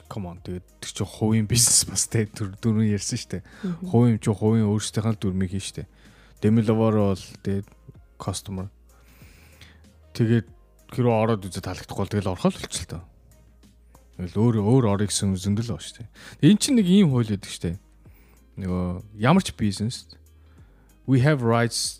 come 0.05 0.29
on 0.29 0.37
тэгээд 0.45 0.65
тэр 0.85 0.91
чи 0.93 1.01
хувийн 1.01 1.49
бизнес 1.49 1.89
бас 1.89 2.05
тэ 2.05 2.29
дөрөв 2.29 2.85
ярьсан 2.85 3.17
штэ. 3.17 3.41
Хувийн 3.89 4.21
чи 4.21 4.29
хувийн 4.29 4.69
өөрсдийнхээ 4.69 5.17
дүрмийг 5.17 5.57
хийн 5.57 5.65
штэ. 5.65 5.89
Демиловоор 6.45 7.17
бол 7.17 7.25
тэгээд 7.41 7.67
customer 8.21 8.69
тэгээд 10.13 10.47
хэрэг 10.93 11.09
ороод 11.09 11.45
үзэж 11.49 11.65
таалагдахгүй 11.65 12.01
бол 12.05 12.13
тэгэл 12.13 12.33
орхол 12.37 12.55
болчихлоо. 12.55 13.03
Тэгэл 14.15 14.39
өөр 14.39 14.55
өөр 14.63 14.85
орё 14.95 15.05
гэсэн 15.09 15.35
зөндөл 15.35 15.75
ба 15.75 15.81
штэ. 15.81 16.07
Энэ 16.45 16.61
чинь 16.61 16.77
нэг 16.79 16.87
ийм 16.87 17.11
хууль 17.11 17.33
байдаг 17.33 17.51
штэ. 17.51 17.81
Нөгөө 18.61 19.19
ямар 19.19 19.43
ч 19.43 19.51
бизнес 19.57 20.07
we 21.03 21.19
have 21.19 21.43
rights 21.43 21.99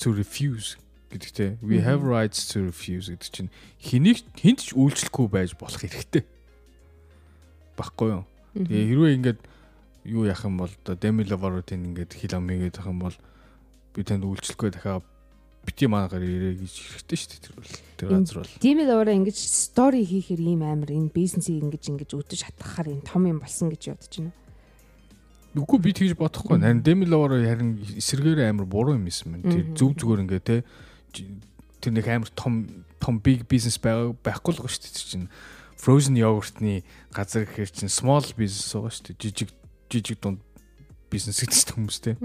to 0.00 0.14
refuse 0.14 0.80
гэдэгтэй. 1.12 1.60
We 1.60 1.84
have 1.84 2.02
rights 2.02 2.48
to 2.52 2.64
refuse 2.68 3.12
гэдэг 3.12 3.30
чинь 3.30 3.50
хэнийг 3.78 4.24
хинт 4.36 4.60
ч 4.64 4.72
үйлчлэхгүй 4.72 5.26
байж 5.28 5.52
болох 5.54 5.80
хэрэгтэй. 5.80 6.24
Баггүй 7.76 8.08
юу? 8.12 8.24
Тэгээ 8.56 8.88
хэрвээ 8.92 9.16
ингээд 9.20 9.40
юу 10.08 10.24
яах 10.26 10.44
юм 10.44 10.58
бол 10.58 10.72
одоо 10.72 10.96
Demi 10.96 11.24
Lovato-ийн 11.24 11.92
ингээд 11.92 12.12
хил 12.16 12.36
амигээд 12.36 12.80
ах 12.80 12.88
юм 12.90 13.00
бол 13.04 13.16
би 13.94 14.00
танд 14.02 14.24
үйлчлэхгүй 14.24 14.70
дахиад 14.72 15.06
бити 15.62 15.86
маагаар 15.86 16.26
ирээ 16.26 16.58
гэж 16.58 16.74
хэрэгтэй 17.06 17.18
шүү 17.18 17.30
дээ 17.30 17.42
тэр 17.46 17.54
бол 17.54 17.72
тэр 17.96 18.08
газар 18.10 18.38
бол. 18.42 18.54
Тийм 18.58 18.78
ээ 18.82 18.90
өөрөө 18.90 19.14
ингэж 19.22 19.38
стори 19.38 20.02
хийхээр 20.02 20.42
ийм 20.42 20.62
амар 20.66 20.90
энэ 20.90 21.14
бизнесийг 21.14 21.62
ингэж 21.62 21.84
ингэж 21.86 22.10
өдөж 22.18 22.40
хатгахаар 22.50 22.88
энэ 22.90 23.06
том 23.06 23.22
юм 23.30 23.38
болсон 23.38 23.70
гэж 23.70 23.94
бодож 23.94 24.14
байна. 24.18 24.34
Үгүй 25.52 25.78
би 25.84 25.90
тэгж 25.92 26.16
бодохгүй. 26.18 26.58
Харин 26.58 26.82
Демиловор 26.82 27.36
харин 27.44 27.78
эсэргээр 27.78 28.50
амар 28.50 28.66
буруу 28.66 28.96
юм 28.98 29.06
юм. 29.06 29.44
Тэр 29.44 29.70
зүг 29.76 30.00
зүгээр 30.00 30.24
ингээ 30.26 30.42
те 30.42 30.56
тэр 31.12 31.92
нэг 31.92 32.08
амар 32.08 32.30
том 32.34 32.84
том 32.98 33.20
big 33.20 33.46
business 33.48 33.78
байхгүй 33.78 34.54
л 34.54 34.60
гоо 34.62 34.68
шүү 34.70 34.82
дээ 34.86 34.94
чинь. 34.94 35.28
Frozen 35.76 36.14
yogurt-ны 36.14 36.84
газар 37.10 37.44
гэхэр 37.46 37.70
чинь 37.70 37.88
small 37.90 38.22
business 38.38 38.72
байгаа 38.72 38.90
шүү 38.94 39.04
дээ. 39.12 39.18
Жижиг 39.18 39.50
жижиг 39.90 40.20
дунд 40.22 40.38
бизнес 41.10 41.42
гэдэг 41.42 41.74
хүмүүс 41.74 41.98
те 42.00 42.16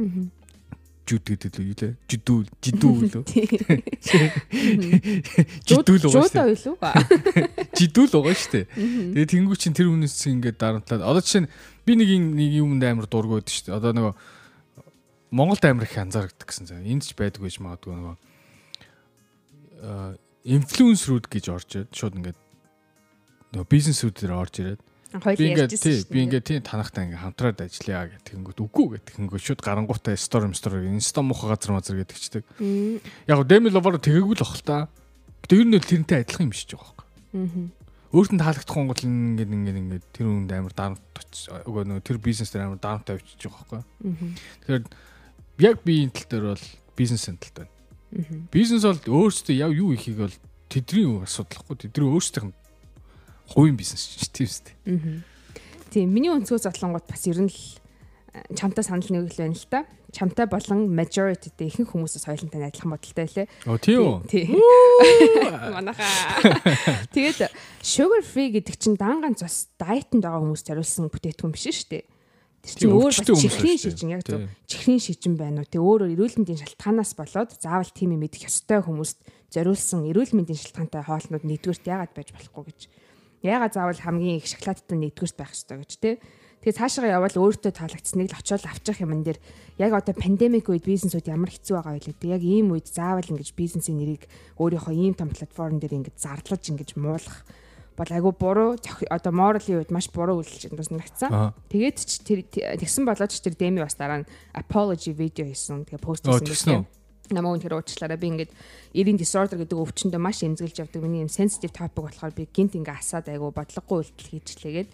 жүд 1.08 1.24
гэдэг 1.24 1.56
л 1.56 1.64
юу 1.64 1.72
лээ. 1.80 1.96
Жидүү, 2.12 2.52
жидүү 2.60 2.92
лөө. 3.08 3.24
Жидүү 5.68 5.96
л 5.96 6.04
байгаа 6.04 6.04
шүү. 6.04 6.12
Жуудаа 6.12 6.52
юу 6.52 6.60
лөө? 6.68 6.92
Жидүү 7.80 8.04
л 8.04 8.12
байгаа 8.12 8.36
шүү 8.36 8.52
дээ. 8.52 8.68
Тэгээ 9.16 9.32
тэнгуү 9.32 9.56
чин 9.56 9.72
тэр 9.72 9.88
хүнээс 9.88 10.28
ингээд 10.28 10.60
дарамтлаад 10.60 11.08
одоо 11.08 11.24
жишээ 11.24 11.48
нь 11.48 11.52
би 11.88 11.96
нэг 11.96 12.12
нэг 12.12 12.60
юмд 12.60 12.84
амар 12.84 13.08
дургүй 13.08 13.40
байдаг 13.40 13.56
шүү 13.56 13.72
дээ. 13.72 13.80
Одоо 13.80 13.96
нөгөө 13.96 14.12
Монголд 15.32 15.64
амар 15.64 15.88
их 15.88 15.96
анзаардаг 15.96 16.44
гэсэн. 16.44 16.76
Энд 16.84 17.08
ч 17.08 17.16
байдаг 17.16 17.40
гэж 17.40 17.64
магадгүй 17.64 17.96
нөгөө 17.96 18.20
инфлюенсерүүд 20.48 21.26
гэж 21.28 21.46
орж 21.52 21.70
ирээд 21.76 21.92
шууд 21.94 22.18
ингээд 22.18 22.40
нөгөө 23.54 23.68
бизнесүүд 23.72 24.16
дээр 24.16 24.36
орж 24.38 24.56
ирээд 24.64 24.82
Хоёул 25.08 25.56
шүү 25.72 25.80
дээ. 25.80 26.04
Би 26.12 26.20
ингээд 26.28 26.44
тийм 26.44 26.62
танахтай 26.68 27.08
ингээд 27.08 27.24
хамтраад 27.24 27.64
ажиллая 27.64 28.12
гэх 28.12 28.28
тэгэнгүүт 28.28 28.60
үгүй 28.60 28.86
гэх 29.00 29.04
тэгэнгүүт 29.16 29.44
шууд 29.48 29.62
гарангуутаа 29.64 30.20
стор 30.20 30.44
стор 30.52 30.84
инста 30.84 31.24
муха 31.24 31.48
газар 31.48 31.80
мазар 31.80 31.96
гэдэгчдэг. 32.04 32.44
Яг 33.32 33.40
Demi 33.48 33.72
Lovato 33.72 34.04
тэгээгүй 34.04 34.36
л 34.36 34.44
ах 34.44 34.60
л 34.60 34.68
та. 34.68 34.92
Гэтэ 35.48 35.64
ер 35.64 35.68
нь 35.72 35.80
тэрнтэй 35.80 36.28
адилхан 36.28 36.52
юм 36.52 36.56
шиж 36.56 36.76
байгаа 36.76 36.92
байхгүй. 36.92 37.72
Өөртөө 38.12 38.36
таалагдах 38.36 38.68
гол 38.68 39.04
ингээд 39.08 39.52
ингээд 39.56 39.80
ингээд 39.80 40.06
тэр 40.12 40.28
үнд 40.28 40.52
амар 40.52 40.76
дарамт 40.76 41.04
өгөө 41.64 41.84
нөгөө 41.88 42.04
тэр 42.04 42.20
бизнес 42.20 42.52
дээр 42.52 42.68
амар 42.68 42.84
дарамт 42.84 43.08
авчиж 43.08 43.48
байгаа 43.48 43.64
байхгүй. 43.64 43.82
Тэгэхээр 44.68 44.84
яг 45.72 45.76
би 45.88 46.04
энэ 46.04 46.16
тал 46.20 46.28
дээр 46.28 46.46
бол 46.52 46.66
бизнесийн 47.00 47.40
талд 47.40 47.64
байна. 47.64 47.77
Бизнес 48.52 48.84
бол 48.88 49.28
өөрсдөө 49.28 49.56
яв 49.56 49.72
юу 49.76 49.92
ихийг 49.92 50.18
бол 50.24 50.36
тэдний 50.72 51.08
асуудал 51.24 51.64
хгүй 51.68 51.76
тэдний 51.88 52.08
өөрсдийнх 52.08 52.52
нь 52.52 52.56
хувийн 53.52 53.76
бизнес 53.76 54.04
ч 54.16 54.32
тийм 54.32 54.48
үстэй. 54.48 54.76
Аа. 54.88 55.20
Тийм 55.92 56.12
миний 56.12 56.32
өнцгөө 56.32 56.68
зотлонгууд 56.68 57.08
бас 57.08 57.28
ер 57.28 57.40
нь 57.44 57.52
л 57.52 57.60
чамтай 58.56 58.84
санал 58.84 59.08
нэг 59.08 59.32
л 59.32 59.40
байна 59.40 59.56
л 59.56 59.68
та. 59.68 59.86
Чамтай 60.12 60.48
болон 60.48 60.88
majority 60.96 61.52
дэ 61.52 61.68
ихэнх 61.68 61.92
хүмүүсээс 61.92 62.24
соёлонтой 62.24 62.64
адилхан 62.64 62.96
бодолтой 62.96 63.28
лээ. 63.28 63.48
Оо 63.68 63.76
тийм 63.76 64.00
үү. 64.00 64.18
Тийм. 64.32 64.56
Манаха. 65.76 66.08
Тэгээд 67.12 67.52
sugar 67.84 68.24
free 68.24 68.56
гэдэг 68.56 68.76
чинь 68.80 68.96
данган 68.96 69.36
цус 69.36 69.68
дайетанд 69.76 70.24
байгаа 70.24 70.44
хүмүүс 70.44 70.64
зориулсан 70.64 71.12
бүтээтгүн 71.12 71.52
биш 71.52 71.68
шүү 71.84 71.92
дээ. 71.92 72.04
Чинь 72.68 72.92
өөр 72.92 73.16
чихрийн 73.16 73.80
шижин 73.80 74.12
яг 74.12 74.28
зөв 74.28 74.44
чихрийн 74.68 75.00
шижин 75.00 75.40
байна 75.40 75.64
уу. 75.64 75.72
Тэг 75.72 75.80
өөрөөр 75.80 76.12
эрүүл 76.12 76.44
мэндийн 76.44 76.60
шалтгаанаас 76.60 77.16
болоод 77.16 77.56
заавал 77.56 77.88
тийм 77.96 78.20
юм 78.20 78.28
мэдэх 78.28 78.52
ёстой 78.52 78.84
хүмүүст 78.84 79.24
зориулсан 79.56 80.04
эрүүл 80.12 80.36
мэндийн 80.36 80.60
шалтгаантай 80.60 81.08
хоолнууд 81.08 81.48
нэгдүгürt 81.48 81.88
яагаад 81.88 82.12
байж 82.12 82.30
болохгүй 82.36 82.64
гэж 82.68 82.80
яагаад 83.48 83.74
заавал 83.74 84.02
хамгийн 84.04 84.44
их 84.44 84.48
шоколадтай 84.52 84.98
нэгдүгürt 85.00 85.38
байх 85.40 85.56
ёстой 85.56 85.78
гэж 85.80 85.92
тий. 85.96 86.16
Тэгээ 86.68 86.80
цаашаа 86.84 87.08
явбал 87.08 87.38
өөртөө 87.38 87.72
таалагдсныг 87.72 88.28
л 88.34 88.40
очиод 88.42 88.66
авчих 88.68 89.00
юм 89.00 89.14
энэ 89.16 89.38
дэр 89.38 89.40
яг 89.80 89.92
одоо 89.94 90.12
пандемик 90.18 90.68
үед 90.68 90.84
бизнесүүд 90.90 91.30
ямар 91.30 91.54
хэцүү 91.54 91.80
байгаа 91.80 91.96
вэ 91.96 92.18
лээ. 92.18 92.34
Яг 92.36 92.44
ийм 92.44 92.74
үед 92.74 92.90
заавал 92.90 93.24
ингэж 93.24 93.54
бизнесийн 93.54 94.02
нэрийг 94.02 94.26
өөрийнхөө 94.58 94.96
ийм 94.98 95.14
том 95.16 95.30
платформ 95.32 95.78
дээр 95.80 96.02
ингэж 96.02 96.18
зарлаж 96.18 96.64
ингэж 96.68 96.98
муулах 96.98 97.46
бол 97.98 98.10
айгу 98.14 98.32
буруу 98.32 98.78
одоо 99.10 99.34
моралын 99.34 99.82
үед 99.82 99.90
маш 99.90 100.08
буруу 100.14 100.46
үйлчлэж 100.46 100.78
бас 100.78 100.94
нагцсан. 100.94 101.58
Тэгээд 101.74 101.98
ч 101.98 102.22
тэр 102.22 102.40
тэгсэн 102.46 103.10
болоод 103.10 103.34
ч 103.34 103.42
тэр 103.42 103.58
деми 103.58 103.82
бас 103.82 103.98
дараа 103.98 104.22
нь 104.22 104.30
apology 104.54 105.18
видео 105.18 105.50
хийсэн. 105.50 105.90
Тэгээ 105.90 106.06
пост 106.06 106.24
хийсэн 106.24 106.46
байсан 106.46 106.86
намаа 107.34 107.56
үнэхээр 107.56 107.76
уучлаарай 107.76 108.20
би 108.20 108.28
ингээд 108.32 108.52
eating 108.96 109.20
disorder 109.20 109.60
гэдэг 109.60 109.76
өвчнөд 109.76 110.16
маш 110.16 110.44
эмзэглэж 110.44 110.88
явдаг 110.88 111.02
миний 111.04 111.28
юм 111.28 111.32
sensitive 111.32 111.76
topic 111.76 112.08
болохоор 112.08 112.32
би 112.32 112.48
гинт 112.48 112.80
ингээ 112.80 113.00
асаад 113.04 113.28
айгу 113.28 113.52
бодлогогүй 113.52 114.08
үйлдэл 114.08 114.32
хийчихлээгээд 114.32 114.90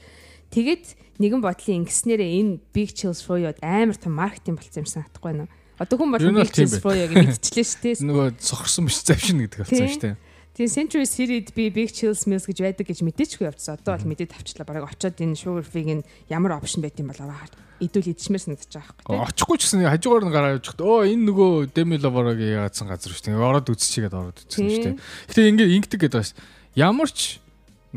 тэгээд 0.50 0.86
нэгэн 1.22 1.42
бодлын 1.46 1.86
ингэснээрээ 1.86 2.32
энэ 2.42 2.54
big 2.74 2.90
chills 2.98 3.22
for 3.22 3.38
you 3.38 3.54
амар 3.62 3.98
том 3.98 4.18
маркетинг 4.18 4.62
болсон 4.62 4.82
юм 4.82 4.90
санагдахгүй 4.90 5.30
байна. 5.30 5.46
Одоо 5.78 5.98
хүн 6.02 6.10
бол 6.10 6.26
big 6.42 6.54
chills 6.54 6.78
for 6.82 6.98
you 6.98 7.06
гэж 7.06 7.38
мэдчихлээ 7.38 7.66
шүү 7.70 7.82
дээ. 7.86 8.02
Нөгөө 8.02 8.28
сохорсон 8.42 8.90
биш 8.90 8.98
завшин 9.06 9.38
гэдэг 9.46 9.60
болсон 9.62 9.90
шүү 9.94 10.02
дээ. 10.02 10.16
Тэгээ 10.54 10.70
Century 10.70 11.08
Series 11.10 11.50
би 11.50 11.74
Big 11.74 11.90
Chills 11.90 12.30
Meals 12.30 12.46
гэж 12.46 12.62
байдаг 12.62 12.86
гэж 12.86 13.02
мэдээчгүй 13.02 13.50
явцсан. 13.50 13.82
Одоо 13.82 13.98
бол 13.98 14.14
мэдээд 14.14 14.38
авчлаа. 14.38 14.70
Бараг 14.70 14.86
очоод 14.86 15.18
энэ 15.18 15.34
Sugar 15.34 15.66
Free-г 15.66 16.06
ямар 16.30 16.62
опшн 16.62 16.86
байт 16.86 17.02
юм 17.02 17.10
бол 17.10 17.26
аваад 17.26 17.58
идүүл 17.82 18.14
идшмээр 18.14 18.44
санагдаж 18.46 18.70
байгаа 18.70 18.94
байхгүй. 19.02 19.34
Очихгүй 19.34 19.58
ч 19.58 19.62
гэсэн 19.66 19.90
хажуугаар 19.90 20.26
нь 20.30 20.36
гараад 20.38 20.58
явчихд. 20.62 20.86
Өө 20.86 21.10
энэ 21.10 21.26
нөгөө 21.26 21.52
Demi 21.74 21.98
Lovato-гийн 21.98 22.70
яатсан 22.70 22.86
газар 22.86 23.10
шүү 23.18 23.34
дээ. 23.34 23.42
Ороод 23.42 23.74
үзчихгээд 23.74 24.14
ороод 24.14 24.38
үзсэн 24.46 24.70
шүү 24.70 24.86
дээ. 24.94 24.96
Гэтэ 25.34 25.50
ингээд 25.50 25.74
ингэдэг 25.74 26.00
гэдэг 26.06 26.18
байна 26.22 26.30
шүү. 26.30 26.38
Ямар 26.78 27.10
ч 27.10 27.42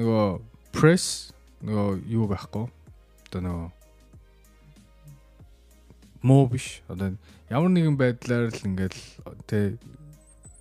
нөгөө 0.00 0.24
press 0.72 1.36
нөгөө 1.60 2.08
юу 2.08 2.24
байхгүй. 2.24 2.64
Одоо 3.28 3.40
нөгөө 3.44 3.68
муу 6.24 6.44
биш. 6.48 6.80
Одоо 6.88 7.20
ямар 7.52 7.68
нэгэн 7.68 8.00
байдлаар 8.00 8.48
л 8.48 8.64
ингээд 8.64 8.96
тэ 9.44 9.76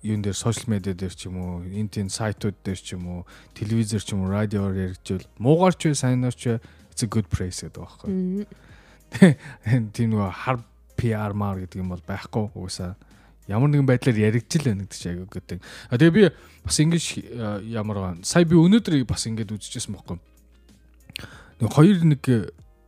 юун 0.06 0.22
дээр 0.22 0.38
сошиал 0.38 0.70
медиа 0.70 0.94
дээр 0.94 1.14
ч 1.14 1.26
юм 1.26 1.36
уу 1.42 1.66
энэ 1.66 1.90
тийм 1.90 2.08
сайтууд 2.08 2.54
дээр 2.62 2.78
ч 2.78 2.94
юм 2.94 3.04
уу 3.10 3.20
телевизээр 3.58 4.02
ч 4.02 4.14
юм 4.14 4.22
уу 4.26 4.30
радиоор 4.30 4.74
яригдвал 4.74 5.26
муугарч 5.42 5.90
бай 5.90 5.96
сайнарч 5.98 6.40
бай 6.46 6.58
it's 6.94 7.02
a 7.02 7.10
good 7.10 7.28
praise 7.28 7.60
гэдэг 7.60 7.82
байхгүй. 7.82 8.10
Тийм 9.94 10.14
нөгөө 10.14 10.30
хар 10.32 10.62
PR 10.96 11.34
мар 11.36 11.60
гэдэг 11.60 11.82
юм 11.82 11.92
бол 11.92 12.02
байхгүй 12.06 12.54
уусаа 12.56 12.96
ямар 13.46 13.70
нэгэн 13.70 13.86
байдлаар 13.86 14.18
яригдж 14.18 14.58
л 14.58 14.66
байна 14.66 14.82
гэдэг 14.86 14.98
чинь 14.98 15.12
аяг 15.12 15.30
гэдэг. 15.30 15.58
А 15.90 15.98
тэгээ 15.98 16.14
би 16.14 16.22
бас 16.66 16.78
ингэж 16.82 17.04
ямар 17.70 17.96
гоо 18.00 18.14
сая 18.26 18.44
би 18.48 18.58
өнөөдөр 18.58 19.04
бас 19.06 19.26
ингэж 19.26 19.54
үзчихсэн 19.54 19.94
байхгүй. 19.94 20.18
Нэг 21.62 21.70
хоёр 21.70 21.98
нэг 22.02 22.22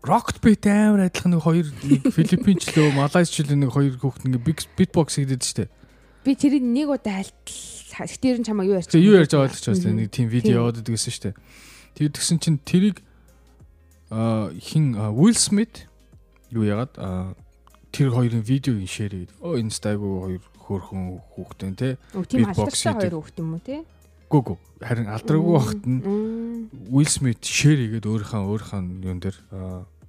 Rocket 0.02 0.38
Beat 0.42 0.66
амар 0.66 1.06
адилхан 1.10 1.34
нэг 1.34 1.42
хоёр 1.42 1.66
Филиппинчлөө, 2.14 2.94
Малайзчлөө 2.98 3.56
нэг 3.58 3.70
хоёр 3.74 3.98
хүүхэд 3.98 4.30
нэг 4.30 4.42
beatbox 4.78 5.18
хийдэж 5.18 5.42
штэ. 5.42 5.66
Би 6.28 6.36
тэрийг 6.36 6.60
нэг 6.60 6.92
удаа 6.92 7.24
хальтал 7.24 8.20
тэр 8.20 8.36
нь 8.36 8.44
чамаа 8.44 8.68
юу 8.68 8.76
ярьж 8.76 8.92
байгаа 8.92 9.08
юу 9.08 9.16
ярьж 9.16 9.32
байгаа 9.32 9.48
л 9.48 9.56
ч 9.56 9.72
басна 9.72 9.96
нэг 9.96 10.12
тийм 10.12 10.28
видео 10.28 10.68
яваад 10.68 10.84
гэсэн 10.84 11.08
шүү 11.08 11.24
дээ. 11.24 11.36
Тэгээд 11.96 12.14
тэгсэн 12.20 12.36
чинь 12.36 12.60
тэрийг 12.60 13.00
а 14.12 14.52
хин 14.60 14.92
Will 15.16 15.32
Smith 15.32 15.88
юу 16.52 16.68
яагаад 16.68 16.92
тэр 17.96 18.12
хоёрын 18.12 18.44
видеогийн 18.44 18.84
шеэр 18.84 19.12
хийгээд 19.16 19.32
оо 19.40 19.56
инстагуу 19.56 20.28
хоёр 20.28 20.44
хөөрхөн 20.68 21.02
хүүхдэн 21.32 21.74
те. 21.80 21.96
Тийм 22.28 22.44
алдартай 22.44 22.92
хоёр 22.92 23.16
хүүхд 23.24 23.36
юм 23.40 23.56
уу 23.56 23.64
те? 23.64 23.88
Гү 24.28 24.38
гү. 24.44 24.54
Харин 24.84 25.08
алдраагүй 25.08 25.52
багт 25.56 25.82
нь 25.88 26.00
Will 26.92 27.08
Smith 27.08 27.40
шеэр 27.40 27.88
хийгээд 27.88 28.04
өөрийнхөө 28.04 28.44
өөрийнхөө 28.52 28.80
юун 29.00 29.20
дээр 29.24 29.36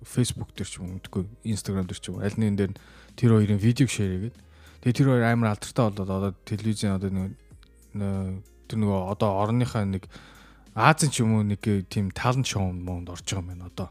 Facebook 0.03 0.51
дээр 0.51 0.67
ч 0.67 0.83
юм 0.83 0.99
уу 0.99 1.23
Instagram 1.47 1.87
дээр 1.87 1.99
ч 2.03 2.11
юм 2.11 2.19
аль 2.19 2.35
нэгэн 2.35 2.59
дээр 2.59 2.73
тэр 3.15 3.39
хоёрын 3.39 3.63
видеог 3.63 3.87
шеэр 3.87 4.11
хийгээд 4.19 4.37
тэгээ 4.83 4.97
тэр 4.97 5.07
хоёр 5.11 5.25
амар 5.27 5.53
алдартай 5.53 5.83
болоод 5.89 6.09
одоо 6.09 6.31
телевизэн 6.45 6.95
одоо 6.95 7.09
нэг 7.09 7.31
тэр 8.69 8.77
нөгөө 8.79 8.99
одоо 9.13 9.29
орныхаа 9.43 9.85
нэг 9.85 10.05
Азийн 10.77 11.11
ч 11.11 11.25
юм 11.25 11.35
уу 11.35 11.43
нэг 11.43 11.63
тийм 11.89 12.13
талент 12.13 12.47
шоу 12.47 12.71
монд 12.71 13.09
орж 13.09 13.25
байгаа 13.25 13.41
юм 13.41 13.49
байна 13.51 13.67
одоо 13.67 13.89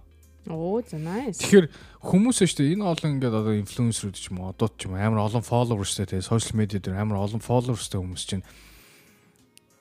Оо 0.48 0.80
за 0.80 0.96
nice. 0.96 1.44
Тэгэхээр 1.44 1.68
хүмүүс 2.00 2.40
шүү 2.40 2.56
дээ 2.56 2.72
энэ 2.80 2.88
олон 2.88 3.12
ингээд 3.20 3.36
одоо 3.36 3.54
инфлюенсерүүд 3.60 4.16
ч 4.16 4.32
юм 4.32 4.40
уу 4.40 4.48
одоо 4.48 4.72
ч 4.72 4.88
юм 4.88 4.96
амар 4.96 5.28
олон 5.28 5.44
followersтэй 5.44 6.08
тэгээ 6.08 6.24
сошиал 6.24 6.56
медиа 6.56 6.80
дээр 6.80 6.96
амар 6.96 7.20
олон 7.20 7.44
followersтэй 7.44 8.00
хүмүүс 8.00 8.24
чинь 8.24 8.44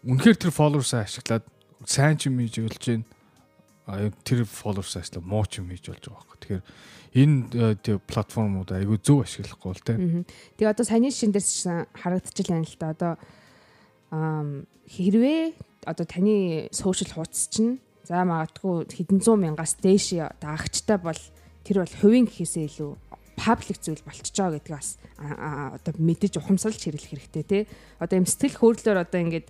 үнэхээр 0.04 0.36
тэр 0.36 0.52
followersаа 0.52 1.08
ашиглаад 1.08 1.48
сайн 1.88 2.20
ч 2.20 2.28
юм 2.28 2.44
хийж 2.44 2.60
болж 2.60 2.84
байна. 2.84 3.08
Тэр 4.24 4.44
followersаа 4.44 5.02
ашиглаад 5.02 5.26
муу 5.26 5.46
ч 5.48 5.64
юм 5.64 5.72
хийж 5.72 5.88
болж 5.88 6.04
байгаа 6.04 6.24
байхгүй. 6.28 6.38
Тэгэхээр 6.44 6.64
энэ 7.18 7.76
тэг 7.82 7.96
платформуд 8.04 8.70
айгүй 8.76 9.00
зөв 9.00 9.24
ашиглахгүй 9.24 9.72
л 9.72 9.86
те. 9.88 9.96
Тэгээ 10.60 10.74
одоо 10.76 10.86
саяны 10.86 11.10
шин 11.10 11.32
дээрс 11.32 11.66
харагдчихлаа 11.96 12.60
юм 12.60 12.68
л 12.68 12.78
та 12.78 12.92
одоо 12.92 13.14
хэрвээ 14.12 15.56
одоо 15.88 16.06
таны 16.06 16.68
сошиал 16.76 17.16
хуудас 17.16 17.48
чинь 17.48 17.80
За 18.08 18.24
магадгүй 18.24 18.88
хэдэн 18.88 19.20
зуун 19.20 19.44
мянгаас 19.44 19.76
дээш 19.84 20.16
даагчтай 20.40 20.96
бол 20.96 21.20
тэр 21.68 21.84
бол 21.84 21.96
хувийн 22.00 22.24
гэхээсээ 22.24 22.72
илүү 22.72 22.92
паблик 23.36 23.84
зүйл 23.84 24.00
болчихж 24.00 24.32
байгаа 24.32 24.64
гэдгийг 24.64 24.80
бас 24.80 24.96
одоо 25.20 25.92
мэдэж 26.00 26.40
ухамсарлаж 26.40 26.88
хэрэглэх 26.88 27.12
хэрэгтэй 27.12 27.44
тий. 27.44 27.64
Одоо 28.00 28.24
юм 28.24 28.28
сэтгэл 28.32 28.64
хөдлөлөөр 28.64 29.04
одоо 29.04 29.20
ингээд 29.28 29.48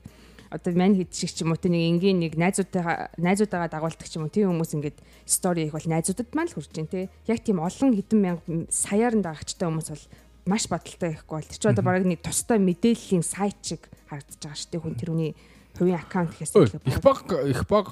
одоо 0.50 0.72
мань 0.74 0.96
хэд 0.96 1.12
шиг 1.14 1.32
ч 1.34 1.44
юм 1.44 1.52
уу 1.54 1.60
тий 1.60 1.72
нэг 1.72 1.84
энгийн 1.98 2.18
нэг 2.24 2.34
найзуудтайгаа 2.38 3.16
найзуудаагаа 3.18 3.70
дагуулдаг 3.72 4.08
ч 4.08 4.16
юм 4.18 4.28
уу 4.28 4.34
тий 4.34 4.48
хүмүүс 4.48 4.76
ингээд 4.78 4.98
стори 5.28 5.68
их 5.68 5.76
бол 5.76 5.88
найзуудад 5.88 6.30
маань 6.34 6.50
л 6.52 6.56
хүрч 6.56 6.72
जैन 6.72 6.88
тий. 6.88 7.06
Яг 7.28 7.44
тийм 7.44 7.60
олон 7.60 7.92
хэдэн 7.96 8.20
мянга 8.20 8.44
саяар 8.72 9.16
нь 9.16 9.26
даагчтай 9.26 9.68
хүмүүс 9.68 9.90
бол 9.92 10.06
маш 10.48 10.66
бодолтой 10.72 11.12
ихгүй 11.14 11.36
бол 11.36 11.50
тэр 11.52 11.60
чинь 11.60 11.72
одоо 11.76 11.84
бараг 11.84 12.06
нэг 12.08 12.24
тустай 12.24 12.58
мэдээллийн 12.58 13.26
сайт 13.26 13.60
шиг 13.62 13.92
харагдаж 14.08 14.40
байгаа 14.40 14.58
шүү 14.58 14.72
дээ 14.72 14.84
хүн 14.84 14.96
тэрүүний 14.96 15.32
хувийн 15.78 16.00
аккаунт 16.00 16.32
гэхээс 16.34 16.56
их 16.88 17.00
баг 17.04 17.28
их 17.46 17.62
баг 17.68 17.88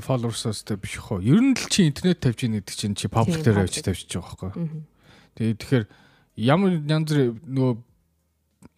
followers-аас 0.00 0.64
тэ 0.64 0.80
биш 0.80 0.96
хөө. 1.02 1.20
Ер 1.20 1.42
нь 1.42 1.52
л 1.52 1.68
чи 1.68 1.84
интернет 1.84 2.22
тавьж 2.22 2.46
ийн 2.46 2.56
гэдэг 2.62 2.74
чинь 2.74 2.96
чи 2.96 3.10
public 3.10 3.44
дээр 3.44 3.66
авч 3.66 3.82
тавьчих 3.84 4.22
байгаа 4.22 4.54
байхгүй. 4.56 4.86
Тэгээ 5.36 5.58
тэгэхээр 5.60 5.84
ямар 6.40 6.72
янз 6.80 7.10
нөгөө 7.44 7.72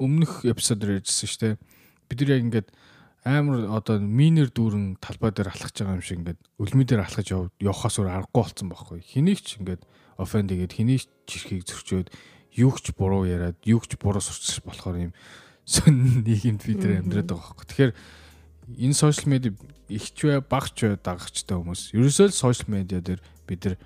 өмнөх 0.02 0.32
эпизодэр 0.48 0.98
ярьжсэн 0.98 1.28
шүү 1.28 1.40
дээ. 1.44 1.54
Бид 2.08 2.18
нар 2.18 2.32
яг 2.34 2.42
ингээд 2.42 2.68
амар 3.28 3.68
одоо 3.76 4.00
минер 4.00 4.48
дүүрэн 4.48 4.96
талбай 5.04 5.30
дээр 5.36 5.52
алхаж 5.52 5.76
байгаа 5.76 6.00
юм 6.00 6.04
шиг 6.04 6.18
ингээд 6.24 6.40
өлмө 6.56 6.84
дээр 6.88 7.04
алхаж 7.04 7.28
явахаас 7.60 8.00
өөр 8.00 8.08
аргагүй 8.08 8.40
болсон 8.40 8.68
байхгүй. 8.72 8.98
Хэнийг 9.04 9.40
ч 9.44 9.60
ингээд 9.60 9.82
offend 10.16 10.48
игээд 10.48 10.72
хэнийг 10.72 11.04
ч 11.04 11.08
чихийг 11.28 11.68
зөрчөөд 11.68 12.08
юу 12.56 12.72
ч 12.80 12.96
буруу 12.96 13.28
яриад 13.28 13.60
юу 13.68 13.84
ч 13.84 14.00
буруу 14.00 14.24
сурч 14.24 14.64
болохоор 14.64 15.10
юм 15.10 15.12
сон 15.68 16.24
нийгэмд 16.24 16.64
бид 16.64 16.80
нар 16.80 17.04
амьдраад 17.04 17.28
байгаа 17.28 17.52
байхгүй. 17.52 17.66
Тэгэхээр 17.68 17.92
энэ 18.88 18.96
сошиал 18.96 19.28
медиа 19.28 19.52
ихч 19.92 20.16
бай 20.24 20.40
багч 20.40 20.76
бай 20.80 20.96
дагагчтай 20.96 21.56
хүмүүс 21.56 21.92
ерөөсөө 21.92 22.26
л 22.32 22.40
сошиал 22.40 22.72
медиа 22.72 23.04
дээр 23.04 23.20
бид 23.44 23.60
нар 23.68 23.76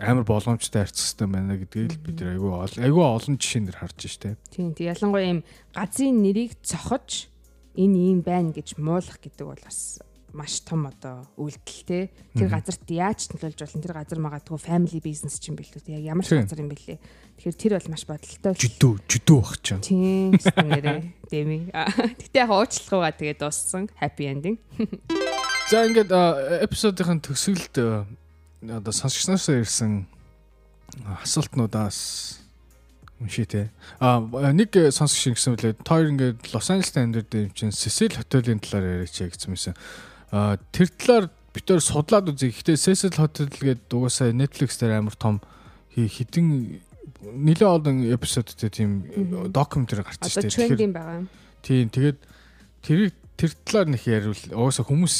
амар 0.00 0.24
боломжтой 0.24 0.84
хэрэгтэй 0.84 1.28
байна 1.28 1.56
гэдгийг 1.56 2.00
бид 2.00 2.16
нар 2.20 2.36
айгүй 2.36 2.52
айгүй 2.80 3.04
олон 3.04 3.36
жишээнээр 3.36 3.76
харж 3.80 3.98
штэ. 4.08 4.36
Тийм 4.52 4.72
ялангуяа 4.76 5.24
ийм 5.28 5.40
газрын 5.76 6.22
нэрийг 6.24 6.56
цохож 6.64 7.31
энэ 7.76 7.96
ийм 8.12 8.20
байна 8.24 8.52
гэж 8.52 8.76
муулах 8.76 9.18
гэдэг 9.20 9.46
бол 9.46 9.62
бас 9.62 10.00
маш 10.32 10.60
том 10.64 10.88
одоо 10.88 11.28
үйлдэл 11.36 11.84
те. 11.84 11.98
Тэр 12.32 12.48
газарт 12.48 12.88
яаж 12.88 13.28
төлөвлөж 13.28 13.60
болно? 13.60 13.84
Тэр 13.84 13.94
газар 13.96 14.18
магадгүй 14.18 14.58
family 14.58 15.00
business 15.04 15.36
ч 15.36 15.52
юм 15.52 15.60
бэлээ 15.60 15.84
те 15.84 15.92
яг 16.00 16.16
ямар 16.16 16.24
газар 16.24 16.60
юм 16.60 16.72
бэлээ. 16.72 16.98
Тэгэхээр 17.36 17.60
тэр 17.60 17.72
бол 17.76 17.92
маш 17.92 18.04
бодолтой 18.08 18.52
жүдүү 18.56 18.92
жүдүү 19.12 19.38
бах 19.44 19.56
ч 19.60 19.66
юм 19.76 19.80
тийм 19.84 20.32
нэрээ 20.40 21.00
дэми 21.28 21.58
гэтээ 21.68 22.42
яг 22.42 22.50
уучлахуйгаа 22.50 23.12
тэгээ 23.12 23.36
дууссан. 23.36 23.92
Happy 24.00 24.24
ending. 24.24 24.56
За 25.70 25.84
ингээд 25.84 26.12
эпизодын 26.64 27.20
төсөөлт 27.20 27.76
одоо 27.76 28.92
сонсогчноос 28.92 29.52
ирсэн 29.52 30.08
асуултнуудаас 31.20 32.41
унши 33.22 33.46
те 33.46 33.70
а 34.02 34.18
нэг 34.50 34.74
сонсогч 34.74 35.32
ингэсэн 35.32 35.54
үлээ 35.54 35.74
тоор 35.86 36.10
ингээд 36.10 36.50
Лос 36.50 36.68
Анжелест 36.68 36.98
амьдардаг 36.98 37.48
юм 37.48 37.54
чинь 37.54 37.70
Сесил 37.70 38.10
хотелийн 38.10 38.58
талаар 38.58 39.06
яриач 39.06 39.16
гэсэн 39.22 39.54
юмсан 39.54 39.76
А 40.32 40.56
тэр 40.72 40.88
талаар 40.88 41.28
бид 41.52 41.64
тээр 41.68 41.84
судлаад 41.84 42.32
үзье. 42.32 42.48
Гэхдээ 42.48 42.80
Cecil 42.80 43.20
Hotel 43.20 43.52
гэдэг 43.52 43.92
угаасаа 43.92 44.32
Netflix 44.32 44.80
дээр 44.80 45.04
амар 45.04 45.12
том 45.12 45.44
хідэн 45.92 46.80
нэлээд 47.20 47.68
олон 47.68 48.00
эпизодтэй 48.08 48.72
тийм 48.72 49.04
докюментари 49.52 50.08
гарч 50.08 50.24
ирсэн. 50.24 50.88
Байгаа. 50.88 51.28
Тийм 51.60 51.92
тэгээд 51.92 52.18
тэрийг 52.80 53.12
тэр 53.36 53.50
талаар 53.66 53.88
нэг 53.90 54.04
яриул 54.06 54.42
угаасаа 54.52 54.86
хүмүүс 54.86 55.16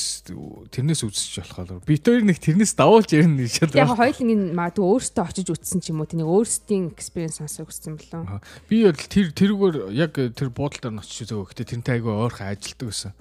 тэрнээс 0.71 1.03
үзчих 1.03 1.43
болохоор 1.43 1.83
би 1.83 1.97
тэр 1.99 2.23
нэг 2.23 2.39
тэрнээс 2.39 2.77
давуулж 2.79 3.11
ярина 3.11 3.43
гэж 3.43 3.73
бодлоо. 3.73 3.83
Яг 3.83 3.97
хоёул 3.99 4.21
ингэ 4.23 4.55
магадгүй 4.55 4.87
өөртөө 4.87 5.25
очиж 5.27 5.49
үзсэн 5.51 5.81
ч 5.83 5.91
юм 5.91 6.05
уу 6.05 6.11
тэнийг 6.11 6.31
өөрсдийн 6.31 6.93
экспириенс 6.93 7.41
сонсох 7.41 7.73
гэсэн 7.73 7.99
болов. 7.99 8.45
Би 8.71 8.85
бол 8.87 9.01
тэр 9.01 9.33
тэрүүгээр 9.33 9.77
яг 9.97 10.13
тэр 10.39 10.51
буудлаар 10.55 10.95
нь 10.95 11.03
очиж 11.03 11.33
үзөө. 11.33 11.51
Гэтэ 11.51 11.71
тэрнтэй 11.73 11.95
айгүй 11.99 12.13
ойрхон 12.15 12.53
ажилтдаг 12.53 12.89
гэсэн. 12.93 13.13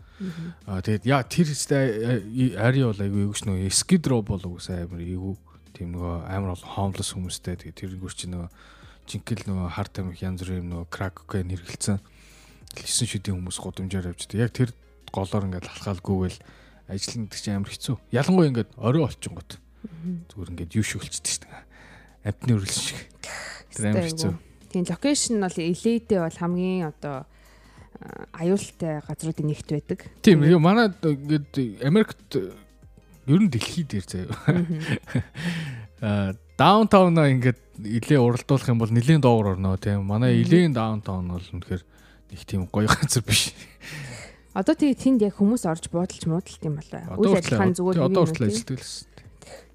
Аа 0.70 0.82
тэгээд 0.86 1.04
яа 1.10 1.26
тэр 1.26 1.50
ари 2.62 2.82
бол 2.86 3.02
айгүй 3.02 3.22
юу 3.26 3.34
шнөө 3.34 3.74
скид 3.74 4.06
руу 4.06 4.22
бол 4.22 4.44
угсаа 4.46 4.86
амар 4.86 5.02
эйгүү 5.02 5.34
тийм 5.74 5.98
нөгөө 5.98 6.16
амар 6.30 6.54
бол 6.54 6.68
homeless 6.78 7.16
хүмүүстэй 7.18 7.58
тэгээд 7.58 7.80
тэр 7.80 7.98
гүр 7.98 8.14
чи 8.14 8.30
нөгөө 8.30 8.50
жинхэнэ 9.10 9.50
нөгөө 9.50 9.70
хар 9.74 9.90
тамхи 9.90 10.22
янз 10.22 10.46
бүрийн 10.46 10.70
нөгөө 10.70 10.88
crack 10.94 11.26
cocaine 11.26 11.58
хэрэгэлсэн 11.58 11.98
9 12.76 13.08
шидийн 13.08 13.36
хүмүүс 13.40 13.58
гудамжаар 13.60 14.12
явждаг. 14.12 14.38
Яг 14.40 14.52
тэр 14.56 14.70
голоор 15.12 15.48
ингээд 15.48 15.68
алхаалгүйгээл 15.68 16.40
ажиллана 16.92 17.26
гэдэг 17.28 17.40
чинь 17.40 17.58
амар 17.58 17.72
хэцүү. 17.72 17.96
Ялангуяа 18.12 18.50
ингээд 18.52 18.72
орой 18.80 19.04
олчингууд 19.08 19.52
зүгээр 20.32 20.52
ингээд 20.56 20.76
юу 20.76 20.86
шүлцдэг 20.86 21.28
шүү 21.28 21.44
дээ. 21.48 21.64
Амтны 22.32 22.52
үргэлж 22.56 22.80
шиг. 22.80 23.00
Тэр 23.76 23.86
амар 23.92 24.08
хэцүү. 24.08 24.34
Тийм 24.72 24.86
локейшн 24.88 25.36
бол 25.44 25.58
элейдээ 25.58 26.20
бол 26.24 26.38
хамгийн 26.40 26.88
одоо 26.88 27.28
аюултай 28.34 29.04
газруудын 29.04 29.48
нэгт 29.52 29.70
байдаг. 29.72 30.00
Тийм 30.24 30.44
ээ 30.48 30.58
манай 30.58 30.90
ингээд 30.90 31.84
Америкт 31.84 32.40
ер 33.28 33.40
нь 33.40 33.52
дэлхийд 33.52 33.88
дээр 33.92 34.06
заяа. 34.08 34.32
Аа 36.02 36.34
даунтаунаа 36.58 37.30
ингээд 37.30 37.60
илээ 37.82 38.20
уралдуулах 38.22 38.70
юм 38.70 38.80
бол 38.82 38.90
нэлийн 38.94 39.22
доогор 39.22 39.58
орно 39.58 39.78
тийм. 39.78 40.06
Манай 40.06 40.42
илийн 40.42 40.74
даунтаун 40.74 41.30
бол 41.30 41.42
үнэхээр 41.42 41.84
их 42.32 42.44
тийм 42.48 42.66
гоё 42.72 42.88
газар 42.88 43.24
биш. 43.24 43.54
Одоо 44.52 44.76
тэгээ 44.76 45.00
тэнд 45.00 45.20
яг 45.24 45.40
хүмүүс 45.40 45.64
орж 45.64 45.88
буудалж 45.88 46.28
муудалт 46.28 46.64
юм 46.68 46.76
болоо. 46.76 47.04
Үйл 47.16 47.40
ажиллагааны 47.40 47.76
зүгээр 47.76 48.00
одоо 48.04 48.24
хүртэл 48.28 48.48
ажилладаг 48.52 48.80
л. 48.84 48.96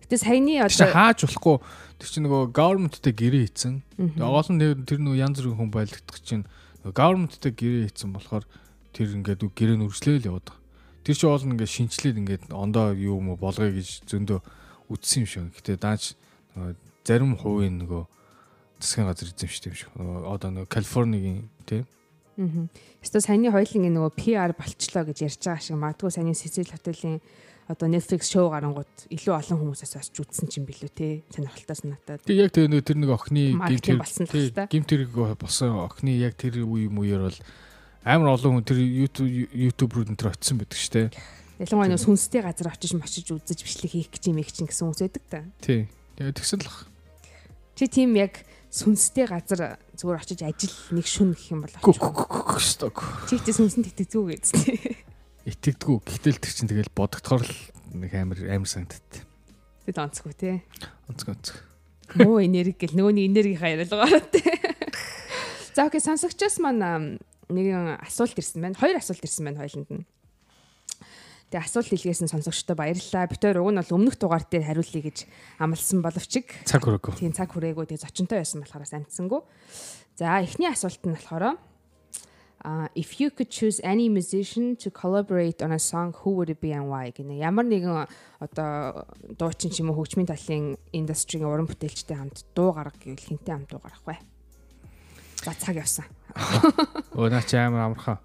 Гэтэ 0.05 0.17
саяны 0.21 0.53
одоо 0.61 0.89
хааж 0.93 1.19
болохгүй 1.25 1.57
тэр 1.97 2.09
чинь 2.13 2.25
нөгөө 2.29 2.43
government-тэй 2.53 3.15
гэрээ 3.17 3.43
хийцэн. 3.49 3.75
Гол 4.21 4.51
нь 4.53 4.61
тэр 4.85 5.01
нөгөө 5.01 5.17
янз 5.17 5.41
бүрийн 5.41 5.57
хүн 5.57 5.73
байлгах 5.73 6.21
чинь 6.21 6.45
government-тэй 6.85 7.53
гэрээ 7.57 7.85
хийцэн 7.89 8.13
болохоор 8.13 8.45
тэр 8.93 9.17
ингээд 9.17 9.49
гэрээ 9.49 9.77
нь 9.81 9.85
үргэлжлээл 9.89 10.29
яваад 10.29 10.45
байгаа. 10.53 10.61
Тэр 11.09 11.17
чинь 11.17 11.33
бол 11.33 11.49
ингээд 11.57 11.73
шинчлээд 11.73 12.21
ингээд 12.21 12.45
ондоо 12.53 12.93
юу 12.93 13.17
юм 13.17 13.33
болгоё 13.41 13.73
гэж 13.73 14.05
зөндөө 14.05 14.39
үтсэн 14.93 15.25
юм 15.25 15.29
шиг. 15.29 15.49
Гэтэ 15.57 15.81
дааж 15.81 16.15
зарим 17.01 17.33
хувийн 17.41 17.81
нөгөө 17.81 18.03
засгийн 18.85 19.09
газар 19.09 19.33
эзэмшдэг 19.33 19.73
юм 19.73 19.79
шиг. 19.81 19.91
Одоо 19.97 20.53
нөгөө 20.53 20.69
Калифорнигийн 20.69 21.49
тийм 21.65 21.89
Аа. 22.37 22.69
Эсвэл 23.03 23.25
саяны 23.25 23.51
хоёлын 23.51 23.93
нөгөө 23.97 24.13
PR 24.17 24.53
болчлоо 24.57 25.05
гэж 25.09 25.19
ярьж 25.25 25.41
байгаа 25.41 25.63
шиг 25.63 25.77
магадгүй 25.81 26.11
саяны 26.13 26.37
Cecil 26.37 26.69
Hotel-ийн 26.69 27.21
одоо 27.67 27.89
Netflix 27.91 28.31
шоу 28.31 28.51
гарангууд 28.55 29.11
илүү 29.11 29.35
олон 29.35 29.59
хүмүүсээс 29.59 29.99
осч 29.99 30.15
үзсэн 30.23 30.47
чинь 30.47 30.67
билүү 30.69 30.91
те 30.95 31.09
сонирхолтой 31.35 31.75
санаатай. 31.75 32.23
Тэг 32.23 32.39
яг 32.39 32.51
тэр 32.55 32.71
нэг 32.71 32.87
тэр 32.87 32.99
нэг 33.03 33.11
охины 33.11 33.59
гимт 34.71 34.87
тэрэг 34.87 35.11
болсон 35.11 35.83
охины 35.83 36.15
яг 36.15 36.39
тэр 36.39 36.63
үе 36.63 36.87
мууяр 36.87 37.27
бол 37.27 37.39
амар 38.07 38.39
олон 38.39 38.63
хүн 38.63 38.67
тэр 38.71 38.79
YouTube 38.79 39.51
YouTube 39.51 39.99
руу 39.99 40.07
энэ 40.07 40.15
төр 40.15 40.31
очисон 40.31 40.63
байдаг 40.63 40.79
шүү 40.79 40.95
дээ. 40.95 41.09
Ялангуяа 41.59 41.91
нөө 41.91 42.05
сүнстэй 42.07 42.43
газар 42.47 42.71
очиж 42.71 42.95
мочиж 42.95 43.27
үзэж 43.35 43.67
бичлэг 43.67 43.91
хийх 43.91 44.11
гэж 44.15 44.31
юм 44.31 44.39
их 44.39 44.55
чинь 44.55 44.71
гэсэн 44.71 44.87
хүмүүс 44.87 45.03
байдаг 45.03 45.25
та. 45.27 45.43
Тий. 45.59 45.91
Тэгсэн 46.15 46.63
л 46.63 46.71
бах. 46.71 46.87
Чи 47.75 47.91
тийм 47.91 48.15
яг 48.15 48.47
сүнстэй 48.77 49.25
газар 49.25 49.81
зүгээр 49.97 50.21
очиж 50.21 50.41
ажил 50.45 50.77
нэг 50.93 51.07
шүн 51.09 51.33
гэх 51.33 51.49
юм 51.57 51.65
бол. 51.65 51.73
Сток. 52.61 53.01
Чи 53.25 53.41
ихтэй 53.41 53.57
сүнсэнд 53.57 53.89
итгэдэг 53.89 54.37
гэсэн. 54.37 54.61
Итгэдэггүй. 55.49 55.97
Гэтэл 56.05 56.43
тэр 56.45 56.53
чинь 56.53 56.69
тэгэл 56.69 56.93
бодогдохоор 56.93 57.49
л 57.49 57.57
нэг 57.97 58.13
амар 58.13 58.39
амар 58.45 58.69
санагдтыг. 58.69 59.25
Тэд 59.89 59.97
онцгүй 59.97 60.35
тий. 60.37 60.57
Онцгой 61.09 61.33
онцгой. 61.39 61.63
Муу 62.21 62.43
энерги 62.43 62.77
гэл 62.85 62.99
нөгөө 63.01 63.15
нэг 63.17 63.25
энергийнхаа 63.33 63.73
яриалгаар 63.81 64.27
тий. 64.29 64.45
За 65.73 65.89
окей 65.89 66.03
сонсогчоос 66.03 66.61
маань 66.61 67.23
нэгэн 67.49 68.03
асуулт 68.03 68.37
ирсэн 68.37 68.61
байна. 68.61 68.77
Хоёр 68.77 68.99
асуулт 68.99 69.23
ирсэн 69.23 69.47
байна 69.47 69.63
хоёуланд 69.63 69.91
нь. 69.91 70.05
Тэгээ 71.47 71.63
асуулт 71.63 71.91
илгээсэн 71.95 72.27
сонсогчдод 72.27 72.75
баярлалаа. 72.75 73.31
Хоёр 73.31 73.63
уг 73.63 73.71
нь 73.71 73.79
бол 73.79 73.97
өмнөх 74.03 74.19
дугаар 74.19 74.43
дээр 74.51 74.67
хариулъя 74.67 75.03
гэж 75.07 75.31
амласан 75.63 76.03
боловч 76.03 76.33
цаг 76.67 76.83
хүрээгүй. 76.83 77.23
Тийм 77.23 77.31
цаг 77.31 77.55
хүрээгүй 77.55 77.87
тэгээ 77.87 78.03
зочинтой 78.03 78.43
байсан 78.43 78.67
болохоор 78.67 78.83
амтсангүй. 78.83 79.41
За 80.19 80.43
эхний 80.43 80.67
асуулт 80.67 81.07
нь 81.07 81.15
болохоор 81.15 81.55
uh, 82.67 82.89
if 82.95 83.21
you 83.21 83.31
could 83.31 83.51
choose 83.51 83.81
any 83.85 84.09
musician 84.09 84.77
to 84.77 84.91
collaborate 84.91 85.63
on 85.63 85.73
a 85.73 85.79
song 85.79 86.15
who 86.25 86.31
would 86.31 86.51
it 86.51 86.61
be 86.61 86.73
and 86.73 86.91
why 86.91 87.15
гэнэ 87.15 87.39
ямар 87.39 87.63
нэгэн 87.63 88.11
одоо 88.43 89.07
дуучин 89.39 89.71
ч 89.71 89.87
юм 89.87 89.95
уу 89.95 90.03
хөгжмийн 90.03 90.27
талын 90.27 90.75
индастригийн 90.91 91.47
уран 91.47 91.71
бүтээлчтэй 91.71 92.17
хамт 92.19 92.43
дуу 92.59 92.75
гаргах 92.75 92.99
гэвэл 92.99 93.29
хинтээ 93.39 93.55
хамт 93.55 93.71
дуу 93.71 93.81
гаргах 93.81 94.03
вэ? 94.03 94.19
За 95.47 95.55
цаг 95.55 95.79
явсан. 95.79 96.11
Өө 97.15 97.31
наа 97.31 97.47
чи 97.47 97.55
амар 97.55 97.95
амархан. 97.95 98.19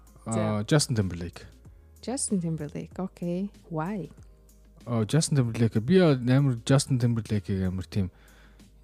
Justin 0.66 0.98
Timberlake. 0.98 1.51
Justin 2.02 2.40
Timberlake. 2.40 2.98
Okay. 2.98 3.48
Why? 3.70 4.10
Oh, 4.86 5.04
Justin 5.06 5.36
Timberlake 5.36 5.80
би 5.80 6.00
амар 6.02 6.58
Justin 6.66 6.98
Timberlake-ийг 6.98 7.62
амар 7.70 7.86
тийм 7.86 8.10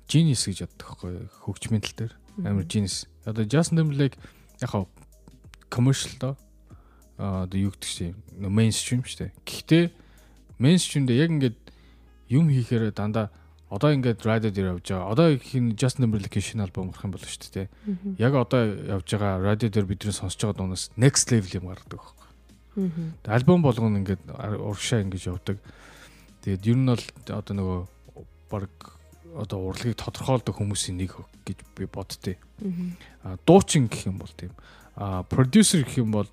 genius 0.07 0.47
гэж 0.47 0.63
боддог 0.65 0.87
байхгүй 0.87 1.15
хөгжмийн 1.43 1.83
тал 1.83 1.97
дээр. 1.99 2.15
Амар 2.47 2.65
genius. 2.71 3.11
Одоо 3.27 3.43
Justin 3.43 3.83
Timberlake 3.83 4.15
яг 4.63 4.71
хаа 4.71 4.87
commercial 5.71 6.15
доо 6.23 6.37
одоо 7.19 7.59
юу 7.59 7.75
гэдэг 7.75 7.91
чинь 7.91 8.15
mainstream 8.39 9.03
шүү 9.03 9.27
дээ. 9.27 9.31
Гэхдээ 9.43 9.85
mainstream 10.63 11.11
дээр 11.11 11.27
яг 11.27 11.31
ингээд 11.35 11.59
юм 12.31 12.47
хийхээр 12.47 12.95
дандаа 12.95 13.35
одоо 13.67 13.91
ингээд 13.91 14.23
радио 14.23 14.55
дээр 14.55 14.79
явж 14.79 14.95
байгаа. 14.95 15.11
Одоо 15.11 15.27
хин 15.35 15.75
Justin 15.75 16.07
Timberlake-ийн 16.07 16.47
шинэ 16.47 16.71
альбом 16.71 16.95
гарах 16.95 17.05
юм 17.05 17.13
болно 17.19 17.27
шүү 17.27 17.51
дээ. 17.51 17.67
Яг 18.23 18.39
одоо 18.39 18.63
явж 19.03 19.11
байгаа 19.11 19.43
радио 19.43 19.67
дээр 19.67 19.91
бидний 19.91 20.15
сонсож 20.15 20.39
байгаа 20.39 20.63
дуунаас 20.63 20.95
next 20.95 21.35
level 21.35 21.51
юм. 21.59 21.75
Тэгээд 21.75 22.18
альбом 23.27 23.63
болгоно 23.63 23.99
ингээд 24.01 24.23
урагшаа 24.31 25.03
ингэж 25.03 25.29
явдаг. 25.29 25.59
Тэгээд 26.43 26.67
ер 26.67 26.79
нь 26.79 26.89
бол 26.89 27.05
одоо 27.29 27.55
нөгөө 27.55 27.81
баг 28.51 28.71
одоо 29.37 29.69
урлагийг 29.69 29.99
тодорхойлдог 29.99 30.57
хүмүүсийн 30.57 30.97
нэг 30.99 31.13
гэж 31.45 31.59
би 31.77 31.85
боддتي. 31.87 32.39
Аа 33.23 33.37
дуучин 33.45 33.89
гэх 33.89 34.09
юм 34.09 34.19
бол 34.19 34.33
тийм. 34.33 34.53
Аа 34.97 35.23
продюсер 35.23 35.85
гэх 35.85 36.01
юм 36.01 36.13
бол 36.13 36.29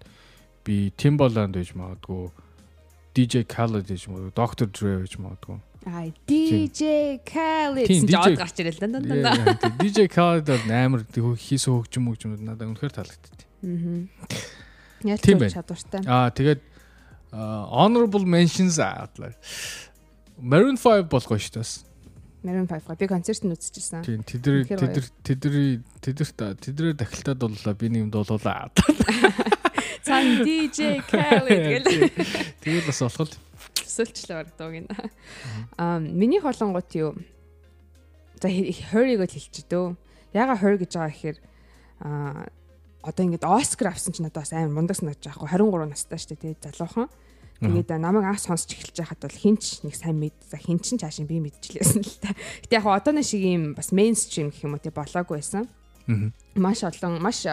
би 0.64 0.94
Timbaland 0.96 1.58
гэж 1.58 1.76
магадгүй 1.76 2.32
DJ 3.16 3.46
Khaled 3.48 3.88
гэж 3.88 4.08
магадгүй 4.10 4.34
Dr. 4.36 4.68
Dre 4.72 4.94
гэж 5.06 5.14
магадгүй. 5.20 5.58
Аа 5.86 6.10
DJ 6.26 7.22
Khaled 7.22 7.86
гэж 7.86 8.10
жоод 8.10 8.40
гарч 8.40 8.58
ирэл 8.64 8.80
даа 8.82 9.02
даа. 9.02 9.74
DJ 9.82 10.08
Khaled 10.10 10.50
бол 10.50 10.66
амар 10.72 11.06
хийсэн 11.14 11.78
хөгжим 11.78 12.10
хөгжмөд 12.10 12.42
надад 12.42 12.70
үнэхээр 12.74 12.94
таалагдтыг. 12.96 13.46
Аа. 13.66 14.65
Ялч 15.06 15.22
чадвартай. 15.54 16.02
Аа 16.10 16.34
тэгээд 16.34 16.62
honorable 17.36 18.26
mentions 18.26 18.80
аадлаа. 18.80 19.34
Maroon 20.42 20.78
5 20.78 21.08
болгоо 21.12 21.38
шүү 21.38 21.62
дээ. 21.62 21.86
Maroon 22.46 22.68
5 22.70 22.98
би 23.00 23.08
концерт 23.08 23.44
нь 23.46 23.54
үзчихсэн. 23.54 24.04
Тийм 24.06 24.22
тэдэр 24.22 24.66
тэдэр 24.70 25.06
тэдэр 25.26 25.56
тэдэрт 26.04 26.38
тэдэрээр 26.62 26.96
дахилтад 26.98 27.40
боллоо 27.42 27.74
би 27.74 27.90
нэг 27.90 28.02
юм 28.06 28.12
дуулуулаа. 28.14 28.70
Цан 30.06 30.46
DJ 30.46 31.02
Khaled 31.10 31.50
гэл. 31.50 32.14
Тэгээд 32.62 32.86
бас 32.86 33.02
болох 33.02 33.26
л 33.26 33.34
төсөлчлөө 33.82 34.54
дууг 34.54 34.76
нь. 34.86 34.90
Аа 35.82 35.98
миний 35.98 36.38
холонгот 36.38 36.94
юу? 36.94 37.18
За 38.38 38.52
хөрийг 38.52 39.26
л 39.26 39.32
хэлчих 39.32 39.66
дөө. 39.66 39.98
Яга 40.36 40.54
хөр 40.54 40.78
гэж 40.78 40.92
байгаа 40.94 41.10
гэхээр 41.10 41.38
аа 42.06 42.46
одоо 43.06 43.24
ингээд 43.26 43.46
Оскар 43.46 43.94
авсан 43.94 44.14
чинь 44.14 44.26
надад 44.26 44.44
бас 44.44 44.54
амар 44.54 44.74
мундаг 44.74 44.98
санагдаж 44.98 45.30
байгаа 45.30 45.46
хгүй 45.46 45.86
23 45.86 45.94
настай 45.94 46.18
шүү 46.18 46.30
дээ 46.34 46.58
тий 46.58 46.72
залуухан. 46.74 47.08
Тэгээд 47.62 47.90
намайг 48.02 48.26
анх 48.26 48.42
сонсч 48.44 48.76
эхэлж 48.76 48.98
байхад 49.00 49.22
бол 49.22 49.38
хинч 49.40 49.86
нэг 49.86 49.96
сайн 49.96 50.20
мэд 50.20 50.36
за 50.44 50.58
хинч 50.60 50.92
ч 50.92 51.00
хаашин 51.00 51.30
би 51.30 51.40
мэдчихлээсэн 51.40 52.04
л 52.04 52.18
та. 52.20 52.36
Гэтэ 52.68 52.76
яг 52.82 52.86
одооны 52.90 53.24
шиг 53.24 53.46
юм 53.46 53.78
бас 53.78 53.96
мейнстрим 53.96 54.52
гэх 54.52 54.68
юм 54.68 54.76
уу 54.76 54.84
тий 54.84 54.92
болоогүй 54.92 55.40
байсан. 55.40 55.70
Маш 56.58 56.84
олон 56.84 57.22
маш 57.24 57.48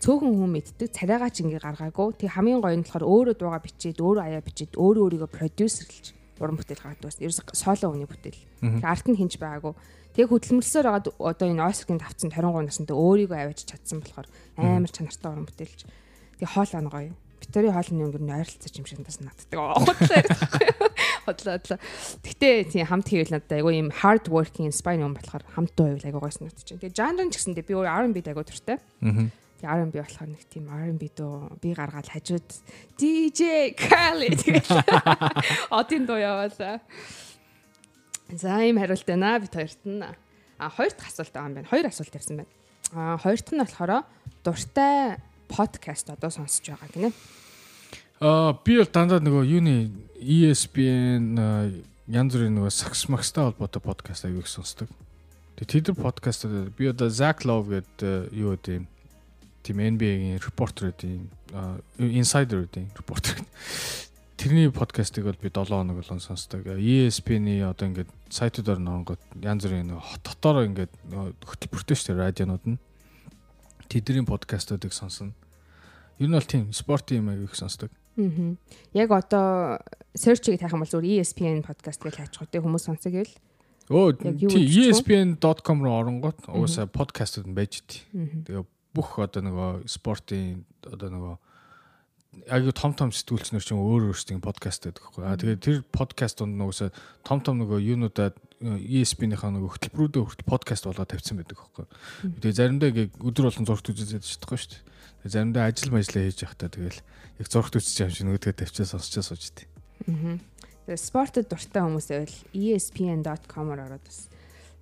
цөөхөн 0.00 0.32
хүн 0.32 0.50
мэддэг 0.54 0.88
царайгаа 0.96 1.28
ч 1.28 1.44
ингээ 1.44 1.60
гаргаагүй. 1.60 2.16
Тэг 2.24 2.32
хамгийн 2.32 2.64
гоё 2.64 2.72
нь 2.72 2.84
болохоор 2.88 3.04
өөрөө 3.04 3.36
дууга 3.36 3.60
бичээд 3.60 4.00
өөрөө 4.00 4.24
аяа 4.24 4.40
бичээд 4.40 4.80
өөрөө 4.80 5.04
өөрийгөө 5.12 5.30
продюсерлж 5.30 6.16
уран 6.40 6.56
бүтээл 6.58 6.82
гаргадаг 6.82 7.04
байсан. 7.08 7.24
Ерөөс 7.24 7.40
соло 7.52 7.92
хүний 7.92 8.08
бүтээл. 8.08 8.40
Тэг 8.80 8.84
арт 8.84 9.06
нь 9.08 9.18
хинч 9.20 9.36
байгаагүй. 9.38 9.72
Тэг 10.14 10.30
хөдөлмөрлсөөр 10.30 10.86
байгаа 10.86 11.12
одоо 11.18 11.46
энэ 11.50 11.66
Оскарын 11.66 11.98
тавцсан 11.98 12.30
23 12.30 12.70
настай 12.70 12.94
өөрийгөө 12.94 13.38
аваач 13.38 13.66
чадсан 13.66 13.98
болохоор 13.98 14.28
амар 14.56 14.90
чанартай 14.94 15.30
уран 15.30 15.46
бүтээлч. 15.50 15.80
Тэг 16.38 16.48
хоол 16.54 16.72
ан 16.78 16.86
гоё. 16.86 17.12
Битори 17.42 17.68
хоолны 17.74 18.06
юм 18.06 18.12
дөрний 18.14 18.38
ойролцооч 18.38 18.74
юм 18.78 18.86
шиг 18.86 19.02
надад 19.02 19.26
наддаг. 19.26 19.58
Хотлоо 21.24 21.56
хотлоо. 21.56 21.78
Гэтэ 22.24 22.70
тийм 22.70 22.86
хамт 22.86 23.08
хийвэл 23.08 23.32
надад 23.34 23.52
айгүй 23.52 23.80
юм 23.80 23.90
hard 23.90 24.28
working 24.28 24.68
inspire 24.68 25.00
юм 25.00 25.16
болохоор 25.16 25.44
хамт 25.56 25.72
дуу 25.76 25.90
байвал 25.92 26.08
айгүй 26.08 26.20
гоё 26.20 26.34
санагдаж 26.36 26.62
байна. 26.62 26.80
Тэгээ 26.84 26.98
жанр 26.98 27.28
ч 27.32 27.34
гэсэндээ 27.40 27.64
би 27.64 27.74
өөр 27.74 27.88
R&B 27.88 28.16
айгүй 28.22 28.44
туртай. 28.44 28.78
Аа. 29.02 29.28
R&B 29.64 29.94
болохоор 29.96 30.28
нэг 30.28 30.44
тийм 30.52 30.68
R&B 30.68 31.02
дуу 31.16 31.48
би 31.60 31.72
гаргаад 31.72 32.12
хажууд 32.12 32.48
DJ 33.00 33.72
Khaled 33.72 34.36
тэгээ 34.44 34.62
одын 35.78 36.04
дуу 36.04 36.20
яваалаа. 36.20 36.84
За 38.32 38.62
ийм 38.64 38.78
хариулт 38.78 39.04
байна 39.04 39.38
бид 39.38 39.54
хоёрт 39.54 39.82
нь. 39.84 40.02
А 40.58 40.70
хоёр 40.70 40.92
дахь 40.96 41.12
асуулт 41.12 41.32
байгаа 41.32 41.48
юм 41.48 41.54
байна. 41.54 41.68
Хоёр 41.68 41.86
асуулт 41.86 42.14
ирсэн 42.14 42.36
байна. 42.40 42.52
А 42.92 43.18
хоёр 43.18 43.38
дахь 43.38 43.52
нь 43.52 43.60
болохоор 43.60 44.04
дуртай 44.44 45.18
подкаст 45.48 46.10
одоо 46.10 46.30
сонсож 46.30 46.64
байгаа 46.64 46.88
гинэ. 46.94 47.12
Аа 48.20 48.56
би 48.64 48.78
бол 48.78 48.88
дандаа 48.88 49.20
нөгөө 49.20 49.44
юуны 49.44 49.92
ESPN 50.16 51.36
янз 52.08 52.32
бүрийн 52.32 52.56
нөгөө 52.56 52.72
сакс 52.72 53.08
макстай 53.12 53.44
холбоотой 53.44 53.82
подкаст 53.82 54.24
аяг 54.24 54.44
их 54.44 54.48
сонсдог. 54.48 54.88
Тэгээ 55.56 55.92
тэд 55.92 56.00
подкастууд 56.00 56.72
би 56.76 56.88
одоо 56.88 57.08
Zack 57.08 57.44
Love 57.44 57.80
гэдэг 57.80 58.32
юу 58.32 58.56
гэдэг 58.56 58.88
тийм 59.64 59.78
NBA-ийн 59.80 60.40
репортер 60.40 60.92
гэдэг 60.92 61.28
инсайдер 61.98 62.68
гэдэг 62.68 62.92
репортер 62.98 63.40
тэрний 64.44 64.68
подкастыг 64.68 65.24
бол 65.24 65.40
би 65.40 65.48
7 65.48 65.72
хоног 65.72 65.96
болон 65.96 66.20
сонсдог. 66.20 66.66
ESPN-ий 66.68 67.64
одоо 67.64 67.88
ингээд 67.88 68.12
сайтуудаар 68.28 68.76
нөрөнгөд 68.76 69.40
янз 69.40 69.64
бүрийн 69.64 69.96
хотоор 69.96 70.68
ингээд 70.68 70.92
хөтөлбөртэй 71.48 71.96
шүү 71.96 72.12
дээ 72.12 72.20
радионууд 72.20 72.64
нь. 72.68 72.78
Тэдний 73.88 74.28
подкастуудыг 74.28 74.92
сонсно. 74.92 75.32
Ер 76.20 76.28
нь 76.28 76.36
бол 76.36 76.44
тийм 76.44 76.76
спортын 76.76 77.24
юм 77.24 77.32
аяг 77.32 77.48
их 77.48 77.56
сонсдог. 77.56 77.88
Аа. 78.20 78.52
Яг 78.92 79.16
одоо 79.16 79.80
search-ийг 80.12 80.60
хайх 80.60 80.76
юм 80.76 80.84
бол 80.84 80.92
зүгээр 80.92 81.24
ESPN 81.24 81.64
подкаст 81.64 82.04
гэж 82.04 82.20
хайчих 82.20 82.44
үү 82.44 82.60
хүмүүс 82.60 82.84
сонсох 82.84 83.16
гэвэл 83.16 83.32
Оо 83.88 84.12
ESPN.com 84.12 85.78
руу 85.80 85.96
оронгот 85.96 86.44
угаасаа 86.52 86.84
подкастууд 86.84 87.48
нь 87.48 87.56
байж 87.56 87.80
дээ. 87.80 88.44
Тэгээ 88.44 88.64
бүх 88.92 89.16
одоо 89.24 89.40
нөгөө 89.40 89.88
спортын 89.88 90.68
одоо 90.84 91.08
нөгөө 91.08 91.34
аягүй 92.48 92.74
том 92.76 92.92
том 92.94 93.10
сэтгүүлчнэр 93.14 93.64
чинь 93.64 93.80
өөр 93.80 94.12
өөрсдийн 94.12 94.42
подкаст 94.44 94.84
байдаг 94.84 95.04
хгүй. 95.08 95.24
Аа 95.24 95.38
тэгээд 95.38 95.60
тэр 95.64 95.76
подкастууд 95.88 96.52
нугсаа 96.52 96.90
том 97.24 97.40
том 97.40 97.60
нөгөө 97.62 97.80
юунуудад 97.80 98.36
ESPN-ийнхаа 98.64 99.52
нөгөө 99.52 99.70
хөтөлбөрүүдээ 99.76 100.22
хүртэл 100.24 100.48
подкаст 100.48 100.84
болгоод 100.88 101.10
тавьсан 101.10 101.36
байдаг 101.40 101.58
хгүй. 101.58 101.84
Тэгээд 102.40 102.58
заримдаа 102.58 102.88
ингээ 102.92 103.08
өдөр 103.20 103.44
болгон 103.50 103.68
зургт 103.68 103.90
үзээд 103.92 104.24
чадахгүй 104.24 104.58
шүү 104.60 104.70
дээ. 104.72 104.82
Заримдаа 105.28 105.62
ажил 105.68 105.92
мажлаа 105.92 106.22
хийж 106.24 106.40
явахдаа 106.44 106.70
тэгэл 106.72 107.00
яг 107.40 107.48
зургт 107.50 107.74
үзэж 107.76 107.96
юм 108.04 108.12
шиг 108.14 108.24
нөгөөдгөө 108.24 108.54
тавьчаа 108.56 108.86
сонсчаа 108.88 109.24
сууж 109.24 109.44
дээ. 109.52 109.68
Аа. 110.08 110.38
Тэгээд 110.88 111.00
спортод 111.00 111.46
дуртай 111.48 111.82
хүмүүс 111.84 112.08
байвал 112.12 112.36
ESPN.com-оор 112.52 113.80
ороод 113.84 114.04
бас 114.04 114.28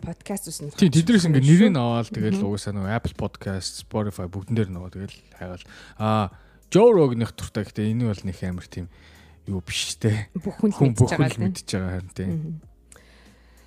подкаст 0.02 0.50
үснэ. 0.50 0.74
Тийм 0.74 0.90
тэдрээс 0.90 1.26
ингээ 1.30 1.46
нэрийг 1.46 1.78
аваад 1.78 2.10
тэгэл 2.10 2.42
угаасаа 2.42 2.74
нөгөө 2.74 2.90
Apple 2.90 3.14
Podcast, 3.14 3.86
Spotify 3.86 4.26
бүгдэн 4.26 4.58
дээр 4.58 4.70
нөгөө 4.74 4.90
тэгэл 4.98 5.16
хайгаал. 5.38 5.66
Аа 6.02 6.34
Joe 6.72 6.88
Rogan-ых 6.96 7.36
туртай 7.36 7.68
гэхдээ 7.68 7.92
энэ 7.92 8.08
бол 8.08 8.22
нэг 8.24 8.38
амар 8.48 8.64
тийм 8.64 8.88
юу 9.44 9.60
биш 9.60 10.00
те. 10.00 10.32
Бүх 10.32 10.56
хүн 10.56 10.96
мэдчихэж 10.96 11.68
байгаа 11.68 12.00
харин 12.00 12.16
тийм. 12.16 12.32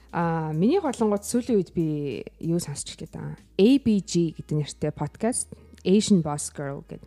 Аа 0.09 0.49
миний 0.57 0.81
голонгууд 0.81 1.21
сүүлийн 1.21 1.61
үед 1.61 1.69
би 1.77 2.25
юу 2.41 2.57
сонсч 2.57 2.97
эхлэв 2.97 3.13
даа. 3.13 3.37
ABG 3.61 4.41
гэдэг 4.41 4.57
нэртэй 4.57 4.89
подкаст 4.89 5.53
Asian 5.85 6.25
Boss 6.25 6.49
Girl 6.49 6.81
гэдэг. 6.89 7.05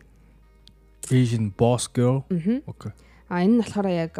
Asian 1.11 1.51
Boss 1.51 1.91
Girl. 1.91 2.23
Окей. 2.63 2.95
А 3.27 3.43
энэ 3.43 3.59
нь 3.59 3.61
болохоор 3.65 3.91
яг 3.91 4.15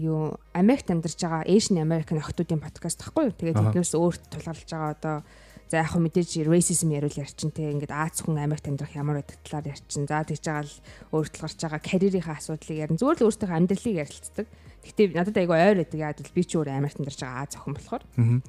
юу 0.00 0.40
Америкт 0.56 0.88
амьдарч 0.88 1.20
байгаа 1.20 1.44
Asian 1.44 1.76
American 1.76 2.24
охтуудын 2.24 2.64
подкаст 2.64 3.04
тахгүй 3.04 3.28
юу? 3.28 3.36
Тэгээд 3.36 3.60
тэднээс 3.60 3.92
өөрт 3.92 4.32
тулгарлаж 4.32 4.64
байгаа 4.64 4.96
одоо 4.96 5.16
За 5.66 5.82
яг 5.82 5.90
хөө 5.90 6.02
мэдээж 6.06 6.46
racism 6.46 6.94
яриул 6.94 7.18
ярьчин 7.18 7.50
те 7.50 7.74
ингээд 7.74 7.90
Аз 7.90 8.22
хүн 8.22 8.38
Америкт 8.38 8.70
амьдрах 8.70 8.94
ямар 8.94 9.18
байдаг 9.18 9.42
талаар 9.42 9.74
ярьчин. 9.74 10.06
За 10.06 10.22
тэгж 10.22 10.46
байгаа 10.46 10.62
л 10.62 10.78
өөртөл 11.10 11.42
гарч 11.42 11.58
байгаа 11.58 11.80
карьерийнхаа 11.82 12.38
асуудлыг 12.38 12.78
ярина. 12.78 13.00
Зүгээр 13.02 13.18
л 13.18 13.26
өөртөө 13.26 13.50
амьдралыг 13.50 13.96
ярилцдаг. 13.98 14.46
Гэхдээ 14.86 15.06
надад 15.18 15.36
айгүй 15.42 15.58
ойр 15.58 15.78
байдаг. 15.82 15.98
Яг 15.98 16.22
л 16.22 16.30
би 16.30 16.42
ч 16.46 16.54
өөр 16.54 16.70
Америкт 16.70 17.02
амьдарч 17.02 17.18
байгаа 17.18 17.42
Аз 17.50 17.58
охин 17.58 17.74
болохоор. 17.74 18.02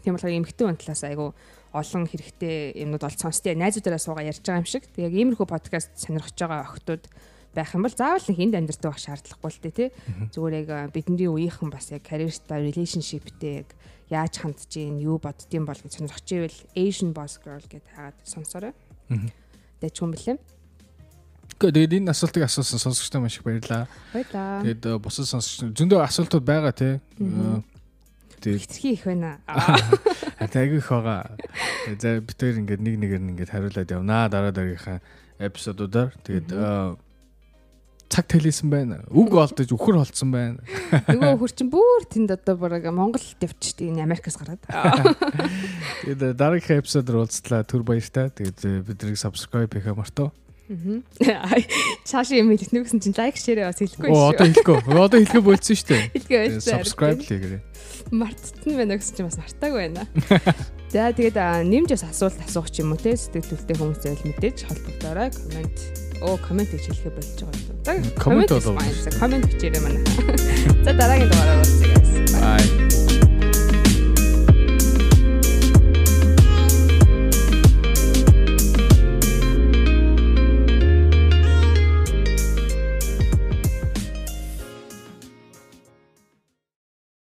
Тийм 0.06 0.14
болохоор 0.14 0.38
эмэгтэй 0.38 0.66
хүн 0.70 0.78
талаас 0.78 1.04
айгүй 1.10 1.30
олон 1.74 2.06
хэрэгтэй 2.06 2.56
юмнууд 2.86 3.04
олж 3.10 3.18
сонсдээ. 3.18 3.58
Найзуудаараа 3.58 3.98
суугаа 3.98 4.30
ярьж 4.30 4.46
байгаа 4.46 4.62
юм 4.62 4.70
шиг. 4.70 4.86
Тэг 4.94 5.10
яг 5.10 5.14
иймэрхүү 5.18 5.48
подкаст 5.50 5.98
сонирхож 5.98 6.38
байгаа 6.38 6.70
охтууд 6.70 7.04
байх 7.58 7.74
юм 7.74 7.82
бол 7.82 7.98
заавал 7.98 8.22
нэг 8.30 8.38
энд 8.38 8.56
амьдардаг 8.62 8.94
байх 8.94 9.02
шаардлагагүй 9.02 9.50
л 9.50 9.62
дээ 9.66 9.74
тий. 9.74 9.90
Зүгээр 10.30 10.56
яг 10.62 10.70
бидний 10.94 11.26
үеийнхэн 11.26 11.74
бас 11.74 11.90
яг 11.90 12.06
career-тай 12.06 12.70
relationship-тэй 12.70 13.66
яг 13.66 13.70
яаж 14.10 14.40
хандж 14.40 14.68
гин 14.72 15.00
юу 15.00 15.20
боддtiin 15.20 15.68
бол 15.68 15.78
гэж 15.78 16.00
сонирхож 16.00 16.30
ивэл 16.32 16.60
Asian 16.76 17.12
Boss 17.12 17.40
Girl 17.44 17.64
гэдээ 17.64 17.94
хаагаад 17.96 18.18
сонсорой. 18.24 18.74
Дэч 19.82 20.00
юм 20.00 20.16
бэлээ. 20.16 20.38
Тэгээд 21.58 21.98
энэ 21.98 22.12
асуултыг 22.14 22.46
асуусан 22.46 22.80
сонсогчтой 22.80 23.22
маш 23.22 23.38
их 23.38 23.44
баярлаа. 23.44 23.90
Баярлаа. 24.14 24.62
Тэгээд 24.62 25.02
бусад 25.02 25.26
сонсогч 25.26 25.74
зөндөө 25.74 26.06
асуултууд 26.06 26.46
байгаа 26.46 26.72
тий. 26.72 27.02
Тэгээд 28.38 28.62
хитрхи 28.62 28.94
их 28.94 29.04
байна. 29.10 29.42
Атайг 30.44 30.78
их 30.78 30.88
байгаа. 30.88 31.34
За 31.98 32.22
бид 32.22 32.38
хоёр 32.38 32.62
ингээд 32.62 32.82
нэг 32.86 32.96
нэгээр 33.02 33.22
нь 33.26 33.32
ингээд 33.34 33.52
хариулаад 33.52 33.90
явнаа 33.90 34.30
дараа 34.30 34.54
дараагийнхаа 34.54 35.02
эпизодуудаар. 35.42 36.14
Тэгээд 36.22 36.54
цаг 38.08 38.26
тэлээсэн 38.32 38.70
байна. 38.72 39.04
Үг 39.12 39.36
олдож 39.36 39.70
үхэр 39.72 40.00
холцсон 40.00 40.32
байна. 40.32 40.60
Нөгөө 41.12 41.40
хөр 41.44 41.52
чин 41.52 41.70
бүр 41.72 42.08
тэнд 42.08 42.32
одоо 42.34 42.56
бараг 42.58 42.88
Монгол 42.90 43.24
явчих 43.44 43.84
энэ 43.84 44.04
Америкаас 44.08 44.40
гараад. 44.40 44.64
Тэгээд 46.08 46.40
дараагийн 46.40 46.82
эпизодоор 46.82 47.28
уулзлаа. 47.28 47.68
Түр 47.68 47.84
баяртай. 47.84 48.32
Тэгээд 48.32 48.88
биднийг 48.88 49.20
subscribe 49.20 49.72
хийх 49.72 49.92
мартаа. 49.92 50.32
Цааш 52.04 52.36
юм 52.36 52.52
хэлэх 52.52 52.76
нүгсэн 52.76 53.00
чинь 53.00 53.16
лайк 53.16 53.40
шеэрээ 53.40 53.72
бас 53.72 53.80
хэлэхгүй 53.80 54.12
шүү. 54.12 54.20
Оо 54.20 54.36
одоо 54.36 54.48
хэлэхгүй. 54.52 54.78
Одоо 55.00 55.20
хэлэхгүй 55.24 55.44
болцсон 55.48 55.76
шүү 55.80 55.88
дээ. 55.88 56.04
Хэлгээ 56.12 56.40
байсан. 56.44 56.84
Subscribe 56.84 57.24
хийгээрэй. 57.24 57.62
Мартсан 58.12 58.72
байна 58.76 59.00
гэсэн 59.00 59.16
чинь 59.16 59.28
бас 59.32 59.40
мартаагүй 59.40 59.80
байна. 59.88 60.04
За 60.92 61.12
тэгээд 61.16 61.40
нэмж 61.72 61.90
бас 61.96 62.04
асуулт 62.04 62.40
асуух 62.44 62.68
юм 62.76 62.92
уу 62.96 63.00
те 63.00 63.16
сэтгэлдээ 63.16 63.80
хүмүүс 63.80 64.00
зөвл 64.04 64.28
мэдээж 64.28 64.68
холбогдоорой. 64.68 65.32
Комент 65.32 66.07
Оо 66.22 66.38
комент 66.38 66.70
гэж 66.72 66.84
хэлэхэ 66.90 67.10
болж 67.14 67.40
байгаа 67.86 68.02
юм. 68.02 68.12
Комент 68.18 68.50
болоо. 68.50 68.78
Комент 69.20 69.46
бичээрэй 69.46 69.82
манай. 69.82 70.04
За 70.86 70.94
дараагийн 70.94 71.30
дугаараар 71.30 71.60
уулзъя. 71.62 71.96
Bye. 72.34 73.07